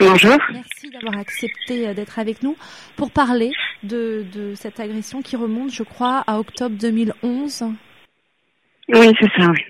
Bonjour. 0.00 0.38
Merci 0.50 0.88
d'avoir 0.88 1.18
accepté 1.18 1.86
euh, 1.86 1.92
d'être 1.92 2.18
avec 2.18 2.42
nous 2.42 2.56
pour 2.96 3.10
parler 3.10 3.52
de, 3.82 4.24
cette 4.54 4.80
agression 4.80 5.20
qui 5.20 5.36
remonte, 5.36 5.70
je 5.70 5.82
crois, 5.82 6.24
à 6.26 6.38
octobre 6.38 6.74
2011. 6.80 7.64
Oui, 8.88 9.12
c'est 9.20 9.30
ça, 9.36 9.50
oui. 9.50 9.60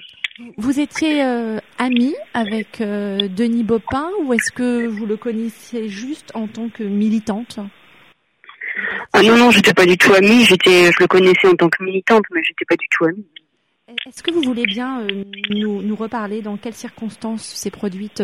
Vous 0.56 0.78
étiez 0.78 1.24
euh, 1.24 1.58
amie 1.78 2.14
avec 2.32 2.80
euh, 2.80 3.26
Denis 3.28 3.64
Bopin 3.64 4.08
ou 4.22 4.32
est-ce 4.32 4.52
que 4.52 4.86
vous 4.86 5.04
le 5.04 5.16
connaissiez 5.16 5.88
juste 5.88 6.30
en 6.34 6.46
tant 6.46 6.68
que 6.68 6.84
militante? 6.84 7.58
Ah 9.12 9.22
non, 9.22 9.36
non, 9.36 9.50
j'étais 9.50 9.74
pas 9.74 9.84
du 9.84 9.98
tout 9.98 10.14
amie. 10.14 10.44
J'étais, 10.44 10.92
je 10.92 11.00
le 11.00 11.08
connaissais 11.08 11.48
en 11.48 11.56
tant 11.56 11.68
que 11.68 11.82
militante, 11.82 12.22
mais 12.32 12.40
j'étais 12.44 12.64
pas 12.64 12.76
du 12.76 12.86
tout 12.88 13.04
amie. 13.04 13.26
Est-ce 14.06 14.22
que 14.22 14.30
vous 14.30 14.42
voulez 14.42 14.66
bien 14.66 15.00
euh, 15.00 15.24
nous, 15.50 15.82
nous, 15.82 15.96
reparler 15.96 16.42
dans 16.42 16.56
quelles 16.56 16.74
circonstances 16.74 17.44
s'est 17.44 17.70
produite 17.70 18.22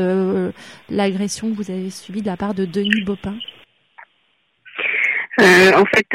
l'agression 0.88 1.50
que 1.50 1.56
vous 1.56 1.70
avez 1.70 1.90
subie 1.90 2.22
de 2.22 2.26
la 2.26 2.36
part 2.36 2.54
de 2.54 2.64
Denis 2.64 3.04
Bopin? 3.04 3.36
En 5.38 5.84
fait, 5.94 6.06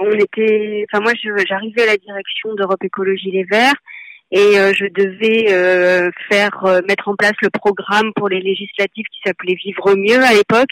on 0.00 0.12
était, 0.12 0.86
enfin 0.90 1.02
moi, 1.02 1.12
j'arrivais 1.46 1.82
à 1.82 1.86
la 1.86 1.96
direction 1.96 2.54
d'Europe 2.54 2.82
Écologie 2.82 3.30
Les 3.30 3.44
Verts 3.44 3.74
et 4.32 4.58
euh, 4.58 4.72
je 4.74 4.86
devais 4.86 5.52
euh, 5.52 6.10
faire 6.28 6.64
euh, 6.64 6.80
mettre 6.88 7.08
en 7.08 7.14
place 7.14 7.34
le 7.42 7.50
programme 7.50 8.12
pour 8.16 8.28
les 8.28 8.40
législatives 8.40 9.04
qui 9.12 9.20
s'appelait 9.24 9.54
Vivre 9.54 9.94
mieux 9.96 10.22
à 10.22 10.32
l'époque. 10.32 10.70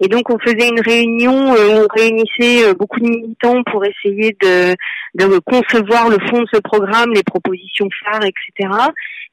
Et 0.00 0.08
donc 0.08 0.30
on 0.30 0.38
faisait 0.38 0.68
une 0.68 0.80
réunion, 0.80 1.32
on 1.32 1.86
réunissait 1.94 2.74
beaucoup 2.74 2.98
de 3.00 3.08
militants 3.08 3.62
pour 3.70 3.84
essayer 3.84 4.36
de, 4.40 4.74
de 5.14 5.38
concevoir 5.40 6.08
le 6.08 6.18
fond 6.28 6.42
de 6.42 6.48
ce 6.52 6.60
programme, 6.60 7.12
les 7.12 7.22
propositions 7.22 7.88
phares, 8.04 8.24
etc. 8.24 8.70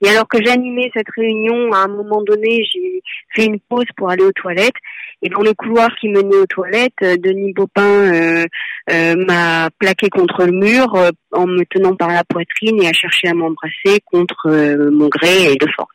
Et 0.02 0.10
alors 0.10 0.28
que 0.28 0.44
j'animais 0.44 0.92
cette 0.96 1.10
réunion, 1.16 1.72
à 1.74 1.80
un 1.80 1.88
moment 1.88 2.22
donné, 2.22 2.64
j'ai 2.72 3.02
fait 3.36 3.46
une 3.46 3.60
pause 3.60 3.86
pour 3.98 4.10
aller 4.10 4.24
aux 4.24 4.32
toilettes. 4.32 4.76
Et 5.22 5.30
dans 5.30 5.42
le 5.42 5.54
couloir 5.54 5.90
qui 6.00 6.08
menait 6.08 6.38
aux 6.38 6.46
toilettes, 6.46 6.94
euh, 7.04 7.18
Denis 7.18 7.52
Baupin 7.52 7.82
euh, 7.82 8.46
euh, 8.90 9.16
m'a 9.28 9.70
plaqué 9.78 10.10
contre 10.10 10.46
le 10.46 10.54
mur 10.54 10.94
en 11.34 11.46
me 11.46 11.66
tenant 11.66 11.96
par 11.96 12.10
la 12.10 12.24
poitrine 12.24 12.82
et 12.82 12.88
a 12.88 12.94
cherché 12.94 13.28
à 13.28 13.34
m'embrasser 13.34 13.59
contre 14.06 14.50
mon 14.92 15.08
gré 15.08 15.54
et 15.54 15.56
de 15.56 15.68
force. 15.76 15.92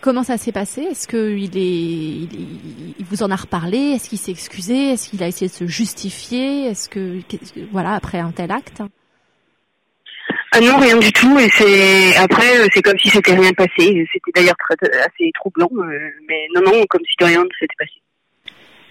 Comment 0.00 0.22
ça 0.22 0.36
s'est 0.36 0.52
passé? 0.52 0.82
Est-ce 0.82 1.08
qu'il 1.08 1.56
est, 1.56 2.28
il, 2.98 3.04
vous 3.08 3.22
en 3.22 3.30
a 3.30 3.36
reparlé? 3.36 3.78
Est-ce 3.78 4.08
qu'il 4.08 4.18
s'est 4.18 4.30
excusé? 4.30 4.92
Est-ce 4.92 5.10
qu'il 5.10 5.22
a 5.22 5.26
essayé 5.26 5.48
de 5.48 5.54
se 5.54 5.66
justifier? 5.66 6.66
Est-ce 6.66 6.88
que, 6.88 7.20
voilà, 7.72 7.94
après 7.94 8.18
un 8.18 8.30
tel 8.30 8.52
acte? 8.52 8.82
Ah 10.52 10.60
non, 10.60 10.78
rien 10.78 10.98
du 10.98 11.12
tout. 11.12 11.38
Et 11.38 11.48
c'est 11.48 12.16
après, 12.16 12.60
euh, 12.60 12.66
c'est 12.72 12.82
comme 12.82 12.98
si 12.98 13.08
c'était 13.08 13.34
rien 13.34 13.52
passé. 13.52 14.06
C'était 14.12 14.32
d'ailleurs 14.34 14.56
assez 14.80 15.30
troublant, 15.34 15.70
euh, 15.72 16.10
mais 16.28 16.46
non, 16.54 16.62
non, 16.62 16.86
comme 16.88 17.02
si 17.08 17.14
de 17.18 17.24
rien 17.24 17.42
ne 17.42 17.48
s'était 17.58 17.74
passé. 17.78 18.00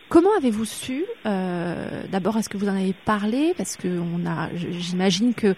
Comment 0.09 0.29
avez-vous 0.37 0.65
su 0.65 1.03
euh, 1.25 2.03
D'abord, 2.11 2.37
est-ce 2.37 2.49
que 2.49 2.57
vous 2.57 2.67
en 2.67 2.75
avez 2.75 2.93
parlé? 3.05 3.53
Parce 3.57 3.75
que 3.75 3.87
on 3.87 4.25
a, 4.25 4.49
j'imagine 4.55 5.33
que 5.33 5.55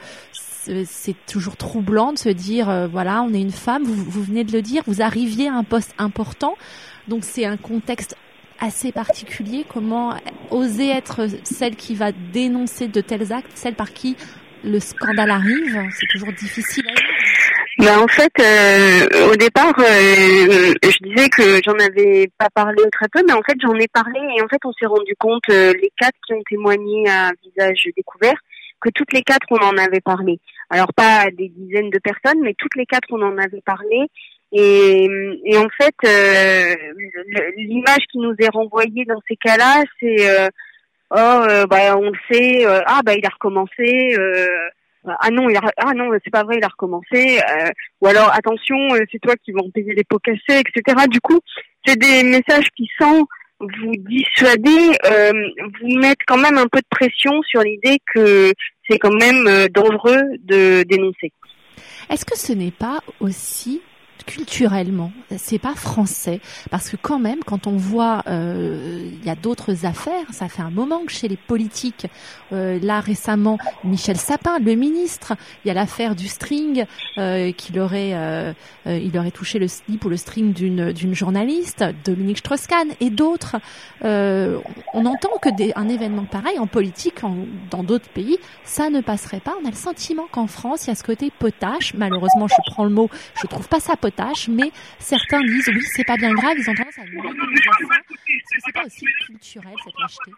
c'est 0.85 1.15
toujours 1.25 1.55
troublant 1.55 2.13
de 2.13 2.17
se 2.17 2.29
dire, 2.29 2.89
voilà, 2.91 3.21
on 3.21 3.33
est 3.33 3.41
une 3.41 3.51
femme. 3.51 3.83
Vous, 3.83 4.23
venez 4.23 4.43
de 4.43 4.51
le 4.51 4.61
dire, 4.61 4.83
vous 4.85 5.01
arriviez 5.01 5.47
à 5.47 5.53
un 5.53 5.63
poste 5.63 5.93
important, 5.97 6.57
donc 7.07 7.23
c'est 7.23 7.45
un 7.45 7.55
contexte 7.55 8.17
assez 8.59 8.91
particulier. 8.91 9.65
Comment 9.67 10.15
oser 10.51 10.89
être 10.89 11.27
celle 11.43 11.75
qui 11.77 11.95
va 11.95 12.11
dénoncer 12.11 12.87
de 12.87 12.99
tels 12.99 13.31
actes, 13.31 13.51
celle 13.55 13.75
par 13.75 13.93
qui 13.93 14.17
le 14.63 14.79
scandale 14.81 15.31
arrive? 15.31 15.89
C'est 15.97 16.07
toujours 16.11 16.33
difficile 16.33 16.85
ben, 17.77 17.99
en 17.99 18.07
fait, 18.07 18.31
euh, 18.39 19.31
au 19.31 19.35
départ, 19.35 19.73
euh, 19.79 20.73
je 20.83 21.03
disais 21.03 21.29
que 21.29 21.61
j'en 21.63 21.73
avais 21.73 22.29
pas 22.37 22.49
parlé 22.49 22.83
très 22.91 23.07
peu, 23.09 23.21
mais 23.27 23.33
en 23.33 23.41
fait 23.43 23.55
j'en 23.61 23.75
ai 23.75 23.87
parlé 23.87 24.19
et 24.35 24.41
en 24.41 24.47
fait 24.47 24.59
on 24.65 24.71
s'est 24.73 24.87
rendu 24.87 25.13
compte, 25.19 25.43
euh, 25.49 25.73
les 25.73 25.91
quatre 25.99 26.17
qui 26.25 26.33
ont 26.33 26.43
témoigné 26.49 27.07
à 27.07 27.31
visage 27.43 27.87
découvert, 27.95 28.39
que 28.81 28.89
toutes 28.89 29.13
les 29.13 29.21
quatre 29.21 29.47
on 29.51 29.57
en 29.57 29.77
avait 29.77 30.01
parlé. 30.01 30.39
Alors 30.69 30.93
pas 30.93 31.25
des 31.31 31.49
dizaines 31.49 31.89
de 31.89 31.99
personnes, 31.99 32.41
mais 32.41 32.55
toutes 32.57 32.75
les 32.75 32.85
quatre 32.85 33.07
on 33.11 33.21
en 33.21 33.37
avait 33.37 33.61
parlé. 33.65 34.07
Et, 34.53 35.07
et 35.45 35.57
en 35.57 35.67
fait, 35.69 35.95
l'image 37.57 38.05
qui 38.11 38.17
nous 38.19 38.33
est 38.39 38.49
renvoyée 38.49 39.05
dans 39.05 39.21
ces 39.27 39.35
cas-là, 39.35 39.83
c'est 39.99 40.49
oh 41.11 41.15
euh, 41.15 41.65
bah 41.67 41.97
on 41.97 42.09
le 42.09 42.19
sait 42.31 42.65
euh, 42.65 42.81
ah 42.85 43.01
bah 43.05 43.13
il 43.15 43.25
a 43.25 43.29
recommencé 43.29 44.15
euh, 44.17 44.47
ah 45.19 45.29
non 45.31 45.49
il 45.49 45.57
ah 45.57 45.91
c'est 46.23 46.31
pas 46.31 46.43
vrai 46.43 46.57
il 46.57 46.63
a 46.63 46.67
recommencé 46.67 47.39
ou 48.01 48.07
alors 48.07 48.31
attention 48.33 48.75
c'est 49.11 49.19
toi 49.19 49.35
qui 49.43 49.51
vas 49.51 49.61
en 49.61 49.69
payer 49.69 49.93
les 49.93 50.03
pots 50.03 50.19
cassés 50.19 50.39
etc 50.59 51.05
du 51.09 51.19
coup 51.21 51.39
c'est 51.85 51.97
des 51.97 52.23
messages 52.23 52.69
qui 52.75 52.89
sans 52.99 53.25
vous 53.59 53.95
dissuader 53.97 54.97
vous 55.81 55.99
mettent 55.99 56.25
quand 56.27 56.37
même 56.37 56.57
un 56.57 56.67
peu 56.67 56.79
de 56.79 56.87
pression 56.89 57.41
sur 57.43 57.61
l'idée 57.61 57.97
que 58.13 58.51
c'est 58.89 58.99
quand 58.99 59.13
même 59.13 59.67
dangereux 59.69 60.21
de 60.43 60.83
dénoncer. 60.83 61.31
Est-ce 62.09 62.25
que 62.25 62.37
ce 62.37 62.53
n'est 62.53 62.71
pas 62.71 62.99
aussi 63.19 63.81
culturellement, 64.25 65.11
c'est 65.37 65.59
pas 65.59 65.75
français 65.75 66.41
parce 66.71 66.89
que 66.89 66.97
quand 66.97 67.19
même, 67.19 67.39
quand 67.45 67.67
on 67.67 67.77
voit, 67.77 68.23
euh, 68.27 69.09
il 69.11 69.25
y 69.25 69.29
a 69.29 69.35
d'autres 69.35 69.85
affaires. 69.85 70.25
Ça 70.31 70.47
fait 70.49 70.61
un 70.61 70.69
moment 70.69 71.01
que 71.05 71.11
chez 71.11 71.27
les 71.27 71.37
politiques, 71.37 72.07
euh, 72.51 72.79
là 72.81 72.99
récemment, 72.99 73.57
Michel 73.83 74.17
Sapin, 74.17 74.59
le 74.59 74.75
ministre, 74.75 75.33
il 75.63 75.67
y 75.67 75.71
a 75.71 75.73
l'affaire 75.73 76.15
du 76.15 76.27
string 76.27 76.85
euh, 77.17 77.51
qu'il 77.51 77.79
aurait, 77.79 78.13
euh, 78.13 78.53
euh, 78.87 78.97
il 78.97 79.17
aurait 79.17 79.31
touché 79.31 79.59
le 79.59 79.67
slip 79.67 80.03
ou 80.05 80.09
le 80.09 80.17
string 80.17 80.53
d'une 80.53 80.91
d'une 80.91 81.13
journaliste, 81.13 81.83
Dominique 82.05 82.39
Strauss-Kahn 82.39 82.89
et 82.99 83.09
d'autres. 83.09 83.57
On 84.03 85.05
entend 85.05 85.37
que 85.41 85.49
des, 85.55 85.73
un 85.75 85.89
événement 85.89 86.25
pareil 86.25 86.59
en 86.59 86.67
politique, 86.67 87.23
en, 87.23 87.35
dans 87.69 87.83
d'autres 87.83 88.09
pays, 88.09 88.37
ça 88.63 88.89
ne 88.89 89.01
passerait 89.01 89.39
pas. 89.39 89.53
On 89.61 89.67
a 89.67 89.69
le 89.69 89.75
sentiment 89.75 90.25
qu'en 90.31 90.47
France, 90.47 90.85
il 90.85 90.89
y 90.89 90.91
a 90.91 90.95
ce 90.95 91.03
côté 91.03 91.31
potache. 91.37 91.93
Malheureusement, 91.93 92.47
je 92.47 92.55
prends 92.71 92.83
le 92.83 92.89
mot, 92.89 93.09
je 93.41 93.47
trouve 93.47 93.67
pas 93.67 93.79
ça 93.79 93.95
potache 93.95 94.06
mais 94.49 94.71
certains 94.99 95.41
disent 95.41 95.67
oui, 95.69 95.81
c'est 95.81 96.05
pas 96.05 96.17
bien 96.17 96.33
grave, 96.33 96.55
ils 96.57 96.69
ont 96.69 96.73
tendance 96.73 96.97
à 96.97 97.01
ça. 97.01 97.07
Est-ce 97.07 98.55
que 98.55 98.61
c'est 98.65 98.73
pas 98.73 98.85
aussi 98.85 99.05
culturel 99.25 99.73
cette 99.83 99.99
lâcheté? 99.99 100.31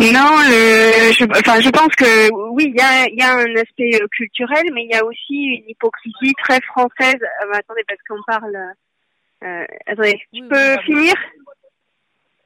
Non, 0.00 0.36
je, 0.44 1.24
enfin, 1.24 1.60
je 1.60 1.70
pense 1.70 1.94
que 1.94 2.32
oui, 2.50 2.72
il 2.74 2.76
y 2.76 2.80
a, 2.80 3.08
y 3.08 3.22
a 3.22 3.36
un 3.36 3.56
aspect 3.56 3.90
euh, 3.94 4.06
culturel, 4.08 4.64
mais 4.72 4.84
il 4.84 4.90
y 4.90 4.96
a 4.96 5.04
aussi 5.04 5.34
une 5.34 5.68
hypocrisie 5.68 6.34
très 6.42 6.60
française. 6.62 7.20
Euh, 7.22 7.52
attendez, 7.52 7.84
parce 7.86 8.00
qu'on 8.08 8.22
parle. 8.26 8.56
Euh, 9.44 9.64
attendez, 9.86 10.20
je 10.32 10.40
peux 10.48 10.82
finir? 10.82 11.14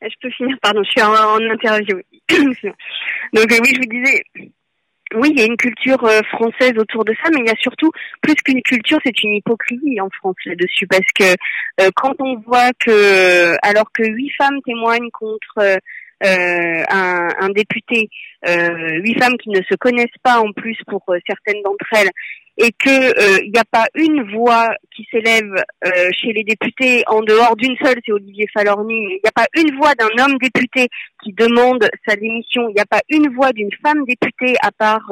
Je 0.03 0.15
peux 0.20 0.31
finir, 0.31 0.57
pardon, 0.62 0.82
je 0.85 0.90
suis 0.90 1.03
en, 1.03 1.40
interview. 1.40 1.97
Donc 3.32 3.47
oui, 3.51 3.73
je 3.74 3.81
vous 3.81 3.90
disais, 3.90 4.23
oui, 5.14 5.30
il 5.32 5.39
y 5.39 5.43
a 5.43 5.47
une 5.47 5.56
culture 5.56 6.01
française 6.30 6.72
autour 6.76 7.05
de 7.05 7.14
ça, 7.22 7.30
mais 7.30 7.40
il 7.40 7.47
y 7.47 7.51
a 7.51 7.56
surtout 7.60 7.90
plus 8.20 8.35
qu'une 8.35 8.62
culture, 8.62 8.98
c'est 9.05 9.22
une 9.22 9.35
hypocrisie 9.35 10.01
en 10.01 10.10
France 10.10 10.36
là-dessus, 10.44 10.86
parce 10.86 11.10
que 11.18 11.35
quand 11.97 12.14
on 12.18 12.36
voit 12.40 12.72
que, 12.78 13.56
alors 13.62 13.90
que 13.93 14.02
huit 14.02 14.30
femmes 14.39 14.60
témoignent 14.64 15.10
contre 15.10 15.80
euh, 16.24 16.82
un, 16.90 17.48
député, 17.51 18.10
euh, 18.48 18.98
huit 19.02 19.16
femmes 19.18 19.36
qui 19.39 19.51
ne 19.51 19.62
se 19.62 19.76
connaissent 19.76 20.09
pas 20.24 20.40
en 20.40 20.52
plus 20.52 20.76
pour 20.89 21.02
euh, 21.10 21.18
certaines 21.26 21.62
d'entre 21.62 21.86
elles, 21.93 22.10
et 22.59 22.72
que 22.72 23.43
il 23.44 23.52
n'y 23.52 23.59
a 23.59 23.64
pas 23.70 23.86
une 23.94 24.35
voix 24.35 24.68
qui 24.94 25.06
s'élève 25.10 25.55
chez 26.12 26.32
les 26.32 26.44
députés 26.44 27.05
en 27.06 27.22
dehors 27.22 27.56
d'une 27.56 27.76
seule, 27.82 27.98
c'est 28.05 28.12
Olivier 28.12 28.47
Falorni. 28.52 28.94
Il 28.94 29.20
n'y 29.22 29.28
a 29.28 29.32
pas 29.32 29.47
une 29.55 29.76
voix 29.76 29.94
d'un 29.94 30.24
homme 30.24 30.39
député 30.39 30.89
qui 31.22 31.32
demande 31.32 31.89
sa 32.06 32.16
démission. 32.16 32.68
Il 32.68 32.74
n'y 32.74 32.80
a 32.80 32.86
pas 32.86 33.01
une 33.09 33.32
voix 33.35 33.52
d'une 33.52 33.70
femme 33.82 34.05
députée 34.05 34.56
à 34.62 34.72
part 34.72 35.10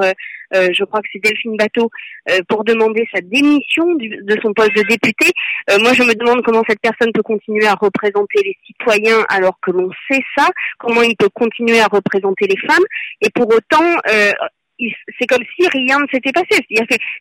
euh, 0.55 0.69
je 0.73 0.85
crois 0.85 1.01
que 1.01 1.09
c'est 1.13 1.23
Delphine 1.23 1.57
Bateau, 1.57 1.91
euh, 2.31 2.41
pour 2.49 2.65
demander 2.65 3.07
sa 3.13 3.21
démission 3.21 3.95
de 3.95 4.37
son 4.43 4.53
poste 4.53 4.77
de 4.77 4.83
député. 4.83 5.33
Euh, 5.71 5.79
moi, 5.81 5.93
je 5.93 6.03
me 6.03 6.15
demande 6.15 6.43
comment 6.45 6.63
cette 6.69 6.81
personne 6.81 7.13
peut 7.13 7.23
continuer 7.23 7.67
à 7.67 7.75
représenter 7.75 8.43
les 8.45 8.57
citoyens 8.67 9.25
alors 9.29 9.59
que 9.61 9.71
l'on 9.71 9.91
sait 10.11 10.23
ça, 10.37 10.49
comment 10.79 11.03
il 11.03 11.17
peut 11.17 11.31
continuer 11.31 11.81
à 11.81 11.87
représenter 11.87 12.47
les 12.47 12.59
femmes, 12.69 12.85
et 13.21 13.31
pour 13.31 13.49
autant, 13.49 13.97
c'est 14.79 15.27
comme 15.27 15.43
si 15.57 15.69
rien 15.69 15.99
ne 15.99 16.07
s'était 16.13 16.33
passé. 16.33 16.67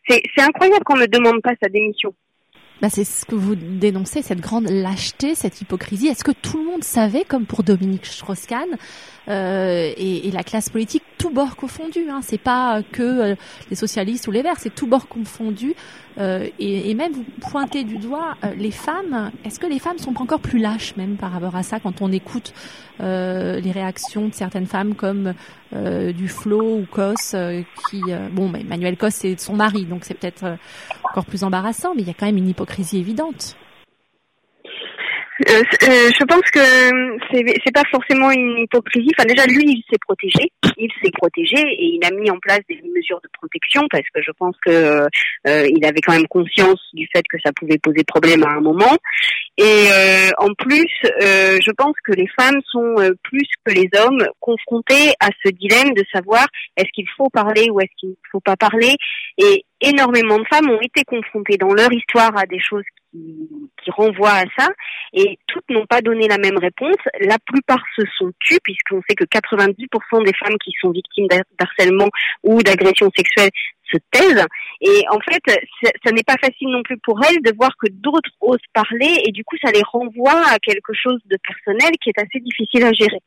C'est 0.08 0.42
incroyable 0.42 0.84
qu'on 0.84 0.96
ne 0.96 1.06
demande 1.06 1.40
pas 1.42 1.54
sa 1.62 1.68
démission. 1.68 2.14
Bah 2.82 2.90
c'est 2.90 3.04
ce 3.04 3.24
que 3.24 3.34
vous 3.34 3.54
dénoncez, 3.54 4.20
cette 4.20 4.40
grande 4.40 4.68
lâcheté, 4.68 5.34
cette 5.34 5.62
hypocrisie. 5.62 6.08
Est-ce 6.08 6.24
que 6.24 6.32
tout 6.32 6.58
le 6.58 6.64
monde 6.64 6.84
savait, 6.84 7.24
comme 7.24 7.46
pour 7.46 7.62
Dominique 7.62 8.04
Strauss-Kahn, 8.04 8.76
euh, 9.28 9.92
et, 9.96 10.28
et, 10.28 10.30
la 10.30 10.42
classe 10.42 10.68
politique, 10.68 11.02
tout 11.16 11.30
bord 11.30 11.56
confondu. 11.56 12.10
Hein? 12.10 12.20
C'est 12.22 12.40
pas 12.40 12.82
que 12.92 13.02
euh, 13.02 13.34
les 13.70 13.76
socialistes 13.76 14.28
ou 14.28 14.30
les 14.30 14.42
Verts, 14.42 14.58
c'est 14.58 14.74
tout 14.74 14.86
bord 14.86 15.08
confondu. 15.08 15.74
Euh, 16.18 16.48
et, 16.58 16.90
et, 16.90 16.94
même 16.94 17.12
vous 17.12 17.24
pointez 17.40 17.84
du 17.84 17.98
doigt 17.98 18.36
euh, 18.44 18.54
les 18.56 18.70
femmes. 18.70 19.30
Est-ce 19.44 19.58
que 19.58 19.66
les 19.66 19.78
femmes 19.78 19.98
sont 19.98 20.20
encore 20.20 20.40
plus 20.40 20.58
lâches 20.58 20.96
même 20.96 21.16
par 21.16 21.32
rapport 21.32 21.56
à 21.56 21.62
ça 21.62 21.78
quand 21.78 22.00
on 22.00 22.10
écoute 22.10 22.54
euh, 23.00 23.60
les 23.60 23.70
réactions 23.70 24.28
de 24.28 24.34
certaines 24.34 24.66
femmes 24.66 24.94
comme 24.94 25.34
du 25.72 26.28
Flo 26.28 26.78
ou 26.78 26.86
Cos, 26.90 27.34
qui 27.88 28.02
bon, 28.32 28.48
mais 28.48 28.60
Emmanuel 28.60 28.96
Cos 28.96 29.10
c'est 29.10 29.38
son 29.38 29.54
mari, 29.54 29.84
donc 29.84 30.04
c'est 30.04 30.14
peut-être 30.14 30.56
encore 31.04 31.24
plus 31.24 31.44
embarrassant, 31.44 31.94
mais 31.94 32.02
il 32.02 32.08
y 32.08 32.10
a 32.10 32.14
quand 32.14 32.26
même 32.26 32.36
une 32.36 32.48
hypocrisie 32.48 32.98
évidente. 32.98 33.56
Euh, 35.42 35.62
euh, 35.82 36.10
je 36.18 36.24
pense 36.24 36.50
que 36.50 36.60
c'est 37.30 37.44
c'est 37.64 37.72
pas 37.72 37.84
forcément 37.90 38.30
une 38.30 38.58
hypocrisie. 38.58 39.10
Enfin 39.16 39.26
déjà 39.26 39.46
lui 39.46 39.64
il 39.64 39.84
s'est 39.90 39.98
protégé, 39.98 40.50
il 40.78 40.90
s'est 41.02 41.10
protégé 41.10 41.58
et 41.58 41.84
il 41.84 42.04
a 42.04 42.10
mis 42.10 42.30
en 42.30 42.38
place 42.38 42.60
des 42.68 42.80
mesures 42.94 43.20
de 43.20 43.28
protection 43.32 43.82
parce 43.90 44.08
que 44.14 44.22
je 44.22 44.30
pense 44.38 44.56
que 44.64 45.06
euh, 45.46 45.68
il 45.68 45.84
avait 45.84 46.00
quand 46.00 46.14
même 46.14 46.26
conscience 46.28 46.80
du 46.94 47.06
fait 47.14 47.22
que 47.28 47.36
ça 47.44 47.52
pouvait 47.52 47.78
poser 47.78 48.02
problème 48.04 48.44
à 48.44 48.50
un 48.50 48.60
moment. 48.60 48.96
Et 49.58 49.88
en 50.38 50.52
plus, 50.52 50.90
je 51.20 51.70
pense 51.72 51.94
que 52.04 52.12
les 52.12 52.28
femmes 52.38 52.60
sont 52.70 52.94
plus 53.22 53.48
que 53.64 53.72
les 53.72 53.88
hommes 53.98 54.26
confrontées 54.38 55.14
à 55.18 55.28
ce 55.42 55.50
dilemme 55.50 55.94
de 55.94 56.04
savoir 56.12 56.46
est-ce 56.76 56.90
qu'il 56.94 57.08
faut 57.16 57.30
parler 57.30 57.70
ou 57.70 57.80
est-ce 57.80 57.92
qu'il 57.98 58.10
ne 58.10 58.14
faut 58.30 58.40
pas 58.40 58.56
parler. 58.56 58.94
Et 59.38 59.64
énormément 59.86 60.38
de 60.38 60.46
femmes 60.46 60.70
ont 60.70 60.80
été 60.80 61.04
confrontées 61.04 61.56
dans 61.56 61.72
leur 61.72 61.92
histoire 61.92 62.36
à 62.36 62.46
des 62.46 62.60
choses 62.60 62.84
qui, 63.12 63.90
renvoie 63.90 64.32
à 64.32 64.44
ça, 64.58 64.68
et 65.12 65.38
toutes 65.46 65.68
n'ont 65.70 65.86
pas 65.86 66.02
donné 66.02 66.26
la 66.26 66.38
même 66.38 66.58
réponse. 66.58 66.96
La 67.20 67.38
plupart 67.38 67.82
se 67.94 68.02
sont 68.18 68.32
tues, 68.40 68.58
puisqu'on 68.62 69.00
sait 69.08 69.14
que 69.14 69.24
90% 69.24 70.24
des 70.24 70.32
femmes 70.34 70.58
qui 70.62 70.72
sont 70.80 70.90
victimes 70.90 71.28
d'harcèlement 71.58 72.08
ou 72.42 72.60
d'agression 72.62 73.08
sexuelle 73.16 73.50
se 73.90 73.96
taisent. 74.10 74.44
Et 74.80 75.04
en 75.08 75.20
fait, 75.20 75.40
ça 76.04 76.10
n'est 76.10 76.24
pas 76.24 76.36
facile 76.40 76.68
non 76.68 76.82
plus 76.82 76.98
pour 76.98 77.20
elles 77.24 77.40
de 77.42 77.56
voir 77.56 77.70
que 77.80 77.88
d'autres 77.90 78.30
osent 78.40 78.58
parler, 78.74 79.22
et 79.24 79.30
du 79.30 79.44
coup, 79.44 79.56
ça 79.62 79.70
les 79.70 79.82
renvoie 79.82 80.42
à 80.50 80.58
quelque 80.58 80.92
chose 80.92 81.20
de 81.26 81.38
personnel 81.46 81.92
qui 82.02 82.10
est 82.10 82.18
assez 82.18 82.40
difficile 82.40 82.84
à 82.84 82.92
gérer. 82.92 83.20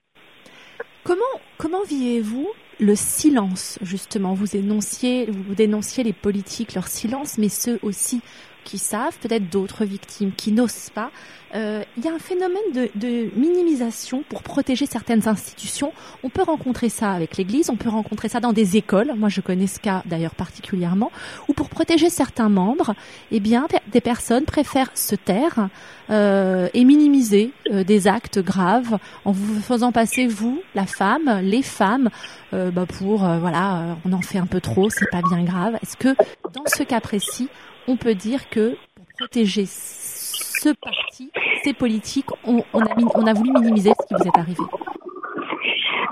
Comment, 1.03 1.41
comment 1.57 1.83
vivez-vous 1.83 2.51
le 2.79 2.95
silence, 2.95 3.77
justement. 3.81 4.33
Vous 4.33 4.55
énonciez, 4.55 5.29
vous 5.29 5.55
dénonciez 5.55 6.03
les 6.03 6.13
politiques, 6.13 6.73
leur 6.73 6.87
silence, 6.87 7.37
mais 7.37 7.49
ceux 7.49 7.79
aussi 7.81 8.21
qui 8.63 8.77
savent, 8.77 9.17
peut-être 9.19 9.49
d'autres 9.49 9.85
victimes 9.85 10.31
qui 10.35 10.51
n'osent 10.51 10.89
pas. 10.93 11.11
Euh, 11.55 11.83
il 11.97 12.05
y 12.05 12.07
a 12.07 12.13
un 12.13 12.19
phénomène 12.19 12.89
de, 12.95 13.29
minimisation 13.35 14.23
pour 14.29 14.43
protéger 14.43 14.85
certaines 14.85 15.27
institutions. 15.27 15.93
On 16.23 16.29
peut 16.29 16.43
rencontrer 16.43 16.89
ça 16.89 17.11
avec 17.11 17.37
l'Église, 17.37 17.69
on 17.69 17.75
peut 17.75 17.89
rencontrer 17.89 18.29
ça 18.29 18.39
dans 18.39 18.53
des 18.53 18.77
écoles. 18.77 19.13
Moi, 19.17 19.29
je 19.29 19.41
connais 19.41 19.67
ce 19.67 19.79
cas 19.79 20.03
d'ailleurs 20.05 20.35
particulièrement. 20.35 21.11
Ou 21.47 21.53
pour 21.53 21.69
protéger 21.69 22.09
certains 22.09 22.49
membres, 22.49 22.93
eh 23.31 23.39
bien, 23.39 23.67
des 23.91 24.01
personnes 24.01 24.45
préfèrent 24.45 24.91
se 24.95 25.15
taire 25.15 25.69
euh, 26.09 26.69
et 26.73 26.83
minimiser 26.83 27.51
euh, 27.71 27.83
des 27.83 28.07
actes 28.07 28.39
graves 28.39 28.97
en 29.25 29.31
vous 29.31 29.61
faisant 29.61 29.91
passer 29.91 30.27
vous, 30.27 30.61
la 30.75 30.85
femme, 30.85 31.41
les 31.41 31.63
femmes, 31.63 32.09
bah 32.51 32.85
pour 32.87 33.19
voilà, 33.19 33.95
on 34.05 34.13
en 34.13 34.21
fait 34.21 34.39
un 34.39 34.47
peu 34.47 34.59
trop, 34.59 34.89
c'est 34.89 35.09
pas 35.11 35.21
bien 35.21 35.43
grave. 35.43 35.77
Est-ce 35.83 35.95
que 35.95 36.15
dans 36.51 36.65
ce 36.65 36.81
cas 36.81 36.99
précis, 36.99 37.47
on 37.89 37.97
peut 37.97 38.13
dire 38.13 38.49
que 38.49 38.77
pour 38.95 39.05
protéger 39.17 39.65
ce 39.65 40.69
parti, 40.75 41.31
ces 41.63 41.73
politiques, 41.73 42.29
on, 42.45 42.59
a, 42.61 43.33
voulu 43.33 43.51
minimiser 43.51 43.91
ce 43.99 44.07
qui 44.07 44.13
vous 44.13 44.27
est 44.27 44.37
arrivé 44.37 44.63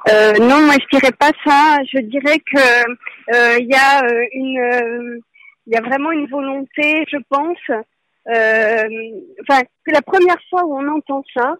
euh, 0.09 0.31
non, 0.39 0.61
moi 0.61 0.75
je 0.79 0.97
dirais 0.97 1.11
pas 1.11 1.31
ça. 1.45 1.79
Je 1.91 1.99
dirais 1.99 2.39
que 2.39 2.57
euh, 2.57 3.57
il 3.59 3.67
y 3.67 3.73
a 3.73 4.05
euh, 4.05 4.25
une, 4.31 5.19
il 5.65 5.73
y 5.73 5.75
a 5.75 5.81
vraiment 5.81 6.11
une 6.11 6.27
volonté, 6.27 7.03
je 7.11 7.17
pense. 7.27 7.57
Enfin, 8.25 9.63
que 9.85 9.91
la 9.91 10.01
première 10.01 10.37
fois 10.49 10.63
où 10.63 10.79
on 10.79 10.87
entend 10.95 11.25
ça, 11.35 11.55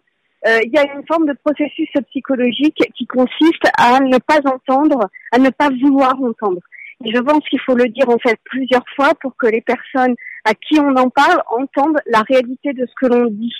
il 0.46 0.70
y 0.72 0.78
a 0.78 0.94
une 0.94 1.06
forme 1.06 1.26
de 1.26 1.34
processus 1.44 1.90
psychologique 2.08 2.82
qui 2.96 3.06
consiste 3.06 3.68
à 3.76 4.00
ne 4.00 4.16
pas 4.16 4.40
entendre, 4.46 5.10
à 5.30 5.38
ne 5.38 5.50
pas 5.50 5.68
vouloir 5.68 6.14
entendre. 6.14 6.62
Je 7.04 7.20
pense 7.20 7.48
qu'il 7.48 7.60
faut 7.60 7.74
le 7.74 7.88
dire 7.88 8.08
en 8.08 8.18
fait 8.18 8.38
plusieurs 8.44 8.84
fois 8.96 9.14
pour 9.20 9.36
que 9.36 9.46
les 9.46 9.60
personnes 9.60 10.14
à 10.44 10.54
qui 10.54 10.80
on 10.80 10.96
en 10.96 11.10
parle 11.10 11.42
entendent 11.50 12.00
la 12.06 12.22
réalité 12.22 12.72
de 12.72 12.86
ce 12.86 12.92
que 13.00 13.06
l'on 13.06 13.26
dit. 13.26 13.54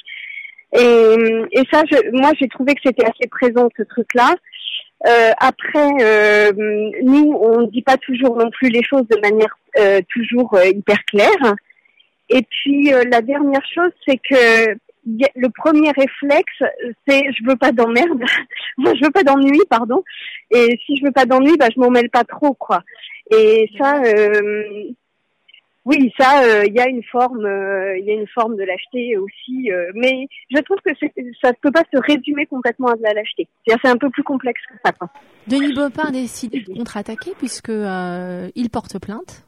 Et, 0.74 1.16
et 1.52 1.62
ça, 1.72 1.82
je, 1.90 2.10
moi, 2.12 2.32
j'ai 2.38 2.48
trouvé 2.48 2.74
que 2.74 2.80
c'était 2.84 3.06
assez 3.06 3.28
présent 3.30 3.68
ce 3.76 3.82
truc-là. 3.84 4.34
Euh, 5.06 5.30
après, 5.38 5.90
euh, 6.02 6.52
nous, 7.02 7.38
on 7.40 7.62
ne 7.62 7.66
dit 7.68 7.82
pas 7.82 7.96
toujours 7.96 8.36
non 8.36 8.50
plus 8.50 8.68
les 8.68 8.82
choses 8.82 9.06
de 9.08 9.20
manière 9.20 9.56
euh, 9.78 10.00
toujours 10.12 10.54
euh, 10.54 10.66
hyper 10.66 11.04
claire. 11.04 11.54
Et 12.30 12.42
puis 12.42 12.92
euh, 12.92 13.04
la 13.10 13.22
dernière 13.22 13.64
chose, 13.72 13.92
c'est 14.06 14.18
que 14.18 14.76
le 15.06 15.48
premier 15.50 15.90
réflexe, 15.92 16.62
c'est 17.06 17.22
je 17.32 17.48
veux 17.48 17.56
pas 17.56 17.72
d'emmerde, 17.72 18.22
je 18.78 19.04
veux 19.04 19.10
pas 19.10 19.22
d'ennui, 19.22 19.60
pardon. 19.70 20.02
Et 20.50 20.78
si 20.84 20.96
je 20.96 21.04
veux 21.04 21.12
pas 21.12 21.26
d'ennui, 21.26 21.56
bah 21.58 21.68
je 21.74 21.80
m'en 21.80 21.90
mêle 21.90 22.10
pas 22.10 22.24
trop, 22.24 22.54
quoi. 22.54 22.82
Et 23.30 23.70
ça, 23.78 24.00
euh, 24.02 24.90
oui, 25.84 26.12
ça, 26.18 26.42
euh, 26.42 26.64
il 26.66 26.74
y 26.74 26.80
a 26.80 26.88
une 26.88 27.02
forme, 27.02 27.44
euh, 27.44 27.98
il 27.98 28.06
y 28.06 28.10
a 28.10 28.14
une 28.14 28.28
forme 28.28 28.56
de 28.56 28.62
lâcheté 28.62 29.16
aussi, 29.16 29.70
mais 29.94 30.26
je 30.50 30.60
trouve 30.62 30.78
que 30.84 30.92
ça 31.42 31.50
ne 31.50 31.56
peut 31.60 31.70
pas 31.70 31.84
se 31.92 31.98
résumer 31.98 32.46
complètement 32.46 32.88
à 32.88 32.96
de 32.96 33.02
la 33.02 33.12
lâcheté. 33.12 33.48
C'est 33.66 33.88
un 33.88 33.96
peu 33.96 34.10
plus 34.10 34.22
complexe 34.22 34.60
que 34.68 34.74
ça. 34.84 34.92
Quoi. 34.92 35.10
Denis 35.46 35.74
Bopin 35.74 36.08
a 36.08 36.10
décidé 36.10 36.60
de 36.60 36.74
contre-attaquer 36.74 37.32
puisque 37.38 37.70
il 37.70 38.70
porte 38.70 38.98
plainte 38.98 39.46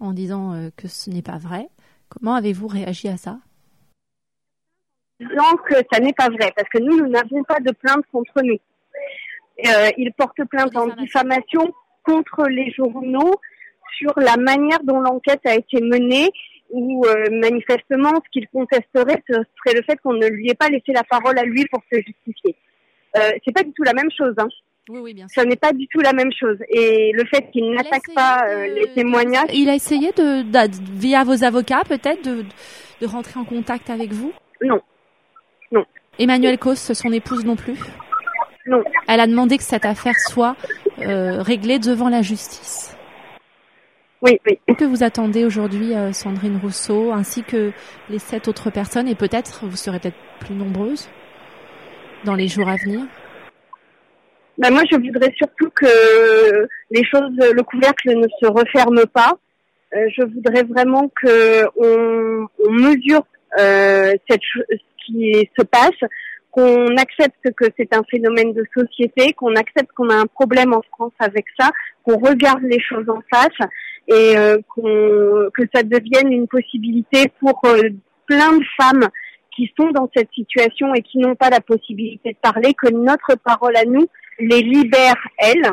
en 0.00 0.12
disant 0.12 0.70
que 0.76 0.88
ce 0.88 1.10
n'est 1.10 1.22
pas 1.22 1.38
vrai. 1.38 1.68
Comment 2.08 2.34
avez-vous 2.34 2.66
réagi 2.66 3.08
à 3.08 3.16
ça? 3.16 3.38
Disant 5.20 5.56
que 5.68 5.74
ça 5.92 6.00
n'est 6.00 6.14
pas 6.14 6.28
vrai, 6.30 6.50
parce 6.56 6.68
que 6.70 6.78
nous, 6.78 6.96
nous 6.96 7.08
n'avons 7.08 7.44
pas 7.44 7.60
de 7.60 7.70
plainte 7.72 8.04
contre 8.10 8.42
nous. 8.42 8.58
il 9.98 10.12
porte 10.16 10.42
plainte 10.48 10.74
en 10.76 10.88
diffamation 10.88 11.72
contre 12.04 12.48
les 12.48 12.70
journaux 12.72 13.34
sur 13.96 14.12
la 14.16 14.36
manière 14.36 14.82
dont 14.84 15.00
l'enquête 15.00 15.40
a 15.44 15.54
été 15.54 15.80
menée 15.80 16.30
ou 16.70 17.04
euh, 17.04 17.24
manifestement 17.30 18.12
ce 18.14 18.30
qu'il 18.32 18.46
contesterait 18.48 19.22
ce 19.28 19.34
serait 19.34 19.76
le 19.76 19.82
fait 19.82 19.96
qu'on 20.02 20.12
ne 20.12 20.28
lui 20.28 20.48
ait 20.50 20.54
pas 20.54 20.68
laissé 20.68 20.92
la 20.92 21.02
parole 21.04 21.38
à 21.38 21.42
lui 21.42 21.66
pour 21.66 21.82
se 21.92 21.98
justifier. 21.98 22.56
Euh, 23.16 23.30
c'est 23.44 23.52
pas 23.52 23.64
du 23.64 23.72
tout 23.72 23.82
la 23.82 23.92
même 23.92 24.10
chose. 24.16 24.34
Hein. 24.38 24.48
Oui, 24.88 25.00
oui, 25.00 25.14
bien 25.14 25.28
sûr. 25.28 25.42
Ça 25.42 25.48
n'est 25.48 25.56
pas 25.56 25.72
du 25.72 25.86
tout 25.88 26.00
la 26.00 26.12
même 26.12 26.32
chose. 26.32 26.56
Et 26.68 27.12
le 27.12 27.24
fait 27.26 27.50
qu'il 27.50 27.70
n'attaque 27.72 28.12
pas 28.14 28.44
euh, 28.48 28.66
les 28.66 28.92
témoignages. 28.92 29.50
Il 29.52 29.68
a 29.68 29.74
essayé 29.74 30.12
de, 30.12 30.44
via 30.96 31.24
vos 31.24 31.44
avocats 31.44 31.82
peut-être 31.88 32.24
de, 32.24 32.44
de 33.00 33.06
rentrer 33.06 33.38
en 33.38 33.44
contact 33.44 33.90
avec 33.90 34.12
vous? 34.12 34.32
Non. 34.62 34.80
Non. 35.72 35.84
Emmanuel 36.18 36.58
Cos, 36.58 36.74
son 36.74 37.12
épouse 37.12 37.44
non 37.44 37.56
plus? 37.56 37.78
Non. 38.66 38.82
Elle 39.08 39.20
a 39.20 39.26
demandé 39.26 39.56
que 39.56 39.64
cette 39.64 39.84
affaire 39.84 40.18
soit 40.28 40.56
euh, 41.02 41.42
réglée 41.42 41.78
devant 41.78 42.08
la 42.08 42.22
justice. 42.22 42.96
Oui, 44.22 44.38
oui. 44.46 44.58
Que 44.76 44.84
vous 44.84 45.02
attendez 45.02 45.44
aujourd'hui, 45.44 45.94
euh, 45.94 46.12
Sandrine 46.12 46.58
Rousseau, 46.62 47.12
ainsi 47.12 47.42
que 47.42 47.72
les 48.10 48.18
sept 48.18 48.48
autres 48.48 48.70
personnes, 48.70 49.08
et 49.08 49.14
peut-être 49.14 49.66
vous 49.66 49.76
serez 49.76 49.98
peut-être 49.98 50.16
plus 50.40 50.54
nombreuses 50.54 51.08
dans 52.24 52.34
les 52.34 52.48
jours 52.48 52.68
à 52.68 52.76
venir? 52.76 53.00
Ben 54.58 54.70
Moi, 54.70 54.82
je 54.90 54.96
voudrais 54.96 55.32
surtout 55.38 55.70
que 55.70 56.66
les 56.90 57.04
choses, 57.04 57.32
le 57.38 57.62
couvercle 57.62 58.14
ne 58.14 58.28
se 58.40 58.46
referme 58.46 59.06
pas. 59.06 59.38
Euh, 59.94 60.06
je 60.14 60.22
voudrais 60.22 60.62
vraiment 60.64 61.10
que 61.20 61.64
on, 61.76 62.46
on 62.66 62.70
mesure 62.72 63.22
euh, 63.58 64.12
cette, 64.28 64.42
ce 64.52 64.76
qui 65.06 65.48
se 65.58 65.64
passe, 65.64 66.10
qu'on 66.50 66.96
accepte 66.96 67.52
que 67.56 67.66
c'est 67.76 67.94
un 67.94 68.02
phénomène 68.10 68.52
de 68.52 68.64
société, 68.76 69.32
qu'on 69.34 69.54
accepte 69.54 69.92
qu'on 69.92 70.08
a 70.08 70.16
un 70.16 70.26
problème 70.26 70.74
en 70.74 70.82
France 70.82 71.12
avec 71.18 71.46
ça, 71.58 71.70
qu'on 72.04 72.18
regarde 72.18 72.62
les 72.62 72.80
choses 72.80 73.08
en 73.08 73.20
face 73.32 73.68
et 74.08 74.36
euh, 74.36 74.58
que 74.76 75.62
ça 75.72 75.82
devienne 75.82 76.32
une 76.32 76.48
possibilité 76.48 77.30
pour 77.38 77.60
euh, 77.66 77.90
plein 78.26 78.56
de 78.56 78.64
femmes 78.80 79.08
qui 79.54 79.72
sont 79.78 79.90
dans 79.90 80.10
cette 80.14 80.30
situation 80.32 80.94
et 80.94 81.02
qui 81.02 81.18
n'ont 81.18 81.34
pas 81.34 81.50
la 81.50 81.60
possibilité 81.60 82.32
de 82.32 82.38
parler, 82.40 82.74
que 82.74 82.90
notre 82.92 83.36
parole 83.44 83.76
à 83.76 83.84
nous 83.84 84.06
les 84.38 84.62
libère, 84.62 85.16
elles. 85.38 85.70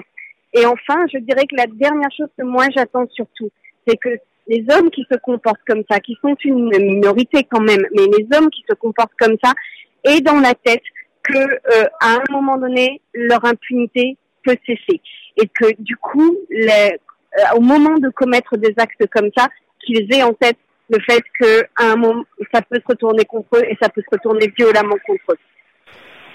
Et 0.54 0.66
enfin, 0.66 1.06
je 1.14 1.20
dirais 1.20 1.46
que 1.46 1.56
la 1.56 1.68
dernière 1.68 2.12
chose 2.16 2.30
que 2.38 2.44
moi 2.44 2.66
j'attends 2.76 3.08
surtout, 3.14 3.50
c'est 3.88 3.98
que 3.98 4.10
les 4.48 4.66
hommes 4.72 4.90
qui 4.90 5.06
se 5.12 5.18
comportent 5.18 5.64
comme 5.68 5.84
ça, 5.90 6.00
qui 6.00 6.18
sont 6.22 6.36
une 6.44 6.70
minorité 6.78 7.46
quand 7.50 7.62
même, 7.62 7.86
mais 7.96 8.06
les 8.18 8.28
hommes 8.36 8.50
qui 8.50 8.64
se 8.68 8.74
comportent 8.76 9.16
comme 9.20 9.36
ça, 9.44 9.54
aient 10.04 10.22
dans 10.22 10.40
la 10.40 10.54
tête 10.54 10.84
que 11.24 11.38
euh, 11.38 11.86
à 12.00 12.16
un 12.16 12.24
moment 12.32 12.58
donné, 12.58 13.02
leur 13.14 13.44
impunité 13.46 14.18
peut 14.44 14.58
cesser 14.66 15.02
et 15.36 15.48
que 15.48 15.74
du 15.80 15.96
coup, 15.98 16.38
les, 16.50 16.98
euh, 17.38 17.58
au 17.58 17.62
moment 17.62 17.98
de 17.98 18.10
commettre 18.10 18.58
des 18.58 18.74
actes 18.78 19.06
comme 19.12 19.30
ça, 19.36 19.48
qu'ils 19.86 20.14
aient 20.14 20.24
en 20.24 20.34
tête 20.34 20.58
le 20.90 21.00
fait 21.02 21.22
que 21.40 21.64
à 21.76 21.92
un 21.92 21.96
moment, 21.98 22.24
ça 22.54 22.62
peut 22.62 22.80
se 22.80 22.88
retourner 22.88 23.26
contre 23.26 23.58
eux 23.58 23.64
et 23.70 23.78
ça 23.82 23.90
peut 23.90 24.02
se 24.02 24.16
retourner 24.16 24.52
violemment 24.58 24.96
contre 25.06 25.32
eux. 25.32 25.38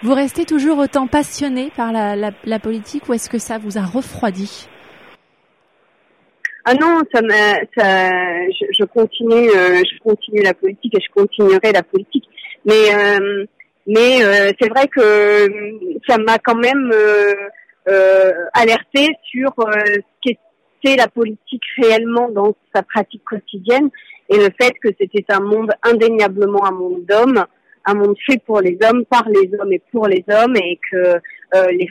Vous 0.03 0.15
restez 0.15 0.45
toujours 0.45 0.79
autant 0.79 1.07
passionné 1.07 1.71
par 1.77 1.93
la, 1.93 2.17
la, 2.17 2.33
la 2.45 2.59
politique 2.59 3.09
ou 3.09 3.15
est-ce 3.15 3.31
que 3.31 3.39
ça 3.39 3.59
vous 3.59 3.79
a 3.79 3.83
refroidi? 3.83 4.69
Ah 6.65 6.75
non, 6.75 7.03
ça, 7.13 7.21
ça 7.77 8.11
je, 8.49 8.67
je, 8.79 8.85
continue, 8.85 9.49
euh, 9.51 9.83
je 9.83 9.99
continue 10.01 10.43
la 10.43 10.55
politique 10.55 10.97
et 10.97 11.01
je 11.01 11.13
continuerai 11.13 11.73
la 11.73 11.83
politique. 11.83 12.29
Mais 12.65 12.95
euh, 12.95 13.45
mais 13.87 14.23
euh, 14.23 14.53
c'est 14.61 14.69
vrai 14.69 14.87
que 14.89 15.49
ça 16.07 16.17
m'a 16.19 16.39
quand 16.39 16.55
même 16.55 16.93
alerté 18.55 19.09
sur 19.25 19.53
ce 19.57 20.01
qu'était 20.23 20.97
la 20.97 21.09
politique 21.09 21.63
réellement 21.77 22.31
dans 22.31 22.55
sa 22.73 22.83
pratique 22.83 23.25
quotidienne 23.25 23.91
et 24.29 24.37
le 24.37 24.51
fait 24.61 24.73
que 24.81 24.89
c'était 25.01 25.25
un 25.31 25.41
monde 25.41 25.73
indéniablement 25.83 26.65
un 26.65 26.71
monde 26.71 27.05
d'hommes, 27.09 27.45
un 27.85 27.95
monde 27.95 28.17
fait 28.25 28.41
pour 28.47 28.61
les 28.61 28.79
hommes, 28.85 29.05
par 29.05 29.29
les 29.29 29.51
hommes 29.59 29.73
et 29.73 29.83
pour 29.91 30.07
les 30.07 30.25
hommes, 30.29 30.55
et 30.57 30.79
que 30.91 31.15
les, 31.73 31.89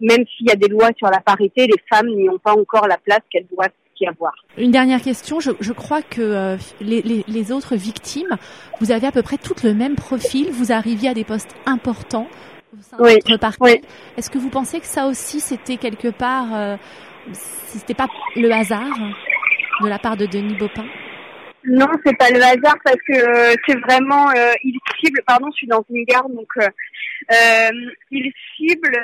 même 0.00 0.24
s'il 0.26 0.48
y 0.48 0.50
a 0.50 0.56
des 0.56 0.68
lois 0.68 0.88
sur 0.96 1.08
la 1.08 1.20
parité, 1.20 1.66
les 1.66 1.82
femmes 1.92 2.08
n'y 2.08 2.30
ont 2.30 2.38
pas 2.38 2.54
encore 2.54 2.88
la 2.88 2.96
place 2.96 3.20
qu'elles 3.30 3.46
doivent 3.52 3.68
avoir. 4.06 4.34
Une 4.58 4.70
dernière 4.70 5.00
question. 5.00 5.40
Je, 5.40 5.50
je 5.60 5.72
crois 5.72 6.02
que 6.02 6.20
euh, 6.20 6.56
les, 6.80 7.02
les, 7.02 7.24
les, 7.26 7.52
autres 7.52 7.76
victimes, 7.76 8.36
vous 8.80 8.90
avez 8.92 9.06
à 9.06 9.12
peu 9.12 9.22
près 9.22 9.38
toutes 9.38 9.62
le 9.62 9.74
même 9.74 9.94
profil. 9.94 10.50
Vous 10.50 10.72
arriviez 10.72 11.10
à 11.10 11.14
des 11.14 11.24
postes 11.24 11.54
importants 11.66 12.28
au 12.72 12.82
sein 12.82 12.96
oui, 13.00 13.14
de 13.14 13.30
votre 13.30 13.40
parti. 13.40 13.58
Oui. 13.60 13.80
Est-ce 14.16 14.30
que 14.30 14.38
vous 14.38 14.50
pensez 14.50 14.80
que 14.80 14.86
ça 14.86 15.06
aussi, 15.06 15.40
c'était 15.40 15.76
quelque 15.76 16.08
part, 16.08 16.54
euh, 16.54 16.76
c'était 17.32 17.94
pas 17.94 18.08
le 18.36 18.50
hasard 18.50 18.98
de 19.82 19.88
la 19.88 19.98
part 19.98 20.16
de 20.16 20.26
Denis 20.26 20.56
Baupin? 20.56 20.86
Non, 21.66 21.86
c'est 22.04 22.16
pas 22.18 22.28
le 22.30 22.42
hasard 22.42 22.76
parce 22.84 23.00
que 23.08 23.14
euh, 23.14 23.54
c'est 23.66 23.78
vraiment 23.80 24.30
euh, 24.30 24.52
il 24.62 24.78
cible. 25.00 25.22
Pardon, 25.26 25.48
je 25.50 25.56
suis 25.56 25.66
dans 25.66 25.84
une 25.90 26.04
gare 26.04 26.28
donc 26.28 26.48
euh, 26.58 27.70
il 28.10 28.32
cible 28.56 28.98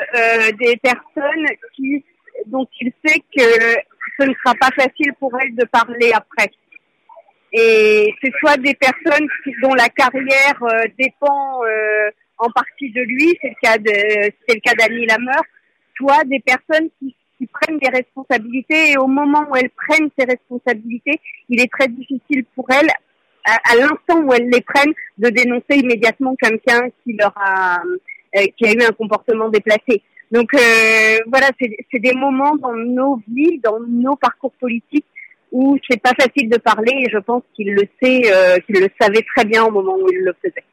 des 0.59 0.77
personnes 0.77 1.47
qui 1.75 2.05
dont 2.47 2.67
il 2.81 2.93
sait 3.05 3.23
que 3.37 3.77
ce 4.21 4.27
ne 4.27 4.35
sera 4.35 4.55
pas 4.55 4.71
facile 4.77 5.13
pour 5.19 5.33
elle 5.41 5.55
de 5.55 5.65
parler 5.65 6.11
après. 6.13 6.51
Et 7.53 8.15
c'est 8.23 8.33
soit 8.39 8.57
des 8.59 8.75
personnes 8.75 9.27
dont 9.63 9.75
la 9.75 9.89
carrière 9.89 10.63
euh, 10.63 10.85
dépend 10.99 11.65
euh, 11.65 12.11
en 12.39 12.51
partie 12.51 12.91
de 12.91 13.03
lui, 13.03 13.37
c'est 13.41 13.49
le 13.49 13.61
cas 13.61 13.79
de 13.79 14.33
c'est 14.47 14.55
le 14.55 14.61
cas 14.61 14.75
d'Annie 14.75 15.07
Lameur, 15.07 15.43
soit 15.97 16.25
des 16.25 16.41
personnes 16.41 16.89
qui, 16.99 17.15
prennent 17.53 17.79
des 17.79 17.89
responsabilités 17.89 18.91
et 18.93 18.99
au 18.99 19.07
moment 19.07 19.47
où 19.51 19.57
elles 19.57 19.71
prennent 19.71 20.11
ces 20.19 20.27
responsabilités, 20.27 21.19
il 21.49 21.59
est 21.59 21.73
très 21.73 21.89
difficile 21.89 22.45
pour 22.55 22.67
elles, 22.71 22.91
à, 23.47 23.55
à 23.73 23.77
l'instant 23.77 24.21
où 24.23 24.33
elles 24.35 24.51
les 24.51 24.61
prennent, 24.61 24.93
de 25.17 25.31
dénoncer 25.31 25.79
immédiatement 25.79 26.37
quelqu'un 26.37 26.91
qui 27.03 27.15
leur 27.15 27.33
a 27.37 27.81
euh, 28.37 28.47
qui 28.57 28.65
a 28.65 28.73
eu 28.73 28.83
un 28.83 28.93
comportement 28.93 29.49
déplacé. 29.49 30.03
Donc 30.31 30.55
euh, 30.55 31.19
voilà, 31.27 31.51
c'est 31.59 31.99
des 31.99 32.13
moments 32.13 32.55
dans 32.57 32.75
nos 32.75 33.21
vies, 33.29 33.59
dans 33.63 33.81
nos 33.81 34.17
parcours 34.17 34.53
politiques 34.61 35.07
où 35.53 35.77
c'est 35.89 36.01
pas 36.01 36.13
facile 36.19 36.49
de 36.49 36.59
parler 36.59 36.93
et 37.05 37.11
je 37.11 37.19
pense 37.19 37.43
qu'il 37.55 37.75
le 37.75 37.83
sait, 38.01 38.33
euh, 38.33 38.59
qu'il 38.61 38.77
le 38.77 38.89
savait 39.01 39.25
très 39.35 39.45
bien 39.45 39.65
au 39.65 39.71
moment 39.71 39.97
où 39.97 40.07
il 40.13 40.21
le 40.21 40.33
faisait. 40.41 40.65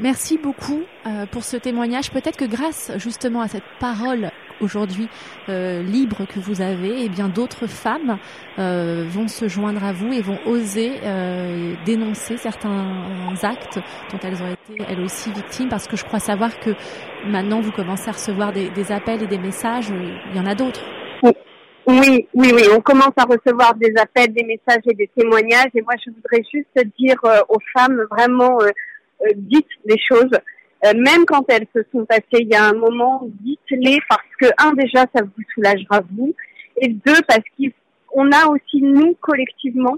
Merci 0.00 0.38
beaucoup 0.38 0.82
euh, 1.06 1.26
pour 1.26 1.44
ce 1.44 1.56
témoignage. 1.56 2.10
Peut-être 2.10 2.36
que 2.36 2.44
grâce 2.44 2.92
justement 2.98 3.40
à 3.40 3.48
cette 3.48 3.64
parole 3.80 4.30
aujourd'hui 4.60 5.08
euh, 5.48 5.82
libre 5.82 6.26
que 6.26 6.38
vous 6.40 6.60
avez, 6.60 7.04
eh 7.04 7.08
bien 7.08 7.28
d'autres 7.28 7.66
femmes 7.66 8.18
euh, 8.58 9.04
vont 9.08 9.28
se 9.28 9.48
joindre 9.48 9.84
à 9.84 9.92
vous 9.92 10.12
et 10.12 10.20
vont 10.20 10.38
oser 10.46 10.92
euh, 11.04 11.74
dénoncer 11.84 12.36
certains 12.36 12.94
actes 13.42 13.78
dont 14.10 14.18
elles 14.22 14.42
ont 14.42 14.52
été 14.52 14.84
elles 14.88 15.00
aussi 15.00 15.30
victimes. 15.32 15.68
Parce 15.68 15.88
que 15.88 15.96
je 15.96 16.04
crois 16.04 16.20
savoir 16.20 16.58
que 16.60 16.70
maintenant 17.26 17.60
vous 17.60 17.72
commencez 17.72 18.08
à 18.08 18.12
recevoir 18.12 18.52
des, 18.52 18.70
des 18.70 18.92
appels 18.92 19.22
et 19.22 19.26
des 19.26 19.38
messages. 19.38 19.88
Il 19.88 20.36
y 20.36 20.40
en 20.40 20.46
a 20.46 20.54
d'autres. 20.54 20.82
Oui, 21.88 22.28
oui, 22.34 22.50
oui. 22.54 22.62
On 22.76 22.80
commence 22.82 23.14
à 23.16 23.24
recevoir 23.24 23.74
des 23.74 23.94
appels, 23.96 24.30
des 24.34 24.44
messages 24.44 24.82
et 24.84 24.94
des 24.94 25.08
témoignages. 25.16 25.70
Et 25.74 25.80
moi, 25.80 25.94
je 26.04 26.10
voudrais 26.10 26.44
juste 26.52 26.86
dire 26.98 27.16
euh, 27.24 27.40
aux 27.48 27.60
femmes 27.74 28.02
vraiment 28.10 28.58
euh, 28.60 28.68
dites 29.34 29.70
les 29.86 29.96
choses, 29.98 30.30
euh, 30.84 30.92
même 30.94 31.24
quand 31.26 31.44
elles 31.48 31.66
se 31.74 31.82
sont 31.92 32.04
passées 32.04 32.40
il 32.40 32.48
y 32.48 32.54
a 32.54 32.64
un 32.64 32.74
moment, 32.74 33.22
dites-les 33.40 33.98
parce 34.08 34.22
que 34.40 34.46
un 34.58 34.72
déjà 34.72 35.06
ça 35.14 35.22
vous 35.22 35.42
soulagera 35.54 36.02
vous, 36.16 36.34
et 36.80 36.88
deux 36.88 37.20
parce 37.26 37.44
qu'on 37.56 38.30
a 38.32 38.46
aussi 38.46 38.82
nous 38.82 39.16
collectivement 39.20 39.96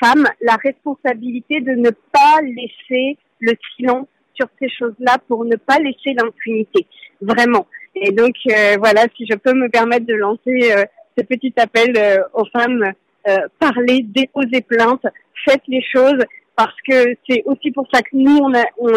femmes 0.00 0.26
la 0.40 0.56
responsabilité 0.56 1.60
de 1.60 1.72
ne 1.72 1.90
pas 1.90 2.40
laisser 2.42 3.16
le 3.40 3.52
silence 3.76 4.06
sur 4.34 4.48
ces 4.60 4.68
choses-là 4.68 5.18
pour 5.26 5.44
ne 5.44 5.56
pas 5.56 5.78
laisser 5.78 6.14
l'impunité, 6.14 6.86
vraiment. 7.20 7.66
Et 7.94 8.12
donc 8.12 8.34
euh, 8.50 8.76
voilà, 8.78 9.06
si 9.16 9.26
je 9.28 9.36
peux 9.36 9.52
me 9.52 9.68
permettre 9.68 10.06
de 10.06 10.14
lancer 10.14 10.72
euh, 10.72 10.84
ce 11.16 11.24
petit 11.24 11.52
appel 11.56 11.92
euh, 11.96 12.22
aux 12.34 12.46
femmes, 12.46 12.92
parlez, 13.58 14.00
déposez 14.04 14.62
plainte, 14.62 15.04
faites 15.44 15.60
les 15.68 15.82
choses 15.82 16.24
parce 16.58 16.74
que 16.88 17.14
c'est 17.28 17.44
aussi 17.44 17.70
pour 17.70 17.86
ça 17.94 18.02
que 18.02 18.08
nous 18.14 18.36
on 18.38 18.52
a, 18.52 18.64
on, 18.78 18.88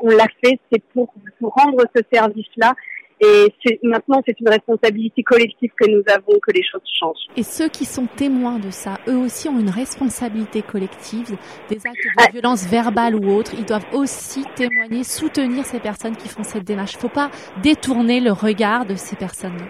on 0.00 0.08
l'a 0.08 0.26
fait, 0.44 0.58
c'est 0.72 0.82
pour, 0.92 1.14
pour 1.38 1.54
rendre 1.54 1.84
ce 1.94 2.02
service-là. 2.12 2.74
Et 3.20 3.46
c'est, 3.64 3.78
maintenant, 3.84 4.20
c'est 4.26 4.38
une 4.40 4.48
responsabilité 4.48 5.22
collective 5.22 5.70
que 5.80 5.88
nous 5.88 6.02
avons 6.08 6.38
que 6.40 6.50
les 6.52 6.64
choses 6.64 6.82
changent. 6.98 7.28
Et 7.36 7.44
ceux 7.44 7.68
qui 7.68 7.84
sont 7.84 8.06
témoins 8.16 8.58
de 8.58 8.70
ça, 8.70 8.98
eux 9.06 9.16
aussi 9.16 9.48
ont 9.48 9.58
une 9.58 9.70
responsabilité 9.70 10.62
collective, 10.62 11.36
des 11.68 11.76
actes 11.76 11.96
de 11.96 12.10
ah. 12.18 12.30
violence 12.32 12.66
verbale 12.66 13.14
ou 13.14 13.30
autre. 13.30 13.52
Ils 13.56 13.64
doivent 13.64 13.86
aussi 13.92 14.44
témoigner, 14.56 15.04
soutenir 15.04 15.64
ces 15.64 15.78
personnes 15.78 16.16
qui 16.16 16.28
font 16.28 16.42
cette 16.42 16.64
démarche. 16.64 16.94
Il 16.94 16.96
ne 16.96 17.02
faut 17.02 17.08
pas 17.08 17.30
détourner 17.62 18.18
le 18.18 18.32
regard 18.32 18.84
de 18.84 18.96
ces 18.96 19.14
personnes-là. 19.14 19.66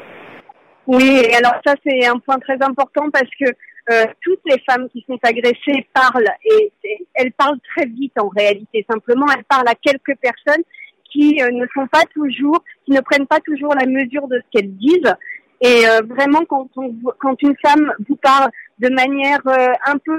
Oui, 0.86 1.20
alors 1.34 1.60
ça 1.66 1.74
c'est 1.84 2.06
un 2.06 2.18
point 2.18 2.38
très 2.38 2.56
important 2.62 3.10
parce 3.12 3.30
que 3.38 3.52
euh, 3.90 4.04
toutes 4.20 4.40
les 4.46 4.60
femmes 4.68 4.88
qui 4.90 5.04
sont 5.06 5.18
agressées 5.22 5.86
parlent 5.92 6.30
et, 6.44 6.72
elles 7.14 7.32
parlent 7.32 7.60
très 7.74 7.86
vite 7.86 8.18
en 8.18 8.28
réalité. 8.28 8.84
Simplement, 8.90 9.26
elles 9.34 9.44
parlent 9.44 9.68
à 9.68 9.74
quelques 9.74 10.16
personnes 10.20 10.62
qui 11.10 11.40
euh, 11.40 11.50
ne 11.50 11.66
sont 11.74 11.86
pas 11.86 12.04
toujours, 12.14 12.62
qui 12.84 12.92
ne 12.92 13.00
prennent 13.00 13.26
pas 13.26 13.40
toujours 13.40 13.74
la 13.74 13.86
mesure 13.86 14.28
de 14.28 14.38
ce 14.38 14.50
qu'elles 14.52 14.76
disent. 14.76 15.14
Et 15.60 15.88
euh, 15.88 16.00
vraiment, 16.06 16.44
quand, 16.46 16.68
on, 16.76 16.94
quand 17.18 17.40
une 17.42 17.56
femme 17.64 17.92
vous 18.08 18.16
parle 18.16 18.50
de 18.78 18.90
manière 18.90 19.40
euh, 19.46 19.72
un 19.86 19.96
peu, 19.98 20.18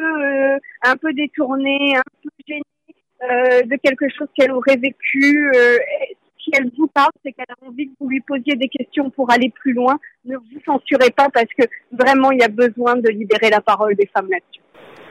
un 0.83 0.97
peu 0.97 1.13
détournée, 1.13 1.95
un 1.95 2.09
peu 2.23 2.29
gênée 2.47 2.61
de 3.19 3.75
quelque 3.77 4.05
chose 4.15 4.27
qu'elle 4.35 4.51
aurait 4.51 4.77
vécu, 4.77 5.51
si 6.47 6.53
elle 6.57 6.71
vous 6.77 6.87
parle, 6.87 7.11
c'est 7.23 7.33
qu'elle 7.33 7.45
a 7.49 7.67
envie 7.67 7.87
que 7.87 7.93
vous 7.99 8.07
lui 8.07 8.21
posiez 8.21 8.55
des 8.55 8.69
questions 8.69 9.09
pour 9.09 9.29
aller 9.31 9.49
plus 9.49 9.73
loin. 9.73 9.99
Ne 10.25 10.37
vous 10.37 10.59
censurez 10.65 11.11
pas 11.11 11.29
parce 11.29 11.49
que 11.57 11.65
vraiment, 11.91 12.31
il 12.31 12.39
y 12.39 12.43
a 12.43 12.47
besoin 12.47 12.95
de 12.95 13.09
libérer 13.09 13.49
la 13.49 13.61
parole 13.61 13.95
des 13.95 14.07
femmes 14.07 14.29
là-dessus. 14.29 14.61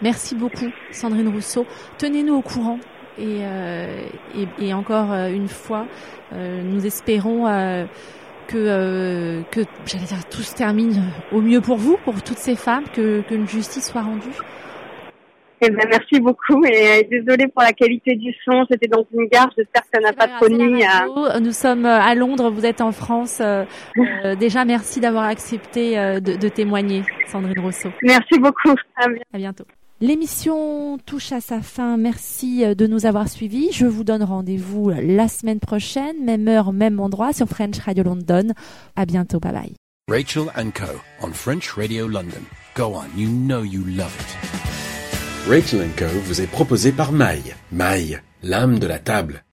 Merci 0.03 0.35
beaucoup, 0.35 0.71
Sandrine 0.91 1.29
Rousseau. 1.29 1.67
Tenez-nous 1.99 2.35
au 2.35 2.43
courant. 2.43 2.79
Et, 3.19 3.41
euh, 3.41 4.73
encore 4.75 5.13
une 5.13 5.49
fois, 5.49 5.87
euh, 6.33 6.63
nous 6.63 6.85
espérons 6.85 7.45
que, 8.47 9.43
que 9.51 9.61
dire, 9.61 10.29
tout 10.31 10.43
se 10.43 10.55
termine 10.55 11.03
au 11.33 11.41
mieux 11.41 11.61
pour 11.61 11.79
vous, 11.79 11.97
pour 12.05 12.23
toutes 12.23 12.39
ces 12.39 12.57
femmes, 12.57 12.85
que 12.93 13.23
qu'une 13.23 13.49
justice 13.49 13.91
soit 13.91 14.03
rendue. 14.03 14.37
Eh 15.63 15.71
ben, 15.71 15.87
merci 15.89 16.21
beaucoup 16.21 16.65
et 16.65 16.89
euh, 16.89 17.03
désolée 17.11 17.49
pour 17.49 17.63
la 17.63 17.73
qualité 17.73 18.15
du 18.15 18.35
son. 18.45 18.67
C'était 18.71 18.89
dans 18.89 19.07
une 19.15 19.27
gare. 19.27 19.49
J'espère 19.57 19.83
que 19.83 19.89
ça 19.95 20.01
n'a 20.01 20.13
pas 20.13 20.29
trop 20.29 20.49
nuit. 20.49 20.85
Nous 21.41 21.53
sommes 21.53 21.87
euh, 21.87 21.99
à 21.99 22.15
Londres. 22.15 22.51
Vous 22.51 22.67
êtes 22.67 22.81
en 22.81 22.93
France. 22.93 23.39
Euh, 23.41 23.65
déjà, 24.39 24.65
merci 24.65 25.01
d'avoir 25.01 25.25
accepté 25.25 25.97
de, 26.21 26.49
témoigner, 26.49 27.03
Sandrine 27.27 27.59
Rousseau. 27.61 27.91
Merci 28.03 28.39
beaucoup. 28.39 28.75
À 29.33 29.39
bientôt. 29.39 29.65
L'émission 30.01 30.99
touche 30.99 31.33
à 31.33 31.41
sa 31.41 31.63
fin. 31.63 31.97
Merci 31.97 32.63
de 32.75 32.87
nous 32.87 33.07
avoir 33.07 33.29
suivis. 33.29 33.73
Je 33.73 33.87
vous 33.87 34.05
donne 34.05 34.23
rendez-vous 34.23 34.91
la 34.91 35.29
semaine 35.29 35.61
prochaine, 35.61 36.23
même 36.23 36.47
heure, 36.49 36.75
même 36.75 37.01
endroit, 37.01 37.33
sur 37.33 37.47
French 37.47 37.79
Radio 37.79 38.05
London. 38.05 38.49
À 38.95 39.07
bientôt. 39.07 39.41
Bye 39.41 39.53
bye. 39.53 39.73
Rachel 40.09 40.51
and 40.57 40.71
Co. 40.73 41.01
on 41.23 41.33
French 41.33 41.77
Radio 41.77 42.07
London. 42.07 42.45
Go 42.75 42.95
on, 42.95 43.07
you 43.17 43.29
know 43.29 43.63
you 43.63 43.83
love 43.85 44.15
it. 44.21 44.76
Rachel 45.49 45.89
Co 45.97 46.07
vous 46.25 46.41
est 46.41 46.49
proposé 46.49 46.91
par 46.91 47.13
Maille. 47.13 47.55
Maille, 47.71 48.21
l'âme 48.43 48.81
de 48.81 48.87
la 48.89 48.99
table. 48.99 49.45